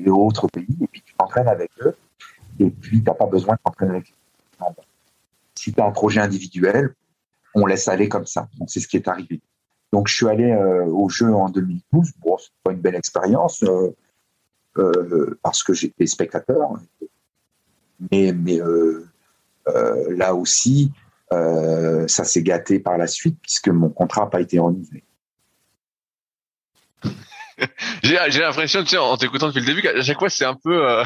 autres 0.09 0.49
pays. 0.49 0.77
Et 0.81 0.87
puis, 0.87 1.03
tu 1.03 1.15
t'entraînes 1.15 1.49
avec 1.49 1.71
eux. 1.81 1.95
Et 2.59 2.71
puis, 2.71 2.99
tu 2.99 3.05
n'as 3.05 3.15
pas 3.15 3.27
besoin 3.27 3.55
de 3.55 3.61
t'entraîner 3.65 3.97
avec 3.97 4.11
eux. 4.11 4.83
Si 5.55 5.73
tu 5.73 5.81
as 5.81 5.85
un 5.85 5.93
projet 5.93 6.21
individuel, 6.21 6.95
on 7.55 7.67
laisse 7.67 7.89
aller 7.89 8.09
comme 8.09 8.27
ça. 8.27 8.49
Donc, 8.59 8.71
c'est 8.71 8.81
ce 8.81 8.89
qui 8.89 8.97
est 8.97 9.09
arrivé. 9.09 9.41
Donc, 9.93 10.09
je 10.09 10.15
suis 10.15 10.29
allé 10.29 10.55
au 10.55 11.09
jeu 11.09 11.33
en 11.35 11.49
2012. 11.49 12.13
Bon, 12.21 12.37
c'est 12.39 12.51
pas 12.63 12.73
une 12.73 12.81
belle 12.81 12.95
expérience. 12.95 13.65
Euh, 14.79 15.39
parce 15.43 15.63
que 15.63 15.75
j'étais 15.75 16.07
spectateur. 16.07 16.71
Mais, 18.13 18.33
mais 18.33 18.61
euh, 18.61 19.07
euh, 19.69 20.17
là 20.17 20.35
aussi, 20.35 20.93
ça 21.31 22.25
s'est 22.25 22.43
gâté 22.43 22.81
par 22.81 22.99
la 22.99 23.07
suite 23.07 23.39
puisque 23.43 23.69
mon 23.69 23.91
contrat 23.91 24.23
n'a 24.23 24.29
pas 24.29 24.41
été 24.41 24.59
renouvelé. 24.59 25.05
j'ai 28.03 28.41
l'impression, 28.41 28.83
tu 28.83 28.91
sais, 28.91 28.99
en 28.99 29.17
t'écoutant 29.17 29.49
depuis 29.49 29.61
le 29.61 29.67
début, 29.67 29.83
qu'à 29.83 30.03
chaque 30.03 30.19
fois, 30.19 30.31
c'est 30.31 30.45
un 30.45 30.55
peu. 30.55 30.89
Euh... 30.89 31.05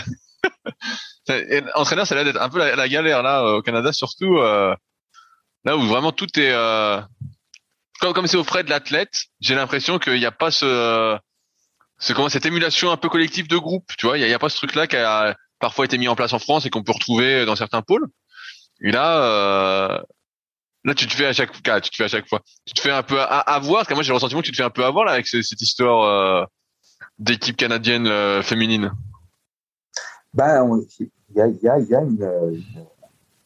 entraîneur, 1.75 2.07
ça 2.07 2.15
a 2.15 2.17
l'air 2.23 2.25
d'être 2.25 2.43
un 2.43 2.49
peu 2.49 2.59
la, 2.59 2.89
galère 2.89 3.23
là 3.23 3.45
au 3.45 3.63
Canada, 3.63 3.93
surtout 3.93 4.39
euh... 4.39 4.75
là 5.65 5.77
où 5.77 5.83
vraiment 5.83 6.13
tout 6.13 6.29
est. 6.39 6.53
Euh... 6.53 7.01
Comme 8.01 8.27
c'est 8.27 8.37
au 8.37 8.45
frais 8.45 8.65
de 8.65 8.71
l'athlète, 8.71 9.27
j'ai 9.41 9.55
l'impression 9.55 10.01
qu'il 10.01 10.19
n'y 10.19 10.27
a 10.27 10.33
pas 10.33 10.51
ce 10.51 11.17
c'est 11.99 12.15
comment 12.15 12.29
cette 12.29 12.47
émulation 12.47 12.91
un 12.91 12.97
peu 12.97 13.09
collective 13.09 13.47
de 13.47 13.57
groupe, 13.57 13.93
tu 13.97 14.07
vois, 14.07 14.19
il 14.19 14.27
n'y 14.27 14.33
a, 14.33 14.35
a, 14.35 14.39
pas 14.41 14.49
ce 14.49 14.57
truc-là 14.57 14.89
qui 14.89 14.97
a 14.97 15.37
parfois 15.61 15.85
été 15.85 15.99
mis 15.99 16.09
en 16.09 16.17
place 16.17 16.33
en 16.33 16.41
France 16.41 16.67
et 16.67 16.71
qu'on 16.71 16.83
peut 16.83 16.91
retrouver 16.91 17.47
dans 17.47 17.55
certains 17.55 17.81
pôles. 17.81 18.09
Et 18.83 18.91
là, 18.91 19.25
euh, 19.25 20.03
là, 20.85 20.95
tu 20.95 21.07
te 21.07 21.15
fais 21.15 21.27
à 21.27 21.33
chaque 21.33 21.53
fois, 21.55 21.81
tu 21.81 21.91
te 21.91 21.97
fais 21.97 22.05
à 22.05 22.09
chaque 22.09 22.29
fois, 22.29 22.41
tu 22.67 22.75
te 22.75 22.81
fais 22.81 22.91
un 22.91 23.03
peu 23.03 23.21
avoir. 23.21 23.81
Parce 23.81 23.89
que 23.89 23.95
moi, 23.95 24.03
j'ai 24.03 24.09
le 24.09 24.15
ressentiment 24.15 24.41
que 24.41 24.47
tu 24.47 24.53
te 24.53 24.57
fais 24.57 24.65
un 24.65 24.71
peu 24.71 24.85
avoir 24.85 25.05
là 25.05 25.13
avec 25.13 25.27
cette 25.27 25.61
histoire 25.61 26.05
euh, 26.05 26.45
d'équipe 27.19 27.57
canadienne 27.57 28.07
euh, 28.07 28.43
féminine. 28.43 28.93
Ben, 30.35 30.69
il 30.99 31.11
y 31.37 31.41
a, 31.41 31.47
y 31.79 31.85
y 31.85 31.95
a 31.95 32.01
une, 32.01 32.63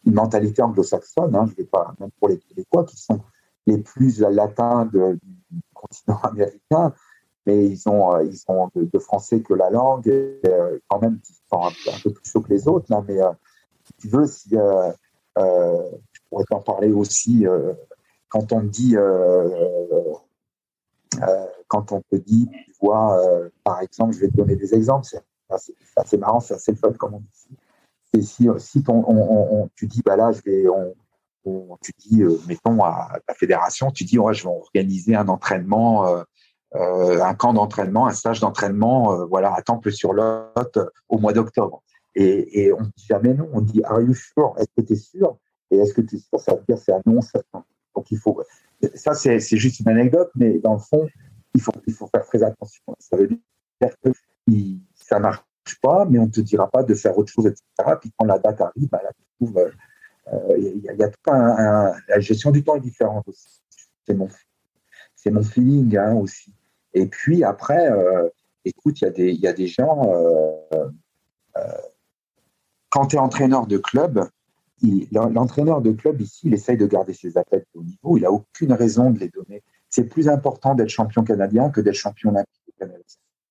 mentalité 0.06 0.62
anglo-saxonne. 0.62 1.34
Hein, 1.34 1.46
je 1.50 1.56
vais 1.56 1.68
pas 1.68 1.94
même 2.00 2.10
pour 2.18 2.28
les 2.28 2.38
Québécois 2.38 2.84
qui 2.84 2.96
sont 2.96 3.20
les 3.66 3.78
plus 3.78 4.20
latins 4.20 4.86
du 4.86 5.18
continent 5.74 6.20
américain 6.22 6.94
mais 7.44 7.68
ils 7.68 7.88
ont, 7.88 8.12
euh, 8.14 8.24
ils 8.24 8.42
ont 8.48 8.68
de, 8.74 8.98
français 8.98 9.40
que 9.40 9.54
la 9.54 9.70
langue, 9.70 10.08
et, 10.08 10.40
euh, 10.46 10.78
quand 10.88 11.00
même, 11.00 11.20
ils 11.28 11.34
sont 11.48 11.64
un, 11.64 12.00
peu 12.02 12.10
plus 12.10 12.28
chauds 12.28 12.40
que 12.40 12.52
les 12.52 12.66
autres. 12.66 12.86
Là, 12.90 13.04
mais 13.06 13.18
si 13.84 13.92
tu 13.98 14.08
veux, 14.08 14.26
si, 14.26 14.48
je 15.36 16.20
pourrais 16.28 16.44
t'en 16.44 16.60
parler 16.60 16.92
aussi 16.92 17.46
quand 18.28 18.52
on 18.52 18.62
dit, 18.62 18.96
quand 21.68 21.92
on 21.92 22.00
te 22.02 22.16
dit, 22.16 22.48
tu 22.50 22.72
vois, 22.80 23.20
par 23.64 23.80
exemple, 23.80 24.14
je 24.14 24.20
vais 24.20 24.28
te 24.28 24.36
donner 24.36 24.56
des 24.56 24.74
exemples, 24.74 25.06
c'est 25.06 25.22
assez, 25.96 26.16
marrant, 26.16 26.40
c'est 26.40 26.54
assez 26.54 26.74
fun 26.74 26.92
comme 26.92 27.14
on 27.14 27.20
dit. 27.20 28.22
Si, 28.22 28.48
on, 28.88 29.04
on, 29.08 29.68
tu 29.74 29.86
dis, 29.86 30.00
bah 30.02 30.16
là, 30.16 30.30
vais, 30.44 30.64
on, 30.68 31.76
tu 31.82 31.92
dis, 31.98 32.22
mettons 32.48 32.82
à 32.82 33.18
la 33.28 33.34
fédération, 33.34 33.90
tu 33.90 34.04
dis, 34.04 34.18
ouais, 34.18 34.34
je 34.34 34.44
vais 34.44 34.50
organiser 34.54 35.14
un 35.14 35.28
entraînement 35.28 36.24
euh, 36.74 37.22
un 37.22 37.34
camp 37.34 37.54
d'entraînement, 37.54 38.06
un 38.06 38.12
stage 38.12 38.40
d'entraînement, 38.40 39.12
euh, 39.12 39.24
voilà, 39.24 39.54
à 39.54 39.62
Temple 39.62 39.92
sur 39.92 40.12
Lot 40.12 40.76
euh, 40.76 40.86
au 41.08 41.18
mois 41.18 41.32
d'octobre. 41.32 41.82
Et, 42.18 42.72
on 42.72 42.80
dit 42.80 43.06
jamais 43.06 43.34
non, 43.34 43.48
on 43.52 43.60
dit 43.60 43.82
Are 43.84 44.00
you 44.00 44.14
sure? 44.14 44.54
Est-ce 44.58 44.68
que 44.76 44.86
tu 44.86 44.94
es 44.94 44.96
sûr? 44.96 45.38
Et 45.70 45.76
est-ce 45.76 45.92
que 45.92 46.00
tu 46.00 46.16
es 46.16 46.18
sûr? 46.18 46.40
Ça 46.40 46.54
veut 46.54 46.62
dire 46.66 46.78
c'est 46.78 46.92
un 46.92 47.02
non. 47.04 47.20
Donc 47.94 48.10
il 48.10 48.18
faut. 48.18 48.42
Ça, 48.94 49.14
c'est 49.14 49.38
juste 49.38 49.80
une 49.80 49.88
anecdote, 49.88 50.30
mais 50.34 50.58
dans 50.58 50.74
le 50.74 50.78
fond, 50.78 51.06
il 51.54 51.60
faut, 51.60 51.72
il 51.86 51.92
faut 51.92 52.06
faire 52.06 52.24
très 52.24 52.42
attention. 52.42 52.82
Ça 52.98 53.16
veut 53.16 53.28
dire 53.28 53.38
que 54.02 54.10
ça 54.94 55.18
marche 55.18 55.42
pas, 55.82 56.06
mais 56.06 56.18
on 56.18 56.26
ne 56.26 56.30
te 56.30 56.40
dira 56.40 56.70
pas 56.70 56.82
de 56.82 56.94
faire 56.94 57.16
autre 57.18 57.30
chose, 57.30 57.46
etc. 57.46 57.96
Puis 58.00 58.10
quand 58.16 58.26
la 58.26 58.38
date 58.38 58.60
arrive, 58.60 58.88
bah, 58.88 59.00
euh, 60.32 60.58
il 60.58 60.82
y, 60.82 61.02
a, 61.02 61.08
tout 61.08 61.30
un, 61.30 61.92
la 62.08 62.20
gestion 62.20 62.50
du 62.50 62.64
temps 62.64 62.76
est 62.76 62.80
différente 62.80 63.28
aussi. 63.28 63.60
C'est 64.06 64.14
mon, 64.14 64.28
mon 65.26 65.42
feeling 65.42 65.96
hein, 65.96 66.14
aussi. 66.14 66.52
Et 66.94 67.06
puis 67.06 67.44
après, 67.44 67.90
euh, 67.90 68.28
écoute, 68.64 69.00
il 69.00 69.04
y 69.04 69.08
a 69.08 69.10
des, 69.10 69.32
il 69.32 69.40
y 69.40 69.46
a 69.46 69.52
des 69.52 69.66
gens. 69.66 70.12
Euh, 70.72 70.86
quand 72.96 73.08
tu 73.08 73.16
es 73.16 73.18
entraîneur 73.18 73.66
de 73.66 73.76
club, 73.76 74.26
l'entraîneur 75.12 75.82
de 75.82 75.92
club 75.92 76.18
ici, 76.22 76.46
il 76.46 76.54
essaye 76.54 76.78
de 76.78 76.86
garder 76.86 77.12
ses 77.12 77.36
athlètes 77.36 77.68
au 77.74 77.82
niveau. 77.82 78.16
Il 78.16 78.22
n'a 78.22 78.32
aucune 78.32 78.72
raison 78.72 79.10
de 79.10 79.18
les 79.18 79.28
donner. 79.28 79.62
C'est 79.90 80.04
plus 80.04 80.30
important 80.30 80.74
d'être 80.74 80.88
champion 80.88 81.22
canadien 81.22 81.68
que 81.68 81.82
d'être 81.82 81.94
champion 81.94 82.30
olympique 82.30 82.74
canadien. 82.78 83.02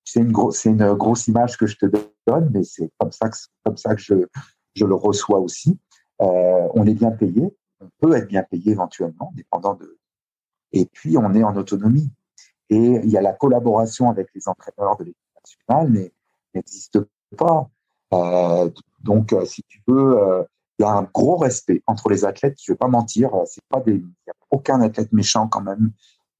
C'est 0.02 0.18
une, 0.18 0.32
grosse, 0.32 0.58
c'est 0.58 0.70
une 0.70 0.94
grosse 0.94 1.28
image 1.28 1.58
que 1.58 1.68
je 1.68 1.76
te 1.76 1.86
donne, 2.26 2.50
mais 2.52 2.64
c'est 2.64 2.90
comme 2.98 3.12
ça 3.12 3.94
que, 3.94 4.28
je 4.74 4.84
le 4.84 4.94
reçois 4.96 5.38
aussi. 5.38 5.78
Euh, 6.22 6.66
on 6.74 6.84
est 6.84 6.94
bien 6.94 7.12
payé, 7.12 7.56
on 7.80 7.88
peut 8.00 8.16
être 8.16 8.26
bien 8.26 8.42
payé 8.42 8.72
éventuellement, 8.72 9.32
dépendant 9.36 9.74
de. 9.74 9.96
Et 10.72 10.86
puis 10.86 11.16
on 11.18 11.32
est 11.34 11.44
en 11.44 11.54
autonomie. 11.54 12.10
Et 12.68 12.76
il 13.04 13.10
y 13.10 13.16
a 13.16 13.22
la 13.22 13.32
collaboration 13.32 14.10
avec 14.10 14.26
les 14.34 14.48
entraîneurs 14.48 14.96
de 14.96 15.04
l'équipe 15.04 15.20
nationale, 15.40 15.88
mais 15.88 16.12
n'existe 16.52 16.98
pas. 17.36 17.68
Euh, 18.12 18.70
donc, 19.00 19.32
euh, 19.32 19.44
si 19.44 19.62
tu 19.64 19.82
veux, 19.86 20.18
euh, 20.18 20.42
il 20.78 20.82
y 20.82 20.84
a 20.84 20.90
un 20.90 21.02
gros 21.02 21.36
respect 21.36 21.82
entre 21.86 22.08
les 22.08 22.24
athlètes. 22.24 22.58
Je 22.62 22.72
ne 22.72 22.74
vais 22.74 22.78
pas 22.78 22.88
mentir, 22.88 23.30
c'est 23.46 23.64
pas 23.68 23.80
des, 23.80 23.92
il 23.92 24.02
n'y 24.02 24.30
a 24.30 24.34
aucun 24.50 24.80
athlète 24.80 25.12
méchant 25.12 25.48
quand 25.48 25.62
même 25.62 25.92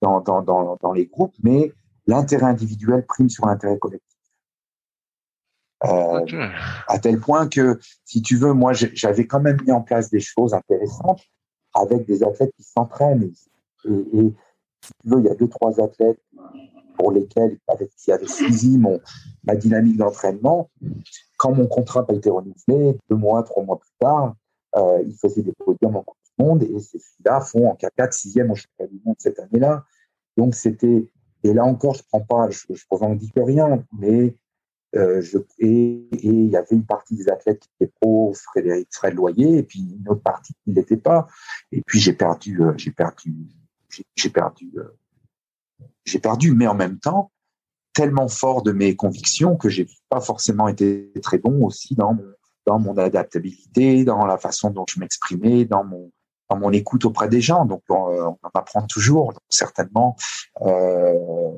dans, 0.02 0.20
dans, 0.20 0.42
dans, 0.42 0.76
dans 0.80 0.92
les 0.92 1.06
groupes, 1.06 1.34
mais 1.42 1.72
l'intérêt 2.06 2.46
individuel 2.46 3.04
prime 3.06 3.30
sur 3.30 3.46
l'intérêt 3.46 3.78
collectif. 3.78 4.06
Euh, 5.84 6.48
à 6.88 6.98
tel 6.98 7.20
point 7.20 7.48
que, 7.48 7.78
si 8.04 8.22
tu 8.22 8.36
veux, 8.36 8.52
moi, 8.52 8.72
j'avais 8.72 9.26
quand 9.26 9.40
même 9.40 9.58
mis 9.62 9.72
en 9.72 9.82
place 9.82 10.10
des 10.10 10.20
choses 10.20 10.54
intéressantes 10.54 11.22
avec 11.74 12.06
des 12.06 12.22
athlètes 12.22 12.52
qui 12.56 12.62
s'entraînent. 12.62 13.30
Et, 13.84 13.90
et, 13.90 14.34
si 14.82 14.92
tu 15.02 15.08
veux, 15.08 15.20
il 15.20 15.26
y 15.26 15.28
a 15.28 15.34
deux, 15.34 15.48
trois 15.48 15.80
athlètes 15.80 16.20
pour 16.96 17.12
lesquels, 17.12 17.58
avec 17.68 17.90
qui 17.96 18.12
avaient 18.12 18.26
suivi 18.26 18.78
mon, 18.78 19.00
ma 19.44 19.56
dynamique 19.56 19.96
d'entraînement. 19.96 20.70
Quand 21.36 21.52
mon 21.52 21.66
contrat 21.66 22.04
a 22.08 22.12
été 22.12 22.30
renouvelé, 22.30 22.98
deux 23.10 23.16
mois, 23.16 23.42
trois 23.42 23.64
mois 23.64 23.78
plus 23.78 23.92
tard, 24.00 24.34
euh, 24.76 25.02
ils 25.04 25.16
faisaient 25.16 25.42
des 25.42 25.52
podiums 25.52 25.96
en 25.96 26.02
Coupe 26.02 26.18
du 26.24 26.44
Monde 26.44 26.62
et 26.62 26.78
ces 26.80 26.98
filles-là 26.98 27.40
font 27.40 27.68
en 27.70 27.74
K4 27.74 28.12
sixième 28.12 28.50
au 28.50 28.54
championnat 28.54 28.90
du 28.90 29.00
monde 29.04 29.16
cette 29.18 29.38
année-là. 29.38 29.84
Donc 30.36 30.54
c'était, 30.54 31.08
et 31.42 31.54
là 31.54 31.64
encore, 31.64 31.94
je 31.94 32.02
prends 32.10 32.20
pas, 32.20 32.50
je, 32.50 32.66
je 32.70 32.84
revendique 32.90 33.32
rien, 33.36 33.84
mais 33.98 34.34
euh, 34.94 35.20
je, 35.20 35.38
et 35.58 36.08
il 36.12 36.46
y 36.46 36.56
avait 36.56 36.66
une 36.70 36.86
partie 36.86 37.16
des 37.16 37.28
athlètes 37.28 37.60
qui 37.60 37.68
étaient 37.80 37.92
pro 38.00 38.32
Frédéric 38.34 38.88
Fred 38.92 39.14
Loyer 39.14 39.58
et 39.58 39.62
puis 39.62 39.80
une 39.80 40.08
autre 40.08 40.22
partie 40.22 40.54
qui 40.54 40.70
ne 40.70 40.74
l'était 40.74 40.96
pas. 40.96 41.26
Et 41.72 41.82
puis 41.82 41.98
j'ai 41.98 42.12
perdu, 42.12 42.62
euh, 42.62 42.72
j'ai 42.76 42.92
perdu, 42.92 43.34
j'ai 44.14 44.30
perdu, 44.30 44.72
euh, 44.76 44.96
j'ai 46.04 46.18
perdu, 46.18 46.52
mais 46.52 46.66
en 46.66 46.74
même 46.74 46.98
temps 46.98 47.30
tellement 47.92 48.28
fort 48.28 48.62
de 48.62 48.72
mes 48.72 48.94
convictions 48.94 49.56
que 49.56 49.70
j'ai 49.70 49.88
pas 50.10 50.20
forcément 50.20 50.68
été 50.68 51.10
très 51.22 51.38
bon 51.38 51.64
aussi 51.64 51.94
dans 51.94 52.12
mon, 52.12 52.32
dans 52.66 52.78
mon 52.78 52.96
adaptabilité, 52.98 54.04
dans 54.04 54.26
la 54.26 54.36
façon 54.36 54.70
dont 54.70 54.84
je 54.88 55.00
m'exprimais, 55.00 55.64
dans 55.64 55.84
mon 55.84 56.12
dans 56.48 56.58
mon 56.58 56.70
écoute 56.70 57.04
auprès 57.04 57.28
des 57.28 57.40
gens. 57.40 57.64
Donc 57.64 57.82
on, 57.88 57.94
on 57.94 58.38
en 58.42 58.50
apprend 58.54 58.86
toujours. 58.86 59.32
Certainement, 59.48 60.16
euh, 60.60 61.50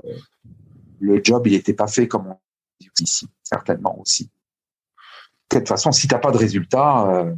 le 1.01 1.20
job 1.23 1.47
il 1.47 1.53
n'était 1.53 1.74
pas 1.74 1.89
fait 1.89 2.09
comme 2.09 2.28
on 2.28 2.39
ici, 3.01 3.28
certainement 3.43 3.99
aussi. 4.01 4.31
De 5.51 5.59
toute 5.59 5.69
façon, 5.69 5.93
si 5.93 6.07
tu 6.07 6.15
n'as 6.15 6.20
pas 6.20 6.31
de 6.31 6.36
résultat, 6.36 7.07
euh, 7.09 7.35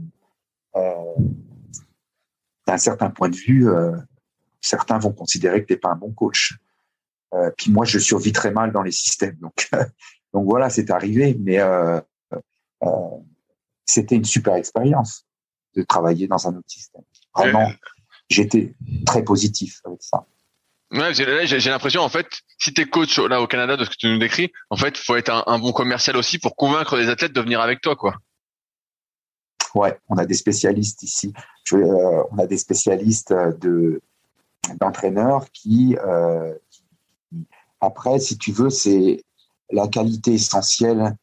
euh, 0.76 1.14
d'un 2.66 2.78
certain 2.78 3.10
point 3.10 3.28
de 3.28 3.36
vue, 3.36 3.68
euh, 3.68 3.96
certains 4.60 4.98
vont 4.98 5.12
considérer 5.12 5.62
que 5.62 5.68
tu 5.68 5.72
n'es 5.74 5.78
pas 5.78 5.90
un 5.90 5.96
bon 5.96 6.12
coach. 6.12 6.58
Euh, 7.34 7.50
puis 7.56 7.70
moi, 7.70 7.84
je 7.84 7.98
survis 7.98 8.32
très 8.32 8.50
mal 8.50 8.72
dans 8.72 8.82
les 8.82 8.92
systèmes. 8.92 9.36
Donc, 9.40 9.68
donc 10.32 10.44
voilà, 10.46 10.70
c'est 10.70 10.90
arrivé. 10.90 11.36
Mais 11.38 11.60
euh, 11.60 12.00
euh, 12.82 12.88
c'était 13.84 14.16
une 14.16 14.24
super 14.24 14.54
expérience 14.54 15.24
de 15.76 15.82
travailler 15.82 16.26
dans 16.26 16.48
un 16.48 16.56
autre 16.56 16.68
système. 16.68 17.02
Vraiment, 17.34 17.70
j'étais 18.28 18.74
très 19.06 19.22
positif 19.22 19.80
avec 19.84 20.02
ça. 20.02 20.26
Ouais, 20.92 21.14
j'ai 21.14 21.70
l'impression 21.70 22.02
en 22.02 22.08
fait, 22.08 22.26
si 22.58 22.74
t'es 22.74 22.84
coach 22.84 23.20
là 23.20 23.40
au 23.40 23.46
Canada 23.46 23.76
de 23.76 23.84
ce 23.84 23.90
que 23.90 23.94
tu 23.96 24.08
nous 24.08 24.18
décris, 24.18 24.50
en 24.70 24.76
fait, 24.76 24.96
faut 24.96 25.14
être 25.14 25.44
un, 25.46 25.58
bon 25.60 25.72
commercial 25.72 26.16
aussi 26.16 26.40
pour 26.40 26.56
convaincre 26.56 26.96
les 26.96 27.08
athlètes 27.08 27.32
de 27.32 27.40
venir 27.40 27.60
avec 27.60 27.80
toi, 27.80 27.94
quoi. 27.94 28.16
Ouais, 29.76 29.96
on 30.08 30.16
a 30.16 30.26
des 30.26 30.34
spécialistes 30.34 31.04
ici. 31.04 31.32
Je, 31.62 31.76
euh, 31.76 32.24
on 32.32 32.38
a 32.38 32.46
des 32.48 32.58
spécialistes 32.58 33.32
de 33.32 34.00
d'entraîneurs 34.80 35.50
qui, 35.52 35.96
euh, 36.04 36.54
qui, 36.69 36.69
après, 37.80 38.18
si 38.18 38.36
tu 38.36 38.52
veux, 38.52 38.70
c'est 38.70 39.24
la 39.70 39.88
qualité 39.88 40.34
essentielle 40.34 41.16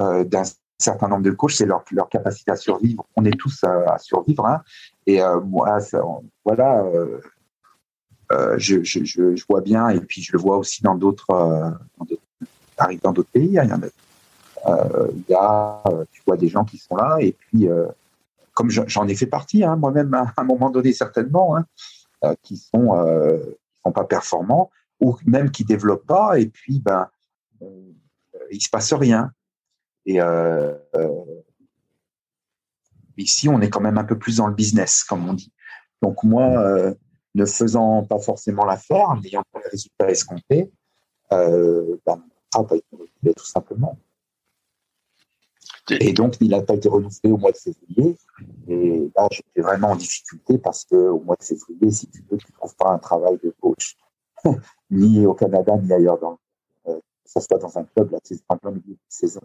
euh, 0.00 0.24
d'un 0.24 0.42
certain 0.78 1.08
nombre 1.08 1.22
de 1.22 1.30
coachs, 1.30 1.52
c'est 1.52 1.66
leur, 1.66 1.84
capacité 2.10 2.50
à 2.50 2.56
survivre. 2.56 3.04
On 3.16 3.24
est 3.24 3.38
tous 3.38 3.64
à, 3.64 3.98
survivre, 3.98 4.46
hein. 4.46 4.62
Et 5.06 5.22
euh, 5.22 5.40
moi, 5.40 5.78
voilà 6.44 6.84
euh, 8.32 8.58
je, 8.58 9.46
vois 9.48 9.60
bien, 9.60 9.88
et 9.88 10.00
puis 10.00 10.22
je 10.22 10.32
le 10.32 10.38
vois 10.38 10.56
aussi 10.56 10.82
dans 10.82 10.94
d'autres, 10.94 11.76
d'autres 11.98 13.30
pays. 13.30 13.58
Hein, 13.58 13.64
il 13.64 13.70
y, 13.70 13.72
en 13.72 13.82
a, 13.82 14.88
y 15.28 15.34
a, 15.34 15.82
tu 16.10 16.22
vois 16.26 16.36
des 16.36 16.48
gens 16.48 16.64
qui 16.64 16.78
sont 16.78 16.96
là, 16.96 17.18
et 17.20 17.32
puis 17.32 17.68
comme 18.54 18.70
j'en 18.70 19.06
ai 19.08 19.14
fait 19.14 19.26
partie, 19.26 19.62
hein, 19.64 19.76
moi-même 19.76 20.14
à 20.14 20.32
un 20.36 20.44
moment 20.44 20.70
donné 20.70 20.92
certainement, 20.92 21.56
hein, 21.56 22.34
qui 22.42 22.56
sont 22.56 22.96
sont 23.84 23.92
pas 23.92 24.04
performants 24.04 24.70
ou 25.04 25.18
même 25.26 25.50
qui 25.50 25.64
développent 25.64 26.06
pas, 26.06 26.38
et 26.38 26.46
puis 26.46 26.80
ben 26.80 27.08
il 28.50 28.60
se 28.60 28.68
passe 28.68 28.92
rien. 28.92 29.32
Et 30.06 30.20
euh, 30.20 30.74
ici, 33.16 33.48
on 33.48 33.60
est 33.60 33.70
quand 33.70 33.80
même 33.80 33.98
un 33.98 34.04
peu 34.04 34.18
plus 34.18 34.36
dans 34.36 34.46
le 34.46 34.54
business, 34.54 35.04
comme 35.04 35.28
on 35.28 35.34
dit. 35.34 35.52
Donc 36.02 36.22
moi, 36.22 36.58
euh, 36.60 36.94
ne 37.34 37.44
faisant 37.46 38.04
pas 38.04 38.18
forcément 38.18 38.64
l'affaire, 38.64 39.14
n'ayant 39.22 39.44
pas 39.52 39.60
les 39.64 39.70
résultats 39.70 40.10
escomptés, 40.10 40.70
euh, 41.32 41.96
ben, 42.06 42.22
pas 42.52 42.76
été 42.76 42.86
renouvelé 42.92 43.34
tout 43.34 43.46
simplement. 43.46 43.98
Et 45.90 46.12
donc, 46.12 46.36
il 46.40 46.48
n'a 46.48 46.62
pas 46.62 46.74
été 46.74 46.88
renouvelé 46.88 47.30
au 47.30 47.36
mois 47.36 47.52
de 47.52 47.58
février. 47.58 48.16
Et 48.68 49.10
là, 49.14 49.28
j'étais 49.30 49.60
vraiment 49.60 49.90
en 49.90 49.96
difficulté 49.96 50.56
parce 50.56 50.84
que 50.84 50.94
au 50.94 51.20
mois 51.20 51.36
de 51.36 51.44
février, 51.44 51.90
si 51.90 52.06
tu 52.08 52.24
veux, 52.30 52.38
tu 52.38 52.46
ne 52.52 52.56
trouves 52.56 52.76
pas 52.76 52.90
un 52.90 52.98
travail 52.98 53.38
de 53.42 53.54
coach, 53.60 53.96
ni 54.90 55.26
au 55.26 55.34
Canada, 55.34 55.76
ni 55.76 55.92
ailleurs, 55.92 56.18
dans, 56.18 56.38
euh, 56.86 56.96
que 56.96 57.30
ce 57.30 57.40
soit 57.40 57.58
dans 57.58 57.76
un 57.78 57.84
club, 57.84 58.10
là, 58.12 58.18
un 58.48 58.56
plein 58.56 58.70
milieu 58.70 58.94
de 58.94 58.98
saison. 59.08 59.40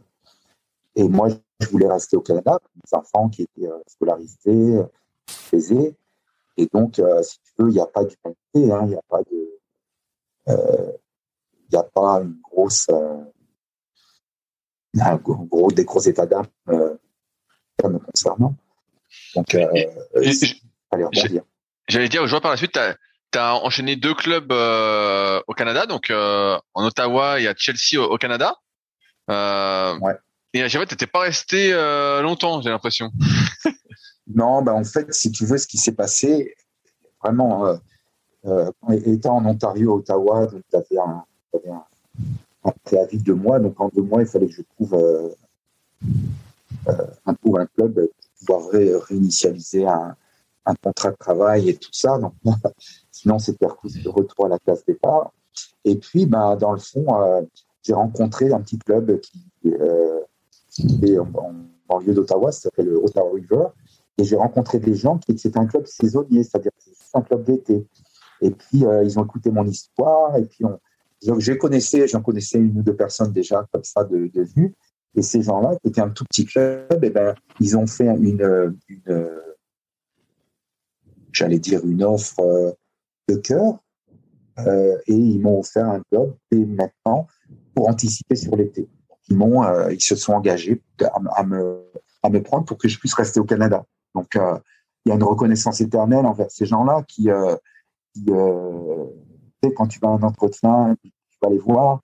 Et 0.95 1.07
moi, 1.07 1.29
je 1.59 1.67
voulais 1.69 1.87
rester 1.87 2.17
au 2.17 2.21
Canada, 2.21 2.59
mes 2.75 2.97
enfants 2.97 3.29
qui 3.29 3.43
étaient 3.43 3.67
euh, 3.67 3.79
scolarisés, 3.87 4.77
euh, 4.77 4.83
aisés. 5.53 5.95
Et 6.57 6.67
donc, 6.67 6.99
euh, 6.99 7.21
si 7.23 7.39
tu 7.41 7.51
veux, 7.57 7.69
il 7.69 7.73
n'y 7.73 7.79
a 7.79 7.85
pas 7.85 8.03
d'humanité, 8.03 8.71
hein, 8.71 8.81
il 8.83 8.89
n'y 8.89 8.95
a 8.95 9.01
pas 9.07 9.21
de, 9.23 9.59
euh, 10.49 10.91
il 11.69 11.75
n'y 11.75 11.77
a 11.77 11.83
pas 11.83 12.21
une 12.21 12.39
grosse, 12.41 12.87
euh, 12.89 13.23
un 14.99 15.15
gros, 15.17 15.71
des 15.71 15.85
gros 15.85 16.01
états 16.01 16.25
d'âme 16.25 16.47
euh, 16.69 16.97
me 17.83 17.99
concernant. 17.99 18.55
Donc, 19.35 19.55
euh, 19.55 19.67
J'allais 21.87 22.09
dire, 22.09 22.25
je 22.25 22.31
vois 22.31 22.41
par 22.41 22.51
la 22.51 22.57
suite, 22.57 22.77
tu 23.31 23.37
as, 23.37 23.55
enchaîné 23.55 23.95
deux 23.95 24.13
clubs 24.13 24.51
euh, 24.51 25.41
au 25.47 25.53
Canada, 25.53 25.85
donc 25.85 26.11
en 26.11 26.85
Ottawa 26.85 27.39
et 27.39 27.47
à 27.47 27.53
Chelsea 27.55 27.99
au, 27.99 28.05
au 28.05 28.17
Canada. 28.17 28.55
ouais. 29.27 30.15
Et 30.53 30.63
à 30.63 30.69
tu 30.69 30.79
n'étais 30.79 31.05
pas 31.05 31.19
resté 31.19 31.71
longtemps, 32.21 32.61
j'ai 32.61 32.69
l'impression. 32.69 33.11
Non, 34.29 34.61
bah 34.61 34.73
en 34.73 34.83
fait, 34.83 35.11
si 35.13 35.31
tu 35.31 35.45
veux, 35.45 35.57
ce 35.57 35.65
qui 35.65 35.77
s'est 35.77 35.93
passé, 35.93 36.53
vraiment, 37.23 37.65
euh, 37.65 37.75
euh, 38.45 38.71
étant 39.05 39.37
en 39.37 39.45
Ontario, 39.45 39.95
Ottawa, 39.95 40.45
donc 40.45 40.61
tu 40.69 40.75
avais 40.75 40.99
un, 40.99 41.23
un, 41.71 41.83
un, 42.63 42.73
préavis 42.83 43.17
de 43.17 43.23
deux 43.23 43.33
mois. 43.33 43.59
Donc 43.59 43.79
en 43.81 43.89
deux 43.89 44.03
mois, 44.03 44.21
il 44.21 44.27
fallait 44.27 44.47
que 44.47 44.53
je 44.53 44.61
trouve 44.75 44.93
euh, 44.93 45.29
euh 46.87 47.07
un, 47.25 47.33
un 47.33 47.65
club 47.65 47.93
pour 47.95 48.29
pouvoir 48.39 48.69
ré, 48.71 48.91
réinitialiser 48.95 49.87
un, 49.87 50.15
un, 50.65 50.75
contrat 50.75 51.11
de 51.11 51.17
travail 51.17 51.69
et 51.69 51.75
tout 51.75 51.91
ça. 51.91 52.19
Donc 52.19 52.33
sinon, 53.19 53.37
c'était 53.37 53.65
de 53.65 54.09
retour 54.09 54.45
à 54.45 54.49
la 54.49 54.59
classe 54.59 54.85
départ. 54.85 55.33
Et 55.83 55.95
puis, 55.97 56.25
bah, 56.25 56.55
dans 56.55 56.71
le 56.71 56.79
fond, 56.79 57.05
euh, 57.21 57.41
j'ai 57.83 57.93
rencontré 57.93 58.51
un 58.53 58.61
petit 58.61 58.79
club 58.79 59.19
qui, 59.19 59.43
euh, 59.65 60.21
est 61.01 61.17
en, 61.17 61.53
banlieue 61.87 62.13
d'Ottawa, 62.13 62.51
ça 62.51 62.61
s'appelle 62.61 62.95
Ottawa 62.95 63.31
River. 63.33 63.65
Et 64.17 64.23
j'ai 64.23 64.35
rencontré 64.35 64.79
des 64.79 64.95
gens 64.95 65.17
qui 65.17 65.37
c'est 65.37 65.57
un 65.57 65.65
club 65.65 65.85
saisonnier, 65.85 66.43
c'est-à-dire 66.43 66.71
c'est 66.79 67.17
un 67.17 67.21
club 67.21 67.43
d'été. 67.43 67.85
Et 68.41 68.51
puis, 68.51 68.85
euh, 68.85 69.03
ils 69.03 69.19
ont 69.19 69.25
écouté 69.25 69.51
mon 69.51 69.65
histoire, 69.65 70.37
et 70.37 70.45
puis 70.45 70.63
on, 70.63 70.79
connaissais, 71.59 72.07
j'en 72.07 72.21
connaissais 72.21 72.57
une 72.57 72.79
ou 72.79 72.83
deux 72.83 72.95
personnes 72.95 73.33
déjà 73.33 73.67
comme 73.73 73.83
ça 73.83 74.05
de, 74.05 74.29
vue. 74.55 74.75
Et 75.15 75.21
ces 75.21 75.41
gens-là, 75.41 75.75
qui 75.81 75.89
étaient 75.89 76.01
un 76.01 76.09
tout 76.09 76.23
petit 76.23 76.45
club, 76.45 76.99
eh 77.01 77.09
ben, 77.09 77.35
ils 77.59 77.75
ont 77.75 77.87
fait 77.87 78.05
une, 78.05 78.77
une 78.87 79.29
j'allais 81.33 81.59
dire 81.59 81.85
une 81.85 82.03
offre 82.03 82.39
euh, 82.39 82.71
de 83.29 83.35
cœur, 83.35 83.79
euh, 84.59 84.97
et 85.07 85.13
ils 85.13 85.39
m'ont 85.39 85.59
offert 85.59 85.87
un 85.87 86.01
job 86.11 86.35
et 86.51 86.65
maintenant 86.65 87.27
pour 87.73 87.87
anticiper 87.87 88.35
sur 88.35 88.55
l'été. 88.55 88.87
Ils 89.29 89.37
m'ont, 89.37 89.63
euh, 89.63 89.93
ils 89.93 90.01
se 90.01 90.15
sont 90.15 90.33
engagés 90.33 90.81
à, 91.35 91.43
me 91.43 91.83
à 92.23 92.29
me 92.29 92.43
prendre 92.43 92.65
pour 92.65 92.77
que 92.77 92.87
je 92.87 92.99
puisse 92.99 93.13
rester 93.13 93.39
au 93.39 93.45
Canada. 93.45 93.85
Donc 94.15 94.35
il 94.35 95.09
y 95.09 95.11
a 95.11 95.15
une 95.15 95.23
reconnaissance 95.23 95.79
éternelle 95.81 96.25
envers 96.25 96.51
ces 96.51 96.65
gens-là 96.65 97.03
qui, 97.07 97.29
qui 98.13 98.25
quand 99.75 99.87
tu 99.87 99.99
vas 99.99 100.09
à 100.09 100.11
un 100.11 100.23
entretien, 100.23 100.95
tu 101.01 101.11
vas 101.41 101.49
les 101.49 101.57
voir. 101.57 102.01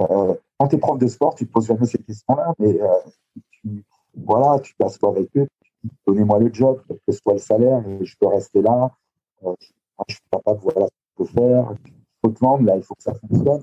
Euh, 0.00 0.34
quand 0.58 0.68
tu 0.68 0.76
es 0.76 0.78
prof 0.78 0.98
de 0.98 1.06
sport, 1.06 1.34
tu 1.34 1.46
te 1.46 1.52
poses 1.52 1.66
jamais 1.66 1.86
ces 1.86 1.98
questions-là, 1.98 2.54
mais 2.58 2.80
euh, 2.80 2.88
tu, 3.50 3.84
voilà, 4.14 4.58
tu 4.60 4.74
t'assois 4.76 5.10
avec 5.10 5.28
eux, 5.36 5.46
donnez-moi 6.06 6.38
le 6.38 6.52
job, 6.52 6.82
quel 6.86 6.98
que 7.06 7.12
soit 7.12 7.32
le 7.34 7.38
salaire, 7.38 7.82
je 8.00 8.14
peux 8.18 8.26
rester 8.26 8.62
là. 8.62 8.90
Euh, 9.44 9.54
je, 10.08 10.14
suis 10.14 10.22
capable, 10.30 10.60
voilà 10.62 10.86
ce 10.86 10.92
je 10.92 11.24
peux 11.24 11.30
faire. 11.30 11.74
Il 11.84 11.92
faut 12.22 12.30
te 12.30 12.38
vendre, 12.40 12.64
là, 12.64 12.76
il 12.76 12.82
faut 12.82 12.94
que 12.94 13.02
ça 13.02 13.14
fonctionne. 13.14 13.62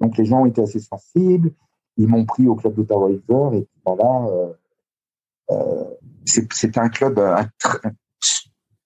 Donc 0.00 0.16
les 0.16 0.24
gens 0.24 0.42
ont 0.42 0.46
été 0.46 0.62
assez 0.62 0.80
sensibles. 0.80 1.52
Ils 1.96 2.08
m'ont 2.08 2.26
pris 2.26 2.46
au 2.46 2.54
club 2.54 2.74
d'Ottawa 2.74 3.06
River, 3.06 3.58
et 3.58 3.68
voilà. 3.84 4.26
Euh, 4.26 4.52
euh, 5.50 5.84
c'est 6.24 6.76
un 6.76 6.88
club 6.88 7.18
un, 7.18 7.48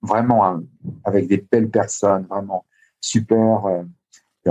vraiment 0.02 0.60
avec 1.04 1.26
des 1.26 1.38
belles 1.50 1.70
personnes, 1.70 2.26
vraiment 2.26 2.64
super. 3.00 3.66
Euh, 3.66 3.82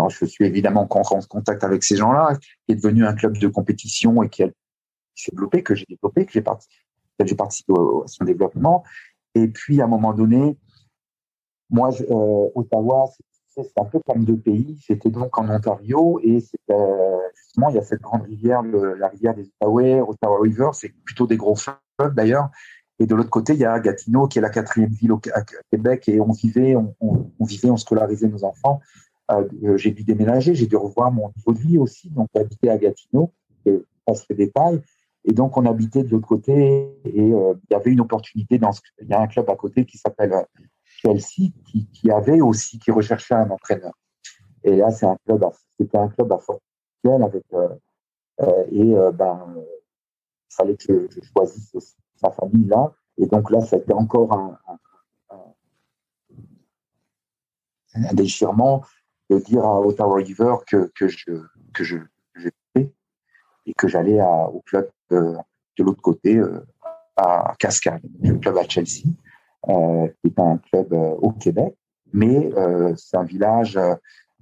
je 0.10 0.26
suis 0.26 0.46
évidemment 0.46 0.88
en 0.90 1.22
contact 1.22 1.64
avec 1.64 1.84
ces 1.84 1.96
gens-là, 1.96 2.38
qui 2.66 2.74
est 2.74 2.76
devenu 2.76 3.06
un 3.06 3.14
club 3.14 3.38
de 3.38 3.48
compétition 3.48 4.22
et 4.24 4.30
qui, 4.30 4.44
s'est 5.16 5.32
développé, 5.32 5.64
que 5.64 5.76
j'ai 5.76 5.86
développé, 5.90 6.26
que 6.26 6.32
j'ai 6.32 6.42
participé 6.42 7.74
à 7.74 8.08
son 8.08 8.24
développement. 8.24 8.84
Et 9.36 9.48
puis, 9.48 9.82
à 9.82 9.86
un 9.86 9.88
moment 9.88 10.14
donné, 10.14 10.58
moi, 11.70 11.90
euh, 12.02 12.50
Ottawa, 12.56 13.06
c'est 13.48 13.80
un 13.80 13.86
peu 13.86 14.00
comme 14.06 14.24
deux 14.24 14.38
pays. 14.38 14.80
J'étais 14.88 15.10
donc 15.10 15.38
en 15.38 15.50
Ontario 15.50 16.20
et 16.24 16.40
justement, 16.40 17.70
il 17.70 17.76
y 17.76 17.80
a 17.80 17.84
cette 17.84 18.02
grande 18.02 18.24
rivière, 18.24 18.62
la 18.64 19.08
rivière 19.10 19.36
des 19.36 19.52
Ottawa, 19.60 20.10
Ottawa 20.10 20.40
River, 20.42 20.70
c'est 20.74 20.94
plutôt 21.04 21.28
des 21.28 21.38
gros 21.38 21.56
fleuves 21.56 22.14
d'ailleurs. 22.16 22.50
Et 23.00 23.06
de 23.06 23.16
l'autre 23.16 23.30
côté, 23.30 23.54
il 23.54 23.60
y 23.60 23.66
a 23.66 23.80
Gatineau, 23.80 24.28
qui 24.28 24.40
est 24.40 24.42
la 24.42 24.50
quatrième 24.50 24.92
ville 24.92 25.14
au 25.14 25.22
Québec, 25.72 26.10
et 26.10 26.20
on 26.20 26.32
vivait, 26.32 26.76
on, 26.76 26.94
vivait, 27.40 27.70
on 27.70 27.78
scolarisait 27.78 28.28
nos 28.28 28.44
enfants. 28.44 28.82
Euh, 29.32 29.78
j'ai 29.78 29.92
dû 29.92 30.04
déménager, 30.04 30.54
j'ai 30.54 30.66
dû 30.68 30.76
revoir 30.76 31.12
mon 31.12 31.32
niveau 31.36 31.54
de 31.54 31.60
vie 31.60 31.78
aussi, 31.78 32.10
donc 32.10 32.28
habiter 32.36 32.70
à 32.70 32.78
Gatineau, 32.78 33.32
et 33.66 33.82
on 34.06 34.14
se 34.14 34.26
pailles. 34.54 34.82
Et 35.26 35.32
donc, 35.32 35.56
on 35.58 35.66
habitait 35.66 36.04
de 36.04 36.10
l'autre 36.10 36.28
côté, 36.28 36.90
et 37.06 37.34
euh, 37.34 37.54
il 37.70 37.74
y 37.74 37.76
avait 37.76 37.92
une 37.92 38.02
opportunité 38.02 38.58
dans 38.58 38.72
ce, 38.74 38.82
il 39.02 39.08
y 39.08 39.14
a 39.14 39.22
un 39.22 39.28
club 39.28 39.50
à 39.50 39.56
côté 39.56 39.86
qui 39.86 39.98
s'appelle 39.98 40.34
euh, 40.34 40.44
Chelsea, 41.02 41.52
qui, 41.94 42.12
avait 42.12 42.42
aussi, 42.42 42.80
qui 42.80 42.92
recherchait 42.92 43.36
un 43.36 43.50
entraîneur. 43.50 43.94
Et 44.64 44.76
là, 44.76 44.92
c'est 44.92 45.06
un 45.06 45.18
club, 45.26 45.46
c'était 45.80 45.98
un 45.98 46.10
club 46.10 46.32
à 46.34 46.40
fort 46.40 46.60
avec, 47.06 47.44
euh, 47.54 48.66
et 48.72 48.94
ben, 49.14 49.56
il 49.56 50.56
fallait 50.56 50.76
que 50.76 51.08
je, 51.10 51.22
je 51.22 51.22
choisisse 51.32 51.74
aussi 51.74 51.96
sa 52.16 52.30
famille 52.32 52.66
là. 52.66 52.92
Et 53.18 53.26
donc 53.26 53.50
là, 53.52 53.62
ça 53.62 53.78
a 53.78 53.80
été 53.80 53.94
encore 53.94 54.34
un, 54.34 54.58
déchirement 58.14 58.84
de 59.30 59.40
dire 59.40 59.64
à 59.64 59.80
Ottawa 59.80 60.18
River 60.18 60.56
que, 60.68 60.92
que 60.96 61.08
je 61.08 61.42
que 61.74 61.84
je, 61.84 61.98
et 62.76 63.74
que 63.74 63.88
j'allais 63.88 64.22
au 64.22 64.62
club 64.66 64.90
de, 65.10 65.36
l'autre 65.80 66.02
côté 66.02 66.36
euh, 66.36 66.66
à 67.16 67.56
Cascade, 67.58 68.02
le 68.22 68.38
club 68.38 68.58
à 68.58 68.68
Chelsea, 68.68 69.06
euh, 69.06 69.29
qui 69.66 70.28
est 70.28 70.40
un 70.40 70.58
club 70.58 70.94
euh, 70.94 71.16
au 71.22 71.32
Québec, 71.32 71.76
mais 72.14 72.52
c'est 72.96 73.18
un 73.18 73.24
village, 73.24 73.80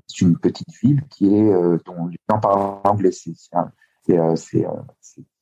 c'est 0.08 0.22
une 0.22 0.38
petite 0.38 0.74
ville 0.82 1.04
qui 1.10 1.36
est 1.36 1.52
dont 1.86 2.08
les 2.08 2.18
gens 2.30 2.40
parlent 2.40 2.80
anglais. 2.86 3.10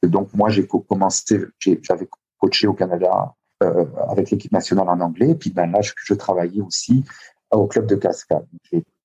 Donc 0.01 0.33
moi 0.33 0.49
j'ai 0.49 0.67
commencé, 0.67 1.39
j'avais 1.59 2.09
coaché 2.39 2.67
au 2.67 2.73
Canada 2.73 3.35
euh, 3.63 3.85
avec 4.09 4.31
l'équipe 4.31 4.51
nationale 4.51 4.89
en 4.89 4.99
anglais. 4.99 5.29
Et 5.29 5.35
puis 5.35 5.49
ben, 5.49 5.71
là, 5.71 5.79
je, 5.81 6.13
travaillais 6.13 6.61
aussi 6.61 7.05
au 7.51 7.67
club 7.67 7.85
de 7.85 7.95
cascade. 7.95 8.45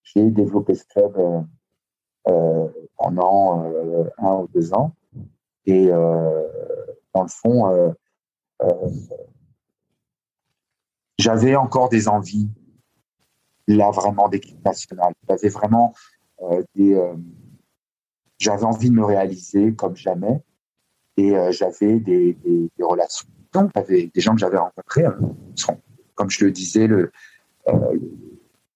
J'ai 0.03 0.31
développé 0.31 0.75
ce 0.75 0.85
club 0.87 1.17
euh, 1.17 1.41
euh 2.29 2.69
pendant 2.97 3.65
euh, 3.65 4.05
un 4.19 4.33
ou 4.33 4.49
deux 4.53 4.75
ans. 4.75 4.93
Et 5.67 5.87
dans 5.87 7.23
le 7.23 7.29
fond, 7.29 7.95
j'avais 11.21 11.57
encore 11.57 11.89
des 11.89 12.09
envies 12.09 12.49
là 13.67 13.91
vraiment 13.91 14.29
d'équipe 14.29 14.65
nationale. 14.65 15.13
J'avais 15.29 15.49
vraiment 15.49 15.95
des, 16.75 16.99
j'avais 18.41 18.65
envie 18.65 18.91
de 18.91 18.95
me 18.95 19.05
réaliser 19.05 19.75
comme 19.75 19.95
jamais 19.95 20.43
et 21.17 21.37
euh, 21.37 21.53
j'avais 21.53 22.01
des, 22.01 22.37
des, 22.43 22.83
relations 22.83 23.29
avec 23.75 24.15
des 24.15 24.21
gens 24.21 24.33
que 24.33 24.41
j'avais 24.41 24.57
rencontrés. 24.57 25.05
Hein. 25.05 25.19
Comme 26.15 26.31
je 26.31 26.45
le 26.45 26.51
disais, 26.51 26.87
le, 26.87 27.13
euh, 27.69 27.99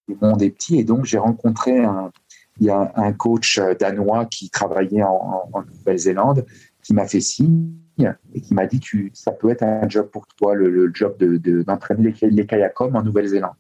le 0.07 0.17
monde 0.21 0.43
est 0.43 0.51
petit 0.51 0.79
et 0.79 0.85
donc 0.85 1.07
j'ai 1.07 1.19
rencontré 1.19 1.83
un, 1.83 2.13
il 2.61 2.67
y 2.67 2.71
a 2.71 2.93
un 2.95 3.13
coach 3.13 3.59
danois 3.81 4.27
qui 4.27 4.51
travaillait 4.51 5.03
en 5.03 5.51
Nouvelle-Zélande 5.79 6.45
qui 6.83 6.93
m'a 6.93 7.09
fait 7.09 7.21
signe 7.21 7.73
et 7.99 8.41
qui 8.41 8.55
m'a 8.55 8.67
dit 8.67 8.81
que 8.81 9.09
ça 9.13 9.33
peut 9.33 9.51
être 9.51 9.63
un 9.63 9.89
job 9.89 10.11
pour 10.11 10.27
toi, 10.27 10.55
le, 10.55 10.91
job 10.93 11.23
d'entraîner 11.23 12.11
de, 12.11 12.17
les, 12.23 12.31
les 12.31 12.47
kayakom 12.47 12.95
en 12.97 13.03
Nouvelle-Zélande. 13.03 13.55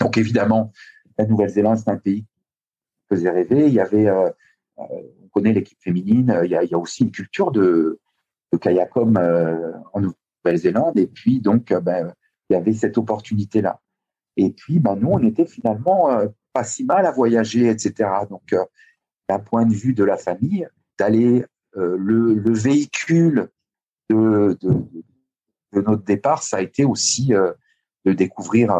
Donc 0.00 0.16
évidemment, 0.18 0.72
la 1.18 1.26
Nouvelle-Zélande, 1.26 1.78
c'est 1.78 1.90
un 1.90 1.96
pays 1.96 2.22
qui 2.22 3.16
faisait 3.16 3.30
rêver. 3.30 3.66
Il 3.66 3.72
y 3.72 3.80
avait 3.80 4.08
euh, 4.08 4.30
euh 4.78 4.84
on 5.24 5.28
connaît 5.28 5.52
l'équipe 5.52 5.78
féminine. 5.82 6.40
Il 6.44 6.50
y, 6.50 6.56
a, 6.56 6.78
aussi 6.78 7.04
une 7.04 7.10
culture 7.10 7.52
de, 7.52 8.00
de 8.52 8.58
kayakom 8.58 9.16
euh, 9.18 9.72
en 9.92 10.00
Nouvelle-Zélande. 10.00 10.98
Et 10.98 11.06
puis, 11.06 11.40
donc, 11.40 11.72
ben, 11.72 12.14
il 12.48 12.54
y 12.54 12.56
avait 12.56 12.72
cette 12.72 12.96
opportunité-là. 12.96 13.80
Et 14.36 14.50
puis, 14.50 14.78
ben, 14.78 14.96
nous, 14.96 15.10
on 15.10 15.22
était 15.22 15.44
finalement 15.44 16.08
pas 16.54 16.64
si 16.64 16.84
mal 16.84 17.04
à 17.04 17.10
voyager, 17.10 17.68
etc. 17.68 18.08
Donc, 18.30 18.54
d'un 19.28 19.38
point 19.38 19.66
de 19.66 19.74
vue 19.74 19.92
de 19.92 20.02
la 20.02 20.16
famille, 20.16 20.66
d'aller 20.98 21.44
le, 21.78 22.34
le, 22.34 22.52
véhicule 22.52 23.48
de, 24.10 24.56
de, 24.60 24.70
de, 25.72 25.80
notre 25.80 26.02
départ, 26.02 26.42
ça 26.42 26.58
a 26.58 26.60
été 26.60 26.84
aussi 26.84 27.28
de 27.28 28.12
découvrir 28.12 28.70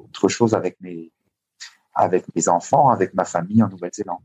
autre 0.00 0.28
chose 0.28 0.54
avec 0.54 0.80
mes, 0.80 1.12
avec 1.94 2.24
mes 2.34 2.48
enfants, 2.48 2.88
avec 2.88 3.12
ma 3.12 3.24
famille 3.24 3.62
en 3.62 3.68
Nouvelle-Zélande. 3.68 4.22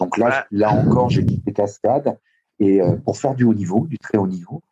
Donc 0.00 0.16
là, 0.16 0.46
là 0.50 0.72
encore, 0.72 1.10
j'ai 1.10 1.24
quitté 1.24 1.52
Cascade 1.52 2.18
et 2.58 2.80
euh, 2.80 2.96
pour 2.96 3.18
faire 3.18 3.34
du 3.34 3.44
haut 3.44 3.54
niveau, 3.54 3.86
du 3.86 3.98
très 3.98 4.18
haut 4.18 4.26
niveau, 4.26 4.62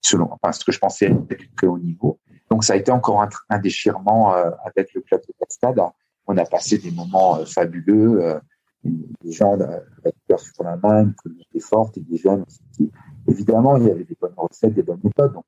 selon 0.00 0.30
enfin, 0.32 0.52
ce 0.52 0.64
que 0.64 0.72
je 0.72 0.78
pensais 0.78 1.06
être 1.06 1.38
du 1.38 1.50
très 1.50 1.66
haut 1.66 1.78
niveau. 1.78 2.20
Donc 2.50 2.64
ça 2.64 2.74
a 2.74 2.76
été 2.76 2.92
encore 2.92 3.22
un, 3.22 3.28
un 3.48 3.58
déchirement 3.58 4.34
euh, 4.34 4.50
avec 4.64 4.94
le 4.94 5.00
club 5.00 5.20
de 5.22 5.32
Cascade. 5.40 5.80
On 6.26 6.36
a 6.36 6.44
passé 6.44 6.78
des 6.78 6.92
moments 6.92 7.38
euh, 7.38 7.44
fabuleux, 7.44 8.40
des 8.84 9.32
gens 9.32 9.54
avec 9.54 10.14
cœur 10.28 10.40
sur 10.40 10.62
la 10.64 10.76
main, 10.76 11.04
une 11.04 11.14
communauté 11.14 11.60
forte 11.60 11.96
et 11.98 12.00
des 12.00 12.16
jeunes 12.16 12.44
aussi. 12.46 12.90
Évidemment, 13.26 13.76
il 13.76 13.84
y 13.84 13.90
avait 13.90 14.04
des 14.04 14.16
bonnes 14.20 14.34
recettes, 14.36 14.74
des 14.74 14.82
bonnes 14.82 15.00
méthodes. 15.02 15.32
Donc, 15.32 15.44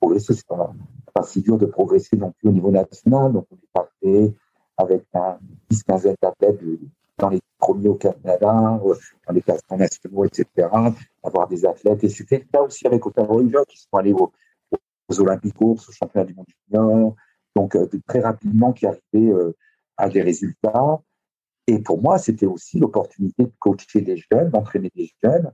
progresser, 0.00 0.34
c'est 0.34 0.46
pas, 0.46 0.72
pas 1.14 1.22
si 1.22 1.40
dur 1.40 1.58
de 1.58 1.66
progresser 1.66 2.16
non 2.16 2.32
plus 2.32 2.48
au 2.48 2.52
niveau 2.52 2.70
national. 2.70 3.32
Donc, 3.32 3.46
on 3.50 3.56
est 3.56 3.72
parti 3.72 4.36
avec 4.76 5.04
un 5.14 5.38
10-15 5.70 6.14
d'athlètes 6.20 6.60
dans 7.18 7.30
les 7.30 7.40
premiers 7.58 7.88
au 7.88 7.94
Canada, 7.94 8.80
euh, 8.84 8.94
dans 9.26 9.32
les 9.32 9.42
classements 9.42 9.78
nationaux, 9.78 10.24
etc., 10.24 10.68
avoir 11.22 11.48
des 11.48 11.64
athlètes. 11.64 12.04
Et 12.04 12.08
c'était 12.08 12.38
le 12.38 12.44
cas 12.44 12.62
aussi 12.62 12.86
avec 12.86 13.04
Ottawa 13.06 13.38
River 13.38 13.62
qui 13.68 13.78
sont 13.78 13.96
allés 13.96 14.12
aux, 14.12 14.32
aux 15.08 15.20
Olympiques 15.20 15.60
aux 15.60 15.76
championnats 15.76 16.26
du 16.26 16.34
monde 16.34 16.46
junior. 16.68 17.14
Donc, 17.54 17.74
euh, 17.74 17.88
très 18.06 18.20
rapidement, 18.20 18.72
qui 18.72 18.86
arrivaient 18.86 19.32
euh, 19.32 19.56
à 19.96 20.08
des 20.08 20.22
résultats. 20.22 21.00
Et 21.66 21.78
pour 21.80 22.00
moi, 22.00 22.18
c'était 22.18 22.46
aussi 22.46 22.78
l'opportunité 22.78 23.44
de 23.44 23.52
coacher 23.58 24.00
des 24.00 24.16
jeunes, 24.16 24.50
d'entraîner 24.50 24.90
des 24.94 25.10
jeunes, 25.22 25.52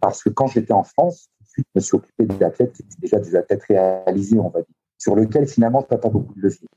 parce 0.00 0.22
que 0.22 0.30
quand 0.30 0.48
j'étais 0.48 0.72
en 0.72 0.82
France, 0.82 1.28
je 1.56 1.62
me 1.74 1.80
suis 1.80 1.94
occupé 1.94 2.26
des 2.26 2.42
athlètes 2.42 2.72
qui 2.72 2.82
étaient 2.82 3.00
déjà 3.00 3.20
des 3.20 3.36
athlètes 3.36 3.62
réalisés, 3.68 4.38
on 4.38 4.48
va 4.48 4.60
dire, 4.60 4.74
sur 4.98 5.14
lesquels 5.14 5.46
finalement, 5.46 5.82
tu 5.82 5.92
n'as 5.92 5.98
pas 5.98 6.08
beaucoup 6.08 6.34
de 6.34 6.40
levier. 6.40 6.68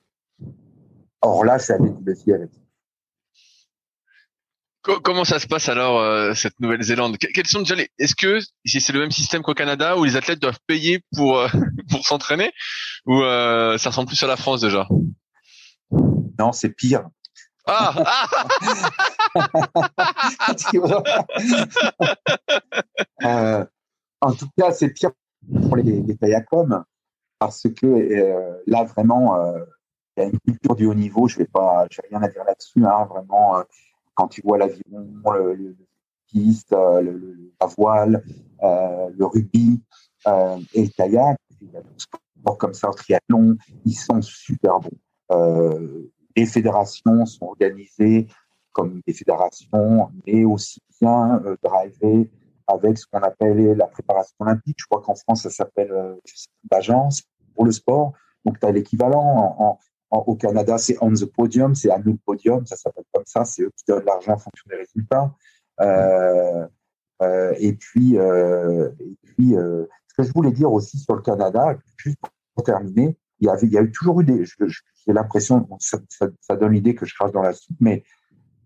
Or 1.21 1.43
là, 1.43 1.57
ça 1.57 1.75
avait 1.75 1.89
du 1.89 2.03
levier 2.03 2.35
avec 2.35 2.51
Comment 5.03 5.25
ça 5.25 5.39
se 5.39 5.47
passe 5.47 5.67
alors 5.67 5.99
euh, 5.99 6.35
cette 6.35 6.59
Nouvelle-Zélande? 6.59 7.17
Quels 7.17 7.47
sont 7.47 7.59
déjà 7.59 7.73
les 7.73 7.89
Est-ce 7.97 8.15
que 8.15 8.39
si 8.65 8.79
c'est 8.79 8.93
le 8.93 8.99
même 8.99 9.09
système 9.09 9.41
qu'au 9.41 9.55
Canada 9.55 9.97
où 9.97 10.03
les 10.03 10.15
athlètes 10.15 10.39
doivent 10.39 10.59
payer 10.67 11.01
pour 11.15 11.39
euh, 11.39 11.47
pour 11.89 12.05
s'entraîner? 12.05 12.51
Ou 13.07 13.23
euh, 13.23 13.79
ça 13.79 13.89
ressemble 13.89 14.09
plus 14.09 14.21
à 14.21 14.27
la 14.27 14.37
France 14.37 14.61
déjà? 14.61 14.87
Non, 16.37 16.51
c'est 16.51 16.69
pire. 16.69 17.07
Ah, 17.67 18.27
euh, 23.23 23.65
en 24.21 24.33
tout 24.33 24.47
cas, 24.57 24.71
c'est 24.71 24.89
pire 24.89 25.11
pour 25.67 25.77
les, 25.77 26.01
les 26.01 26.17
parce 27.39 27.63
que 27.63 27.85
euh, 27.85 28.61
là, 28.67 28.83
vraiment, 28.83 29.35
euh, 29.35 29.65
il 30.15 30.23
y 30.23 30.25
a 30.25 30.29
une 30.29 30.39
culture 30.39 30.75
du 30.75 30.85
haut 30.85 30.93
niveau. 30.93 31.27
Je 31.27 31.39
vais 31.39 31.45
pas, 31.45 31.87
j'ai 31.89 32.03
rien 32.09 32.21
à 32.21 32.27
dire 32.27 32.43
là-dessus. 32.43 32.85
Hein, 32.85 33.07
vraiment, 33.09 33.63
quand 34.13 34.27
tu 34.27 34.41
vois 34.41 34.59
l'aviron, 34.59 35.07
le, 35.33 35.55
le, 35.55 35.75
piste, 36.27 36.71
le, 36.71 37.51
la 37.59 37.67
voile, 37.67 38.23
le 38.61 39.25
rugby 39.25 39.81
et 40.73 40.83
le 40.83 40.89
kayak, 40.95 41.37
il 41.61 41.71
y 41.71 41.77
a 41.77 41.81
comme 42.59 42.75
ça, 42.75 42.89
le 42.89 42.93
triathlon, 42.93 43.57
ils 43.85 43.95
sont 43.95 44.21
super 44.21 44.79
bons. 44.79 44.91
Les 46.35 46.45
fédérations 46.45 47.25
sont 47.25 47.45
organisées 47.45 48.27
comme 48.71 49.01
des 49.07 49.13
fédérations, 49.13 50.09
mais 50.25 50.43
aussi 50.43 50.81
bien 50.99 51.41
drivées 51.63 52.29
avec 52.67 52.97
ce 52.97 53.05
qu'on 53.07 53.19
appelle 53.19 53.73
la 53.77 53.87
préparation 53.87 54.35
olympique. 54.39 54.77
Je 54.79 54.85
crois 54.85 55.01
qu'en 55.01 55.15
France, 55.15 55.43
ça 55.43 55.49
s'appelle 55.49 55.91
euh, 55.91 56.15
l'agence 56.71 57.23
pour 57.53 57.65
le 57.65 57.71
sport. 57.71 58.13
Donc, 58.43 58.59
tu 58.59 58.65
as 58.65 58.71
l'équivalent. 58.71 59.55
En, 59.59 59.79
au 60.11 60.35
Canada, 60.35 60.77
c'est 60.77 60.97
on 61.01 61.11
the 61.11 61.25
podium, 61.25 61.75
c'est 61.75 61.89
à 61.89 61.97
nous 61.97 62.13
le 62.13 62.19
podium, 62.25 62.65
ça 62.65 62.77
s'appelle 62.77 63.03
comme 63.11 63.25
ça. 63.25 63.43
C'est 63.43 63.63
eux 63.63 63.71
qui 63.75 63.83
donnent 63.87 64.05
l'argent 64.05 64.33
en 64.33 64.37
fonction 64.37 64.65
des 64.69 64.77
résultats. 64.77 65.33
Euh, 65.81 66.67
euh, 67.21 67.53
et 67.57 67.73
puis, 67.73 68.17
euh, 68.17 68.91
et 68.99 69.17
puis 69.23 69.57
euh, 69.57 69.85
ce 70.07 70.13
que 70.15 70.23
je 70.23 70.31
voulais 70.31 70.51
dire 70.51 70.71
aussi 70.71 70.97
sur 70.99 71.15
le 71.15 71.21
Canada, 71.21 71.75
juste 71.97 72.17
pour 72.53 72.63
terminer, 72.63 73.17
il 73.61 73.71
y 73.71 73.77
a 73.77 73.81
eu 73.81 73.91
toujours 73.91 74.21
eu 74.21 74.23
des, 74.23 74.45
j'ai 74.45 75.13
l'impression, 75.13 75.67
ça, 75.79 76.55
donne 76.55 76.73
l'idée 76.73 76.95
que 76.95 77.05
je 77.05 77.13
crache 77.13 77.31
dans 77.31 77.41
la 77.41 77.53
soupe, 77.53 77.77
mais 77.79 78.03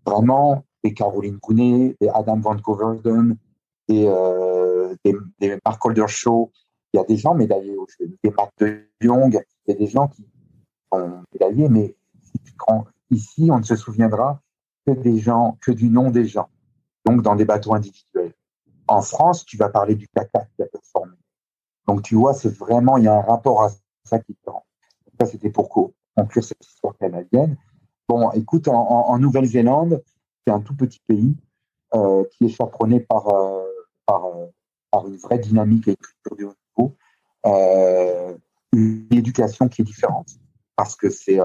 vraiment, 0.06 0.64
des 0.82 0.94
Caroline 0.94 1.36
Gounet, 1.36 1.96
des 2.00 2.08
Adam 2.08 2.38
Van 2.38 2.56
Coverden, 2.56 3.36
des, 3.88 4.06
euh, 4.06 4.94
des, 5.04 5.14
des 5.38 5.58
Mark 5.64 5.84
Holder 5.84 6.06
Show. 6.08 6.52
Il 6.92 6.96
y 6.96 7.00
a 7.00 7.04
des 7.04 7.16
gens 7.16 7.34
médaillés, 7.34 7.76
des 8.24 8.30
Marc 8.30 8.52
de 8.58 8.84
Young, 9.00 9.40
il 9.66 9.72
y 9.72 9.76
a 9.76 9.78
des 9.78 9.86
gens 9.86 10.08
qui 10.08 10.26
sont 10.92 11.22
médaillés, 11.32 11.68
mais 11.68 11.94
ici, 13.10 13.48
on 13.50 13.58
ne 13.58 13.64
se 13.64 13.76
souviendra 13.76 14.40
que 14.86 14.92
des 14.92 15.18
gens, 15.18 15.58
que 15.60 15.72
du 15.72 15.90
nom 15.90 16.10
des 16.10 16.24
gens, 16.24 16.48
donc 17.04 17.22
dans 17.22 17.36
des 17.36 17.44
bateaux 17.44 17.74
individuels. 17.74 18.34
En 18.88 19.02
France, 19.02 19.44
tu 19.44 19.56
vas 19.56 19.68
parler 19.68 19.94
du 19.94 20.08
caca 20.08 20.46
qui 20.56 20.62
a 20.62 20.66
performé. 20.66 21.14
Donc 21.86 22.02
tu 22.02 22.14
vois, 22.14 22.34
c'est 22.34 22.56
vraiment, 22.56 22.96
il 22.96 23.04
y 23.04 23.08
a 23.08 23.14
un 23.14 23.22
rapport 23.22 23.62
à 23.62 23.70
ça 24.04 24.18
qui. 24.18 24.36
Ça, 25.20 25.26
c'était 25.26 25.50
pour 25.50 25.68
conclure 25.68 26.42
cette 26.42 26.64
histoire 26.64 26.96
canadienne. 26.96 27.58
Bon, 28.08 28.30
écoute, 28.30 28.68
en, 28.68 29.18
Nouvelle-Zélande, 29.18 30.02
c'est 30.46 30.52
un 30.52 30.60
tout 30.60 30.74
petit 30.74 31.00
pays 31.06 31.36
euh, 31.94 32.24
qui 32.32 32.46
est 32.46 32.48
chaperonné 32.48 33.00
par 33.00 33.28
euh, 33.28 33.62
euh, 34.10 34.46
par, 34.90 35.06
une 35.06 35.16
vraie 35.18 35.38
dynamique 35.38 35.88
et 35.88 35.90
une 35.90 35.96
culture 35.96 36.36
de 36.36 36.44
haut 36.44 36.54
niveau, 36.78 38.36
une 38.72 39.06
éducation 39.10 39.68
qui 39.68 39.82
est 39.82 39.84
différente, 39.84 40.30
parce 40.74 40.96
que 40.96 41.10
c'est 41.10 41.38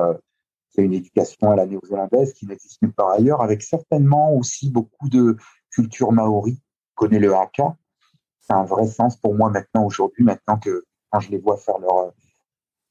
une 0.78 0.94
éducation 0.94 1.52
à 1.52 1.58
la 1.58 1.66
néo-zélandaise 1.66 2.34
qui 2.34 2.48
n'existe 2.48 2.82
nulle 2.82 2.94
part 2.94 3.10
ailleurs, 3.10 3.42
avec 3.42 3.62
certainement 3.62 4.34
aussi 4.36 4.70
beaucoup 4.70 5.10
de 5.10 5.36
culture 5.70 6.14
maori. 6.14 6.62
connaît 6.96 7.20
le 7.20 7.36
haka. 7.36 7.76
C'est 8.40 8.54
un 8.54 8.64
vrai 8.64 8.88
sens 8.88 9.18
pour 9.18 9.36
moi 9.36 9.50
maintenant, 9.50 9.86
aujourd'hui, 9.86 10.24
maintenant 10.24 10.58
que 10.58 10.86
quand 11.12 11.20
je 11.20 11.30
les 11.30 11.40
vois 11.40 11.58
faire 11.58 11.78
leur, 11.80 12.14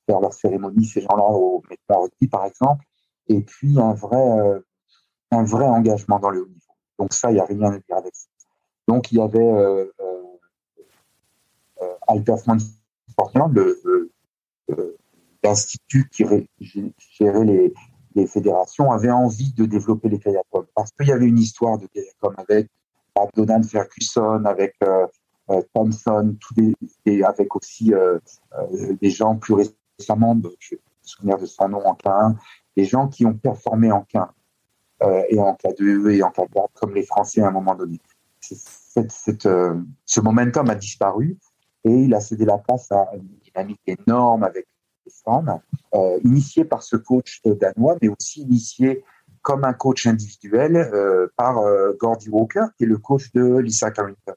faire 0.06 0.20
leur 0.20 0.32
cérémonie, 0.32 0.84
ces 0.84 1.00
gens-là, 1.02 1.24
au 1.24 1.62
rugby, 1.88 2.28
par 2.28 2.44
exemple, 2.44 2.84
et 3.28 3.40
puis 3.40 3.78
un 3.78 3.94
vrai, 3.94 4.62
un 5.30 5.44
vrai 5.44 5.66
engagement 5.66 6.18
dans 6.18 6.30
le 6.30 6.42
haut 6.42 6.48
niveau. 6.48 6.60
Donc 6.98 7.12
ça, 7.12 7.30
il 7.30 7.34
n'y 7.34 7.40
a 7.40 7.44
rien 7.44 7.72
à 7.72 7.78
dire 7.78 7.96
avec 7.96 8.14
ça. 8.14 8.28
Donc 8.86 9.10
il 9.12 9.18
y 9.18 9.20
avait 9.20 9.38
euh, 9.38 9.86
euh, 11.82 12.36
Sportland, 13.08 13.58
l'institut 15.42 16.08
qui 16.10 16.24
gérait 16.98 17.44
les, 17.44 18.26
fédérations, 18.26 18.92
avait 18.92 19.10
envie 19.10 19.52
de 19.52 19.66
développer 19.66 20.08
les 20.08 20.18
kayakums 20.18 20.66
parce 20.74 20.90
qu'il 20.92 21.08
y 21.08 21.12
avait 21.12 21.26
une 21.26 21.38
histoire 21.38 21.78
de 21.78 21.86
kayakom 21.86 22.34
avec 22.36 22.68
Donald 23.34 23.64
Ferguson, 23.64 24.44
avec 24.44 24.74
euh, 24.82 25.06
euh, 25.50 25.60
Thompson, 25.74 26.36
des, 27.04 27.22
avec 27.22 27.54
aussi 27.54 27.92
euh, 27.92 28.18
euh, 28.58 28.96
des 29.00 29.10
gens 29.10 29.36
plus 29.36 29.54
récemment, 29.98 30.38
je 30.58 30.74
me 30.74 30.80
souviens 31.02 31.36
de 31.36 31.46
son 31.46 31.68
nom 31.68 31.84
en 31.86 31.94
K1, 31.94 32.36
des 32.76 32.84
gens 32.84 33.08
qui 33.08 33.26
ont 33.26 33.34
performé 33.34 33.92
en 33.92 34.06
K1 34.12 34.28
et 35.28 35.38
en 35.38 35.54
K2 35.54 36.10
et 36.10 36.22
en 36.22 36.30
K4 36.30 36.68
comme 36.74 36.94
les 36.94 37.04
Français 37.04 37.42
à 37.42 37.48
un 37.48 37.50
moment 37.50 37.74
donné 37.74 38.00
euh, 39.46 39.74
ce 40.04 40.20
momentum 40.20 40.70
a 40.70 40.74
disparu 40.74 41.38
et 41.84 41.90
il 41.90 42.14
a 42.14 42.20
cédé 42.20 42.44
la 42.44 42.58
place 42.58 42.90
à 42.92 43.10
une 43.14 43.28
dynamique 43.42 43.80
énorme 43.86 44.44
avec 44.44 44.66
les 45.04 45.12
femmes, 45.24 45.60
euh, 45.94 46.18
initié 46.24 46.64
par 46.64 46.82
ce 46.82 46.96
coach 46.96 47.42
danois, 47.44 47.96
mais 48.00 48.08
aussi 48.08 48.42
initié 48.42 49.04
comme 49.42 49.64
un 49.64 49.74
coach 49.74 50.06
individuel 50.06 50.76
euh, 50.76 51.26
par 51.36 51.58
euh, 51.58 51.92
Gordy 51.98 52.30
Walker, 52.30 52.66
qui 52.76 52.84
est 52.84 52.86
le 52.86 52.96
coach 52.96 53.30
de 53.32 53.58
Lisa 53.58 53.90
Carrington. 53.90 54.34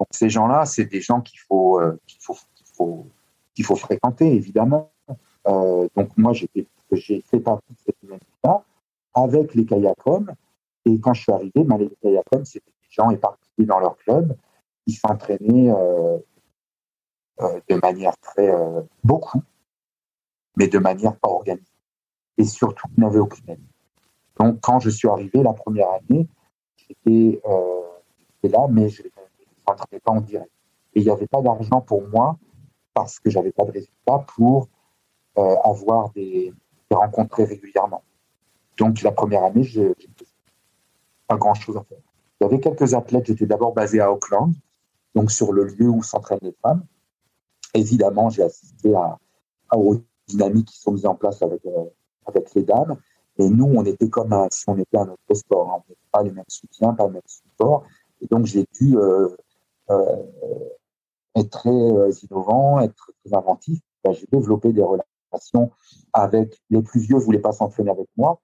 Donc 0.00 0.08
ces 0.10 0.28
gens-là, 0.28 0.64
c'est 0.64 0.86
des 0.86 1.00
gens 1.00 1.18
euh, 1.20 1.96
qu'il 2.06 2.18
faut, 2.20 3.06
qu'il 3.54 3.64
faut 3.64 3.76
fréquenter, 3.76 4.26
évidemment. 4.34 4.92
donc 5.44 6.16
moi, 6.16 6.32
j'ai 6.32 7.22
fait 7.22 7.40
partie 7.40 7.72
de 7.72 7.78
cette 7.84 7.96
dynamique-là 8.02 8.64
avec 9.14 9.54
les 9.54 9.66
kayakom. 9.66 10.32
Et 10.84 10.98
quand 11.00 11.14
je 11.14 11.22
suis 11.22 11.32
arrivé, 11.32 11.64
ben, 11.64 11.78
les 11.78 11.90
kayakom, 12.00 12.44
c'était 12.44 12.72
gens 12.92 13.10
éparpillés 13.10 13.66
dans 13.66 13.80
leur 13.80 13.96
club, 13.96 14.36
qui 14.86 14.94
s'entraînaient 14.94 15.70
euh, 15.70 16.18
euh, 17.40 17.60
de 17.68 17.74
manière 17.76 18.16
très 18.18 18.48
euh, 18.48 18.82
beaucoup, 19.02 19.42
mais 20.56 20.68
de 20.68 20.78
manière 20.78 21.16
pas 21.16 21.28
organisée. 21.28 21.66
Et 22.38 22.44
surtout, 22.44 22.88
qui 22.88 23.00
n'avaient 23.00 23.18
aucune 23.18 23.48
aide. 23.50 23.60
Donc, 24.38 24.60
quand 24.60 24.78
je 24.80 24.90
suis 24.90 25.08
arrivé 25.08 25.42
la 25.42 25.52
première 25.52 25.88
année, 25.90 26.26
j'étais 26.76 27.40
là, 27.44 28.66
mais 28.68 28.88
je 28.88 29.02
ne 29.02 29.08
s'entraînais 29.66 30.00
pas 30.00 30.12
en 30.12 30.20
direct. 30.20 30.50
Et 30.94 31.00
il 31.00 31.04
n'y 31.04 31.10
avait 31.10 31.26
pas 31.26 31.42
d'argent 31.42 31.80
pour 31.80 32.06
moi 32.08 32.36
parce 32.94 33.18
que 33.20 33.30
j'avais 33.30 33.52
pas 33.52 33.64
de 33.64 33.72
résultats 33.72 34.24
pour 34.36 34.68
avoir 35.36 36.10
des, 36.10 36.52
des 36.90 36.96
rencontres 36.96 37.42
régulièrement. 37.42 38.02
Donc, 38.76 39.02
la 39.02 39.12
première 39.12 39.44
année, 39.44 39.62
je 39.62 39.80
n'ai 39.80 39.94
pas 41.26 41.36
grand-chose 41.36 41.76
à 41.76 41.82
faire. 41.84 41.98
Avait 42.42 42.60
quelques 42.60 42.92
athlètes, 42.94 43.26
j'étais 43.26 43.46
d'abord 43.46 43.72
basé 43.72 44.00
à 44.00 44.12
Auckland, 44.12 44.52
donc 45.14 45.30
sur 45.30 45.52
le 45.52 45.64
lieu 45.64 45.88
où 45.88 46.02
s'entraînent 46.02 46.40
les 46.42 46.56
femmes. 46.60 46.84
Évidemment, 47.72 48.30
j'ai 48.30 48.42
assisté 48.42 48.94
à, 48.94 49.18
aux 49.76 49.96
dynamiques 50.26 50.68
qui 50.68 50.80
sont 50.80 50.92
mises 50.92 51.06
en 51.06 51.14
place 51.14 51.40
avec, 51.42 51.64
euh, 51.66 51.84
avec 52.26 52.52
les 52.54 52.64
dames. 52.64 52.96
Et 53.38 53.48
nous, 53.48 53.66
on 53.66 53.84
était 53.84 54.08
comme 54.08 54.34
si 54.50 54.64
on 54.68 54.76
était 54.76 54.98
un 54.98 55.08
autre 55.08 55.34
sport. 55.34 55.70
Hein. 55.70 55.76
On 55.76 55.88
n'avait 55.88 55.98
pas 56.10 56.22
les 56.24 56.32
mêmes 56.32 56.44
soutiens, 56.48 56.92
pas 56.94 57.06
le 57.06 57.12
même 57.12 57.22
support. 57.26 57.84
Et 58.20 58.26
donc, 58.26 58.46
j'ai 58.46 58.66
dû 58.74 58.98
euh, 58.98 59.28
euh, 59.90 60.16
être 61.36 61.50
très 61.50 61.70
euh, 61.70 62.10
innovant, 62.22 62.80
être 62.80 63.10
très 63.24 63.36
inventif. 63.36 63.80
Ben, 64.04 64.12
j'ai 64.12 64.26
développé 64.32 64.72
des 64.72 64.82
relations 64.82 65.70
avec 66.12 66.60
les 66.70 66.82
plus 66.82 67.00
vieux, 67.00 67.16
voulaient 67.16 67.38
pas 67.38 67.52
s'entraîner 67.52 67.90
avec 67.90 68.08
moi. 68.16 68.40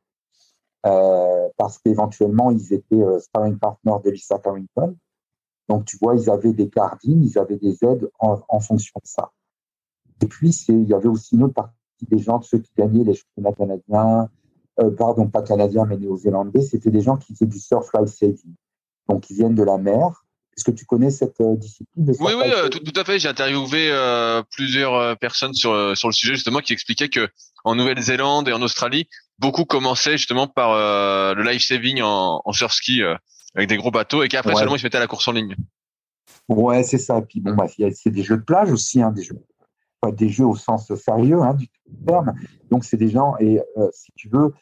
Euh, 0.86 1.48
parce 1.56 1.78
qu'éventuellement, 1.78 2.50
ils 2.50 2.72
étaient 2.72 3.02
euh, 3.02 3.18
sparring 3.18 3.58
partners 3.58 3.96
d'Elisa 4.04 4.38
Carrington. 4.38 4.96
Donc, 5.68 5.84
tu 5.84 5.98
vois, 6.00 6.14
ils 6.14 6.30
avaient 6.30 6.52
des 6.52 6.70
cardines, 6.70 7.22
ils 7.22 7.38
avaient 7.38 7.58
des 7.58 7.84
aides 7.84 8.08
en, 8.20 8.40
en 8.48 8.60
fonction 8.60 8.98
de 9.02 9.08
ça. 9.08 9.32
Et 10.22 10.26
puis, 10.26 10.50
il 10.68 10.88
y 10.88 10.94
avait 10.94 11.08
aussi 11.08 11.34
une 11.34 11.44
autre 11.44 11.54
partie 11.54 11.74
des 12.02 12.18
gens, 12.18 12.40
ceux 12.42 12.58
qui 12.58 12.70
gagnaient 12.76 13.04
les 13.04 13.14
championnats 13.14 13.52
canadiens, 13.52 14.30
euh, 14.80 14.90
pardon, 14.90 15.28
pas 15.28 15.42
canadiens, 15.42 15.84
mais 15.84 15.96
néo-zélandais, 15.96 16.62
c'était 16.62 16.90
des 16.90 17.00
gens 17.00 17.16
qui 17.16 17.34
faisaient 17.34 17.46
du 17.46 17.58
surf 17.58 17.90
life 17.94 18.08
saving. 18.08 18.54
Donc, 19.08 19.28
ils 19.30 19.34
viennent 19.34 19.54
de 19.54 19.64
la 19.64 19.78
mer. 19.78 20.24
Est-ce 20.58 20.64
que 20.64 20.72
tu 20.72 20.86
connais 20.86 21.10
cette 21.10 21.40
euh, 21.40 21.54
discipline 21.54 22.12
Oui, 22.18 22.32
oui, 22.36 22.70
tout, 22.70 22.80
tout, 22.80 23.00
à 23.00 23.04
fait. 23.04 23.20
J'ai 23.20 23.28
interviewé 23.28 23.90
euh, 23.92 24.42
plusieurs 24.50 25.16
personnes 25.18 25.54
sur, 25.54 25.96
sur 25.96 26.08
le 26.08 26.12
sujet, 26.12 26.34
justement, 26.34 26.58
qui 26.58 26.72
expliquaient 26.72 27.08
que 27.08 27.28
en 27.64 27.74
Nouvelle-Zélande 27.74 28.48
et 28.48 28.52
en 28.52 28.62
Australie, 28.62 29.08
beaucoup 29.38 29.64
commençaient 29.64 30.16
justement 30.16 30.46
par 30.46 30.72
euh, 30.72 31.34
le 31.34 31.42
life 31.42 31.62
saving 31.62 32.02
en, 32.02 32.42
en 32.44 32.52
surf 32.52 32.72
ski 32.72 33.02
euh, 33.02 33.14
avec 33.54 33.68
des 33.68 33.76
gros 33.76 33.90
bateaux 33.90 34.22
et 34.22 34.28
qu'après 34.28 34.54
seulement 34.54 34.76
ils 34.76 34.80
se 34.80 34.84
mettaient 34.84 34.96
à 34.96 35.00
la 35.00 35.06
course 35.06 35.28
en 35.28 35.32
ligne. 35.32 35.54
Ouais, 36.48 36.82
c'est 36.82 36.98
ça. 36.98 37.20
Puis 37.22 37.40
bon, 37.40 37.54
bah, 37.54 37.66
c'est 37.68 38.10
des 38.10 38.22
jeux 38.22 38.38
de 38.38 38.42
plage 38.42 38.70
aussi, 38.70 39.02
hein, 39.02 39.10
des 39.10 39.22
jeux, 39.22 39.38
pas 40.00 40.12
des 40.12 40.28
jeux 40.28 40.46
au 40.46 40.56
sens 40.56 40.92
sérieux 40.94 41.40
hein, 41.42 41.54
du 41.54 41.68
terme. 42.06 42.32
Donc 42.70 42.84
c'est 42.84 42.96
des 42.96 43.10
gens 43.10 43.36
et 43.38 43.60
euh, 43.76 43.88
si 43.92 44.12
tu 44.16 44.28
veux, 44.28 44.52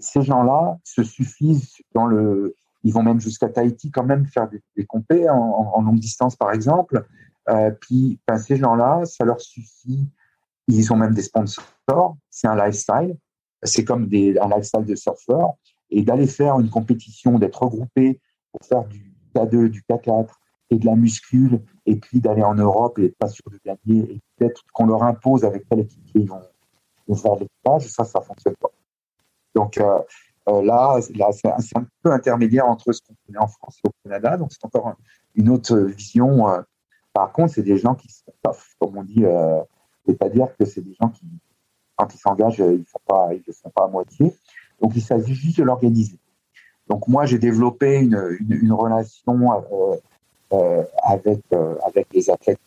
ces 0.00 0.22
gens-là 0.22 0.78
se 0.84 1.02
suffisent 1.02 1.76
dans 1.94 2.06
le, 2.06 2.54
ils 2.86 2.92
vont 2.92 3.02
même 3.02 3.20
jusqu'à 3.20 3.48
Tahiti 3.48 3.90
quand 3.90 4.04
même 4.04 4.26
faire 4.26 4.48
des, 4.48 4.62
des 4.76 4.86
compés 4.86 5.28
en, 5.28 5.80
longue 5.82 5.98
distance 5.98 6.36
par 6.36 6.52
exemple. 6.52 7.04
Euh, 7.48 7.70
puis 7.70 8.18
ben, 8.26 8.38
ces 8.38 8.56
gens-là, 8.56 9.04
ça 9.04 9.24
leur 9.24 9.40
suffit. 9.40 10.08
Ils 10.68 10.92
ont 10.92 10.96
même 10.96 11.14
des 11.14 11.22
sponsors. 11.22 12.16
C'est 12.30 12.48
un 12.48 12.56
lifestyle 12.56 13.16
c'est 13.62 13.84
comme 13.84 14.04
un 14.04 14.48
lifestyle 14.48 14.84
de 14.84 14.94
surfeur. 14.94 15.54
et 15.90 16.02
d'aller 16.02 16.26
faire 16.26 16.58
une 16.58 16.68
compétition, 16.68 17.38
d'être 17.38 17.62
regroupé 17.62 18.20
pour 18.50 18.66
faire 18.66 18.84
du 18.84 19.12
K2, 19.34 19.68
du 19.68 19.84
K4 19.88 20.28
et 20.70 20.78
de 20.78 20.86
la 20.86 20.96
muscule, 20.96 21.62
et 21.84 21.94
puis 21.94 22.20
d'aller 22.20 22.42
en 22.42 22.54
Europe 22.54 22.98
et 22.98 23.02
d'être 23.02 23.18
pas 23.18 23.28
sûr 23.28 23.44
de 23.52 23.60
gagner, 23.64 24.14
et 24.14 24.20
peut-être 24.36 24.62
qu'on 24.72 24.86
leur 24.86 25.04
impose 25.04 25.44
avec 25.44 25.62
quelle 25.68 25.80
équipe 25.80 26.02
ils 26.14 26.28
vont, 26.28 26.42
faire 27.14 27.36
l'équipage, 27.36 27.86
ça, 27.86 28.02
ça 28.04 28.20
fonctionne 28.20 28.56
pas. 28.56 28.70
Donc 29.54 29.78
euh, 29.78 30.00
là, 30.46 30.98
là 31.14 31.30
c'est 31.32 31.76
un, 31.76 31.86
peu 32.02 32.12
intermédiaire 32.12 32.66
entre 32.66 32.92
ce 32.92 33.00
qu'on 33.02 33.14
connaît 33.26 33.38
en 33.38 33.48
France 33.48 33.78
et 33.84 33.88
au 33.88 33.92
Canada, 34.04 34.36
donc 34.36 34.52
c'est 34.52 34.64
encore 34.64 34.94
une 35.34 35.48
autre 35.48 35.76
vision. 35.76 36.48
Euh. 36.48 36.62
Par 37.12 37.32
contre, 37.32 37.54
c'est 37.54 37.62
des 37.62 37.78
gens 37.78 37.94
qui 37.94 38.08
sont 38.08 38.32
tough, 38.42 38.76
comme 38.78 38.98
on 38.98 39.02
dit, 39.02 39.24
c'est-à-dire 40.06 40.48
que 40.58 40.66
c'est 40.66 40.82
des 40.82 40.94
gens 40.94 41.08
qui, 41.08 41.24
quand 41.96 42.14
ils 42.14 42.18
s'engagent, 42.18 42.58
ils 42.58 42.64
ne 42.64 42.76
le 42.76 42.84
font 42.84 43.70
pas 43.70 43.84
à 43.84 43.88
moitié. 43.88 44.34
Donc 44.80 44.92
il 44.94 45.02
s'agit 45.02 45.34
juste 45.34 45.58
de 45.58 45.64
l'organiser. 45.64 46.18
Donc 46.88 47.08
moi, 47.08 47.26
j'ai 47.26 47.38
développé 47.38 47.96
une, 47.96 48.72
relation 48.72 49.52
euh, 49.72 49.96
euh, 50.52 50.84
avec, 51.02 51.40
euh, 51.52 51.74
les 52.12 52.30
athlètes, 52.30 52.60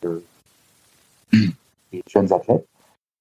les 1.31 2.03
jeunes 2.07 2.33
athlètes, 2.33 2.67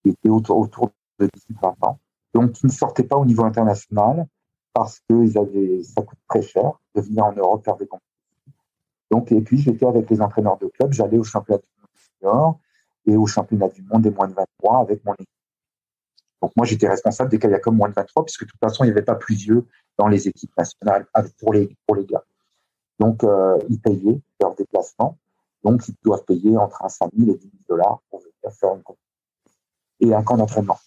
qui 0.02 0.10
étaient 0.10 0.28
autour, 0.28 0.58
autour 0.58 0.90
de 1.20 1.26
18-20 1.62 1.74
ans, 1.82 1.98
donc 2.34 2.52
qui 2.52 2.66
ne 2.66 2.72
sortaient 2.72 3.04
pas 3.04 3.16
au 3.16 3.24
niveau 3.24 3.44
international 3.44 4.26
parce 4.72 5.00
que 5.00 5.14
ils 5.24 5.38
avaient, 5.38 5.82
ça 5.82 6.02
coûte 6.02 6.18
très 6.28 6.42
cher 6.42 6.78
de 6.94 7.00
venir 7.00 7.24
en 7.24 7.32
Europe 7.32 7.64
faire 7.64 7.76
des 7.76 7.86
compétitions. 7.86 8.08
Donc, 9.10 9.32
et 9.32 9.40
puis 9.40 9.58
j'étais 9.58 9.86
avec 9.86 10.08
les 10.10 10.20
entraîneurs 10.20 10.58
de 10.58 10.66
club, 10.66 10.92
j'allais 10.92 11.18
au 11.18 11.24
championnat 11.24 11.58
du 11.58 12.26
monde 12.26 12.54
et 13.06 13.16
au 13.16 13.26
championnat 13.26 13.68
du 13.68 13.82
monde 13.82 14.02
des 14.02 14.10
moins 14.10 14.28
de 14.28 14.34
23 14.34 14.80
avec 14.80 15.04
mon 15.04 15.14
équipe. 15.14 15.28
Donc 16.42 16.52
moi, 16.56 16.66
j'étais 16.66 16.88
responsable 16.88 17.30
des 17.30 17.60
comme 17.60 17.76
moins 17.76 17.88
de 17.88 17.94
23, 17.94 18.24
puisque 18.24 18.44
de 18.44 18.50
toute 18.50 18.60
façon, 18.60 18.84
il 18.84 18.88
n'y 18.88 18.92
avait 18.92 19.02
pas 19.02 19.16
plus 19.16 19.34
vieux 19.34 19.66
dans 19.96 20.06
les 20.06 20.28
équipes 20.28 20.56
nationales 20.56 21.06
pour 21.38 21.52
les, 21.52 21.76
pour 21.86 21.96
les 21.96 22.04
gars. 22.04 22.22
Donc, 22.98 23.24
euh, 23.24 23.58
ils 23.68 23.80
payaient 23.80 24.20
leur 24.40 24.54
déplacement. 24.54 25.18
Donc, 25.64 25.88
ils 25.88 25.94
doivent 26.04 26.24
payer 26.24 26.56
entre 26.56 26.82
5 26.88 27.10
000 27.16 27.30
et 27.30 27.34
10 27.34 27.40
000 27.40 27.52
dollars 27.68 28.00
pour 28.10 28.20
venir 28.20 28.52
faire 28.52 28.74
une 28.74 28.82
compétition 28.82 29.08
et 30.00 30.14
un 30.14 30.22
camp 30.22 30.36
d'entraînement. 30.36 30.78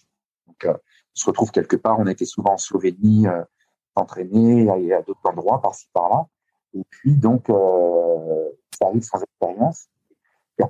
Donc, 0.46 0.64
euh, 0.64 0.72
on 0.72 1.14
se 1.14 1.26
retrouve 1.26 1.50
quelque 1.50 1.76
part. 1.76 1.98
On 1.98 2.06
était 2.06 2.24
souvent 2.24 2.54
en 2.54 2.58
Slovénie, 2.58 3.26
euh, 3.26 3.42
entraîné 3.94 4.64
et 4.64 4.92
à 4.94 5.02
d'autres 5.02 5.20
endroits, 5.24 5.60
par-ci, 5.60 5.86
par-là. 5.92 6.26
Et 6.74 6.82
puis, 6.88 7.16
donc, 7.16 7.50
euh, 7.50 8.48
ça 8.78 8.86
arrive 8.86 9.02
sans 9.02 9.20
expérience. 9.20 9.88
Il 10.58 10.62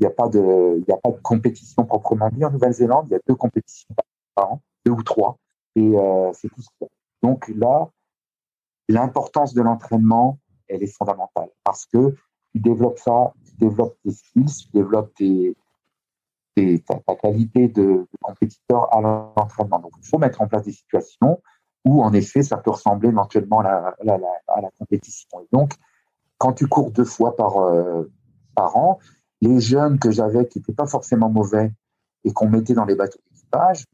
n'y 0.00 0.06
a 0.06 0.10
pas 0.10 0.24
a 0.24 0.28
de, 0.28 0.84
a 0.90 0.96
pas 0.96 1.10
de 1.10 1.20
compétition 1.22 1.84
proprement 1.84 2.28
dit 2.30 2.44
en 2.44 2.50
Nouvelle-Zélande. 2.50 3.06
Il 3.08 3.12
y 3.12 3.16
a 3.16 3.20
deux 3.26 3.34
compétitions 3.36 3.94
par 4.34 4.52
an, 4.52 4.60
deux 4.84 4.92
ou 4.92 5.02
trois, 5.02 5.38
et 5.76 5.96
euh, 5.96 6.32
c'est 6.32 6.48
tout 6.48 6.62
ça. 6.62 6.86
Donc 7.22 7.48
là, 7.48 7.88
l'importance 8.88 9.54
de 9.54 9.62
l'entraînement, 9.62 10.38
elle 10.68 10.82
est 10.82 10.94
fondamentale 10.94 11.48
parce 11.62 11.86
que 11.86 12.14
tu 12.52 12.60
développes 12.60 12.98
ça, 12.98 13.32
tu 13.44 13.56
développes 13.56 13.96
tes 14.04 14.10
skills, 14.10 14.46
tu 14.46 14.68
développes 14.72 15.14
tes, 15.14 15.56
ta, 16.54 17.14
qualité 17.16 17.68
de, 17.68 18.06
compétiteur 18.20 18.92
à 18.94 19.00
l'entraînement. 19.00 19.78
Donc 19.78 19.92
il 19.98 20.06
faut 20.06 20.18
mettre 20.18 20.40
en 20.40 20.46
place 20.46 20.64
des 20.64 20.72
situations 20.72 21.40
où 21.84 22.02
en 22.02 22.12
effet 22.12 22.42
ça 22.42 22.56
peut 22.56 22.70
ressembler 22.70 23.08
éventuellement 23.08 23.60
à 23.60 23.94
la, 24.02 24.70
compétition. 24.78 25.40
Et 25.40 25.48
donc 25.52 25.74
quand 26.38 26.52
tu 26.52 26.66
cours 26.66 26.90
deux 26.90 27.04
fois 27.04 27.36
par, 27.36 27.58
euh, 27.58 28.10
par 28.54 28.76
an, 28.76 28.98
les 29.40 29.60
jeunes 29.60 29.98
que 29.98 30.10
j'avais 30.10 30.46
qui 30.48 30.58
n'étaient 30.58 30.72
pas 30.72 30.86
forcément 30.86 31.28
mauvais 31.28 31.72
et 32.24 32.32
qu'on 32.32 32.48
mettait 32.48 32.74
dans 32.74 32.84
les 32.84 32.94
bateaux 32.94 33.18
d'équipage, 33.30 33.84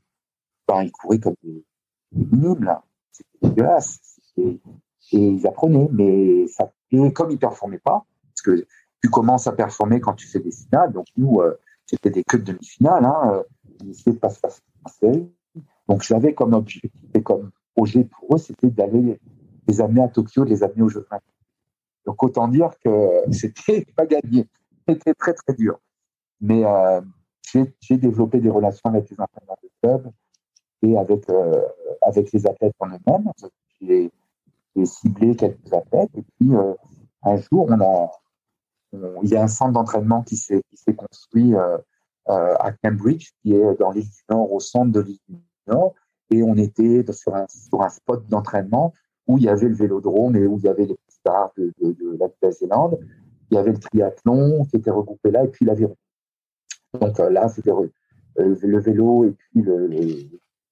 ben, 0.67 0.83
ils 0.83 0.93
couraient 0.93 1.19
comme 1.19 1.35
des, 1.43 1.65
nuls, 2.13 2.65
là. 2.65 2.83
C'était 3.11 3.49
dégueulasse. 3.49 3.99
Et, 4.37 4.61
ils 5.13 5.45
apprenaient, 5.45 5.89
mais 5.91 6.47
et 6.93 7.13
comme 7.13 7.33
ils 7.33 7.39
performaient 7.39 7.81
pas, 7.81 8.07
parce 8.23 8.43
que 8.43 8.65
tu 9.03 9.11
commences 9.11 9.49
à 9.49 9.53
performer 9.53 10.01
quand 10.01 10.15
tu 10.15 10.29
fais 10.29 10.39
des 10.39 10.53
finales, 10.53 10.93
donc 10.93 11.07
nous, 11.17 11.41
euh, 11.41 11.59
c'était 11.85 12.11
des 12.11 12.23
clubs 12.23 12.45
demi-finales, 12.45 13.05
hein, 13.05 13.33
euh, 13.33 13.89
essayaient 13.89 14.17
de 14.17 14.29
se 14.29 14.41
passer 14.41 15.29
Donc 15.89 16.03
j'avais 16.03 16.33
comme 16.33 16.55
objectif 16.55 16.93
et 17.15 17.23
comme 17.23 17.51
projet 17.75 18.05
pour 18.05 18.35
eux, 18.35 18.39
c'était 18.39 18.71
d'aller 18.71 19.19
les 19.67 19.81
amener 19.81 20.03
à 20.03 20.09
Tokyo, 20.09 20.45
de 20.45 20.51
les 20.51 20.63
amener 20.63 20.83
aux 20.83 20.89
Jeux 20.89 21.07
Olympiques. 21.11 21.31
Donc 22.07 22.23
autant 22.23 22.49
dire 22.49 22.71
que 22.85 22.91
c'était 23.33 23.85
pas 23.97 24.07
gagné. 24.07 24.49
C'était 24.89 25.15
très 25.15 25.35
très 25.35 25.55
dur. 25.55 25.79
Mais 26.41 26.65
euh, 26.65 27.01
j'ai 27.81 27.97
développé 27.97 28.41
des 28.41 28.51
relations 28.51 28.89
avec 28.91 29.11
les 29.11 29.21
entraîneurs 29.21 29.57
de 29.63 29.69
club, 29.83 30.11
et 30.83 30.97
avec, 30.97 31.29
euh, 31.29 31.63
avec 32.03 32.33
les 32.33 32.47
athlètes 32.47 32.75
en 32.79 32.89
eux-mêmes. 32.89 33.31
J'ai 33.81 34.11
ciblé 34.85 35.37
quelques 35.37 35.73
athlètes 35.73 36.11
et 36.17 36.23
puis 36.23 36.55
euh, 36.55 36.75
un 37.23 37.37
jour, 37.37 37.69
il 39.23 39.29
y 39.29 39.37
a 39.37 39.43
un 39.43 39.49
centre 39.49 39.73
d'entraînement 39.73 40.23
qui 40.23 40.37
s'est 40.37 40.63
construit 40.97 41.55
à 42.27 42.73
Cambridge, 42.83 43.33
qui 43.43 43.55
est 43.55 43.79
dans 43.79 43.91
l'île 43.91 44.09
du 44.09 44.23
Nord, 44.31 44.51
au 44.53 44.61
centre 44.61 44.91
de 44.91 45.01
l'île 45.01 45.19
du 45.29 45.37
Nord, 45.67 45.93
et 46.31 46.43
on 46.43 46.57
était 46.57 47.05
sur 47.13 47.35
un, 47.35 47.47
sur 47.49 47.83
un 47.83 47.89
spot 47.89 48.27
d'entraînement 48.29 48.93
où 49.27 49.39
il 49.39 49.45
y 49.45 49.49
avait 49.49 49.69
le 49.69 49.75
vélodrome 49.75 50.37
et 50.37 50.47
où 50.47 50.59
il 50.59 50.65
y 50.65 50.69
avait 50.69 50.87
les 50.87 50.97
stars 51.09 51.53
de, 51.57 51.73
la 52.19 52.29
Nouvelle-Zélande. 52.29 52.99
Il 53.51 53.57
y 53.57 53.59
avait 53.59 53.73
le 53.73 53.79
triathlon 53.79 54.65
qui 54.65 54.77
était 54.77 54.91
regroupé 54.91 55.31
là 55.31 55.45
et 55.45 55.49
puis 55.49 55.65
l'aviron. 55.65 55.97
Donc 57.01 57.19
là, 57.19 57.49
c'était 57.49 57.73
le 58.37 58.79
vélo 58.79 59.25
et 59.25 59.33
puis 59.33 59.65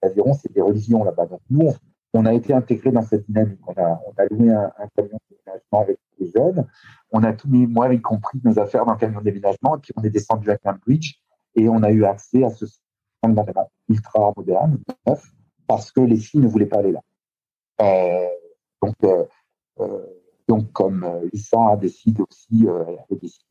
l'aviron, 0.03 0.33
c'est 0.35 0.53
des 0.53 0.61
religions 0.61 1.05
là-bas. 1.05 1.27
Donc 1.27 1.41
nous, 1.51 1.73
on, 2.15 2.25
a 2.25 2.33
été 2.33 2.53
intégrés 2.53 2.93
dans 2.93 3.03
cette 3.03 3.27
dynamique. 3.27 3.61
On 3.67 3.81
a, 3.81 4.01
on 4.07 4.13
a 4.17 4.27
loué 4.31 4.51
un, 4.51 4.71
camion 4.97 5.19
de 5.31 5.37
déménagement 5.37 5.81
avec 5.81 5.99
les 6.19 6.31
jeunes. 6.31 6.67
On 7.11 7.23
a 7.23 7.33
tout 7.33 7.49
mis, 7.49 7.67
moi 7.67 7.93
y 7.93 8.01
compris, 8.01 8.41
nos 8.45 8.59
affaires 8.59 8.85
dans 8.87 8.93
le 8.93 8.99
camion 8.99 9.21
de 9.21 9.25
déménagement. 9.25 9.77
Et 9.77 9.81
puis 9.81 9.93
on 9.97 10.03
est 10.03 10.11
descendu 10.11 10.51
à 10.51 10.57
Cambridge 10.57 11.15
et 11.55 11.69
on 11.69 11.83
a 11.83 11.91
eu 11.91 12.05
accès 12.05 12.45
à 12.45 12.51
ce 12.51 12.67
centre 12.67 13.35
d'entraînement 13.35 13.71
ultra 13.89 14.33
moderne, 14.37 14.79
neuf, 15.07 15.33
parce 15.69 15.93
que 15.93 16.01
les 16.01 16.17
filles 16.17 16.41
ne 16.41 16.49
voulaient 16.49 16.67
pas 16.67 16.79
aller 16.79 16.93
là. 16.93 17.03
Euh, 17.81 18.27
donc, 18.83 18.97
euh, 19.05 19.25
euh, 19.79 20.07
donc, 20.49 20.73
comme 20.73 21.07
Lisa 21.33 21.59
a 21.71 21.77
décidé 21.77 22.23
aussi, 22.23 22.67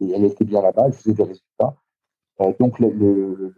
elle, 0.02 0.26
était 0.26 0.44
bien 0.44 0.61
là-bas, 0.61 0.84
elle 0.88 0.94
faisait 0.94 1.14
des 1.14 1.23
résultats. 1.23 1.76
donc, 2.60 2.80
le, 2.80 3.53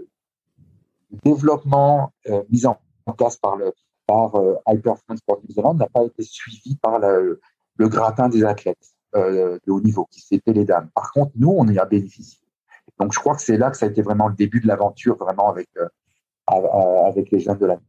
développement 1.24 2.12
euh, 2.28 2.44
mis 2.50 2.66
en 2.66 2.78
place 3.18 3.38
par 3.38 3.56
le 3.56 3.74
par 4.06 4.36
euh, 4.36 4.56
High 4.68 4.82
Performance 4.82 5.20
Sport 5.20 5.40
New 5.44 5.54
Zealand 5.54 5.76
n'a 5.76 5.88
pas 5.88 6.04
été 6.04 6.24
suivi 6.24 6.76
par 6.78 6.98
le, 7.00 7.40
gratin 7.78 8.28
des 8.28 8.44
athlètes 8.44 8.96
euh, 9.16 9.60
de 9.66 9.72
haut 9.72 9.82
niveau, 9.82 10.06
qui 10.06 10.22
c'était 10.22 10.52
les 10.52 10.66
dames. 10.66 10.90
Par 10.96 11.12
contre, 11.12 11.32
nous, 11.36 11.54
on 11.56 11.68
y 11.68 11.78
a 11.78 11.86
bénéficié. 11.86 12.40
Donc, 13.00 13.14
je 13.14 13.20
crois 13.20 13.36
que 13.36 13.42
c'est 13.42 13.58
là 13.58 13.70
que 13.70 13.78
ça 13.78 13.86
a 13.86 13.90
été 13.90 14.02
vraiment 14.02 14.28
le 14.28 14.34
début 14.34 14.60
de 14.62 14.68
l'aventure, 14.68 15.16
vraiment 15.16 15.50
avec 15.50 15.70
avec 16.48 17.30
les 17.30 17.40
jeunes 17.40 17.60
de 17.60 17.68
la 17.68 17.80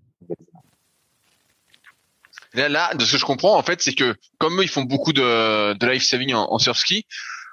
Là, 2.55 2.69
là, 2.69 2.95
de 2.95 3.05
ce 3.05 3.13
que 3.13 3.19
je 3.19 3.25
comprends, 3.25 3.57
en 3.57 3.63
fait, 3.63 3.81
c'est 3.81 3.95
que 3.95 4.15
comme 4.39 4.59
eux, 4.61 4.65
ils 4.65 4.69
font 4.69 4.83
beaucoup 4.83 5.13
de, 5.13 5.75
de 5.75 5.87
life 5.87 6.03
saving 6.03 6.35
en, 6.35 6.53
en 6.53 6.59
surf 6.59 6.79
ski, 6.79 7.07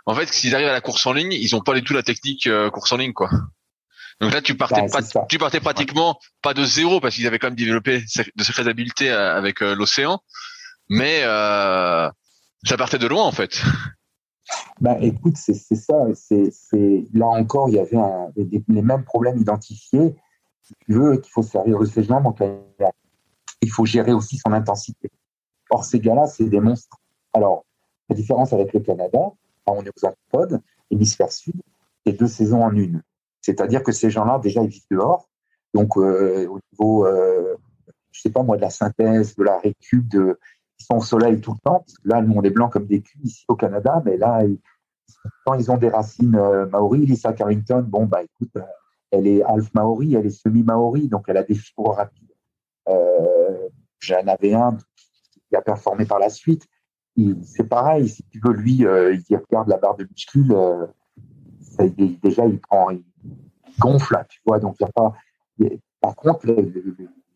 en 0.05 0.15
fait, 0.15 0.31
s'ils 0.31 0.55
arrivent 0.55 0.69
à 0.69 0.73
la 0.73 0.81
course 0.81 1.05
en 1.05 1.13
ligne, 1.13 1.33
ils 1.33 1.55
ont 1.55 1.61
pas 1.61 1.73
du 1.73 1.83
tout 1.83 1.93
la 1.93 2.03
technique 2.03 2.49
course 2.71 2.91
en 2.93 2.97
ligne, 2.97 3.13
quoi. 3.13 3.29
Donc 4.19 4.33
là, 4.33 4.41
tu 4.41 4.55
partais, 4.55 4.87
pas, 4.87 5.01
tu 5.29 5.37
partais 5.37 5.59
pratiquement 5.59 6.17
pas 6.41 6.53
de 6.53 6.63
zéro 6.63 6.99
parce 6.99 7.15
qu'ils 7.15 7.27
avaient 7.27 7.37
quand 7.37 7.47
même 7.47 7.55
développé 7.55 8.01
de 8.01 8.43
sacrées 8.43 8.67
habiletés 8.67 9.11
euh, 9.11 9.37
avec 9.37 9.61
euh, 9.61 9.75
l'océan, 9.75 10.19
mais 10.89 11.21
euh, 11.23 12.09
ça 12.63 12.77
partait 12.77 12.97
de 12.97 13.05
loin 13.05 13.23
en 13.23 13.31
fait. 13.31 13.61
Ben, 14.79 14.97
écoute, 15.01 15.35
c'est 15.37 15.53
ça. 15.53 15.93
C'est 16.13 17.05
là 17.13 17.27
encore, 17.27 17.69
il 17.69 17.75
y 17.75 17.79
avait 17.79 17.97
un, 17.97 18.29
les 18.35 18.81
mêmes 18.81 19.03
problèmes 19.03 19.37
identifiés. 19.37 20.15
Si 20.63 20.73
tu 20.85 20.93
veux, 20.93 21.17
qu'il 21.17 21.31
faut 21.31 21.43
servir 21.43 21.77
sérieusement, 21.85 22.21
donc 22.21 22.39
il 23.61 23.71
faut 23.71 23.85
gérer 23.85 24.13
aussi 24.13 24.37
son 24.37 24.53
intensité. 24.53 25.09
Or, 25.69 25.83
ces 25.83 25.99
gars-là, 25.99 26.27
c'est 26.27 26.45
des 26.45 26.59
monstres. 26.59 26.97
Alors, 27.33 27.65
la 28.09 28.15
différence 28.15 28.53
avec 28.53 28.73
le 28.73 28.79
Canada, 28.79 29.19
on 29.65 29.83
est 29.83 29.89
aux 29.89 30.05
antipodes, 30.05 30.61
hémisphère 30.89 31.31
sud, 31.31 31.55
c'est 32.05 32.13
deux 32.13 32.27
saisons 32.27 32.63
en 32.63 32.73
une. 32.73 33.01
C'est-à-dire 33.41 33.83
que 33.83 33.91
ces 33.91 34.09
gens-là, 34.09 34.39
déjà, 34.39 34.61
ils 34.63 34.69
vivent 34.69 34.87
dehors. 34.89 35.27
Donc, 35.73 35.97
euh, 35.97 36.47
au 36.47 36.59
niveau, 36.71 37.05
euh, 37.05 37.55
je 38.11 38.21
sais 38.21 38.29
pas 38.29 38.43
moi, 38.43 38.55
de 38.55 38.61
la 38.61 38.69
synthèse, 38.69 39.35
de 39.35 39.43
la 39.43 39.59
récup, 39.59 40.07
de, 40.07 40.39
ils 40.79 40.85
sont 40.85 40.97
au 40.97 41.01
soleil 41.01 41.41
tout 41.41 41.53
le 41.53 41.59
temps. 41.63 41.85
Là, 42.03 42.21
le 42.21 42.27
monde 42.27 42.45
est 42.45 42.51
blanc 42.51 42.69
comme 42.69 42.85
des 42.85 43.01
culs 43.01 43.25
ici 43.25 43.45
au 43.47 43.55
Canada, 43.55 44.01
mais 44.05 44.17
là, 44.17 44.43
quand 45.45 45.53
ils 45.55 45.71
ont 45.71 45.77
des 45.77 45.89
racines 45.89 46.35
euh, 46.35 46.65
maoris, 46.67 47.07
Lisa 47.07 47.33
Carrington, 47.33 47.83
bon, 47.87 48.05
bah 48.05 48.23
écoute, 48.23 48.55
euh, 48.57 48.61
elle 49.11 49.27
est 49.27 49.43
half 49.43 49.73
maori, 49.73 50.15
elle 50.15 50.25
est 50.25 50.29
semi-maori, 50.29 51.07
donc 51.07 51.25
elle 51.27 51.37
a 51.37 51.43
des 51.43 51.55
fibres 51.55 51.93
rapides. 51.93 52.33
Euh, 52.89 53.46
J'en 53.99 54.27
avais 54.27 54.53
un 54.53 54.77
qui 55.49 55.55
a 55.55 55.61
performé 55.61 56.05
par 56.05 56.19
la 56.19 56.29
suite. 56.29 56.67
C'est 57.43 57.67
pareil, 57.67 58.09
si 58.09 58.23
tu 58.23 58.39
veux, 58.43 58.53
lui, 58.53 58.73
il 58.73 59.37
regarde 59.37 59.67
la 59.69 59.77
barre 59.77 59.95
de 59.95 60.05
muscule, 60.05 60.55
déjà, 62.21 62.45
il 62.45 62.59
prend, 62.59 62.91
il, 62.91 63.03
gonfle, 63.79 64.13
là, 64.13 64.25
tu 64.25 64.39
vois. 64.45 64.59
Donc, 64.59 64.75
il 64.79 64.83
n'y 64.83 64.89
a 64.89 64.91
pas. 64.93 65.13
Par 66.01 66.15
contre, 66.15 66.47
les, 66.47 66.71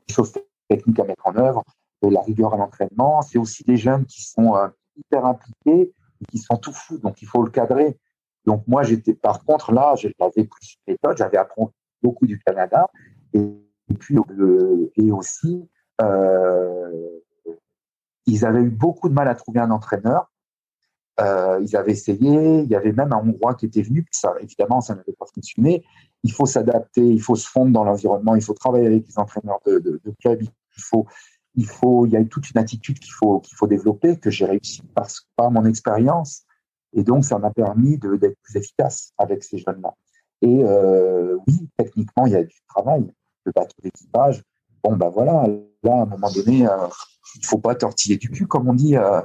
choses 0.09 0.33
techniques 0.67 0.99
à 0.99 1.03
mettre 1.03 1.25
en 1.25 1.35
œuvre, 1.35 1.63
la 2.01 2.21
rigueur 2.21 2.53
à 2.53 2.57
l'entraînement. 2.57 3.21
C'est 3.21 3.37
aussi 3.37 3.63
des 3.63 3.77
jeunes 3.77 4.05
qui 4.05 4.23
sont 4.23 4.53
hyper 4.95 5.25
impliqués 5.25 5.93
et 6.21 6.25
qui 6.29 6.37
sont 6.37 6.57
tout 6.57 6.73
fous. 6.73 6.97
Donc, 6.97 7.21
il 7.21 7.27
faut 7.27 7.43
le 7.43 7.51
cadrer. 7.51 7.97
Donc, 8.45 8.63
moi, 8.67 8.83
j'étais, 8.83 9.13
par 9.13 9.43
contre, 9.43 9.71
là, 9.71 9.93
j'avais 9.95 10.45
plus 10.45 10.77
de 10.87 10.93
méthode. 10.93 11.17
J'avais 11.17 11.37
appris 11.37 11.63
beaucoup 12.01 12.25
du 12.25 12.39
Canada. 12.39 12.87
Et, 13.33 13.39
puis, 13.99 14.17
et 14.95 15.11
aussi, 15.11 15.67
ils 18.25 18.45
avaient 18.45 18.61
eu 18.61 18.69
beaucoup 18.69 19.09
de 19.09 19.13
mal 19.13 19.27
à 19.27 19.35
trouver 19.35 19.59
un 19.59 19.71
entraîneur. 19.71 20.31
Euh, 21.19 21.59
ils 21.61 21.75
avaient 21.75 21.91
essayé, 21.91 22.61
il 22.61 22.69
y 22.69 22.75
avait 22.75 22.93
même 22.93 23.11
un 23.13 23.17
Hongrois 23.17 23.55
qui 23.55 23.65
était 23.65 23.81
venu, 23.81 24.05
évidemment, 24.39 24.81
ça 24.81 24.95
n'avait 24.95 25.13
pas 25.13 25.25
fonctionné. 25.33 25.83
Il 26.23 26.31
faut 26.31 26.45
s'adapter, 26.45 27.05
il 27.05 27.21
faut 27.21 27.35
se 27.35 27.47
fondre 27.47 27.71
dans 27.71 27.83
l'environnement, 27.83 28.35
il 28.35 28.41
faut 28.41 28.53
travailler 28.53 28.87
avec 28.87 29.07
les 29.07 29.19
entraîneurs 29.19 29.59
de, 29.65 29.79
de, 29.79 30.01
club, 30.19 30.41
il 30.41 30.49
faut, 30.77 31.05
il 31.55 31.67
faut, 31.67 32.05
il 32.05 32.13
y 32.13 32.17
a 32.17 32.23
toute 32.23 32.49
une 32.49 32.57
attitude 32.57 32.99
qu'il 32.99 33.13
faut, 33.13 33.41
développer, 33.67 34.17
que 34.17 34.29
j'ai 34.29 34.45
réussi 34.45 34.81
parce, 34.95 35.27
par 35.35 35.51
mon 35.51 35.65
expérience. 35.65 36.43
Et 36.93 37.03
donc, 37.03 37.25
ça 37.25 37.37
m'a 37.37 37.51
permis 37.51 37.97
d'être 37.97 38.37
plus 38.41 38.55
efficace 38.55 39.11
avec 39.17 39.43
ces 39.43 39.57
jeunes-là. 39.57 39.93
Et 40.41 40.63
euh, 40.63 41.37
oui, 41.47 41.69
techniquement, 41.77 42.25
il 42.25 42.33
y 42.33 42.35
a 42.35 42.43
du 42.43 42.61
travail. 42.67 43.05
Le 43.43 43.51
bateau 43.51 43.75
d'équipage, 43.81 44.43
bon, 44.83 44.95
ben 44.95 45.09
voilà, 45.09 45.47
là, 45.83 45.93
à 45.93 46.01
un 46.01 46.05
moment 46.05 46.31
donné, 46.31 46.67
euh, 46.67 46.87
il 47.35 47.45
faut 47.45 47.59
pas 47.59 47.75
tortiller 47.75 48.17
du 48.17 48.29
cul, 48.29 48.47
comme 48.47 48.67
on 48.69 48.73
dit. 48.73 48.95
Euh, 48.97 49.21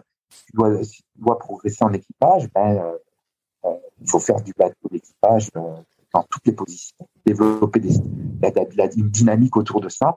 tu 0.47 0.53
dois, 0.55 0.85
si 0.85 1.03
tu 1.03 1.21
dois 1.21 1.39
progresser 1.39 1.85
en 1.85 1.93
équipage, 1.93 2.49
ben, 2.55 2.77
euh, 2.77 2.99
euh, 3.65 3.77
il 4.01 4.11
faut 4.11 4.19
faire 4.19 4.41
du 4.41 4.53
bateau 4.57 4.89
d'équipage 4.91 5.49
dans 5.53 6.23
toutes 6.31 6.47
les 6.47 6.53
positions, 6.53 7.09
développer 7.25 7.81
des, 7.81 7.95
la, 8.41 8.85
une 8.97 9.11
dynamique 9.11 9.57
autour 9.57 9.81
de 9.81 9.89
ça. 9.89 10.17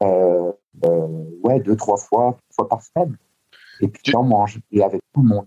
ouais, 0.00 1.60
deux, 1.60 1.76
trois 1.76 1.96
fois, 1.96 2.36
fois 2.54 2.68
par 2.68 2.82
semaine. 2.82 3.16
Et 3.80 3.88
puis 3.88 4.02
tu 4.02 4.16
en 4.16 4.22
manges, 4.22 4.58
et 4.72 4.82
avec 4.82 5.00
tout 5.12 5.22
le 5.22 5.28
monde. 5.28 5.46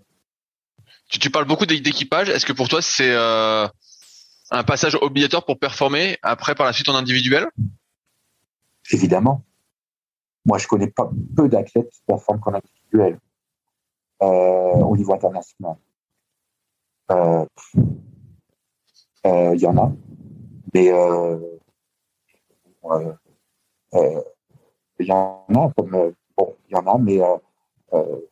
Tu, 1.10 1.20
tu 1.20 1.30
parles 1.30 1.46
beaucoup 1.46 1.66
d'équipage. 1.66 2.30
Est-ce 2.30 2.46
que 2.46 2.54
pour 2.54 2.68
toi, 2.68 2.82
c'est 2.82 3.16
un 3.16 4.64
passage 4.64 4.98
obligatoire 5.02 5.46
pour 5.46 5.60
performer 5.60 6.18
après 6.22 6.56
par 6.56 6.66
la 6.66 6.74
suite 6.74 6.90
en 6.90 6.96
individuel? 6.96 7.48
Évidemment. 8.91 9.44
Moi, 10.45 10.57
je 10.57 10.68
connais 10.68 10.90
pas 10.90 11.10
peu 11.36 11.48
d'athlètes 11.49 11.90
qui 11.90 12.02
performent 12.07 12.40
qu'en 12.40 12.53
individuel. 12.53 13.20
Euh, 14.22 14.26
au 14.26 14.98
niveau 14.98 15.14
international. 15.14 15.78
Euh, 17.10 17.45
euh, 19.26 19.56
il 19.56 19.61
y 19.61 19.66
en 19.66 19.78
a, 19.78 19.94
mais 20.74 20.88
il 24.99 25.07
y 25.07 25.11
en 25.11 25.45
a 25.56 25.72
comme 25.74 26.14
il 26.68 26.72
y 26.72 26.76
en 26.76 26.86
a, 26.86 26.98
mais 26.98 27.20
eux, 27.94 28.28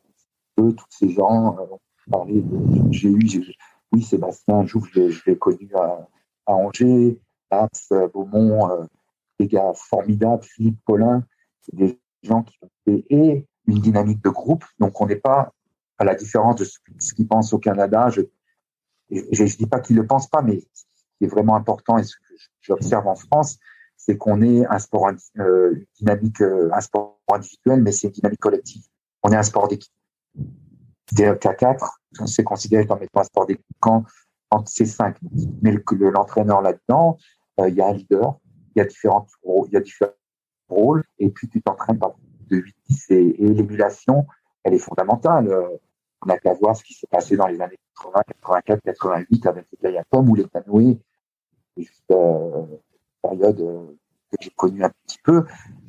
tous 0.74 0.86
ces 0.90 1.08
gens, 1.08 1.56
j'ai 2.90 3.08
eu, 3.08 3.54
oui, 3.92 4.02
Sébastien, 4.02 4.66
jour, 4.66 4.84
je 4.92 5.22
l'ai 5.24 5.38
connu 5.38 5.70
à, 5.74 6.06
Angers, 6.44 7.18
Max, 7.50 7.94
Beaumont, 8.12 8.86
des 9.38 9.46
gars 9.46 9.72
formidables, 9.74 10.42
Philippe 10.42 10.80
Collin, 10.84 11.24
c'est 11.60 11.76
des 11.76 12.00
gens 12.22 12.42
qui 12.42 12.58
ont 12.62 12.68
et 12.86 13.46
une 13.66 13.80
dynamique 13.80 14.22
de 14.22 14.30
groupe. 14.30 14.64
Donc, 14.78 15.00
on 15.00 15.06
n'est 15.06 15.16
pas 15.16 15.52
à 15.98 16.04
la 16.04 16.14
différence 16.14 16.56
de 16.56 16.64
ce 16.64 17.14
qu'ils 17.14 17.28
pensent 17.28 17.52
au 17.52 17.58
Canada. 17.58 18.08
Je 18.08 18.22
ne 19.10 19.56
dis 19.56 19.66
pas 19.66 19.80
qu'ils 19.80 19.96
ne 19.96 20.02
le 20.02 20.06
pensent 20.06 20.28
pas, 20.28 20.42
mais 20.42 20.60
ce 20.72 20.84
qui 21.18 21.24
est 21.24 21.28
vraiment 21.28 21.54
important 21.54 21.98
et 21.98 22.04
ce 22.04 22.16
que 22.16 22.34
j'observe 22.60 23.06
en 23.06 23.14
France, 23.14 23.58
c'est 23.96 24.16
qu'on 24.16 24.40
est 24.42 24.64
un 24.66 24.78
sport 24.78 25.10
euh, 25.38 25.86
dynamique, 25.98 26.40
euh, 26.40 26.70
un 26.72 26.80
sport 26.80 27.18
individuel, 27.32 27.82
mais 27.82 27.92
c'est 27.92 28.06
une 28.06 28.12
dynamique 28.12 28.40
collective. 28.40 28.82
On 29.22 29.32
est 29.32 29.36
un 29.36 29.42
sport 29.42 29.68
d'équipe. 29.68 29.92
K4, 31.12 31.90
c'est 32.26 32.44
considéré 32.44 32.86
comme 32.86 33.02
étant 33.02 33.20
un 33.20 33.24
sport 33.24 33.46
d'équipe 33.46 33.64
quand, 33.80 34.04
c'est 34.66 34.86
cinq. 34.86 35.16
Mais 35.62 35.74
l'entraîneur 35.90 36.62
là-dedans, 36.62 37.18
euh, 37.60 37.68
il 37.68 37.74
y 37.74 37.80
a 37.80 37.88
un 37.88 37.92
leader, 37.92 38.38
y 38.78 39.76
a 39.76 39.80
différents 39.80 40.12
rôles, 40.68 41.04
et 41.18 41.30
puis 41.30 41.48
tu 41.48 41.62
t'entraînes 41.62 41.98
par 41.98 42.14
de 42.50 42.56
8 42.56 42.76
10 42.88 43.10
et, 43.10 43.36
l'émulation, 43.38 44.26
elle 44.64 44.74
est 44.74 44.78
fondamentale. 44.78 45.54
On 46.22 46.26
n'a 46.26 46.38
qu'à 46.38 46.54
voir 46.54 46.76
ce 46.76 46.82
qui 46.82 46.94
s'est 46.94 47.06
passé 47.06 47.36
dans 47.36 47.46
les 47.46 47.60
années 47.60 47.78
80, 47.96 48.22
84, 48.42 48.82
88 48.82 49.46
avec 49.46 49.66
les 49.72 49.78
kayakums 49.78 50.28
ou 50.28 50.34
les 50.34 50.48
canoës. 50.48 50.98
Juste 51.76 52.10
euh, 52.10 52.66
période 53.22 53.60
euh, 53.60 53.86
que 54.30 54.36
j'ai 54.40 54.50
connue 54.50 54.84
un 54.84 54.90
petit 55.06 55.18
peu. 55.22 55.44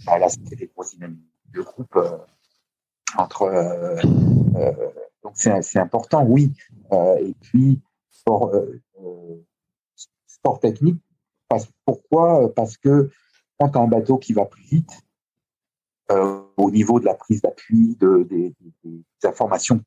Bah, 0.05 0.19
là, 0.19 0.29
c'était 0.29 0.55
des 0.55 0.67
grosses 0.67 0.95
dynamiques 0.95 1.25
de 1.53 1.61
groupe 1.61 1.95
euh, 1.95 2.17
entre. 3.17 3.43
Euh, 3.43 3.95
euh, 4.55 4.89
donc, 5.23 5.33
c'est 5.35 5.79
important, 5.79 6.23
oui. 6.23 6.53
et 7.19 7.35
puis, 7.41 7.81
sport 8.15 8.51
technique. 10.61 11.01
Pourquoi? 11.85 12.53
Parce 12.53 12.77
que 12.77 13.09
quand 13.59 13.69
tu 13.69 13.77
as 13.77 13.81
un 13.81 13.88
bateau 13.88 14.17
qui 14.17 14.34
va 14.34 14.45
plus 14.45 14.63
vite, 14.63 14.91
au 16.09 16.71
niveau 16.71 16.99
de 16.99 17.05
la 17.05 17.13
prise 17.13 17.41
d'appui, 17.41 17.95
de, 17.99 18.23
des, 18.23 18.55
informations 19.23 19.80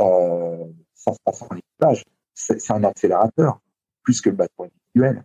euh, 0.00 0.64
ça 0.94 1.12
se 1.12 1.18
passe 1.24 1.42
en 1.42 1.56
équipage. 1.56 2.04
C'est 2.34 2.70
un 2.70 2.82
accélérateur, 2.84 3.60
plus 4.02 4.20
que 4.20 4.30
le 4.30 4.36
bateau 4.36 4.64
individuel. 4.64 5.24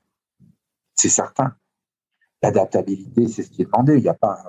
C'est 0.96 1.10
certain. 1.10 1.56
L'adaptabilité, 2.42 3.28
c'est 3.28 3.44
ce 3.44 3.50
qui 3.50 3.64
est 3.64 3.66
demandé. 3.66 3.98
Il 3.98 4.04
n'y 4.04 4.10
a 4.10 4.14
pas, 4.14 4.44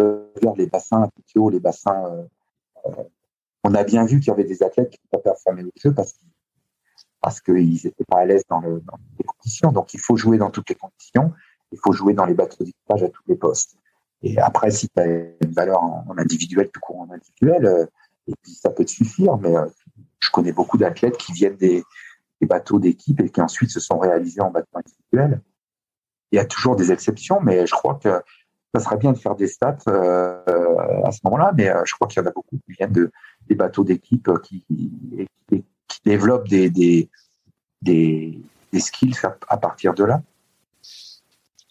euh, 0.00 0.26
les 0.56 0.66
bassins 0.66 1.02
à 1.02 1.10
les 1.50 1.60
bassins, 1.60 2.04
euh, 2.06 2.24
euh, 2.86 3.04
on 3.64 3.74
a 3.74 3.84
bien 3.84 4.04
vu 4.04 4.20
qu'il 4.20 4.28
y 4.28 4.30
avait 4.30 4.44
des 4.44 4.62
athlètes 4.62 4.90
qui 4.90 4.98
n'ont 5.04 5.18
pas 5.18 5.30
performé 5.30 5.62
le 5.62 5.70
jeu 5.76 5.92
parce 5.92 6.12
qu'ils 6.12 6.29
parce 7.20 7.40
qu'ils 7.40 7.80
n'étaient 7.84 8.04
pas 8.04 8.20
à 8.20 8.24
l'aise 8.24 8.44
dans, 8.48 8.60
le, 8.60 8.80
dans 8.80 8.98
les 9.18 9.24
conditions. 9.24 9.72
Donc, 9.72 9.94
il 9.94 10.00
faut 10.00 10.16
jouer 10.16 10.38
dans 10.38 10.50
toutes 10.50 10.68
les 10.68 10.74
conditions. 10.74 11.32
Il 11.72 11.78
faut 11.78 11.92
jouer 11.92 12.14
dans 12.14 12.24
les 12.24 12.34
bateaux 12.34 12.64
d'équipage 12.64 13.02
à 13.02 13.08
tous 13.08 13.22
les 13.28 13.36
postes. 13.36 13.76
Et 14.22 14.38
après, 14.38 14.70
si 14.70 14.88
tu 14.88 15.00
as 15.00 15.06
une 15.06 15.52
valeur 15.52 15.82
en, 15.82 16.06
individuel, 16.16 16.70
tout 16.72 16.80
court 16.80 17.00
en 17.00 17.10
individuel, 17.10 17.64
euh, 17.64 17.86
et 18.26 18.34
puis 18.42 18.52
ça 18.52 18.70
peut 18.70 18.84
te 18.84 18.90
suffire, 18.90 19.36
mais 19.38 19.56
euh, 19.56 19.66
je 20.18 20.30
connais 20.30 20.52
beaucoup 20.52 20.78
d'athlètes 20.78 21.16
qui 21.16 21.32
viennent 21.32 21.56
des, 21.56 21.84
bateaux 22.42 22.78
d'équipe 22.78 23.20
et 23.20 23.28
qui 23.28 23.42
ensuite 23.42 23.70
se 23.70 23.80
sont 23.80 23.98
réalisés 23.98 24.40
en 24.40 24.50
bateau 24.50 24.68
individuel. 24.74 25.42
Il 26.32 26.36
y 26.36 26.38
a 26.38 26.46
toujours 26.46 26.74
des 26.74 26.90
exceptions, 26.90 27.38
mais 27.42 27.66
je 27.66 27.72
crois 27.72 27.96
que 27.96 28.22
ça 28.74 28.80
serait 28.80 28.96
bien 28.96 29.12
de 29.12 29.18
faire 29.18 29.34
des 29.34 29.46
stats 29.46 29.76
euh, 29.88 30.42
à 31.04 31.12
ce 31.12 31.20
moment-là, 31.24 31.52
mais 31.54 31.70
je 31.84 31.94
crois 31.94 32.08
qu'il 32.08 32.22
y 32.22 32.24
en 32.24 32.28
a 32.28 32.32
beaucoup 32.32 32.56
qui 32.56 32.72
viennent 32.72 32.92
de, 32.92 33.10
des 33.46 33.54
bateaux 33.54 33.84
d'équipe 33.84 34.30
qui, 34.42 34.64
qui, 34.68 35.64
développent 36.04 36.48
des, 36.48 36.70
des, 36.70 37.08
des, 37.82 38.40
skills 38.78 39.16
à 39.48 39.56
partir 39.56 39.94
de 39.94 40.04
là. 40.04 40.22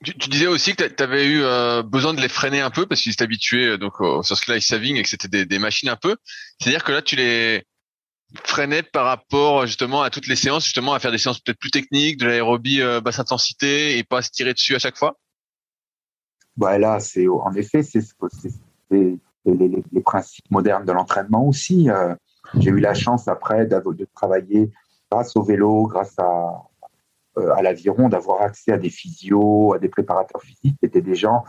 Tu, 0.03 0.17
tu, 0.17 0.29
disais 0.29 0.47
aussi 0.47 0.75
que 0.75 0.83
tu 0.85 1.03
avais 1.03 1.25
eu 1.25 1.41
euh, 1.41 1.83
besoin 1.83 2.13
de 2.13 2.21
les 2.21 2.29
freiner 2.29 2.61
un 2.61 2.69
peu 2.69 2.85
parce 2.85 3.01
qu'ils 3.01 3.11
étaient 3.11 3.23
habitués 3.23 3.65
euh, 3.65 3.77
donc 3.77 3.99
au 3.99 4.23
sky 4.23 4.61
saving 4.61 4.95
et 4.95 5.03
que 5.03 5.09
c'était 5.09 5.27
des, 5.27 5.45
des, 5.45 5.59
machines 5.59 5.89
un 5.89 5.97
peu. 5.97 6.15
C'est-à-dire 6.59 6.85
que 6.85 6.93
là, 6.93 7.01
tu 7.01 7.17
les 7.17 7.65
freinais 8.45 8.83
par 8.83 9.05
rapport 9.05 9.65
justement 9.65 10.01
à 10.01 10.09
toutes 10.09 10.27
les 10.27 10.35
séances, 10.35 10.63
justement 10.63 10.93
à 10.93 10.99
faire 10.99 11.11
des 11.11 11.17
séances 11.17 11.39
peut-être 11.39 11.59
plus 11.59 11.71
techniques, 11.71 12.17
de 12.17 12.27
l'aérobie 12.27 12.81
euh, 12.81 13.01
basse 13.01 13.19
intensité 13.19 13.97
et 13.97 14.03
pas 14.03 14.21
se 14.21 14.29
tirer 14.29 14.53
dessus 14.53 14.75
à 14.75 14.79
chaque 14.79 14.97
fois? 14.97 15.17
Bah 16.55 16.77
là, 16.77 16.99
c'est 16.99 17.27
en 17.27 17.53
effet 17.53 17.83
c'est 17.83 18.03
les, 18.91 19.17
les, 19.45 19.83
les, 19.91 20.01
principes 20.01 20.49
modernes 20.49 20.85
de 20.85 20.91
l'entraînement 20.91 21.45
aussi. 21.47 21.89
Euh, 21.89 22.15
J'ai 22.57 22.69
eu 22.69 22.79
la 22.79 22.93
chance 22.93 23.27
après 23.27 23.65
de 23.65 24.07
travailler 24.15 24.71
grâce 25.11 25.35
au 25.35 25.43
vélo, 25.43 25.87
grâce 25.87 26.17
à, 26.19 26.63
euh, 27.37 27.61
l'aviron 27.61 28.09
d'avoir 28.09 28.41
accès 28.41 28.71
à 28.71 28.77
des 28.77 28.89
physios, 28.89 29.73
à 29.73 29.79
des 29.79 29.89
préparateurs 29.89 30.41
physiques 30.41 30.77
qui 30.81 31.01
des 31.01 31.15
gens 31.15 31.43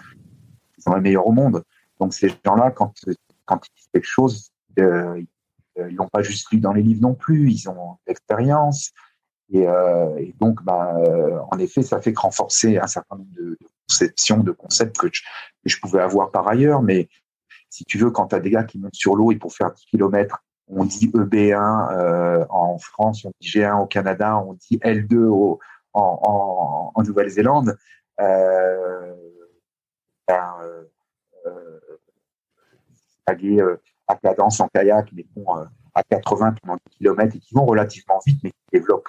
qui 0.74 0.82
sont 0.82 0.94
les 0.94 1.00
meilleurs 1.00 1.26
au 1.26 1.32
monde. 1.32 1.62
Donc 1.98 2.14
ces 2.14 2.28
gens-là, 2.44 2.70
quand, 2.70 2.94
ils 3.06 3.14
disent 3.14 3.88
quelque 3.92 4.06
chose, 4.06 4.50
euh, 4.78 5.22
ils 5.76 5.94
l'ont 5.94 6.08
pas 6.08 6.22
juste 6.22 6.50
lu 6.52 6.58
dans 6.58 6.72
les 6.72 6.82
livres 6.82 7.02
non 7.02 7.14
plus, 7.14 7.50
ils 7.50 7.68
ont 7.68 7.96
l'expérience. 8.06 8.92
Et, 9.52 9.66
euh, 9.66 10.26
donc, 10.38 10.62
bah, 10.62 10.94
euh, 10.96 11.38
en 11.50 11.58
effet, 11.58 11.82
ça 11.82 12.00
fait 12.00 12.12
que 12.12 12.20
renforcer 12.20 12.78
un 12.78 12.86
certain 12.86 13.16
nombre 13.16 13.32
de, 13.32 13.58
conceptions, 13.88 14.38
de 14.38 14.52
concepts 14.52 14.96
que 14.96 15.08
je, 15.12 15.22
que 15.64 15.68
je, 15.68 15.80
pouvais 15.80 16.00
avoir 16.00 16.30
par 16.30 16.46
ailleurs. 16.46 16.82
Mais 16.82 17.08
si 17.68 17.84
tu 17.84 17.98
veux, 17.98 18.10
quand 18.10 18.28
tu 18.28 18.36
as 18.36 18.40
des 18.40 18.50
gars 18.50 18.64
qui 18.64 18.78
montent 18.78 18.94
sur 18.94 19.16
l'eau 19.16 19.32
et 19.32 19.36
pour 19.36 19.52
faire 19.52 19.72
10 19.72 19.86
km, 19.86 20.42
on 20.70 20.84
dit 20.84 21.08
EB1 21.08 21.92
euh, 21.92 22.46
en 22.48 22.78
France, 22.78 23.24
on 23.24 23.32
dit 23.40 23.48
G1 23.48 23.82
au 23.82 23.86
Canada, 23.86 24.38
on 24.38 24.54
dit 24.54 24.78
L2 24.78 25.16
au, 25.16 25.58
en, 25.92 26.92
Nouvelle-Zélande, 27.04 27.76
euh, 28.20 29.14
ben, 30.28 30.54
euh, 30.62 30.84
euh, 31.46 31.80
euh, 33.28 33.76
à 34.08 34.16
cadence 34.16 34.60
en 34.60 34.68
kayak, 34.68 35.12
mais 35.12 35.24
euh, 35.36 35.64
à 35.94 36.02
80 36.02 36.54
pendant 36.62 36.78
10 36.90 36.98
km 36.98 37.36
et 37.36 37.38
qui 37.38 37.54
vont 37.54 37.64
relativement 37.64 38.20
vite, 38.26 38.40
mais 38.42 38.50
qui 38.50 38.64
développent 38.72 39.08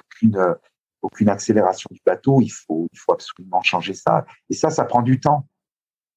aucune, 1.02 1.30
accélération 1.30 1.88
du 1.92 2.00
bateau. 2.06 2.40
Il 2.42 2.50
faut, 2.50 2.88
absolument 3.10 3.62
changer 3.62 3.94
ça. 3.94 4.26
Et 4.50 4.54
ça, 4.54 4.70
ça 4.70 4.86
prend 4.86 5.02
du 5.02 5.20
temps 5.20 5.48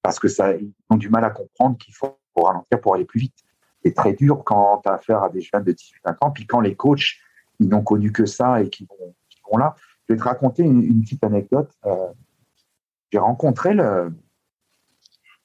parce 0.03 0.19
que 0.19 0.29
ils 0.61 0.73
ont 0.91 0.97
du 0.97 1.09
mal 1.09 1.25
à 1.25 1.31
comprendre 1.31 1.79
qu'il 1.79 1.95
faut 1.95 2.19
ralentir, 2.37 2.81
pour 2.81 2.95
aller 2.95 3.07
plus 3.07 3.21
vite. 3.21 3.39
C'est 3.85 3.95
très 3.95 4.15
dur 4.15 4.43
quand 4.45 4.81
tu 4.83 4.89
as 4.89 4.95
affaire 4.95 5.23
à 5.23 5.29
des 5.29 5.43
jeunes 5.43 5.65
de 5.65 5.73
18-20 5.73 6.17
ans, 6.23 6.31
puis 6.31 6.47
quand 6.47 6.61
les 6.61 6.75
coachs, 6.75 7.19
ils 7.61 7.69
n'ont 7.69 7.83
connu 7.83 8.13
que 8.13 8.27
ça 8.27 8.63
et 8.63 8.71
qui 8.71 8.87
vont, 8.87 9.57
là. 9.59 9.75
Je 10.09 10.15
vais 10.15 10.19
te 10.19 10.25
raconter 10.25 10.63
une, 10.63 11.03
petite 11.03 11.25
anecdote. 11.25 11.71
Euh, 11.87 12.09
j'ai 13.11 13.19
rencontré 13.19 13.73
le, 13.73 14.13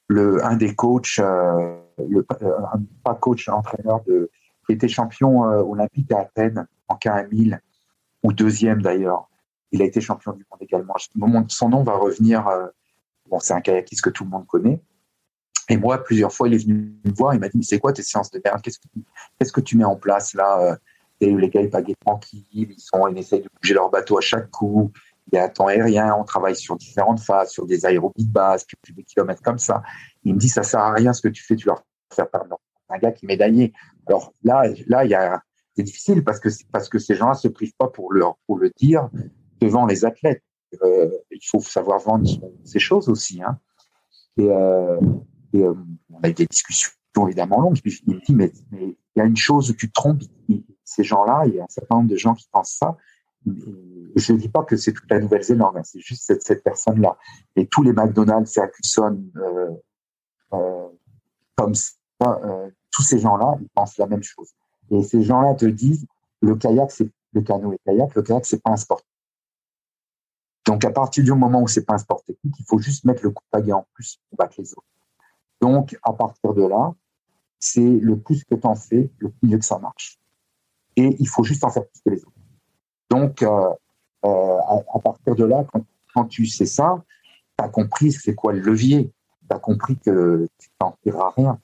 le, 0.06 0.44
un 0.44 0.56
des 0.56 0.74
coachs, 0.74 1.18
euh, 1.18 1.80
le, 1.98 2.26
un, 2.40 2.82
pas 3.02 3.14
coach, 3.14 3.48
entraîneur 3.48 4.02
qui 4.04 4.72
était 4.72 4.88
champion 4.88 5.40
olympique 5.40 6.12
à 6.12 6.20
Athènes 6.20 6.66
en 6.88 6.96
K1000, 6.96 7.58
ou 8.22 8.32
deuxième 8.32 8.82
d'ailleurs. 8.82 9.30
Il 9.72 9.80
a 9.80 9.84
été 9.84 10.00
champion 10.00 10.32
du 10.32 10.44
monde 10.50 10.60
également. 10.60 10.94
Son 11.48 11.68
nom 11.68 11.82
va 11.84 11.96
revenir. 11.96 12.46
bon, 13.30 13.38
c'est 13.38 13.54
un 13.54 13.60
kayakiste 13.60 14.02
que 14.02 14.10
tout 14.10 14.24
le 14.24 14.30
monde 14.30 14.46
connaît. 14.46 14.82
Et 15.70 15.76
moi, 15.76 16.02
plusieurs 16.02 16.32
fois, 16.32 16.48
il 16.48 16.54
est 16.54 16.64
venu 16.66 16.92
me 17.04 17.12
voir, 17.12 17.32
il 17.32 17.38
m'a 17.38 17.48
dit, 17.48 17.56
mais 17.56 17.64
c'est 17.64 17.78
quoi 17.78 17.92
tes 17.92 18.02
séances 18.02 18.30
de 18.32 18.40
merde? 18.44 18.60
Qu'est-ce 18.60 19.52
que, 19.52 19.60
tu 19.60 19.76
mets 19.76 19.84
en 19.84 19.94
place 19.94 20.34
là? 20.34 20.76
Et 21.20 21.30
les 21.30 21.48
gars, 21.48 21.60
ils 21.60 21.70
pagaient 21.70 21.94
tranquilles, 22.04 22.44
ils, 22.50 22.74
sont, 22.78 23.06
ils 23.06 23.18
essayent 23.18 23.42
de 23.42 23.48
bouger 23.60 23.74
leur 23.74 23.88
bateau 23.88 24.18
à 24.18 24.20
chaque 24.20 24.50
coup. 24.50 24.90
Il 25.30 25.36
y 25.36 25.38
a 25.38 25.44
un 25.44 25.48
temps 25.48 25.68
aérien, 25.68 26.12
on 26.18 26.24
travaille 26.24 26.56
sur 26.56 26.76
différentes 26.76 27.20
phases, 27.20 27.50
sur 27.50 27.66
des 27.66 27.86
aérobies 27.86 28.24
de 28.24 28.32
base, 28.32 28.64
puis 28.64 28.92
des 28.92 29.04
kilomètres 29.04 29.42
comme 29.42 29.58
ça. 29.58 29.82
Il 30.24 30.34
me 30.34 30.40
dit, 30.40 30.48
ça 30.48 30.64
sert 30.64 30.80
à 30.80 30.92
rien 30.92 31.12
ce 31.12 31.22
que 31.22 31.28
tu 31.28 31.44
fais, 31.44 31.54
tu 31.54 31.68
leur 31.68 31.84
fais 32.12 32.24
perdre. 32.24 32.58
Un 32.88 32.98
gars 32.98 33.12
qui 33.12 33.26
médaillé. 33.26 33.72
Alors 34.08 34.34
là, 34.42 34.64
là, 34.88 35.40
c'est 35.76 35.84
difficile 35.84 36.24
parce 36.24 36.40
que, 36.40 36.48
parce 36.72 36.88
que 36.88 36.98
ces 36.98 37.14
gens-là 37.14 37.34
se 37.34 37.46
privent 37.46 37.76
pas 37.78 37.86
pour 37.86 38.12
le, 38.12 38.24
pour 38.48 38.58
le 38.58 38.72
dire 38.76 39.08
devant 39.60 39.86
les 39.86 40.04
athlètes. 40.04 40.42
Euh, 40.82 41.10
il 41.30 41.46
faut 41.46 41.60
savoir 41.60 42.00
vendre 42.00 42.28
ces 42.64 42.80
choses 42.80 43.08
aussi. 43.08 43.40
Hein. 43.40 43.58
Et, 44.36 44.48
euh, 44.48 44.98
et 45.52 45.62
euh, 45.62 45.74
on 46.10 46.20
a 46.20 46.28
eu 46.28 46.34
des 46.34 46.46
discussions 46.46 46.92
évidemment 47.26 47.60
longues. 47.60 47.80
Puis 47.80 48.02
il 48.06 48.14
me 48.14 48.20
dit, 48.20 48.34
mais, 48.34 48.52
il 48.72 49.18
y 49.18 49.20
a 49.20 49.24
une 49.24 49.36
chose, 49.36 49.74
tu 49.76 49.88
te 49.88 49.92
trompes. 49.92 50.22
Ces 50.84 51.04
gens-là, 51.04 51.44
il 51.46 51.54
y 51.54 51.60
a 51.60 51.64
un 51.64 51.68
certain 51.68 51.96
nombre 51.96 52.10
de 52.10 52.16
gens 52.16 52.34
qui 52.34 52.48
pensent 52.50 52.76
ça. 52.78 52.96
je 53.44 54.32
ne 54.32 54.38
dis 54.38 54.48
pas 54.48 54.64
que 54.64 54.76
c'est 54.76 54.92
toute 54.92 55.10
la 55.10 55.20
Nouvelle-Zélande, 55.20 55.76
hein, 55.76 55.82
c'est 55.84 56.00
juste 56.00 56.32
cette, 56.40 56.62
personne-là. 56.62 57.16
Et 57.56 57.66
tous 57.66 57.82
les 57.82 57.92
McDonald's, 57.92 58.52
Ferguson, 58.52 59.22
euh, 59.36 59.70
euh, 60.52 60.88
euh, 62.22 62.70
tous 62.90 63.02
ces 63.02 63.18
gens-là, 63.18 63.56
ils 63.60 63.68
pensent 63.70 63.98
la 63.98 64.06
même 64.06 64.22
chose. 64.22 64.50
Et 64.90 65.02
ces 65.02 65.22
gens-là 65.22 65.54
te 65.54 65.66
disent, 65.66 66.06
le 66.42 66.56
kayak, 66.56 66.90
c'est 66.90 67.08
le 67.32 67.42
canot 67.42 67.72
et 67.72 67.78
kayak, 67.84 68.14
le 68.14 68.22
kayak, 68.22 68.46
c'est 68.46 68.62
pas 68.62 68.70
un 68.70 68.76
sport. 68.76 69.02
Donc, 70.66 70.84
à 70.84 70.90
partir 70.90 71.24
du 71.24 71.32
moment 71.32 71.62
où 71.62 71.68
c'est 71.68 71.84
pas 71.84 71.94
un 71.94 71.98
sport 71.98 72.22
technique, 72.24 72.54
il 72.58 72.64
faut 72.66 72.78
juste 72.78 73.04
mettre 73.04 73.22
le 73.22 73.30
coup 73.30 73.42
de 73.42 73.50
pagaie 73.50 73.72
en 73.72 73.86
plus 73.94 74.20
pour 74.28 74.36
battre 74.36 74.54
les 74.58 74.72
autres. 74.72 74.86
Donc, 75.60 75.98
à 76.02 76.12
partir 76.12 76.54
de 76.54 76.66
là, 76.66 76.94
c'est 77.58 77.80
le 77.80 78.18
plus 78.18 78.44
que 78.44 78.54
tu 78.54 78.66
en 78.66 78.74
fais, 78.74 79.10
le 79.18 79.32
mieux 79.42 79.58
que 79.58 79.64
ça 79.64 79.78
marche. 79.78 80.18
Et 80.96 81.16
il 81.18 81.28
faut 81.28 81.44
juste 81.44 81.62
en 81.64 81.70
faire 81.70 81.86
plus 81.86 82.00
que 82.02 82.10
les 82.10 82.24
autres. 82.24 82.32
Donc, 83.10 83.42
euh, 83.42 83.70
euh, 84.24 84.58
à, 84.94 84.98
partir 84.98 85.34
de 85.34 85.44
là, 85.44 85.64
quand, 86.14 86.24
tu 86.26 86.46
sais 86.46 86.66
ça, 86.66 87.02
tu 87.58 87.64
as 87.64 87.68
compris 87.68 88.12
c'est 88.12 88.34
quoi 88.34 88.52
le 88.52 88.60
levier. 88.60 89.12
Tu 89.48 89.56
as 89.56 89.58
compris 89.58 89.98
que 89.98 90.46
tu 90.58 90.68
n'en 90.80 90.96
tireras 91.02 91.32
rien. 91.36 91.60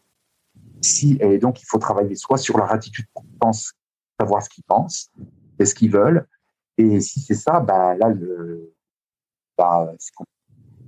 Et 1.21 1.39
donc, 1.39 1.63
il 1.63 1.65
faut 1.67 1.79
travailler 1.79 2.15
soit 2.15 2.39
sur 2.39 2.59
leur 2.59 2.71
attitude 2.71 3.07
pense, 3.41 3.73
savoir 4.21 4.43
ce 4.43 4.49
qu'ils 4.49 4.65
pensent, 4.65 5.11
ce 5.63 5.75
qu'ils 5.75 5.91
veulent. 5.91 6.27
Et 6.79 7.01
si 7.01 7.21
c'est 7.21 7.35
ça, 7.35 7.61
bah, 7.61 7.95
là, 7.95 8.13
bah, 9.57 9.93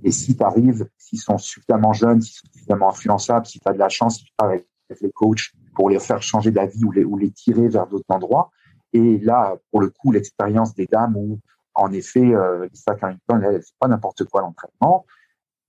et 0.03 0.11
si 0.11 0.35
tu 0.35 0.43
arrives, 0.43 0.87
s'ils 0.97 1.19
sont 1.19 1.37
suffisamment 1.37 1.93
jeunes, 1.93 2.21
s'ils 2.21 2.35
sont 2.35 2.47
suffisamment 2.53 2.89
influençables, 2.89 3.45
si 3.45 3.59
tu 3.59 3.67
as 3.67 3.73
de 3.73 3.79
la 3.79 3.89
chance, 3.89 4.17
si 4.17 4.25
tu 4.25 4.31
avec 4.39 4.65
les 5.01 5.11
coachs 5.11 5.51
pour 5.75 5.89
les 5.89 5.99
faire 5.99 6.21
changer 6.21 6.51
d'avis 6.51 6.83
ou 6.83 6.91
les, 6.91 7.03
ou 7.03 7.17
les 7.17 7.31
tirer 7.31 7.67
vers 7.67 7.87
d'autres 7.87 8.05
endroits. 8.09 8.49
Et 8.93 9.19
là, 9.19 9.55
pour 9.71 9.81
le 9.81 9.89
coup, 9.89 10.11
l'expérience 10.11 10.73
des 10.73 10.87
dames 10.87 11.15
où, 11.15 11.39
en 11.75 11.91
effet, 11.91 12.33
euh, 12.33 12.67
Lisa 12.67 12.95
Carrington, 12.95 13.39
c'est 13.61 13.77
pas 13.79 13.87
n'importe 13.87 14.23
quoi 14.25 14.41
l'entraînement. 14.41 15.05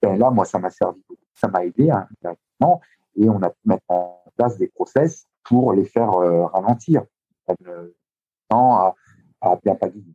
Ben 0.01 0.19
là, 0.19 0.31
moi, 0.31 0.47
ça 0.47 0.59
m'a 0.59 0.70
servi 0.70 1.01
Ça 1.35 1.48
m'a 1.48 1.65
aidé 1.65 1.90
hein, 1.90 2.09
directement. 2.23 2.81
Et 3.16 3.28
on 3.28 3.43
a 3.43 3.51
pu 3.51 3.61
mettre 3.66 3.85
en 3.89 4.24
place 4.36 4.57
des 4.57 4.69
process 4.69 5.27
pour 5.44 5.74
les 5.74 5.85
faire 5.85 6.12
euh, 6.12 6.47
ralentir. 6.47 7.02
Euh, 7.66 7.90
à, 8.51 8.94
à 9.40 9.57
bien 9.57 9.74
pagayer. 9.74 10.15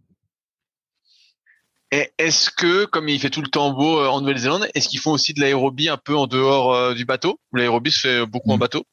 Est-ce 2.18 2.50
que, 2.50 2.86
comme 2.86 3.08
il 3.08 3.20
fait 3.20 3.30
tout 3.30 3.42
le 3.42 3.48
temps 3.48 3.72
beau 3.72 4.00
euh, 4.00 4.08
en 4.08 4.20
Nouvelle-Zélande, 4.20 4.68
est-ce 4.74 4.90
qu'ils 4.90 5.00
font 5.00 5.12
aussi 5.12 5.34
de 5.34 5.40
l'aérobie 5.40 5.88
un 5.88 5.98
peu 5.98 6.16
en 6.16 6.28
dehors 6.28 6.74
euh, 6.74 6.94
du 6.94 7.06
bateau? 7.06 7.40
L'aérobie 7.54 7.92
se 7.92 8.00
fait 8.02 8.26
beaucoup 8.26 8.52
en 8.52 8.58
mm. 8.58 8.60
bateau? 8.60 8.84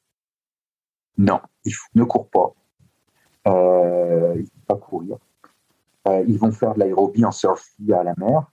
Non, 1.19 1.41
ils 1.65 1.75
ne 1.95 2.05
courent 2.05 2.29
pas. 2.29 2.53
Euh, 3.49 4.35
ils 4.37 4.43
ne 4.43 4.45
vont 4.45 4.67
pas 4.69 4.77
courir. 4.77 5.17
ils 6.29 6.39
vont 6.39 6.53
faire 6.53 6.75
de 6.75 6.81
l'aérobie 6.81 7.25
en 7.25 7.33
surf 7.33 7.67
à 7.93 8.05
la 8.05 8.15
mer. 8.17 8.45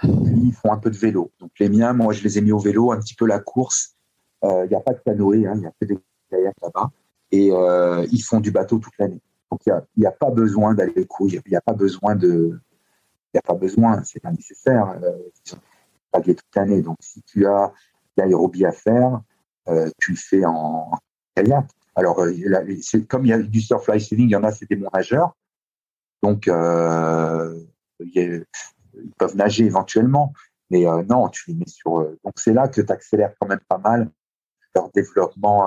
Puis 0.00 0.10
ils 0.44 0.54
font 0.54 0.72
un 0.72 0.78
peu 0.78 0.90
de 0.90 0.96
vélo. 0.96 1.30
Donc 1.38 1.50
les 1.58 1.68
miens, 1.68 1.92
moi, 1.92 2.14
je 2.14 2.22
les 2.22 2.38
ai 2.38 2.40
mis 2.40 2.52
au 2.52 2.58
vélo, 2.58 2.92
un 2.92 2.98
petit 3.00 3.14
peu 3.14 3.26
la 3.26 3.38
course. 3.38 3.96
Il 4.42 4.68
n'y 4.70 4.74
a 4.74 4.80
pas 4.80 4.94
de 4.94 5.00
canoë, 5.04 5.46
hein, 5.46 5.52
il 5.56 5.60
n'y 5.60 5.66
a 5.66 5.72
que 5.78 5.84
des 5.84 5.98
kayaks 6.30 6.56
là-bas. 6.62 6.90
Et 7.32 7.50
ils 8.10 8.22
font 8.22 8.40
du 8.40 8.50
bateau 8.50 8.78
toute 8.78 8.94
l'année. 8.98 9.20
Donc 9.50 9.60
il 9.66 9.74
n'y 9.98 10.06
a, 10.06 10.08
a, 10.08 10.12
pas 10.12 10.30
besoin 10.30 10.72
d'aller 10.72 11.04
courir. 11.06 11.42
Il 11.44 11.50
n'y 11.50 11.56
a 11.56 11.60
pas 11.60 11.74
besoin 11.74 12.16
de 12.16 12.58
n'y 13.34 13.38
a 13.38 13.42
pas 13.42 13.54
besoin, 13.54 14.02
c'est 14.04 14.20
pas 14.20 14.32
nécessaire. 14.32 14.98
Euh, 15.02 15.56
pas 16.10 16.20
toute 16.20 16.42
l'année. 16.54 16.82
Donc, 16.82 16.96
si 17.00 17.22
tu 17.22 17.46
as 17.46 17.72
l'aérobie 18.16 18.64
à 18.64 18.72
faire, 18.72 19.20
euh, 19.68 19.90
tu 19.98 20.12
le 20.12 20.16
fais 20.16 20.44
en, 20.44 20.90
kayak. 21.34 21.66
Alors, 21.94 22.20
euh, 22.20 22.32
comme 23.08 23.26
il 23.26 23.28
y 23.28 23.32
a 23.32 23.38
du 23.38 23.60
surf 23.60 23.84
swimming, 23.84 24.28
il 24.28 24.32
y 24.32 24.36
en 24.36 24.44
a, 24.44 24.52
c'est 24.52 24.68
des 24.68 24.76
bons 24.76 24.88
nageurs. 24.92 25.36
Donc, 26.22 26.48
euh, 26.48 27.58
ils 28.00 28.44
peuvent 29.18 29.36
nager 29.36 29.64
éventuellement. 29.64 30.32
Mais 30.70 30.84
non, 31.08 31.28
tu 31.28 31.50
les 31.50 31.54
mets 31.54 31.66
sur. 31.66 31.98
donc, 32.24 32.34
c'est 32.36 32.52
là 32.52 32.68
que 32.68 32.80
tu 32.80 32.92
accélères 32.92 33.34
quand 33.40 33.48
même 33.48 33.60
pas 33.68 33.78
mal 33.78 34.08
leur 34.72 34.88
développement, 34.90 35.66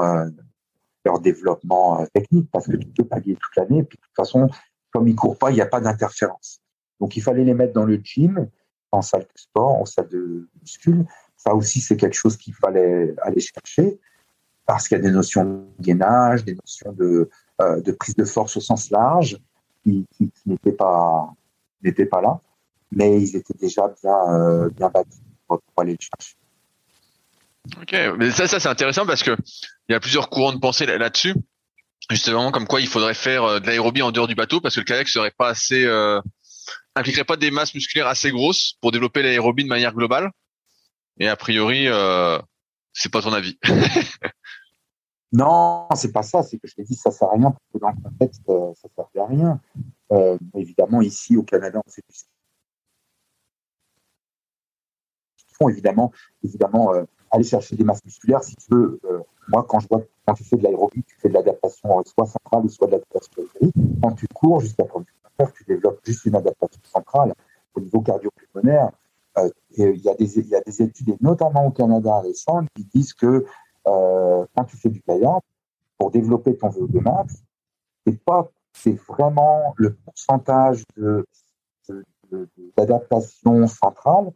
leur 1.04 1.20
développement 1.20 2.06
technique 2.14 2.50
parce 2.52 2.68
que 2.68 2.78
tu 2.78 2.88
peux 2.88 3.04
paguer 3.04 3.36
toute 3.36 3.56
l'année. 3.58 3.84
Puis, 3.84 3.98
de 3.98 4.02
toute 4.02 4.16
façon, 4.16 4.50
comme 4.92 5.10
ils 5.10 5.16
courent 5.16 5.38
pas, 5.38 5.52
il 5.52 5.56
n'y 5.56 5.62
a 5.62 5.66
pas 5.66 5.82
d'interférence. 5.82 6.63
Donc, 7.04 7.18
il 7.18 7.22
fallait 7.22 7.44
les 7.44 7.54
mettre 7.54 7.74
dans 7.74 7.84
le 7.84 8.00
gym, 8.02 8.48
en 8.94 9.02
salle 9.02 9.24
de 9.24 9.38
sport, 9.38 9.82
en 9.82 9.84
salle 9.84 10.08
de 10.08 10.48
muscule. 10.62 11.06
Ça 11.36 11.54
aussi, 11.54 11.82
c'est 11.82 11.98
quelque 11.98 12.14
chose 12.16 12.38
qu'il 12.38 12.54
fallait 12.54 13.14
aller 13.24 13.42
chercher 13.42 14.00
parce 14.66 14.88
qu'il 14.88 14.96
y 14.96 15.02
a 15.02 15.04
des 15.04 15.12
notions 15.12 15.44
de 15.44 15.84
gainage, 15.84 16.46
des 16.46 16.56
notions 16.56 16.94
de, 16.94 17.30
euh, 17.60 17.82
prise 18.00 18.16
de 18.16 18.24
force 18.24 18.56
au 18.56 18.62
sens 18.62 18.90
large 18.90 19.38
qui, 19.84 20.06
n'étaient 20.46 20.72
pas, 20.72 21.28
n'étaient 21.84 22.06
pas 22.06 22.22
là, 22.22 22.40
mais 22.90 23.22
ils 23.22 23.36
étaient 23.36 23.58
déjà 23.60 23.94
bien, 24.02 24.18
euh, 24.30 24.70
bien 24.70 24.88
bâtis 24.88 25.20
pour, 25.46 25.60
aller 25.76 25.92
les 25.92 25.98
chercher. 26.00 26.38
Ok, 27.82 28.18
mais 28.18 28.32
ça, 28.32 28.48
ça 28.48 28.62
c'est 28.62 28.70
intéressant 28.70 29.06
parce 29.06 29.24
que 29.24 29.36
il 29.90 29.92
y 29.92 29.96
a 29.96 30.00
plusieurs 30.00 30.30
courants 30.30 30.54
de 30.54 30.60
pensée 30.60 30.86
là-dessus. 30.86 31.34
Justement, 32.10 32.50
comme 32.52 32.66
quoi 32.66 32.80
il 32.80 32.88
faudrait 32.88 33.14
faire 33.14 33.44
euh, 33.44 33.60
de 33.60 33.68
l'aérobie 33.68 34.04
en 34.04 34.14
dehors 34.14 34.30
du 34.30 34.36
bateau 34.36 34.62
parce 34.62 34.76
que 34.76 34.80
le 34.80 34.86
kayak 34.86 35.10
serait 35.10 35.32
pas 35.32 35.50
assez 35.50 35.86
impliquerait 36.96 37.24
pas 37.24 37.38
des 37.38 37.52
masses 37.52 37.74
musculaires 37.74 38.08
assez 38.08 38.32
grosses 38.32 38.74
pour 38.82 38.92
développer 38.92 39.22
l'aérobie 39.22 39.64
de 39.64 39.70
manière 39.70 39.94
globale 39.94 40.32
Et 41.20 41.28
a 41.28 41.36
priori, 41.36 41.88
euh, 41.88 42.40
c'est 42.94 43.12
pas 43.12 43.22
ton 43.22 43.34
avis. 43.34 43.58
non, 45.32 45.88
c'est 45.96 46.12
pas 46.12 46.24
ça. 46.24 46.44
C'est 46.44 46.58
que 46.58 46.68
je 46.68 46.76
t'ai 46.76 46.84
dit, 46.84 46.96
ça 46.96 47.12
sert 47.12 47.30
à 47.30 47.34
rien 47.34 47.52
parce 47.52 47.64
que 47.74 47.80
dans 47.80 47.90
le 47.90 48.02
contexte, 48.02 48.44
euh, 48.50 48.74
ça 48.76 48.88
sert 48.96 49.24
à 49.24 49.28
rien. 49.28 49.60
Euh, 50.12 50.38
évidemment, 50.56 51.02
ici 51.02 51.38
au 51.38 51.44
Canada, 51.44 51.82
on 51.86 51.92
fait 51.92 52.04
du 52.08 52.16
font 55.60 55.70
évidemment, 55.70 56.12
évidemment, 56.44 56.94
aller 57.30 57.44
chercher 57.44 57.76
des 57.76 57.84
masses 57.84 58.04
musculaires. 58.04 58.44
Si 58.44 58.56
tu 58.56 58.66
veux, 58.72 59.00
moi, 59.50 59.64
quand 59.70 59.80
je 59.80 59.88
vois 59.88 60.02
quand 60.26 60.34
tu 60.34 60.44
fais 60.44 60.56
de 60.56 60.64
l'aérobie, 60.64 61.04
tu 61.04 61.16
fais 61.20 61.30
de 61.30 61.34
l'adaptation 61.36 62.02
soit 62.06 62.26
centrale 62.26 62.68
soit 62.70 62.88
de 62.88 62.94
l'adaptation 62.94 63.32
périphérique. 63.36 63.76
Quand 64.02 64.14
tu 64.14 64.28
cours 64.34 64.62
jusqu'à 64.62 64.86
prendre 64.86 65.06
tu 65.06 65.14
développes 65.68 66.00
juste 66.06 66.26
une 66.26 66.36
adaptation 66.36 66.82
centrale 66.84 67.34
au 67.76 67.82
niveau 67.82 68.02
cardio-pulmonaire. 68.02 68.92
Euh, 69.38 69.50
il, 69.78 69.98
y 69.98 70.10
a 70.10 70.14
des, 70.14 70.40
y 70.40 70.56
a 70.56 70.62
des 70.62 70.82
études, 70.82 71.10
et 71.10 71.18
notamment 71.20 71.66
au 71.66 71.72
Canada 71.72 72.20
récentes, 72.20 72.68
qui 72.76 72.86
disent 72.86 73.14
que 73.14 73.46
euh, 73.88 74.46
quand 74.56 74.64
tu 74.66 74.78
fais 74.78 74.90
du 74.90 75.02
kayak, 75.02 75.42
pour 75.98 76.12
développer 76.12 76.56
ton 76.56 76.70
VO2 76.70 77.02
max, 77.02 77.44
c'est 78.74 78.98
vraiment 79.08 79.74
le 79.78 79.96
pourcentage 79.96 80.84
de, 80.98 81.26
d'adaptation 82.78 83.68
centrale, 83.68 84.32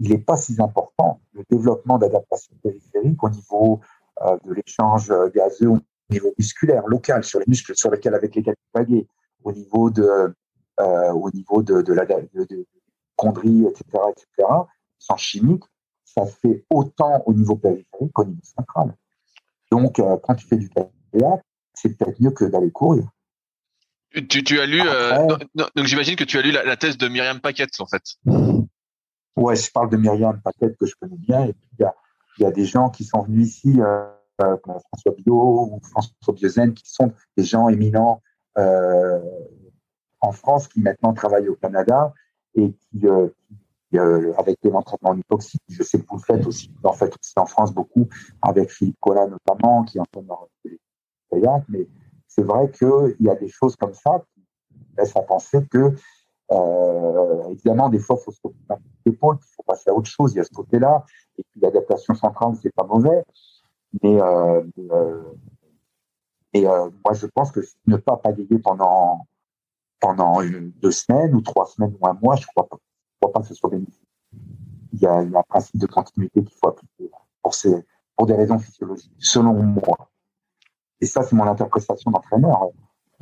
il 0.00 0.10
n'est 0.10 0.18
pas 0.18 0.36
si 0.36 0.60
important. 0.60 1.20
Le 1.32 1.44
développement 1.48 1.98
d'adaptation 1.98 2.54
périphérique 2.62 3.22
au 3.22 3.30
niveau 3.30 3.80
euh, 4.22 4.36
de 4.44 4.54
l'échange 4.54 5.12
gazeux, 5.32 5.68
au 5.68 5.78
niveau 6.10 6.32
musculaire, 6.38 6.86
local, 6.86 7.22
sur 7.22 7.38
les 7.38 7.46
muscles 7.46 7.74
sur 7.76 7.90
lesquels, 7.90 8.14
avec 8.14 8.34
lesquels 8.34 8.56
tu 8.56 8.96
au 9.44 9.52
niveau 9.52 9.90
de, 9.90 10.34
euh, 10.80 11.12
au 11.12 11.30
niveau 11.30 11.62
de, 11.62 11.82
de 11.82 11.92
la 11.92 12.04
de, 12.04 12.28
de 12.34 12.66
chondrie, 13.16 13.64
etc., 13.66 13.84
etc., 14.10 14.48
sans 14.98 15.16
chimique, 15.16 15.62
ça 16.04 16.26
fait 16.26 16.64
autant 16.70 17.22
au 17.26 17.34
niveau 17.34 17.56
périphérique 17.56 18.12
qu'au 18.12 18.24
niveau 18.24 18.42
central. 18.42 18.94
Donc, 19.70 19.96
quand 19.96 20.34
tu 20.34 20.46
fais 20.46 20.56
du 20.56 20.68
kayak, 20.68 21.42
c'est 21.74 21.96
peut-être 21.96 22.20
mieux 22.20 22.30
que 22.30 22.44
d'aller 22.44 22.70
courir. 22.70 23.04
Tu, 24.28 24.44
tu 24.44 24.60
as 24.60 24.66
lu, 24.66 24.80
donc 25.54 25.86
j'imagine 25.86 26.14
que 26.14 26.24
tu 26.24 26.38
as 26.38 26.42
lu 26.42 26.52
la, 26.52 26.76
thèse 26.76 26.96
de 26.96 27.08
Myriam 27.08 27.40
Paquette, 27.40 27.80
en 27.80 27.86
fait. 27.86 28.02
Ouais, 29.36 29.56
je 29.56 29.70
parle 29.72 29.90
de 29.90 29.96
Myriam 29.96 30.40
Paquette 30.40 30.76
que 30.78 30.86
je 30.86 30.94
connais 31.00 31.16
bien. 31.16 31.44
Et 31.46 31.52
puis, 31.52 31.68
il 31.78 31.82
y 31.82 31.84
a, 31.84 31.94
y 32.38 32.44
a, 32.44 32.52
des 32.52 32.64
gens 32.64 32.90
qui 32.90 33.02
sont 33.04 33.22
venus 33.22 33.48
ici, 33.48 33.80
euh, 33.80 34.06
comme 34.38 34.78
François 34.78 35.12
Biot 35.16 35.70
ou 35.72 35.80
François 35.90 36.34
Biozen, 36.34 36.72
qui 36.72 36.88
sont 36.88 37.12
des 37.36 37.42
gens 37.42 37.68
éminents 37.68 38.22
euh, 38.22 38.23
en 38.56 40.32
France, 40.32 40.68
qui 40.68 40.80
maintenant 40.80 41.12
travaillent 41.12 41.48
au 41.48 41.56
Canada 41.56 42.12
et 42.54 42.72
qui, 42.72 43.06
euh, 43.06 43.28
qui 43.90 43.98
euh, 43.98 44.32
avec 44.38 44.58
l'entraînement 44.64 45.10
en 45.10 45.18
hypoxie, 45.18 45.58
je 45.68 45.82
sais 45.82 46.00
que 46.00 46.06
vous 46.08 46.16
le 46.16 46.22
faites 46.22 46.46
aussi, 46.46 46.70
en 46.82 46.92
fait 46.92 47.14
aussi 47.20 47.32
en 47.36 47.46
France 47.46 47.72
beaucoup, 47.72 48.08
avec 48.42 48.70
Philippe 48.70 48.96
Collat 49.00 49.26
notamment, 49.26 49.84
qui 49.84 50.00
entraîne 50.00 50.28
les 50.64 50.78
kayak, 51.30 51.64
mais 51.68 51.86
c'est 52.26 52.42
vrai 52.42 52.70
qu'il 52.70 53.16
y 53.20 53.28
a 53.28 53.34
des 53.34 53.48
choses 53.48 53.76
comme 53.76 53.94
ça 53.94 54.22
qui 54.32 54.42
laissent 54.96 55.16
à 55.16 55.22
penser 55.22 55.66
que 55.70 55.94
euh, 56.52 57.48
évidemment, 57.50 57.88
des 57.88 57.98
fois, 57.98 58.16
il 58.20 58.24
faut 58.24 58.30
se 58.30 58.38
un 58.68 58.76
l'épaule, 59.06 59.38
il 59.40 59.54
faut 59.56 59.62
passer 59.62 59.90
à 59.90 59.94
autre 59.94 60.10
chose. 60.10 60.34
Il 60.34 60.36
y 60.36 60.40
a 60.40 60.44
ce 60.44 60.52
côté-là. 60.52 61.04
Et 61.38 61.42
puis, 61.50 61.60
l'adaptation 61.60 62.14
centrale, 62.14 62.54
c'est 62.60 62.72
pas 62.74 62.84
mauvais. 62.84 63.24
Mais, 64.02 64.20
euh, 64.20 64.62
euh, 64.90 65.22
et 66.54 66.66
euh, 66.66 66.88
moi, 67.04 67.14
je 67.14 67.26
pense 67.26 67.50
que 67.50 67.60
ne 67.86 67.96
pas 67.96 68.16
pagayer 68.16 68.58
pendant 68.58 69.26
pendant 70.00 70.42
deux 70.42 70.90
semaines 70.90 71.34
ou 71.34 71.40
trois 71.40 71.66
semaines 71.66 71.96
ou 71.98 72.06
un 72.06 72.12
mois, 72.14 72.36
je 72.36 72.46
crois 72.46 72.68
crois 73.20 73.32
pas 73.32 73.40
que 73.40 73.46
ce 73.46 73.54
soit 73.54 73.70
bénéfique. 73.70 74.08
Il 74.92 75.00
y 75.00 75.06
a, 75.06 75.14
un 75.14 75.42
principe 75.48 75.78
de 75.78 75.86
continuité 75.86 76.42
qu'il 76.42 76.52
faut 76.52 76.68
appliquer 76.68 77.10
pour, 77.42 77.54
ces, 77.54 77.74
pour 78.16 78.26
des 78.26 78.34
raisons 78.34 78.58
physiologiques, 78.58 79.12
selon 79.18 79.54
moi. 79.54 80.10
Et 81.00 81.06
ça, 81.06 81.22
c'est 81.22 81.34
mon 81.34 81.46
interprétation 81.46 82.10
d'entraîneur. 82.10 82.68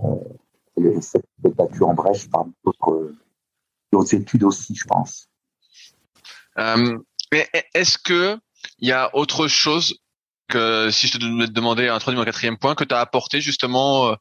Euh, 0.01 1.01
cette 1.01 1.25
battu 1.41 1.85
en 1.85 1.95
brèche 1.95 2.29
par 2.29 2.47
d'autres 2.65 4.15
études 4.15 4.43
aussi, 4.43 4.75
je 4.75 4.85
pense. 4.85 5.29
Euh, 6.59 6.99
mais 7.31 7.49
est-ce 7.75 7.97
que 7.97 8.39
il 8.79 8.89
y 8.89 8.93
a 8.93 9.15
autre 9.15 9.49
chose 9.49 10.02
que 10.53 10.91
si 10.91 11.09
je 11.09 11.19
te 11.19 11.51
demandais 11.51 11.89
un 11.89 11.99
troisième 11.99 12.21
ou 12.21 12.23
un 12.23 12.27
quatrième 12.27 12.59
point 12.59 12.75
que 12.75 12.85
tu 12.85 12.95
as 12.95 13.01
apporté 13.01 13.41
justement 13.41 14.09
euh, 14.09 14.15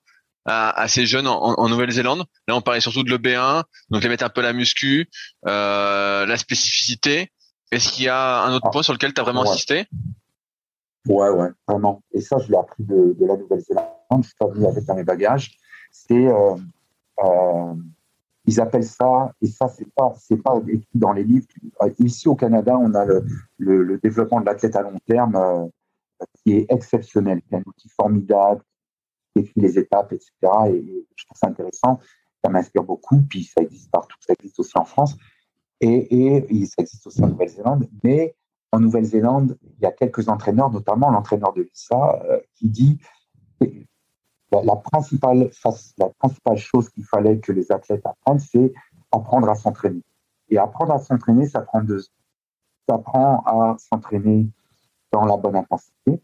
à, 0.46 0.88
ces 0.88 1.06
jeunes 1.06 1.28
en, 1.28 1.70
Nouvelle-Zélande 1.70 2.26
Là, 2.48 2.56
on 2.56 2.62
parlait 2.62 2.80
surtout 2.80 3.04
de 3.04 3.10
l'EB1, 3.10 3.64
donc 3.90 4.02
les 4.02 4.10
mettre 4.10 4.26
un 4.26 4.30
peu 4.30 4.42
la 4.42 4.54
muscu, 4.54 5.10
euh, 5.46 6.26
la 6.26 6.38
spécificité. 6.38 7.32
Est-ce 7.72 7.92
qu'il 7.92 8.06
y 8.06 8.10
a 8.10 8.44
un 8.44 8.54
autre 8.54 8.66
ah. 8.68 8.72
point 8.72 8.84
sur 8.84 8.94
lequel 8.94 9.14
tu 9.14 9.22
as 9.22 9.24
vraiment 9.24 9.44
insisté? 9.44 9.86
Ouais, 11.08 11.30
ouais, 11.30 11.50
vraiment. 11.68 12.02
Et 12.14 12.22
ça, 12.22 12.38
je 12.40 12.52
l'ai 12.52 12.58
appris 12.58 12.84
de, 12.84 13.16
la 13.20 13.38
Nouvelle-Zélande. 13.38 13.86
Je 14.18 14.28
suis 14.28 14.36
pas 14.38 14.48
venu 14.48 14.66
avec 14.66 14.88
mes 14.88 15.04
bagages 15.04 15.52
c'est 15.92 16.28
euh, 16.28 16.56
euh, 17.20 17.74
ils 18.46 18.60
appellent 18.60 18.84
ça, 18.84 19.34
et 19.42 19.48
ça 19.48 19.68
c'est 19.68 19.88
pas 19.94 20.14
c'est 20.18 20.42
pas 20.42 20.60
écrit 20.68 20.88
dans 20.96 21.14
les 21.14 21.24
livres. 21.24 21.46
Ici 22.00 22.28
au 22.28 22.36
Canada, 22.36 22.78
on 22.78 22.94
a 22.96 23.06
le, 23.06 23.24
le, 23.60 23.98
développement 24.00 24.42
de 24.42 24.46
l'athlète 24.46 24.76
à 24.76 24.82
long 24.82 24.98
terme 25.08 25.70
qui 26.38 26.54
est 26.54 26.72
exceptionnel, 26.72 27.42
qui 27.42 27.54
est 27.54 27.58
un 27.58 27.64
outil 27.66 27.90
formidable, 27.90 28.64
qui 29.34 29.44
écrit 29.44 29.62
les 29.62 29.80
étapes, 29.80 30.14
etc. 30.14 30.32
Et, 30.68 31.08
je 31.16 31.26
trouve 31.26 31.38
ça 31.38 31.48
intéressant, 31.48 32.00
ça 32.44 32.50
m'inspire 32.50 32.84
beaucoup. 32.84 33.22
Puis 33.30 33.44
ça 33.44 33.62
existe 33.62 33.92
partout, 33.92 34.18
ça 34.20 34.34
existe 34.38 34.60
aussi 34.60 34.78
en 34.78 34.86
France 34.86 35.16
et, 35.80 36.66
ça 36.66 36.82
existe 36.82 37.08
aussi 37.08 37.24
en 37.24 37.28
Nouvelle-Zélande. 37.28 37.90
Mais 38.04 38.36
en 38.72 38.80
Nouvelle-Zélande, 38.80 39.58
il 39.62 39.84
y 39.84 39.86
a 39.86 39.92
quelques 39.92 40.30
entraîneurs, 40.30 40.72
notamment 40.72 41.10
l'entraîneur 41.10 41.54
de 41.54 41.64
l'ISA, 41.64 42.24
qui 42.56 42.70
dit 42.70 43.00
la, 44.52 44.76
principale, 44.76 45.50
la 45.98 46.10
principale 46.10 46.58
chose 46.58 46.90
qu'il 46.90 47.06
fallait 47.06 47.40
que 47.40 47.52
les 47.52 47.72
athlètes 47.72 48.06
apprennent, 48.06 48.40
c'est 48.40 48.74
apprendre 49.12 49.50
à 49.50 49.56
s'entraîner. 49.56 50.04
Et 50.50 50.58
apprendre 50.58 50.94
à 50.94 51.00
s'entraîner, 51.00 51.48
ça 51.48 51.62
prend 51.62 51.82
deux 51.82 52.02
Ça 52.90 52.98
prend 52.98 53.42
à 53.46 53.78
s'entraîner 53.80 54.50
dans 55.12 55.26
la 55.26 55.38
bonne 55.38 55.56
intensité, 55.56 56.20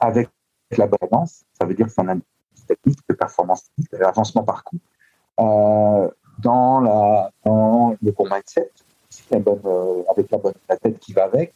avec 0.00 0.28
la 0.76 0.86
bonne 0.86 0.98
balance. 1.10 1.44
Ça 1.52 1.64
veut 1.64 1.74
dire 1.74 1.86
un 1.98 2.08
indicatif 2.08 2.96
de 3.08 3.14
performance, 3.14 3.70
d'avancement 3.92 4.42
par 4.42 4.64
coup. 4.64 4.78
Euh, 5.40 6.10
dans, 6.38 6.80
la, 6.80 7.30
le 7.44 8.10
bon 8.12 8.24
mindset, 8.24 8.70
euh, 9.32 10.02
avec 10.10 10.30
la 10.30 10.38
bonne 10.38 10.54
tête 10.82 10.98
qui 10.98 11.12
va 11.12 11.24
avec, 11.24 11.54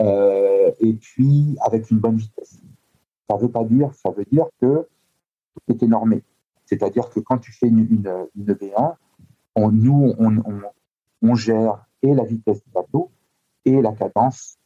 euh, 0.00 0.70
et 0.80 0.92
puis 0.94 1.56
avec 1.62 1.90
une 1.90 1.98
bonne 1.98 2.16
vitesse. 2.16 2.58
Ça 3.28 3.36
veut 3.36 3.50
pas 3.50 3.64
dire, 3.64 3.90
ça 3.94 4.10
veut 4.10 4.26
dire 4.30 4.46
que 4.60 4.86
tout 5.66 5.84
est 5.84 5.88
normé. 5.88 6.22
C'est-à-dire 6.66 7.08
que 7.10 7.20
quand 7.20 7.38
tu 7.38 7.52
fais 7.52 7.68
une, 7.68 7.80
une, 7.80 8.26
une 8.36 8.54
V1, 8.54 8.94
on, 9.54 9.70
nous, 9.70 10.14
on, 11.22 11.34
gère 11.34 11.84
et 12.02 12.14
la 12.14 12.24
vitesse 12.24 12.62
du 12.64 12.70
bateau, 12.70 13.10
et 13.64 13.80
la 13.80 13.92
cadence, 13.92 14.58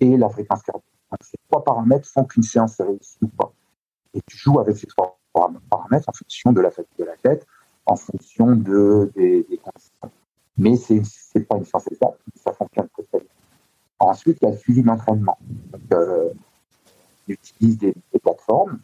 et 0.00 0.16
la 0.16 0.28
fréquence 0.28 0.62
cardiaque. 0.62 0.84
Ces 1.20 1.36
trois 1.48 1.62
paramètres 1.64 2.08
font 2.08 2.24
qu'une 2.24 2.42
séance 2.42 2.78
est 2.80 2.84
réussie 2.84 3.18
ou 3.22 3.28
pas. 3.28 3.52
Et 4.14 4.20
tu 4.26 4.36
joues 4.36 4.58
avec 4.60 4.76
ces 4.76 4.86
trois 4.86 5.18
paramètres 5.68 6.08
en 6.08 6.12
fonction 6.12 6.52
de 6.52 6.60
la 6.60 6.70
fatigue 6.70 6.98
de 6.98 7.04
la 7.04 7.16
tête, 7.16 7.46
en 7.86 7.96
fonction 7.96 8.56
de, 8.56 9.10
des, 9.14 9.44
conditions. 9.62 10.10
Mais 10.56 10.76
c'est 10.76 11.02
n'est 11.34 11.44
pas 11.44 11.56
une 11.56 11.64
science 11.64 11.86
exacte, 11.90 12.20
ça 12.36 12.52
fonctionne 12.52 12.88
très 12.88 13.18
bien. 13.18 13.28
Ensuite, 13.98 14.38
il 14.40 14.44
y 14.44 14.48
a 14.48 14.52
le 14.52 14.58
suivi 14.58 14.82
d'entraînement. 14.82 15.38
Euh, 15.92 16.30
on 17.28 17.32
utilise 17.32 17.78
des, 17.78 17.94
plateformes 18.22 18.80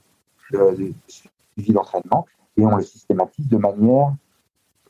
de, 0.51 0.93
de, 1.57 1.73
d'entraînement 1.73 2.27
et 2.57 2.65
on 2.65 2.77
le 2.77 2.83
systématise 2.83 3.49
de 3.49 3.57
manière, 3.57 4.15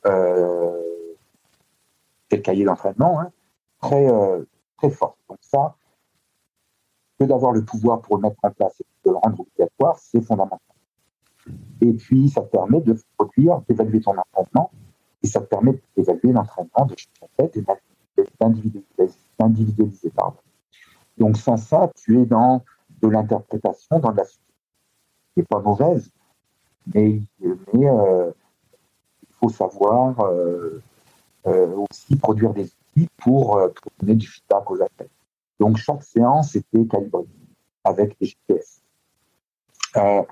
euh, 0.05 0.81
c'est 2.29 2.37
le 2.37 2.41
cahier 2.41 2.65
d'entraînement, 2.65 3.19
hein, 3.19 3.31
très, 3.81 4.09
euh, 4.09 4.43
très 4.77 4.89
forte. 4.89 5.17
Donc 5.29 5.37
ça, 5.41 5.75
que 7.21 7.27
d'avoir 7.27 7.51
le 7.51 7.63
pouvoir 7.63 8.01
pour 8.01 8.17
le 8.17 8.23
mettre 8.23 8.37
en 8.43 8.49
place 8.51 8.81
et 8.81 8.85
de 9.05 9.11
le 9.11 9.17
rendre 9.17 9.41
obligatoire, 9.41 9.97
c'est 9.99 10.21
fondamental. 10.21 10.59
Et 11.81 11.93
puis, 11.93 12.29
ça 12.29 12.41
te 12.41 12.47
permet 12.47 12.81
de 12.81 12.95
produire, 13.17 13.61
d'évaluer 13.67 14.01
ton 14.01 14.15
entraînement, 14.17 14.71
et 15.23 15.27
ça 15.27 15.39
te 15.39 15.45
permet 15.45 15.79
d'évaluer 15.95 16.31
l'entraînement 16.31 16.85
de 16.85 16.95
chaque 16.97 17.29
athlète 17.39 17.57
et 17.57 18.25
d'individualiser. 19.39 20.11
Donc, 21.17 21.37
sans 21.37 21.57
ça, 21.57 21.91
tu 21.95 22.19
es 22.19 22.25
dans 22.25 22.63
de 23.01 23.07
l'interprétation, 23.07 23.99
dans 23.99 24.11
de 24.11 24.17
la 24.17 24.23
qui 24.23 25.39
n'est 25.39 25.43
pas 25.43 25.59
mauvaise, 25.59 26.09
mais, 26.93 27.21
euh, 27.43 28.31
il 29.21 29.33
faut 29.39 29.49
savoir 29.49 30.19
euh, 30.21 30.81
euh, 31.47 31.85
aussi 31.89 32.15
produire 32.15 32.53
des 32.53 32.65
outils 32.65 33.07
pour, 33.17 33.59
donner 33.99 34.15
du 34.15 34.27
feedback 34.27 34.69
aux 34.69 34.81
athlètes. 34.81 35.09
Donc 35.61 35.77
chaque 35.77 36.01
séance 36.03 36.55
était 36.55 36.87
calibrée 36.87 37.27
avec 37.83 38.19
des 38.19 38.25
GPS. 38.25 38.81
par 39.93 40.25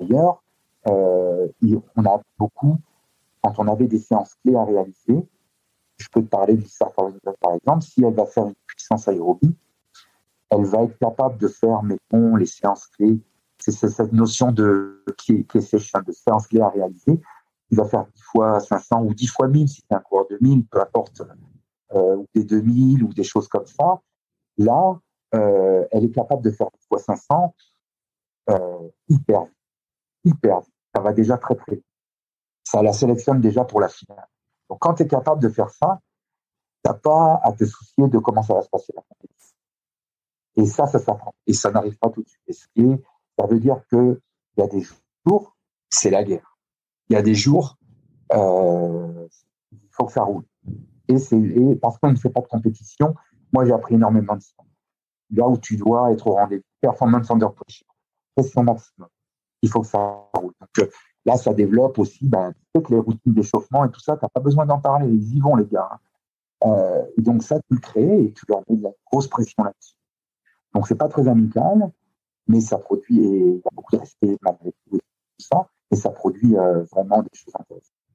ailleurs, 0.00 0.42
on 0.86 2.04
a 2.06 2.22
beaucoup, 2.38 2.78
quand 3.42 3.58
on 3.58 3.68
avait 3.68 3.86
des 3.86 3.98
séances 3.98 4.34
clés 4.42 4.56
à 4.56 4.64
réaliser, 4.64 5.28
je 5.98 6.08
peux 6.10 6.22
te 6.22 6.28
parler 6.28 6.56
de 6.56 6.62
Lisa 6.62 6.90
par 6.96 7.54
exemple, 7.54 7.82
si 7.82 8.02
elle 8.02 8.14
va 8.14 8.24
faire 8.24 8.46
une 8.46 8.54
puissance 8.66 9.08
aérobie, 9.08 9.54
elle 10.48 10.64
va 10.64 10.84
être 10.84 10.98
capable 10.98 11.36
de 11.36 11.48
faire, 11.48 11.82
mettons, 11.82 12.34
les 12.34 12.46
séances 12.46 12.86
clés 12.86 13.20
c'est 13.58 13.88
cette 13.88 14.12
notion 14.12 14.52
de 14.52 15.04
qui 15.18 15.32
est, 15.32 15.56
est 15.56 16.06
de 16.06 16.12
séance 16.12 16.46
clé 16.46 16.60
à 16.60 16.68
réaliser. 16.70 17.20
Il 17.70 17.76
va 17.76 17.84
faire 17.84 18.06
10 18.06 18.22
fois 18.22 18.60
500 18.60 19.02
ou 19.02 19.12
10 19.14 19.26
fois 19.26 19.48
1000 19.48 19.68
si 19.68 19.82
c'est 19.86 19.94
un 19.94 20.00
coureur 20.00 20.26
de 20.30 20.38
1000, 20.40 20.64
peu 20.66 20.80
importe, 20.80 21.20
euh, 21.20 21.24
ou 21.94 22.26
des 22.34 22.44
2000 22.44 23.04
ou 23.04 23.12
des 23.12 23.24
choses 23.24 23.48
comme 23.48 23.66
ça. 23.66 24.00
Là, 24.58 24.98
euh, 25.34 25.86
elle 25.90 26.04
est 26.04 26.10
capable 26.10 26.42
de 26.42 26.50
faire 26.50 26.68
10 26.72 26.86
fois 26.86 26.98
500 26.98 27.54
euh, 28.50 28.88
hyper. 29.08 29.46
Hyper. 30.24 30.60
Ça 30.94 31.00
va 31.00 31.12
déjà 31.12 31.36
très 31.36 31.54
très 31.54 31.76
vite. 31.76 31.84
Ça 32.64 32.82
la 32.82 32.92
sélectionne 32.92 33.40
déjà 33.40 33.64
pour 33.64 33.80
la 33.80 33.88
finale. 33.88 34.26
Donc 34.68 34.78
quand 34.80 34.94
tu 34.94 35.02
es 35.02 35.06
capable 35.06 35.42
de 35.42 35.48
faire 35.48 35.70
ça, 35.70 36.00
tu 36.84 36.90
n'as 36.90 36.94
pas 36.94 37.40
à 37.42 37.52
te 37.52 37.64
soucier 37.64 38.08
de 38.08 38.18
comment 38.18 38.42
ça 38.42 38.54
va 38.54 38.62
se 38.62 38.68
passer. 38.68 38.92
Et 40.56 40.66
ça, 40.66 40.86
ça 40.86 40.98
s'apprend. 40.98 41.34
Et 41.46 41.52
ça 41.52 41.70
n'arrive 41.70 41.98
pas 41.98 42.10
tout 42.10 42.22
de 42.22 42.28
suite. 42.28 42.68
Et 42.76 42.96
ça 43.38 43.46
veut 43.46 43.60
dire 43.60 43.82
qu'il 43.88 44.20
y 44.56 44.62
a 44.62 44.66
des 44.66 44.82
jours, 45.26 45.56
c'est 45.90 46.10
la 46.10 46.24
guerre. 46.24 46.58
Il 47.08 47.12
y 47.12 47.16
a 47.16 47.22
des 47.22 47.34
jours, 47.34 47.76
euh, 48.32 49.28
il 49.72 49.88
faut 49.90 50.06
que 50.06 50.12
ça 50.12 50.22
roule. 50.22 50.44
Et, 51.08 51.74
parce 51.76 51.98
qu'on 51.98 52.10
ne 52.10 52.16
fait 52.16 52.30
pas 52.30 52.40
de 52.40 52.46
compétition, 52.46 53.14
moi 53.52 53.64
j'ai 53.64 53.72
appris 53.72 53.94
énormément 53.94 54.36
de 54.36 54.42
ça. 54.42 54.62
Là 55.30 55.48
où 55.48 55.58
tu 55.58 55.76
dois 55.76 56.12
être 56.12 56.26
au 56.26 56.32
rendez-vous, 56.32 56.62
performance 56.80 57.30
under 57.30 57.52
pressure, 57.52 57.86
pression 58.34 58.62
maximum. 58.62 59.08
Il 59.62 59.68
faut 59.68 59.80
que 59.80 59.86
ça 59.86 59.98
roule. 60.34 60.52
Euh, 60.78 60.86
là, 61.24 61.36
ça 61.36 61.54
développe 61.54 61.98
aussi 61.98 62.28
ben, 62.28 62.52
les 62.88 62.98
routines 62.98 63.32
d'échauffement 63.32 63.84
et 63.84 63.90
tout 63.90 64.00
ça. 64.00 64.16
Tu 64.16 64.24
n'as 64.24 64.28
pas 64.28 64.40
besoin 64.40 64.66
d'en 64.66 64.78
parler. 64.78 65.08
Ils 65.08 65.36
y 65.36 65.40
vont, 65.40 65.56
les 65.56 65.66
gars. 65.66 65.88
Hein. 65.90 65.98
Euh, 66.64 67.04
donc 67.18 67.42
ça, 67.42 67.58
tu 67.60 67.74
le 67.74 67.80
crées 67.80 68.22
et 68.24 68.32
tu 68.32 68.44
leur 68.48 68.62
mets 68.68 68.76
de 68.76 68.82
la 68.82 68.90
grosse 69.10 69.26
pression 69.26 69.64
là-dessus. 69.64 69.96
Donc 70.74 70.86
c'est 70.86 70.96
pas 70.96 71.08
très 71.08 71.26
amical. 71.26 71.90
mais 72.48 72.60
ça 72.60 72.78
produit, 72.78 73.18
et 73.18 73.38
il 73.38 73.56
y 73.56 73.62
a 73.64 73.70
beaucoup 73.72 73.96
de 73.96 74.00
respect 74.00 74.36
malgré 74.42 74.72
tout, 74.90 74.98
ça, 75.38 75.68
et 75.90 75.96
ça 75.96 76.10
produit 76.10 76.54
vraiment 76.92 77.22
des 77.22 77.30
choses 77.32 77.54
intéressantes. 77.58 78.05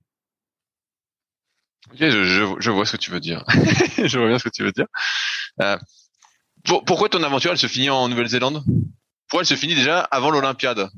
Ok, 1.90 1.98
je, 1.98 2.70
vois 2.70 2.86
ce 2.86 2.92
que 2.94 2.98
tu 2.98 3.12
veux 3.12 3.20
dire. 3.20 3.44
je 3.98 4.18
vois 4.18 4.28
bien 4.28 4.38
ce 4.38 4.44
que 4.44 4.50
tu 4.50 4.64
veux 4.64 4.72
dire. 4.72 4.88
Euh, 5.62 5.78
pourquoi 6.86 7.10
ton 7.10 7.24
aventure, 7.24 7.52
elle 7.52 7.58
se 7.58 7.68
finit 7.68 7.90
en 7.90 8.08
Nouvelle-Zélande? 8.08 8.64
Pourquoi 9.28 9.42
elle 9.42 9.48
se 9.48 9.56
finit 9.56 9.76
déjà 9.76 10.02
avant 10.02 10.30
l'Olympiade? 10.30 10.90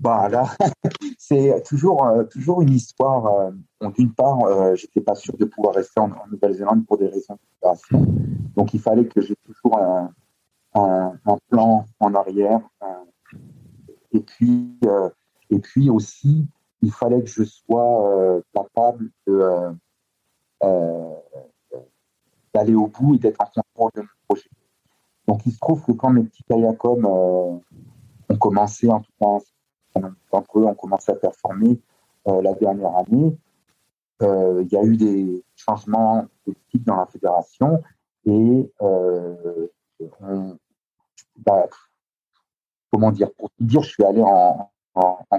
Bah 0.00 0.28
c'est 1.18 1.62
toujours 1.64 2.04
euh, 2.04 2.24
toujours 2.24 2.62
une 2.62 2.72
histoire. 2.72 3.26
Euh, 3.26 3.90
D'une 3.96 4.12
part, 4.12 4.42
euh, 4.44 4.74
j'étais 4.74 5.00
pas 5.00 5.14
sûr 5.14 5.36
de 5.36 5.44
pouvoir 5.44 5.74
rester 5.74 6.00
en, 6.00 6.10
Nouvelle-Zélande 6.30 6.84
pour 6.86 6.98
des 6.98 7.06
raisons 7.06 7.38
d'opération, 7.38 8.04
donc 8.56 8.74
il 8.74 8.80
fallait 8.80 9.06
que 9.06 9.20
j'ai 9.20 9.36
toujours 9.44 9.78
un, 9.78 10.12
un, 10.74 11.12
un, 11.24 11.38
plan 11.48 11.86
en 12.00 12.14
arrière. 12.14 12.60
et 14.12 14.20
puis 14.20 14.78
et 15.50 15.58
puis 15.60 15.90
aussi, 15.90 16.48
il 16.84 16.92
fallait 16.92 17.22
que 17.22 17.28
je 17.28 17.44
sois 17.44 18.40
capable 18.52 19.10
de 19.26 19.72
d'aller 22.54 22.74
au 22.74 22.86
bout 22.86 23.16
et 23.16 23.18
d'être 23.18 23.40
en 23.40 23.46
contrôle 23.46 23.90
de 23.96 24.00
mon 24.02 24.08
projet. 24.28 24.48
Donc 25.26 25.44
il 25.46 25.52
se 25.52 25.58
trouve 25.58 25.82
que 25.84 25.92
quand 25.92 26.10
mes 26.10 26.22
petits 26.22 26.44
kayakums 26.44 27.04
ont 27.04 27.62
commencé, 28.38 28.88
en 28.88 29.00
tout 29.00 29.12
cas 29.20 29.38
d'entre 30.32 30.58
eux 30.58 30.64
ont 30.64 30.74
commencé 30.74 31.12
à 31.12 31.14
performer 31.14 31.80
euh, 32.28 32.42
la 32.42 32.54
dernière 32.54 32.96
année. 32.96 33.36
Euh, 34.22 34.62
il 34.64 34.72
y 34.72 34.76
a 34.76 34.82
eu 34.82 34.96
des 34.96 35.44
changements 35.56 36.26
politiques 36.44 36.84
dans 36.84 36.96
la 36.96 37.06
fédération 37.06 37.82
et 38.24 38.72
euh, 38.82 39.66
bah, 41.36 41.66
comment 42.92 43.10
dire, 43.10 43.32
pour 43.32 43.50
tout 43.50 43.64
dire, 43.64 43.82
je 43.82 43.90
suis 43.90 44.04
allé 44.04 44.22
en, 44.22 44.70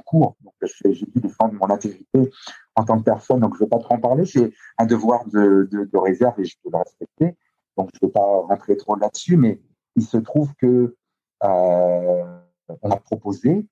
cours. 0.05 0.35
Donc, 0.41 0.53
j'ai 0.61 0.93
dû 0.93 1.19
défendre 1.19 1.53
mon 1.53 1.69
intégrité 1.69 2.31
en 2.75 2.83
tant 2.83 2.97
que 2.99 3.03
personne. 3.03 3.39
Donc, 3.39 3.55
je 3.55 3.63
ne 3.63 3.65
vais 3.65 3.69
pas 3.69 3.79
trop 3.79 3.95
en 3.95 3.99
parler. 3.99 4.25
J'ai 4.25 4.53
un 4.77 4.85
devoir 4.85 5.25
de, 5.27 5.97
réserve 5.97 6.39
et 6.39 6.45
je 6.45 6.55
peux 6.63 6.69
le 6.71 6.77
respecter. 6.77 7.37
Donc, 7.77 7.89
je 7.93 7.99
ne 8.01 8.07
vais 8.07 8.11
pas 8.11 8.21
rentrer 8.21 8.77
trop 8.77 8.95
là-dessus. 8.95 9.37
Mais 9.37 9.61
il 9.95 10.03
se 10.03 10.17
trouve 10.17 10.53
que 10.55 10.95
on 11.41 12.91
a 12.91 12.97
proposé 12.97 13.67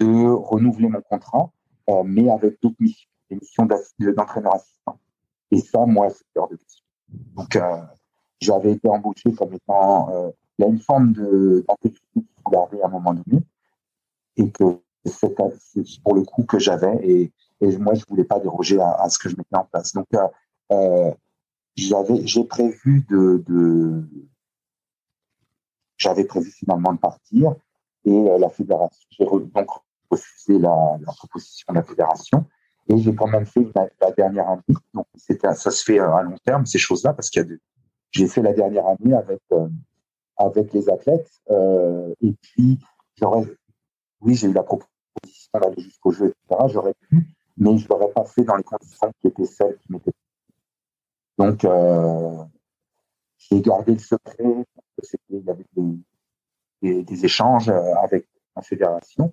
de 0.00 0.30
renouveler 0.30 0.88
mon 0.88 1.00
contrat, 1.00 1.50
euh, 1.88 2.02
mais 2.04 2.30
avec 2.30 2.60
d'autres 2.60 2.76
missions, 2.80 3.08
des 3.30 3.36
missions 3.36 3.66
d'entraîneur 3.66 4.54
assistant. 4.54 4.98
Et 5.50 5.60
ça, 5.60 5.86
moi, 5.86 6.10
c'est 6.10 6.24
hors 6.38 6.48
de 6.48 6.56
question. 6.56 6.84
Donc, 7.34 7.56
euh, 7.56 7.80
j'avais 8.40 8.72
été 8.72 8.88
embauché 8.88 9.32
comme 9.32 9.54
étant. 9.54 10.10
Euh, 10.10 10.30
il 10.58 10.64
y 10.64 10.68
a 10.68 10.70
une 10.70 10.78
forme 10.78 11.12
d'intégrité 11.12 12.00
qui 12.14 12.56
avait 12.56 12.82
à 12.82 12.86
un 12.86 12.90
moment 12.90 13.14
donné, 13.14 13.42
et 14.36 14.50
que 14.50 14.78
c'est 15.04 15.34
pour 16.02 16.14
le 16.14 16.22
coup 16.22 16.44
que 16.44 16.58
j'avais, 16.58 16.96
et, 17.02 17.32
moi, 17.78 17.94
je 17.94 18.04
voulais 18.08 18.24
pas 18.24 18.38
déroger 18.40 18.78
à, 18.80 19.08
ce 19.08 19.18
que 19.18 19.28
je 19.28 19.36
mettais 19.36 19.56
en 19.56 19.64
place. 19.64 19.92
Donc, 19.94 20.06
euh, 20.70 21.12
j'avais, 21.76 22.26
j'ai 22.26 22.44
prévu 22.44 23.06
de, 23.08 23.42
de 23.46 24.04
j'avais 25.96 26.24
prévu 26.24 26.50
finalement 26.50 26.92
de 26.92 26.98
partir 26.98 27.54
et 28.04 28.38
la 28.38 28.48
fédération. 28.50 29.06
J'ai 29.10 29.24
donc 29.24 29.68
refusé 30.10 30.58
la, 30.58 30.98
proposition 31.06 31.66
de 31.70 31.74
la 31.74 31.82
fédération. 31.82 32.44
Et 32.88 32.98
j'ai 32.98 33.14
quand 33.14 33.28
même 33.28 33.46
fait 33.46 33.66
la, 33.74 34.10
dernière 34.10 34.48
année. 34.48 34.62
Donc, 34.92 35.06
c'était, 35.16 35.54
ça 35.54 35.70
se 35.70 35.82
fait 35.82 35.98
euh, 35.98 36.14
à 36.14 36.22
long 36.22 36.36
terme, 36.44 36.66
ces 36.66 36.78
choses-là, 36.78 37.14
parce 37.14 37.30
qu'il 37.30 37.42
y 37.42 37.52
a 37.52 37.56
j'ai 38.10 38.28
fait 38.28 38.42
la 38.42 38.52
dernière 38.52 38.86
année 38.86 39.14
avec, 39.14 39.40
euh, 39.52 39.68
avec 40.36 40.72
les 40.72 40.88
athlètes. 40.88 41.28
Euh, 41.50 42.14
et 42.20 42.32
puis, 42.40 42.78
j'aurais, 43.18 43.44
oui, 44.20 44.34
j'ai 44.34 44.48
eu 44.48 44.52
la 44.52 44.62
proposition 44.62 44.93
d'aller 45.54 45.82
jusqu'au 45.82 46.12
jeu, 46.12 46.26
etc. 46.26 46.64
J'aurais 46.68 46.94
pu, 46.94 47.28
mais 47.56 47.76
je 47.78 47.88
l'aurais 47.88 48.12
pas 48.12 48.24
fait 48.24 48.42
dans 48.42 48.56
les 48.56 48.62
conditions 48.62 49.12
qui 49.20 49.28
étaient 49.28 49.44
celles 49.44 49.78
qui 49.78 49.92
m'étaient. 49.92 50.12
Donc, 51.38 51.66
j'ai 53.38 53.60
gardé 53.60 53.92
le 53.92 53.98
secret. 53.98 54.64
il 55.30 55.44
y 55.44 55.50
avait 55.50 55.66
des, 56.82 57.24
échanges 57.24 57.68
avec 57.68 58.28
la 58.56 58.62
fédération. 58.62 59.32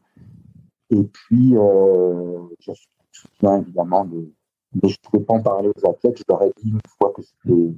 Et 0.89 1.03
puis, 1.03 1.55
euh, 1.55 2.47
je 2.59 2.72
soutiens 3.11 3.61
évidemment, 3.61 4.05
de, 4.05 4.34
mais 4.73 4.89
je 4.89 4.95
ne 4.95 5.09
pouvais 5.09 5.23
pas 5.23 5.34
en 5.35 5.41
parler 5.41 5.69
aux 5.69 5.89
athlètes. 5.89 6.18
Je 6.18 6.23
leur 6.27 6.43
ai 6.43 6.51
dit 6.57 6.69
une 6.69 6.81
fois 6.97 7.13
que 7.15 7.22
c'était 7.22 7.73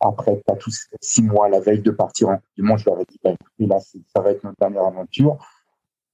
après 0.00 0.36
pas 0.46 0.54
tous 0.56 0.88
six 1.00 1.22
mois, 1.22 1.48
la 1.48 1.60
veille 1.60 1.82
de 1.82 1.90
partir 1.90 2.28
en 2.28 2.36
Coupe 2.36 2.54
du 2.56 2.62
Monde, 2.62 2.78
je 2.78 2.84
leur 2.86 3.00
ai 3.00 3.04
dit, 3.04 3.18
bah, 3.22 3.32
écoutez, 3.32 3.66
là, 3.66 3.78
ça 3.80 4.20
va 4.20 4.30
être 4.30 4.44
notre 4.44 4.56
dernière 4.58 4.84
aventure. 4.84 5.36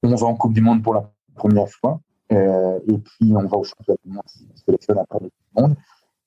On 0.02 0.15
va 0.15 0.27
en 0.27 0.36
Coupe 0.36 0.55
du 0.55 0.62
Monde 0.62 0.82
pour 0.82 0.94
la 0.94 1.11
première 1.35 1.69
fois. 1.69 2.01
Euh, 2.32 2.81
et 2.89 2.98
puis, 2.98 3.35
on 3.36 3.47
va 3.47 3.56
au 3.59 3.65
championnat 3.65 3.98
du 4.05 4.11
monde 4.11 4.23
si 4.27 4.48
on 4.52 4.56
sélectionne 4.56 4.98
après 4.98 5.19
le 5.20 5.31
Monde. 5.61 5.77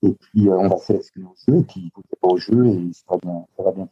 Et 0.04 0.14
puis, 0.14 0.48
euh, 0.48 0.58
on 0.58 0.68
va 0.68 0.78
sélectionner 0.78 1.28
au 1.28 1.36
jeu. 1.48 1.60
Et 1.60 1.64
puis, 1.64 1.92
vous 1.96 2.02
n'êtes 2.02 2.20
pas 2.22 2.28
au 2.28 2.38
jeu 2.38 2.68
et 2.68 2.92
ça 2.94 3.04
va 3.10 3.18
bien. 3.18 3.46
Ça 3.58 3.64
va 3.64 3.72
bien. 3.72 3.90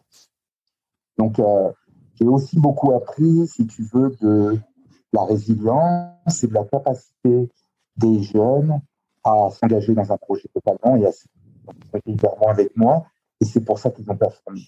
Donc, 1.18 1.40
euh, 1.40 1.72
j'ai 2.16 2.28
aussi 2.28 2.60
beaucoup 2.60 2.94
appris, 2.94 3.48
si 3.48 3.66
tu 3.68 3.84
veux, 3.84 4.16
de 4.22 4.58
la 5.14 5.24
résilience 5.24 6.44
et 6.44 6.48
de 6.48 6.54
la 6.54 6.66
capacité 6.66 7.50
des 7.98 8.22
jeunes 8.22 8.82
à 9.24 9.50
s'engager 9.50 9.94
dans 9.94 10.12
un 10.12 10.18
projet 10.18 10.48
totalement 10.54 10.96
et 10.98 11.06
à 11.06 11.12
se 11.12 11.26
avec 12.48 12.76
moi. 12.76 13.06
Et 13.42 13.46
c'est 13.46 13.64
pour 13.64 13.80
ça 13.80 13.90
qu'ils 13.92 14.10
ont 14.10 14.18
performé. 14.18 14.62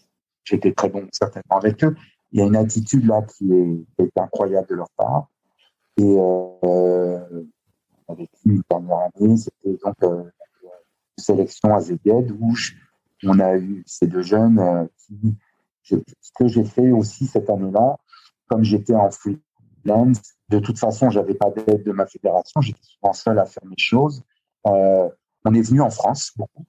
J'étais 0.44 0.74
très 0.74 0.90
bon 0.90 1.07
certainement 1.11 1.57
avec 1.57 1.84
eux. 1.84 1.95
Il 2.32 2.40
y 2.40 2.44
a 2.44 2.45
une 2.45 2.56
attitude 2.56 3.06
là 3.06 3.22
qui 3.22 3.52
est, 3.53 4.18
incroyable 4.18 4.68
de 4.68 4.76
leur 4.76 4.90
part. 4.98 5.30
Et 5.98 6.15
euh, 6.19 7.44
avec 8.07 8.30
une 8.45 8.61
dernière 8.69 9.10
année, 9.15 9.38
c'était 9.38 9.78
donc 9.84 9.95
euh, 10.03 10.24
une 10.64 11.24
sélection 11.24 11.76
à 11.76 11.80
Zeged 11.82 12.32
où 12.40 12.53
on 13.24 13.40
a 13.40 13.57
eu 13.57 13.84
ces 13.88 14.06
deux 14.06 14.22
jeunes 14.22 14.60
euh, 14.60 14.86
qui, 14.98 15.36
ce 15.84 16.32
que 16.36 16.48
j'ai 16.48 16.65
fait 16.65 16.91
aussi 16.91 17.26
cette 17.26 17.49
année-là, 17.49 17.98
comme 18.48 18.64
j'étais 18.64 18.94
en 18.94 19.10
freelance, 19.10 20.22
de 20.49 20.60
toute 20.60 20.78
façon, 20.78 21.10
j'avais 21.10 21.34
pas 21.34 21.49
d'aide 21.49 21.84
de 21.84 21.91
ma 21.91 22.06
fédération, 22.06 22.61
j'étais 22.61 22.84
souvent 22.84 23.14
seul 23.14 23.40
à 23.40 23.45
faire 23.45 23.65
mes 23.65 23.78
choses. 23.78 24.22
Euh, 24.68 25.10
on 25.45 25.53
est 25.53 25.61
venu 25.61 25.82
en 25.82 25.90
France 25.90 26.32
beaucoup. 26.38 26.65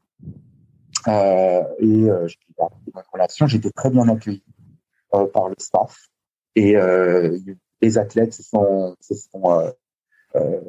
Et 1.06 2.06
j'ai 2.26 2.38
gardé 2.58 2.76
bonne 2.92 3.04
relation. 3.12 3.46
J'étais 3.46 3.70
très 3.70 3.90
bien 3.90 4.08
accueilli 4.08 4.42
par 5.10 5.48
le 5.48 5.54
staff. 5.58 5.96
Et 6.54 6.76
les 7.80 7.98
athlètes 7.98 8.32
se 8.32 8.42
sont, 8.42 8.96
se 9.00 9.14
sont 9.14 9.72
euh, 10.34 10.60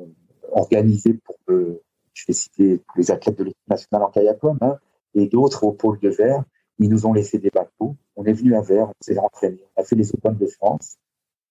organisés 0.52 1.14
pour 1.14 1.36
que, 1.48 1.82
je 2.14 2.26
vais 2.28 2.34
citer 2.34 2.82
les 2.98 3.12
athlètes 3.12 3.38
de 3.38 3.46
l'équipe 3.46 3.70
nationale 3.70 4.04
en 4.04 4.12
kayak 4.12 4.40
hein, 4.62 4.78
et 5.14 5.28
d'autres 5.28 5.64
au 5.64 5.72
pôle 5.72 6.00
de 6.00 6.10
verre. 6.10 6.44
Ils 6.80 6.90
nous 6.90 7.06
ont 7.06 7.14
laissé 7.14 7.38
des 7.38 7.50
bateaux. 7.50 7.96
On 8.16 8.26
est 8.26 8.34
venu 8.34 8.56
à 8.56 8.62
Verre, 8.62 8.90
on 8.90 8.94
s'est 9.02 9.18
entraîné. 9.18 9.64
On 9.76 9.82
a 9.82 9.86
fait 9.86 9.96
les 9.96 10.14
Open 10.14 10.36
de 10.36 10.48
France. 10.48 10.98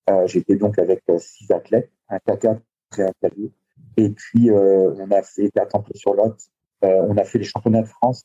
Euh, 0.08 0.26
j'étais 0.26 0.56
donc 0.56 0.78
avec 0.78 1.02
euh, 1.10 1.18
six 1.18 1.50
athlètes, 1.50 1.90
un 2.08 2.16
K4 2.16 2.58
et 2.98 3.02
un 3.02 3.12
K2. 3.22 3.50
Et 3.98 4.10
puis, 4.10 4.50
euh, 4.50 4.94
on 4.96 5.10
a 5.10 5.22
fait 5.22 5.50
à 5.58 5.66
Temple-sur-Lot. 5.66 6.36
on 6.82 7.16
a 7.16 7.24
fait 7.24 7.38
les 7.38 7.44
championnats 7.44 7.82
de 7.82 7.88
France. 7.88 8.24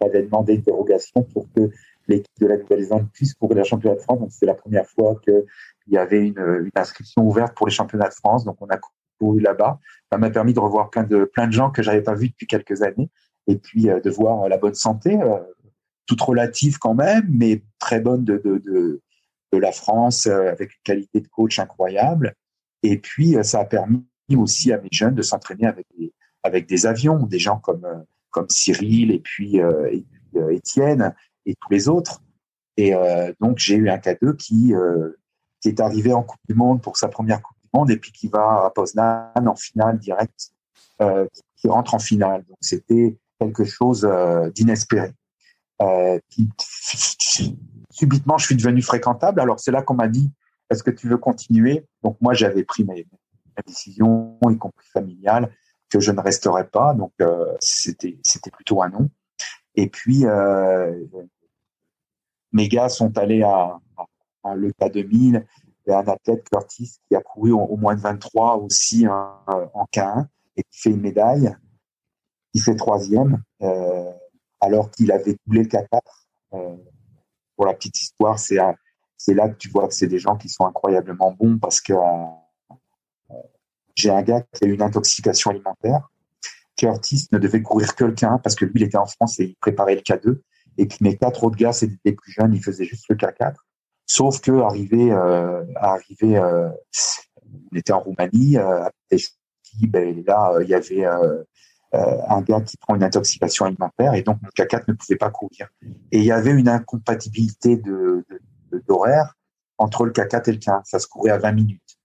J'avais 0.00 0.22
demandé 0.22 0.54
une 0.54 0.62
dérogation 0.62 1.22
pour 1.22 1.46
que 1.52 1.70
l'équipe 2.08 2.40
de 2.40 2.46
la 2.46 2.56
Nouvelle-Zélande 2.58 3.08
puisse 3.12 3.34
courir 3.34 3.58
les 3.58 3.64
championnats 3.64 3.96
de 3.96 4.00
France. 4.00 4.20
Donc, 4.20 4.30
c'est 4.32 4.46
la 4.46 4.54
première 4.54 4.86
fois 4.86 5.16
qu'il 5.22 5.44
y 5.88 5.98
avait 5.98 6.26
une, 6.26 6.70
inscription 6.74 7.26
ouverte 7.26 7.56
pour 7.56 7.66
les 7.66 7.72
championnats 7.72 8.08
de 8.08 8.14
France. 8.14 8.44
Donc, 8.44 8.56
on 8.60 8.66
a 8.68 8.78
couru 9.18 9.40
là-bas. 9.40 9.78
Ça 10.10 10.18
m'a 10.18 10.30
permis 10.30 10.52
de 10.52 10.60
revoir 10.60 10.90
plein 10.90 11.04
de, 11.04 11.24
plein 11.24 11.46
de 11.46 11.52
gens 11.52 11.70
que 11.70 11.82
j'avais 11.82 12.02
pas 12.02 12.14
vus 12.14 12.28
depuis 12.28 12.46
quelques 12.46 12.82
années. 12.82 13.10
Et 13.46 13.56
puis, 13.56 13.84
de 13.84 14.10
voir 14.10 14.48
la 14.48 14.56
bonne 14.56 14.74
santé, 14.74 15.18
toute 16.06 16.20
relative 16.20 16.78
quand 16.78 16.94
même, 16.94 17.26
mais 17.30 17.62
très 17.78 18.00
bonne 18.00 18.24
de, 18.24 18.38
de, 18.38 18.58
de, 19.52 19.58
la 19.58 19.72
France 19.72 20.26
euh, 20.26 20.50
avec 20.50 20.72
une 20.74 20.82
qualité 20.84 21.20
de 21.20 21.28
coach 21.28 21.58
incroyable. 21.58 22.34
Et 22.82 22.98
puis, 22.98 23.36
euh, 23.36 23.42
ça 23.42 23.60
a 23.60 23.64
permis 23.64 24.04
aussi 24.36 24.72
à 24.72 24.80
mes 24.80 24.88
jeunes 24.90 25.14
de 25.14 25.22
s'entraîner 25.22 25.66
avec 25.66 25.86
des, 25.96 26.12
avec 26.42 26.66
des 26.66 26.86
avions, 26.86 27.26
des 27.26 27.38
gens 27.38 27.58
comme, 27.58 27.84
euh, 27.84 27.98
comme 28.30 28.48
Cyril 28.48 29.10
et 29.10 29.20
puis, 29.20 29.60
Étienne 30.50 31.14
et 31.46 31.54
tous 31.54 31.70
les 31.70 31.88
autres. 31.88 32.22
Et 32.76 32.94
donc, 33.40 33.58
j'ai 33.58 33.76
eu 33.76 33.90
un 33.90 33.98
cadeau 33.98 34.32
qui, 34.34 34.72
qui 35.60 35.68
est 35.68 35.80
arrivé 35.80 36.12
en 36.12 36.22
Coupe 36.22 36.40
du 36.48 36.54
Monde 36.54 36.80
pour 36.80 36.96
sa 36.96 37.08
première 37.08 37.42
Coupe 37.42 37.56
du 37.62 37.68
Monde 37.74 37.90
et 37.90 37.96
puis 37.98 38.12
qui 38.12 38.28
va 38.28 38.64
à 38.64 38.70
Poznan 38.74 39.30
en 39.36 39.56
finale 39.56 39.98
directe, 39.98 40.52
qui 41.56 41.68
rentre 41.68 41.94
en 41.94 41.98
finale. 41.98 42.44
Donc, 42.48 42.56
c'était 42.60 43.18
quelque 43.38 43.64
chose 43.64 44.08
d'inespéré. 44.54 45.12
subitement, 47.90 48.38
je 48.38 48.46
suis 48.46 48.56
devenu 48.56 48.80
fréquentable. 48.80 49.40
Alors, 49.40 49.60
c'est 49.60 49.70
là 49.70 49.82
qu'on 49.82 49.94
m'a 49.94 50.08
dit, 50.08 50.30
est-ce 50.72 50.82
que 50.82 50.90
tu 50.90 51.08
veux 51.08 51.18
continuer? 51.18 51.86
Donc, 52.02 52.16
moi, 52.20 52.32
j'avais 52.32 52.64
pris 52.64 52.84
mes, 52.84 53.06
décisions, 53.66 54.38
y 54.48 54.56
compris 54.56 54.86
familiales, 54.92 55.52
que 55.90 56.00
je 56.00 56.10
ne 56.10 56.20
resterais 56.20 56.66
pas. 56.66 56.94
Donc, 56.94 57.12
euh, 57.20 57.54
c'était 57.60 58.16
plutôt 58.50 58.82
un 58.82 58.88
non. 58.88 59.10
Et 59.74 59.88
puis, 59.88 60.26
euh, 60.26 61.04
mes 62.52 62.68
gars 62.68 62.88
sont 62.88 63.16
allés 63.18 63.42
à, 63.42 63.78
le 64.54 64.70
K2000. 64.72 65.44
Il 65.86 65.90
y 65.90 65.92
a 65.92 65.98
un 65.98 66.08
athlète, 66.08 66.48
Curtis, 66.48 66.98
qui 67.08 67.16
a 67.16 67.20
couru 67.20 67.52
au, 67.52 67.76
moins 67.76 67.94
de 67.94 68.00
23 68.00 68.56
aussi 68.58 69.06
en 69.08 69.86
K1 69.92 70.26
et 70.56 70.62
qui 70.64 70.80
fait 70.80 70.90
une 70.90 71.00
médaille. 71.00 71.54
Il 72.54 72.62
fait 72.62 72.76
troisième, 72.76 73.42
euh, 73.62 74.12
alors 74.60 74.90
qu'il 74.90 75.10
avait 75.10 75.36
coulé 75.46 75.62
le 75.62 75.68
K4. 75.68 76.00
Euh, 76.54 76.76
pour 77.56 77.66
la 77.66 77.74
petite 77.74 77.98
histoire, 78.00 78.38
c'est 78.38 78.58
c'est 79.16 79.34
là 79.34 79.48
que 79.48 79.56
tu 79.56 79.68
vois 79.68 79.86
que 79.86 79.94
c'est 79.94 80.08
des 80.08 80.18
gens 80.18 80.36
qui 80.36 80.48
sont 80.48 80.66
incroyablement 80.66 81.32
bons 81.32 81.58
parce 81.58 81.80
que 81.80 81.92
euh, 81.92 83.34
j'ai 83.94 84.10
un 84.10 84.22
gars 84.22 84.42
qui 84.52 84.64
a 84.64 84.66
eu 84.66 84.74
une 84.74 84.82
intoxication 84.82 85.50
alimentaire. 85.50 86.08
Curtis 86.82 87.28
ne 87.30 87.38
devait 87.38 87.62
courir 87.62 87.94
que 87.94 88.04
le 88.04 88.12
K1 88.12 88.40
parce 88.42 88.56
que 88.56 88.64
lui, 88.64 88.72
il 88.76 88.82
était 88.82 88.98
en 88.98 89.06
France 89.06 89.38
et 89.38 89.44
il 89.44 89.56
préparait 89.56 89.94
le 89.94 90.00
K2. 90.00 90.40
Et 90.78 90.86
puis 90.86 90.98
mes 91.00 91.16
quatre 91.16 91.44
autres 91.44 91.56
gars, 91.56 91.72
c'était 91.72 91.94
les 92.04 92.12
plus 92.12 92.32
jeunes, 92.32 92.52
ils 92.54 92.62
faisaient 92.62 92.84
juste 92.84 93.04
le 93.08 93.14
K4. 93.14 93.54
Sauf 94.06 94.40
que 94.40 94.50
arrivé, 94.62 95.12
euh, 95.12 95.64
arrivé, 95.76 96.36
euh, 96.36 96.68
on 97.72 97.76
était 97.76 97.92
en 97.92 98.00
Roumanie, 98.00 98.58
euh, 98.58 98.88
ben, 99.82 100.24
là, 100.26 100.58
il 100.60 100.68
y 100.68 100.74
avait 100.74 101.04
un 101.92 102.42
gars 102.42 102.60
qui 102.62 102.76
prend 102.78 102.96
une 102.96 103.04
intoxication 103.04 103.66
alimentaire 103.66 104.14
et 104.14 104.22
donc 104.22 104.38
mon 104.42 104.48
K4 104.48 104.84
ne 104.88 104.94
pouvait 104.94 105.16
pas 105.16 105.30
courir. 105.30 105.68
Et 106.10 106.18
il 106.18 106.24
y 106.24 106.32
avait 106.32 106.50
une 106.50 106.68
incompatibilité 106.68 107.80
d'horaire 108.88 109.34
entre 109.78 110.04
le 110.04 110.12
K4 110.12 110.48
et 110.48 110.52
le 110.52 110.58
K1. 110.58 110.82
Ça 110.84 110.98
se 110.98 111.06
courait 111.06 111.30
à 111.30 111.38
20 111.38 111.52
minutes. 111.52 111.98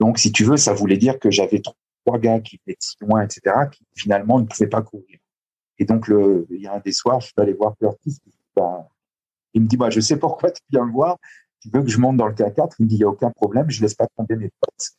Donc, 0.00 0.18
si 0.18 0.32
tu 0.32 0.44
veux, 0.44 0.56
ça 0.56 0.72
voulait 0.72 0.96
dire 0.96 1.18
que 1.18 1.30
j'avais 1.30 1.60
trois 2.04 2.18
gars 2.18 2.40
qui 2.40 2.56
étaient 2.56 2.76
si 2.78 2.96
loin, 3.00 3.22
etc., 3.22 3.56
qui 3.70 3.84
finalement 3.94 4.40
ne 4.40 4.46
pouvaient 4.46 4.68
pas 4.68 4.82
courir. 4.82 5.18
Et 5.78 5.84
donc, 5.84 6.06
il 6.08 6.60
y 6.60 6.66
a 6.66 6.74
un 6.74 6.80
des 6.80 6.92
soirs, 6.92 7.20
je 7.20 7.26
suis 7.26 7.34
allé 7.38 7.54
voir 7.54 7.74
Curtis. 7.78 8.18
Ben, 8.54 8.86
il 9.54 9.62
me 9.62 9.66
dit, 9.66 9.76
bah, 9.76 9.90
je 9.90 10.00
sais 10.00 10.16
pourquoi 10.16 10.50
tu 10.50 10.62
viens 10.70 10.84
le 10.84 10.92
voir. 10.92 11.18
Tu 11.60 11.70
veux 11.70 11.82
que 11.82 11.88
je 11.88 11.98
monte 11.98 12.16
dans 12.16 12.26
le 12.26 12.34
K4 12.34 12.74
Il 12.78 12.84
me 12.84 12.88
dit, 12.88 12.96
il 12.96 12.98
n'y 12.98 13.04
a 13.04 13.08
aucun 13.08 13.30
problème, 13.30 13.70
je 13.70 13.80
ne 13.80 13.82
laisse 13.82 13.94
pas 13.94 14.06
tomber 14.16 14.36
mes 14.36 14.50
potes. 14.60 14.90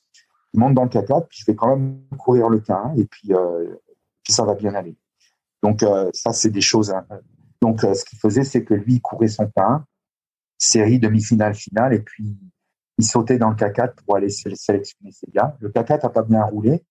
Je 0.53 0.59
monte 0.59 0.73
dans 0.73 0.84
le 0.84 0.89
K4, 0.89 1.27
puis 1.27 1.39
je 1.41 1.45
vais 1.45 1.55
quand 1.55 1.75
même 1.75 2.03
courir 2.17 2.49
le 2.49 2.59
K1, 2.59 2.99
et 2.99 3.05
puis, 3.05 3.34
euh, 3.34 3.75
puis 4.23 4.34
ça 4.34 4.45
va 4.45 4.55
bien 4.55 4.73
aller. 4.75 4.95
Donc, 5.61 5.84
euh, 5.84 6.09
ça, 6.13 6.31
c'est 6.34 6.49
des 6.49 6.61
choses. 6.61 6.91
Hein. 6.91 7.05
Donc, 7.61 7.84
euh, 7.84 7.93
ce 7.93 8.05
qu'il 8.05 8.19
faisait, 8.19 8.43
c'est 8.43 8.63
que 8.63 8.73
lui, 8.73 8.95
il 8.95 9.01
courait 9.01 9.27
son 9.27 9.45
K1, 9.45 9.84
série 10.57 10.99
demi-finale, 10.99 11.55
finale, 11.55 11.93
et 11.93 11.99
puis 11.99 12.38
il 12.97 13.05
sautait 13.05 13.38
dans 13.38 13.49
le 13.49 13.55
K4 13.55 13.95
pour 14.05 14.15
aller 14.15 14.30
sélectionner 14.30 15.11
ses 15.11 15.27
gars. 15.31 15.57
Le 15.59 15.69
K4 15.69 16.03
n'a 16.03 16.09
pas 16.09 16.21
bien 16.21 16.43
roulé, 16.43 16.84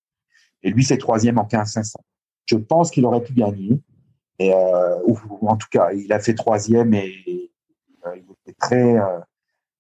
et 0.63 0.71
lui, 0.71 0.85
c'est 0.85 0.99
troisième 0.99 1.39
en 1.39 1.45
15-500. 1.45 1.95
Je 2.47 2.57
pense 2.57 2.91
qu'il 2.91 3.05
aurait 3.05 3.23
pu 3.23 3.33
gagner, 3.33 3.81
et, 4.39 4.53
euh, 4.53 4.99
ou, 5.07 5.19
en 5.49 5.57
tout 5.57 5.69
cas, 5.71 5.93
il 5.93 6.13
a 6.13 6.19
fait 6.19 6.35
troisième 6.35 6.95
et 6.95 7.51
euh, 8.07 8.17
il 8.17 8.25
était 8.47 8.57
très 8.59 8.99
euh, 8.99 9.21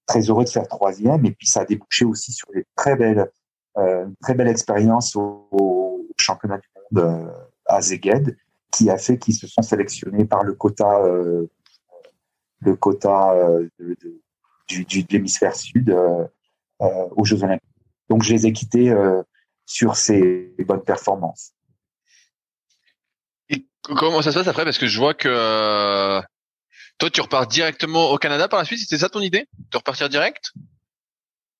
très 0.07 0.21
heureux 0.21 0.45
de 0.45 0.49
faire 0.49 0.69
troisième, 0.69 1.25
et 1.25 1.33
puis 1.33 1.47
ça 1.47 1.61
a 1.61 1.65
débouché 1.65 2.05
aussi 2.05 2.33
sur 2.33 2.49
des 2.55 2.65
très 2.77 2.97
belles 2.97 3.31
euh, 3.79 4.07
très 4.21 4.35
belle 4.35 4.49
expérience 4.49 5.17
au, 5.17 5.49
au, 5.51 6.07
championnat 6.19 6.59
du 6.59 6.69
monde 6.77 7.05
euh, 7.05 7.33
à 7.67 7.81
Zeged, 7.81 8.37
qui 8.71 8.91
a 8.91 8.99
fait 8.99 9.19
qu'ils 9.19 9.35
se 9.35 9.47
sont 9.47 9.63
sélectionnés 9.63 10.25
par 10.25 10.45
le 10.45 10.53
quota 10.55 11.01
le 12.65 12.77
quota 12.77 13.33
euh, 13.33 13.69
de, 13.79 13.97
de, 14.03 14.21
du, 14.69 14.85
du, 14.85 15.03
de 15.03 15.13
l'hémisphère 15.13 15.55
sud 15.55 15.91
euh, 15.91 16.25
euh, 16.81 17.09
aux 17.17 17.25
Jeux 17.25 17.43
Olympiques. 17.43 17.69
Donc, 18.09 18.23
je 18.23 18.33
les 18.33 18.47
ai 18.47 18.53
quittés 18.53 18.93
sur 19.67 19.97
ces 19.97 20.55
bonnes 20.67 20.85
performances. 20.85 21.53
Et 23.49 23.67
comment 23.83 24.23
ça 24.23 24.33
se 24.33 24.39
passe 24.39 24.49
après? 24.49 24.65
Parce 24.65 24.79
que 24.79 24.87
je 24.87 24.99
vois 24.99 25.15
que 25.15 26.21
toi, 26.99 27.11
tu 27.11 27.21
repars 27.21 27.47
directement 27.47 28.11
au 28.11 28.19
Canada 28.19 28.49
par 28.49 28.59
la 28.59 28.65
suite. 28.65 28.79
C'était 28.79 28.99
ça 28.99 29.09
ton 29.09 29.21
idée? 29.21 29.49
De 29.71 29.77
repartir 29.77 30.09
direct? 30.09 30.53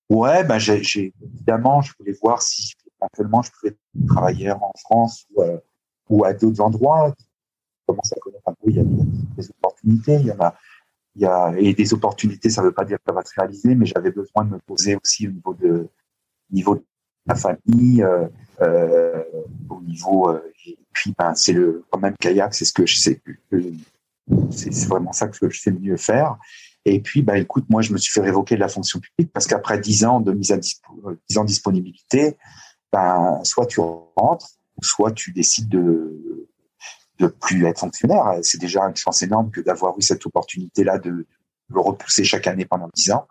Ouais, 0.09 0.43
ben 0.43 0.59
j'ai, 0.59 1.13
évidemment, 1.21 1.81
je 1.81 1.91
voulais 1.97 2.15
voir 2.21 2.41
si 2.41 2.73
éventuellement 3.01 3.41
je 3.41 3.51
pouvais 3.51 3.77
travailler 4.07 4.51
en 4.51 4.71
France 4.79 5.25
ou, 5.31 5.41
euh, 5.41 5.57
ou 6.09 6.23
à 6.23 6.33
d'autres 6.33 6.61
endroits. 6.61 7.13
Je 7.17 7.85
commence? 7.87 8.13
À 8.13 8.19
connaître 8.19 8.47
un 8.47 8.53
peu, 8.53 8.69
il 8.69 8.75
y 8.75 8.79
a 8.79 8.83
des 8.83 9.49
opportunités, 9.49 10.15
il 10.15 10.27
y 10.27 10.31
en 10.31 10.39
a, 10.39 10.55
il 11.15 11.21
y 11.23 11.25
a, 11.25 11.53
et 11.57 11.73
des 11.73 11.93
opportunités, 11.93 12.49
ça 12.49 12.61
ne 12.61 12.67
veut 12.67 12.73
pas 12.73 12.85
dire 12.85 12.97
que 12.97 13.03
ça 13.07 13.13
va 13.13 13.23
se 13.23 13.33
réaliser, 13.35 13.75
mais 13.75 13.85
j'avais 13.85 14.11
besoin 14.11 14.45
de 14.45 14.51
me 14.51 14.59
poser 14.59 14.95
aussi 14.95 15.27
au 15.27 15.31
niveau 15.31 15.53
de, 15.53 15.89
niveau 16.51 16.75
de 16.75 16.85
la 17.25 17.35
famille, 17.35 18.03
euh, 18.03 18.27
euh, 18.61 19.23
au 19.69 19.81
niveau, 19.81 20.29
euh, 20.29 20.41
et 20.65 20.77
puis 20.91 21.13
ben, 21.17 21.33
c'est 21.35 21.53
le, 21.53 21.83
quand 21.89 21.99
même 21.99 22.15
kayak, 22.17 22.53
c'est 22.53 22.65
ce 22.65 22.73
que 22.73 22.85
je 22.85 22.97
sais, 22.97 23.21
c'est 24.51 24.87
vraiment 24.87 25.13
ça 25.13 25.27
que 25.27 25.49
je 25.49 25.59
sais 25.59 25.71
mieux 25.71 25.97
faire. 25.97 26.37
Et 26.85 26.99
puis, 26.99 27.21
bah, 27.21 27.37
écoute, 27.37 27.65
moi, 27.69 27.81
je 27.81 27.93
me 27.93 27.97
suis 27.97 28.11
fait 28.11 28.21
révoquer 28.21 28.55
de 28.55 28.59
la 28.59 28.67
fonction 28.67 28.99
publique 28.99 29.31
parce 29.31 29.47
qu'après 29.47 29.79
dix 29.79 30.03
ans 30.03 30.19
de 30.19 30.33
mise 30.33 30.51
à 30.51 30.57
dispo, 30.57 30.91
10 31.29 31.37
ans 31.37 31.43
de 31.43 31.47
disponibilité, 31.47 32.37
ben, 32.91 33.39
soit 33.43 33.65
tu 33.65 33.79
rentres, 33.79 34.47
soit 34.81 35.11
tu 35.11 35.31
décides 35.31 35.69
de, 35.69 36.47
de 37.19 37.27
plus 37.27 37.65
être 37.65 37.79
fonctionnaire. 37.79 38.37
C'est 38.41 38.59
déjà 38.59 38.83
une 38.83 38.95
chance 38.97 39.21
énorme 39.21 39.49
que 39.49 39.61
d'avoir 39.61 39.97
eu 39.97 40.01
cette 40.01 40.25
opportunité-là 40.25 40.99
de, 40.99 41.25
le 41.69 41.79
repousser 41.79 42.23
chaque 42.23 42.47
année 42.47 42.65
pendant 42.65 42.89
dix 42.93 43.11
ans. 43.11 43.27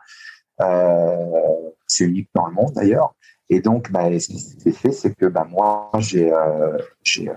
Euh, 0.60 1.70
c'est 1.86 2.04
unique 2.04 2.28
dans 2.34 2.46
le 2.46 2.54
monde 2.54 2.72
d'ailleurs. 2.74 3.14
Et 3.52 3.60
donc, 3.60 3.92
bah, 3.92 4.08
ce 4.18 4.28
qui 4.28 4.38
s'est 4.38 4.72
fait, 4.72 4.92
c'est 4.92 5.14
que 5.14 5.26
bah, 5.26 5.46
moi, 5.50 5.90
j'ai 5.98 6.32
euh, 6.32 6.78
euh, 7.18 7.34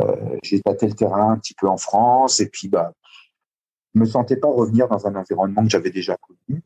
euh, 0.00 0.38
le 0.42 0.92
terrain 0.92 1.30
un 1.30 1.38
petit 1.38 1.54
peu 1.54 1.68
en 1.68 1.76
France, 1.76 2.40
et 2.40 2.48
puis 2.48 2.66
bah, 2.66 2.92
je 3.94 4.00
me 4.00 4.06
sentais 4.06 4.34
pas 4.34 4.48
revenir 4.48 4.88
dans 4.88 5.06
un 5.06 5.14
environnement 5.14 5.62
que 5.62 5.70
j'avais 5.70 5.92
déjà 5.92 6.16
connu. 6.16 6.62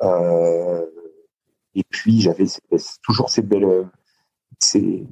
Euh, 0.00 0.86
et 1.74 1.84
puis 1.90 2.22
j'avais 2.22 2.46
toujours 3.02 3.28
ces 3.28 3.42
belles 3.42 3.86
ces, 4.58 5.06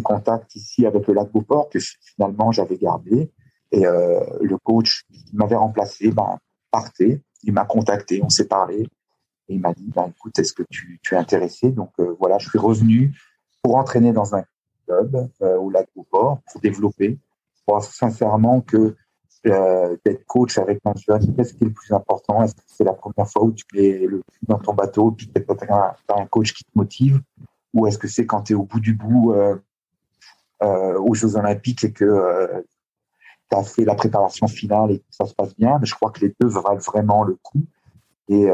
contacts 0.00 0.54
ici 0.54 0.86
avec 0.86 1.08
le 1.08 1.14
lac 1.14 1.32
Beauport 1.32 1.68
que 1.68 1.80
finalement 1.80 2.52
j'avais 2.52 2.76
gardé. 2.76 3.32
Et 3.72 3.80
le 3.80 4.56
coach 4.62 5.04
qui 5.10 5.34
m'avait 5.34 5.56
remplacé 5.56 6.12
ben, 6.12 6.38
partait. 6.70 7.22
Il 7.42 7.54
m'a 7.54 7.64
contacté, 7.64 8.20
on 8.22 8.28
s'est 8.28 8.46
parlé. 8.46 8.86
Et 9.50 9.54
il 9.54 9.60
m'a 9.60 9.74
dit, 9.74 9.90
ben, 9.94 10.12
écoute, 10.16 10.38
est-ce 10.38 10.52
que 10.52 10.62
tu, 10.70 11.00
es 11.10 11.16
intéressé? 11.16 11.72
Donc 11.72 11.90
euh, 11.98 12.14
voilà, 12.20 12.38
je 12.38 12.48
suis 12.48 12.58
revenu 12.58 13.12
pour 13.62 13.76
entraîner 13.76 14.12
dans 14.12 14.36
un 14.36 14.44
club 14.86 15.28
euh, 15.42 15.56
au 15.58 15.70
lac 15.70 15.88
Beauport, 15.94 16.40
pour 16.50 16.60
développer. 16.60 17.18
Je 17.56 17.62
crois 17.66 17.82
sincèrement 17.82 18.60
que 18.60 18.94
euh, 19.46 19.96
d'être 20.04 20.24
coach 20.26 20.56
avec 20.56 20.78
un 20.84 20.94
jeune, 20.94 21.34
qu'est-ce 21.34 21.54
qui 21.54 21.64
est 21.64 21.66
le 21.66 21.72
plus 21.72 21.92
important? 21.92 22.44
Est-ce 22.44 22.54
que 22.54 22.62
c'est 22.64 22.84
la 22.84 22.92
première 22.92 23.28
fois 23.28 23.42
où 23.42 23.52
tu 23.52 23.64
es 23.74 24.06
le 24.06 24.18
cul 24.18 24.46
dans 24.46 24.58
ton 24.58 24.72
bateau, 24.72 25.10
puis 25.10 25.28
tu 25.28 25.42
as, 25.68 25.96
un 26.16 26.26
coach 26.26 26.52
qui 26.54 26.62
te 26.62 26.70
motive? 26.76 27.20
Ou 27.74 27.88
est-ce 27.88 27.98
que 27.98 28.06
c'est 28.06 28.26
quand 28.26 28.42
tu 28.42 28.52
es 28.52 28.56
au 28.56 28.62
bout 28.62 28.80
du 28.80 28.94
bout 28.94 29.32
euh, 29.32 29.56
aux 30.60 31.14
Jeux 31.14 31.36
Olympiques 31.36 31.82
et 31.82 31.92
que 31.92 32.64
tu 33.50 33.56
as 33.56 33.64
fait 33.64 33.84
la 33.84 33.96
préparation 33.96 34.46
finale 34.46 34.92
et 34.92 34.98
que 35.00 35.04
ça 35.10 35.24
se 35.24 35.34
passe 35.34 35.56
bien? 35.56 35.78
Mais 35.80 35.86
je 35.86 35.94
crois 35.94 36.10
que 36.12 36.20
les 36.20 36.34
deux 36.40 36.48
valent 36.48 36.76
vraiment 36.76 37.24
le 37.24 37.36
coup. 37.42 37.64
Et 38.28 38.48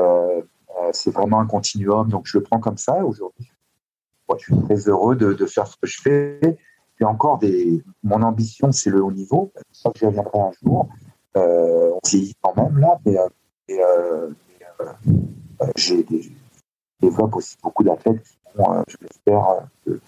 c'est 0.93 1.11
vraiment 1.11 1.41
un 1.41 1.47
continuum. 1.47 2.09
Donc 2.09 2.27
je 2.27 2.39
le 2.39 2.45
prends 2.45 2.61
comme 2.61 2.79
ça 2.79 3.05
aujourd'hui. 3.05 3.51
je 4.39 4.45
suis 4.45 4.63
très 4.65 4.89
heureux 4.89 5.17
de, 5.17 5.47
faire 5.47 5.67
ce 5.67 5.77
que 5.77 5.87
je 5.87 6.01
fais. 6.01 6.59
Et 6.99 7.05
encore, 7.05 7.39
des, 7.39 7.83
mon 8.03 8.23
ambition, 8.23 8.73
c'est 8.73 8.91
le 8.91 9.03
haut 9.03 9.13
niveau. 9.13 9.53
Je 9.73 9.81
crois 9.81 9.93
que 9.93 9.99
j'y 9.99 10.07
reviendrai 10.07 10.39
un 10.39 10.53
jour. 10.63 10.89
Euh, 11.37 11.91
on 11.93 12.09
vieillit 12.09 12.35
quand 12.41 12.57
même 12.57 12.79
là, 12.79 12.99
mais, 13.05 13.17
mais 13.69 13.79
j'ai 15.77 16.03
des, 16.03 16.31
développe 17.01 17.37
aussi 17.37 17.57
beaucoup 17.63 17.83
d'athlètes 17.83 18.23
qui 18.23 18.39
vont, 18.55 18.75
euh, 18.75 18.83
je 18.89 18.97
l'espère, 19.01 19.67
euh, 19.89 19.99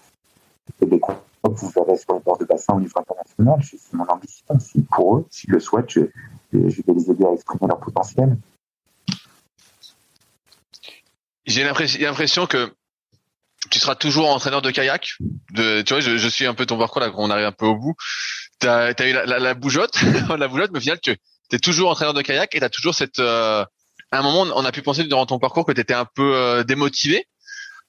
que 0.79 0.85
des 0.85 0.99
vous 1.43 1.69
verrez 1.69 1.97
sur 1.97 2.13
le 2.13 2.19
bord 2.19 2.37
de 2.37 2.45
bassin 2.45 2.75
au 2.75 2.79
niveau 2.79 2.99
international. 2.99 3.59
C'est 3.63 3.93
mon 3.93 4.05
ambition 4.05 4.45
aussi 4.55 4.85
pour 4.91 5.17
eux. 5.17 5.25
S'ils 5.29 5.51
le 5.51 5.59
souhaitent, 5.59 5.89
je 5.89 6.01
vais 6.51 6.93
les 6.93 7.11
aider 7.11 7.25
à 7.25 7.31
exprimer 7.31 7.67
leur 7.67 7.79
potentiel. 7.79 8.37
J'ai 11.49 11.63
l'impression 11.63 12.45
que 12.47 12.73
tu 13.69 13.79
seras 13.79 13.95
toujours 13.95 14.29
entraîneur 14.29 14.61
de 14.61 14.71
kayak. 14.71 15.15
De, 15.53 15.81
tu 15.81 15.93
vois, 15.93 15.99
je, 15.99 16.17
je, 16.17 16.27
suis 16.29 16.45
un 16.45 16.53
peu 16.53 16.65
ton 16.65 16.77
parcours 16.77 17.01
là, 17.01 17.11
on 17.15 17.29
arrive 17.29 17.45
un 17.45 17.51
peu 17.51 17.65
au 17.65 17.75
bout. 17.75 17.95
Tu 18.61 18.67
as, 18.67 18.91
eu 19.07 19.13
la, 19.13 19.25
la, 19.25 19.39
la 19.39 19.53
bougeotte, 19.53 20.01
la 20.37 20.47
bougeotte, 20.47 20.71
mais 20.71 20.77
au 20.77 20.81
final, 20.81 20.99
tu 21.01 21.17
es 21.51 21.59
toujours 21.59 21.89
entraîneur 21.89 22.13
de 22.13 22.21
kayak 22.21 22.55
et 22.55 22.59
tu 22.59 22.65
as 22.65 22.69
toujours 22.69 22.95
cette, 22.95 23.19
euh, 23.19 23.65
à 24.11 24.19
un 24.19 24.21
moment, 24.21 24.51
on 24.55 24.65
a 24.65 24.71
pu 24.71 24.81
penser 24.81 25.03
durant 25.03 25.25
ton 25.25 25.39
parcours 25.39 25.65
que 25.65 25.71
tu 25.71 25.81
étais 25.81 25.93
un 25.93 26.05
peu 26.05 26.35
euh, 26.35 26.63
démotivé 26.63 27.27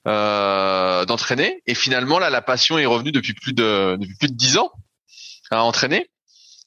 euh, 0.06 1.04
d'entraîner, 1.04 1.62
et 1.66 1.74
finalement 1.74 2.18
là, 2.18 2.30
la 2.30 2.42
passion 2.42 2.78
est 2.78 2.86
revenue 2.86 3.12
depuis 3.12 3.34
plus 3.34 3.52
de 3.52 3.96
depuis 4.00 4.16
plus 4.16 4.28
de 4.28 4.34
dix 4.34 4.56
ans 4.56 4.70
à 5.50 5.62
entraîner. 5.62 6.08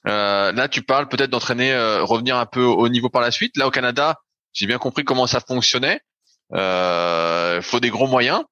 Euh, 0.07 0.51
là, 0.51 0.67
tu 0.67 0.81
parles 0.81 1.07
peut-être 1.07 1.29
d'entraîner, 1.29 1.71
euh, 1.71 2.03
revenir 2.03 2.37
un 2.37 2.45
peu 2.45 2.63
au 2.63 2.89
niveau 2.89 3.09
par 3.09 3.21
la 3.21 3.31
suite. 3.31 3.55
Là, 3.57 3.67
au 3.67 3.71
Canada, 3.71 4.19
j'ai 4.51 4.67
bien 4.67 4.77
compris 4.77 5.03
comment 5.03 5.27
ça 5.27 5.39
fonctionnait. 5.39 6.01
Il 6.53 6.59
euh, 6.59 7.61
faut 7.61 7.80
des 7.80 7.89
gros 7.89 8.07
moyens. 8.07 8.43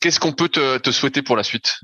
Qu'est-ce 0.00 0.18
qu'on 0.18 0.32
peut 0.32 0.48
te, 0.48 0.78
te, 0.78 0.90
souhaiter 0.90 1.22
pour 1.22 1.36
la 1.36 1.42
suite? 1.42 1.80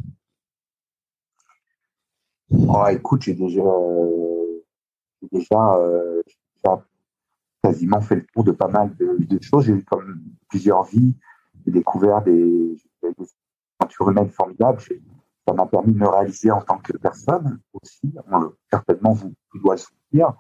Oh, 2.51 2.87
Écoute, 2.91 3.23
j'ai 3.23 3.35
déjà 3.35 3.61
euh, 3.61 4.63
déjà 5.31 6.83
quasiment 7.63 8.01
fait 8.01 8.17
le 8.17 8.27
tour 8.33 8.45
de 8.45 8.53
pas 8.53 8.69
mal 8.69 8.95
de, 8.97 9.39
choses. 9.43 9.67
J'ai 9.67 9.73
eu 9.73 9.85
comme 9.85 10.21
plusieurs 10.49 10.85
vies, 10.85 11.15
j'ai 11.65 11.73
découvert 11.73 12.23
des, 12.23 12.77
aventures 13.81 14.11
humaines 14.11 14.31
formidables. 14.31 14.81
Ça 15.47 15.53
m'a 15.53 15.67
permis 15.67 15.93
de 15.93 15.99
me 15.99 16.09
réaliser 16.09 16.51
en 16.51 16.63
tant 16.63 16.79
que 16.79 16.97
personne 16.97 17.61
aussi. 17.73 18.13
certainement, 18.71 19.13
vous, 19.13 19.35
vous 19.53 19.61
doit 19.61 19.75
le 19.75 19.81
soutenir. 19.81 20.33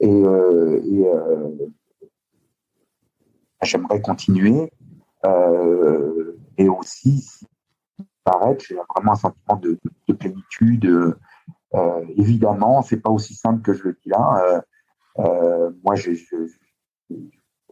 Et, 0.00 0.08
euh, 0.08 0.80
euh, 0.84 1.50
j'aimerais 3.62 4.00
continuer. 4.00 4.72
Euh, 5.24 6.38
et 6.58 6.68
aussi, 6.68 7.20
si 7.20 7.46
paraître, 8.24 8.64
j'ai 8.66 8.76
vraiment 8.94 9.12
un 9.12 9.16
sentiment 9.16 9.56
de, 9.56 9.78
de, 10.08 10.14
plénitude. 10.14 11.16
Euh, 11.74 12.04
évidemment, 12.16 12.82
c'est 12.82 12.98
pas 12.98 13.10
aussi 13.10 13.34
simple 13.34 13.62
que 13.62 13.72
je 13.72 13.84
le 13.84 13.98
dis 14.02 14.08
là. 14.08 14.42
Euh, 14.44 14.60
euh, 15.18 15.70
moi, 15.84 15.94
j'ai 15.94 16.16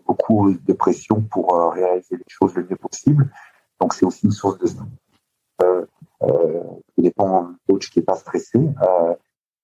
beaucoup 0.06 0.52
de 0.52 0.72
pression 0.72 1.22
pour 1.22 1.54
euh, 1.54 1.68
réaliser 1.68 2.16
les 2.16 2.24
choses 2.28 2.54
le 2.54 2.64
mieux 2.64 2.76
possible. 2.76 3.30
Donc, 3.80 3.94
c'est 3.94 4.06
aussi 4.06 4.26
une 4.26 4.32
source 4.32 4.58
de 4.58 4.66
stress. 4.66 4.88
Euh, 5.62 5.86
euh, 6.22 6.62
dépend 6.98 7.42
d'un 7.42 7.56
coach 7.68 7.90
qui 7.90 7.98
n'est 7.98 8.04
pas 8.04 8.16
stressé. 8.16 8.58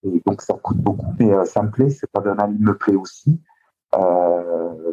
Et 0.02 0.22
donc, 0.26 0.42
ça 0.42 0.54
coûte 0.54 0.78
beaucoup, 0.78 1.14
mais 1.18 1.44
ça 1.46 1.62
me 1.62 1.70
plaît. 1.70 1.88
D'un 2.14 2.50
il 2.50 2.64
me 2.64 2.76
plaît 2.76 2.96
aussi. 2.96 3.40
Euh, 3.94 4.92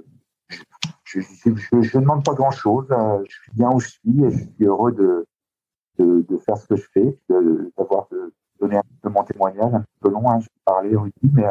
je, 1.07 1.19
je, 1.21 1.55
je, 1.55 1.81
je, 1.81 1.97
ne 1.97 2.01
demande 2.01 2.23
pas 2.23 2.33
grand-chose. 2.33 2.87
je 2.89 3.33
suis 3.33 3.51
bien 3.53 3.69
où 3.69 3.79
je 3.79 3.87
suis 3.87 4.23
et 4.23 4.31
je 4.31 4.37
suis 4.37 4.65
heureux 4.65 4.91
de, 4.91 5.25
de, 5.99 6.25
de 6.27 6.37
faire 6.37 6.57
ce 6.57 6.67
que 6.67 6.75
je 6.75 6.85
fais, 6.93 7.17
d'avoir 7.77 8.07
donné 8.59 8.77
un 8.77 8.83
peu 9.01 9.09
mon 9.09 9.23
témoignage, 9.23 9.73
un 9.73 9.83
peu 10.01 10.09
long. 10.09 10.29
Hein, 10.29 10.39
je 10.39 10.45
vais 10.45 10.61
parler, 10.65 10.95
Rudy, 10.95 11.31
mais 11.33 11.45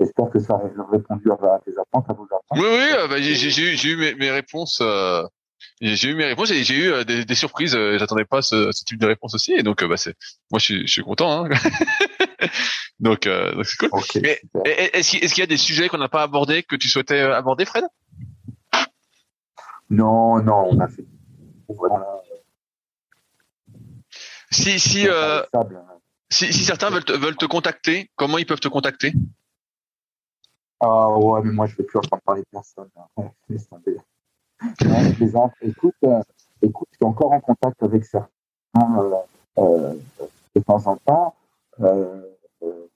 J'espère 0.00 0.30
que 0.30 0.38
ça 0.38 0.54
a 0.54 0.90
répondu 0.90 1.30
à, 1.30 1.60
tes 1.64 1.72
attentes, 1.72 2.06
à 2.08 2.12
vos 2.12 2.24
attentes. 2.24 2.42
Oui, 2.52 2.62
oui, 2.62 2.88
euh, 2.92 3.08
bah, 3.08 3.20
j'ai 3.20 3.88
eu, 3.88 3.96
mes, 3.96 4.14
mes 4.14 4.30
réponses. 4.30 4.78
Euh, 4.80 5.22
j'ai 5.80 6.10
eu 6.10 6.14
mes 6.14 6.26
réponses 6.26 6.50
et 6.50 6.62
j'ai 6.62 6.74
eu 6.74 6.92
euh, 6.92 7.04
des, 7.04 7.24
des, 7.24 7.34
surprises. 7.34 7.76
J'attendais 7.96 8.24
pas 8.24 8.42
ce, 8.42 8.70
ce, 8.72 8.84
type 8.84 8.98
de 8.98 9.06
réponse 9.06 9.34
aussi, 9.34 9.52
et 9.52 9.62
donc 9.62 9.82
bah 9.84 9.96
c'est, 9.96 10.14
moi 10.50 10.58
je 10.58 10.64
suis, 10.64 10.86
je 10.86 10.92
suis 10.92 11.02
content. 11.02 11.44
Hein. 11.44 11.48
donc 13.00 13.28
c'est 13.62 13.88
cool. 13.88 14.00
Mais 14.22 14.40
est-ce 14.64 15.10
qu'il 15.34 15.40
y 15.40 15.42
a 15.42 15.46
des 15.46 15.56
sujets 15.56 15.88
qu'on 15.88 15.98
n'a 15.98 16.08
pas 16.08 16.22
abordés 16.22 16.62
que 16.62 16.76
tu 16.76 16.88
souhaitais 16.88 17.20
aborder, 17.20 17.64
Fred? 17.64 17.84
Non, 19.90 20.42
non, 20.42 20.68
on 20.70 20.80
a 20.80 20.88
fait. 20.88 21.04
Si 24.50 24.78
si, 24.78 25.08
euh, 25.08 25.42
si 26.30 26.52
si 26.52 26.64
certains 26.64 26.90
veulent 26.90 27.04
te, 27.04 27.12
veulent 27.12 27.36
te 27.36 27.46
contacter, 27.46 28.10
comment 28.16 28.38
ils 28.38 28.46
peuvent 28.46 28.60
te 28.60 28.68
contacter? 28.68 29.12
Ah 30.80 31.10
ouais, 31.10 31.40
mais 31.44 31.52
moi 31.52 31.66
je 31.66 31.72
ne 31.72 31.78
vais 31.78 31.84
plus 31.84 31.98
entendre 31.98 32.22
parler 32.22 32.42
de 32.42 32.46
personne. 32.50 32.88
Écoute, 35.62 35.94
euh, 36.04 36.22
écoute, 36.62 36.88
je 36.92 36.96
suis 36.96 37.04
encore 37.06 37.32
en 37.32 37.40
contact 37.40 37.82
avec 37.82 38.04
certains 38.04 38.28
euh, 38.76 39.14
euh, 39.58 39.94
de 40.54 40.60
temps 40.60 40.86
en 40.86 40.96
temps. 40.96 41.34
Euh, 41.80 42.22
euh, 42.62 42.86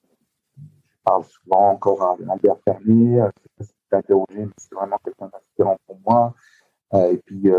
je 0.46 0.96
parle 1.04 1.24
souvent 1.24 1.70
encore 1.70 2.02
à 2.02 2.16
Albert 2.30 2.56
Fermé. 2.64 3.20
Euh, 3.20 3.30
je 3.36 3.42
sais 3.42 3.50
pas 3.58 3.64
si 3.64 3.72
tu 3.90 3.96
interrogé, 3.96 4.38
mais 4.38 4.52
c'est 4.56 4.74
vraiment 4.74 4.98
quelqu'un 5.04 5.26
d'inspirant 5.26 5.78
pour 5.86 5.98
moi. 6.06 6.34
Et 6.94 7.18
puis, 7.24 7.50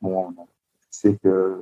bon, 0.00 0.30
je 0.32 0.86
sais 0.90 1.16
que 1.22 1.60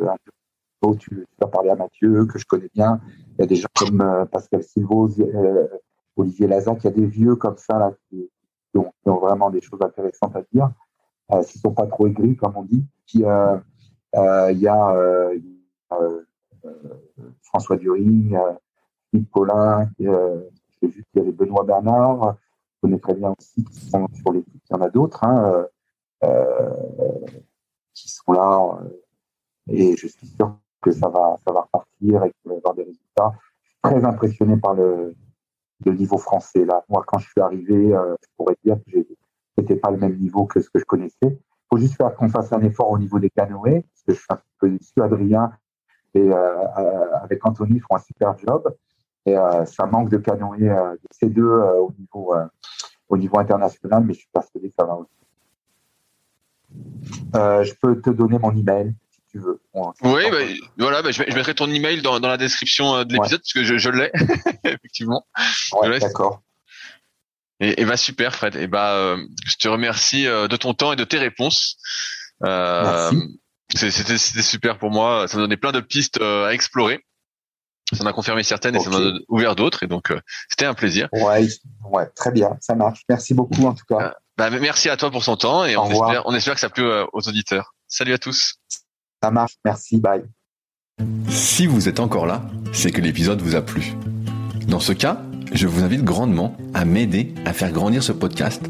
tu, 0.99 1.11
tu 1.11 1.27
vas 1.41 1.49
parler 1.49 1.71
à 1.71 1.77
Mathieu, 1.77 2.27
que 2.27 2.39
je 2.39 2.47
connais 2.47 2.71
bien. 2.75 3.01
Il 3.31 3.41
y 3.41 3.43
a 3.43 3.47
des 3.47 3.57
gens 3.57 3.69
comme 3.75 4.27
Pascal 4.31 4.63
Silvaux, 4.63 5.09
Olivier 6.17 6.47
Lazac, 6.47 6.79
il 6.83 6.85
y 6.85 6.89
a 6.89 6.93
des 6.93 7.07
vieux 7.07 7.37
comme 7.37 7.59
ça 7.59 7.79
là, 7.79 7.93
qui, 8.09 8.29
ont, 8.75 8.93
vraiment 9.05 9.51
des 9.51 9.61
choses 9.61 9.81
intéressantes 9.83 10.35
à 10.37 10.43
dire, 10.53 10.71
euh, 11.33 11.43
s'ils 11.43 11.61
sont 11.61 11.73
pas 11.73 11.87
trop 11.87 12.07
aigris, 12.07 12.37
comme 12.37 12.57
on 12.57 12.63
dit. 12.63 12.85
Puis 13.07 13.25
euh, 13.25 13.57
euh, 14.15 14.53
il 14.53 14.59
y 14.59 14.69
a 14.69 14.95
euh, 14.95 15.39
François 17.43 17.77
During, 17.77 18.37
Philippe 19.11 19.31
Collin, 19.31 19.89
j'ai 19.99 20.89
vu 20.89 21.05
qu'il 21.05 21.21
y 21.21 21.21
avait 21.21 21.33
Benoît 21.33 21.65
Bernard, 21.65 22.37
je 22.75 22.81
connais 22.83 22.99
très 22.99 23.15
bien 23.15 23.35
aussi, 23.39 23.65
qui 23.65 23.81
sont 23.89 24.09
sur 24.15 24.33
l'équipe, 24.33 24.63
il 24.71 24.77
y 24.77 24.79
en 24.79 24.83
a 24.83 24.89
d'autres 24.89 25.23
hein, 25.25 25.67
qui 27.95 28.09
sont 28.09 28.33
là, 28.33 28.79
et 29.69 29.97
je 29.97 30.07
suis 30.07 30.27
sûr 30.27 30.57
que 30.81 30.93
ça 30.93 31.09
va, 31.09 31.37
ça 31.45 31.53
va 31.53 31.63
repartir 31.63 32.25
et 32.25 32.31
qu'il 32.31 32.51
va 32.51 32.55
y 32.55 32.59
avoir 32.59 32.75
des 32.75 32.85
résultats. 32.85 33.33
Je 33.63 33.69
suis 33.69 33.79
très 33.83 34.05
impressionné 34.05 34.57
par 34.57 34.75
le, 34.75 35.15
niveau 35.87 36.19
français. 36.19 36.65
Là, 36.65 36.85
moi, 36.89 37.03
quand 37.07 37.19
je 37.19 37.29
suis 37.29 37.41
arrivé, 37.41 37.95
euh, 37.95 38.15
je 38.23 38.29
pourrais 38.37 38.57
dire 38.65 38.77
que 38.87 38.99
c'était 39.59 39.77
pas 39.77 39.91
le 39.91 39.97
même 39.97 40.17
niveau 40.17 40.47
que 40.47 40.61
ce 40.61 40.71
que 40.71 40.79
je 40.79 40.85
connaissais. 40.85 41.17
Il 41.23 41.69
faut 41.71 41.79
juste 41.79 41.97
faire 41.97 42.15
qu'on 42.15 42.29
fasse 42.29 42.53
un 42.53 42.63
effort 42.63 42.91
au 42.91 42.99
niveau 42.99 43.19
des 43.19 43.31
canoës, 43.31 43.83
parce 43.83 44.03
que 44.07 44.15
je 44.15 44.19
suis 44.19 44.27
un 44.31 44.39
peu 44.61 44.71
déçu. 44.71 45.03
Adrien 45.03 45.51
et 46.15 46.21
euh, 46.21 46.35
euh, 46.79 47.17
avec 47.23 47.45
Anthony 47.45 47.81
font 47.81 47.97
un 47.97 47.99
super 47.99 48.37
job. 48.39 48.75
Et 49.29 49.35
ça 49.65 49.87
manque 49.87 50.09
de 50.09 50.19
canoës 50.19 50.57
de 50.57 51.09
ces 51.11 51.29
deux 51.29 51.51
au 51.51 51.91
niveau 51.99 52.33
au 53.09 53.17
niveau 53.17 53.41
international, 53.41 54.05
mais 54.05 54.15
je 54.15 54.21
suis 54.21 54.29
persuadé 54.33 54.69
que 54.69 54.75
ça 54.79 54.87
va 54.87 54.95
aussi. 54.95 55.26
Je 57.35 57.73
peux 57.81 58.01
te 58.01 58.11
donner 58.11 58.39
mon 58.39 58.55
email 58.57 58.95
veux. 59.39 59.61
oui, 59.75 60.23
bah, 60.31 60.39
voilà, 60.79 61.03
bah, 61.03 61.11
je, 61.11 61.23
mettrai 61.23 61.55
ton 61.55 61.71
email 61.71 62.03
dans, 62.03 62.21
dans 62.21 62.29
la 62.29 62.37
description 62.37 62.97
euh, 62.97 63.05
de 63.05 63.15
l'épisode 63.15 63.41
parce 63.41 63.53
que 63.53 63.65
je, 63.65 63.79
je 63.79 63.91
l'ai 63.91 64.11
effectivement. 64.65 65.27
Ouais, 65.81 65.99
d'accord. 65.99 66.43
Et, 67.61 67.81
et, 67.81 67.85
bah 67.85 67.97
super 67.97 68.35
Fred. 68.35 68.57
Et 68.57 68.67
bah 68.67 68.95
euh, 68.95 69.17
je 69.47 69.57
te 69.57 69.69
remercie 69.69 70.27
euh, 70.27 70.49
de 70.49 70.57
ton 70.57 70.75
temps 70.75 70.93
et 70.93 70.97
de 70.97 71.05
tes 71.05 71.19
réponses. 71.19 71.79
Euh, 72.45 73.11
C'était 73.75 74.19
super 74.43 74.79
pour 74.79 74.91
moi. 74.91 75.27
Ça 75.29 75.37
m'a 75.37 75.45
donné 75.45 75.57
plein 75.57 75.73
de 75.73 75.81
pistes 75.81 76.21
à 76.21 76.53
explorer. 76.53 77.01
Ça 77.93 78.03
m'a 78.03 78.13
confirmé 78.13 78.43
certaines 78.43 78.75
et 78.75 78.81
ça 78.81 78.91
m'a 78.91 78.99
ouvert 79.29 79.55
d'autres. 79.55 79.85
Et 79.85 79.87
donc 79.87 80.13
c'était 80.51 80.67
un 80.67 80.75
plaisir. 80.75 81.09
Ouais, 81.13 81.47
ouais, 81.89 82.07
très 82.17 82.33
bien, 82.33 82.57
ça 82.61 82.75
marche. 82.75 83.03
Merci 83.09 83.33
beaucoup 83.33 83.65
en 83.65 83.75
tout 83.75 83.85
cas. 83.89 84.17
Bah, 84.37 84.51
merci 84.51 84.89
à 84.89 84.97
toi 84.97 85.11
pour 85.11 85.25
son 85.25 85.37
temps 85.37 85.65
et 85.65 85.77
on 85.77 85.91
espère, 85.91 86.23
on 86.27 86.35
espère 86.35 86.55
que 86.55 86.61
ça 86.61 86.71
plu 86.71 86.85
aux 87.13 87.29
auditeurs. 87.29 87.75
Salut 87.89 88.13
à 88.13 88.19
tous. 88.19 88.55
Ça 89.23 89.31
marche, 89.31 89.55
merci, 89.65 89.99
bye. 89.99 90.25
Si 91.29 91.67
vous 91.67 91.89
êtes 91.89 92.01
encore 92.01 92.27
là, 92.27 92.43
c'est 92.73 92.91
que 92.91 93.01
l'épisode 93.01 93.41
vous 93.41 93.55
a 93.55 93.63
plu. 93.63 93.93
Dans 94.69 94.81
ce 94.81 94.93
cas, 94.93 95.23
je 95.53 95.67
vous 95.67 95.85
invite 95.85 96.03
grandement 96.03 96.57
à 96.75 96.85
m'aider 96.85 97.35
à 97.45 97.53
faire 97.53 97.71
grandir 97.71 98.03
ce 98.03 98.13
podcast 98.13 98.63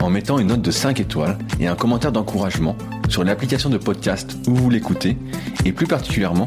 en 0.00 0.10
mettant 0.10 0.38
une 0.38 0.48
note 0.48 0.62
de 0.62 0.70
5 0.70 1.00
étoiles 1.00 1.38
et 1.60 1.66
un 1.66 1.76
commentaire 1.76 2.12
d'encouragement 2.12 2.76
sur 3.08 3.24
l'application 3.24 3.70
de 3.70 3.78
podcast 3.78 4.36
où 4.48 4.54
vous 4.54 4.70
l'écoutez 4.70 5.16
et 5.64 5.72
plus 5.72 5.86
particulièrement 5.86 6.46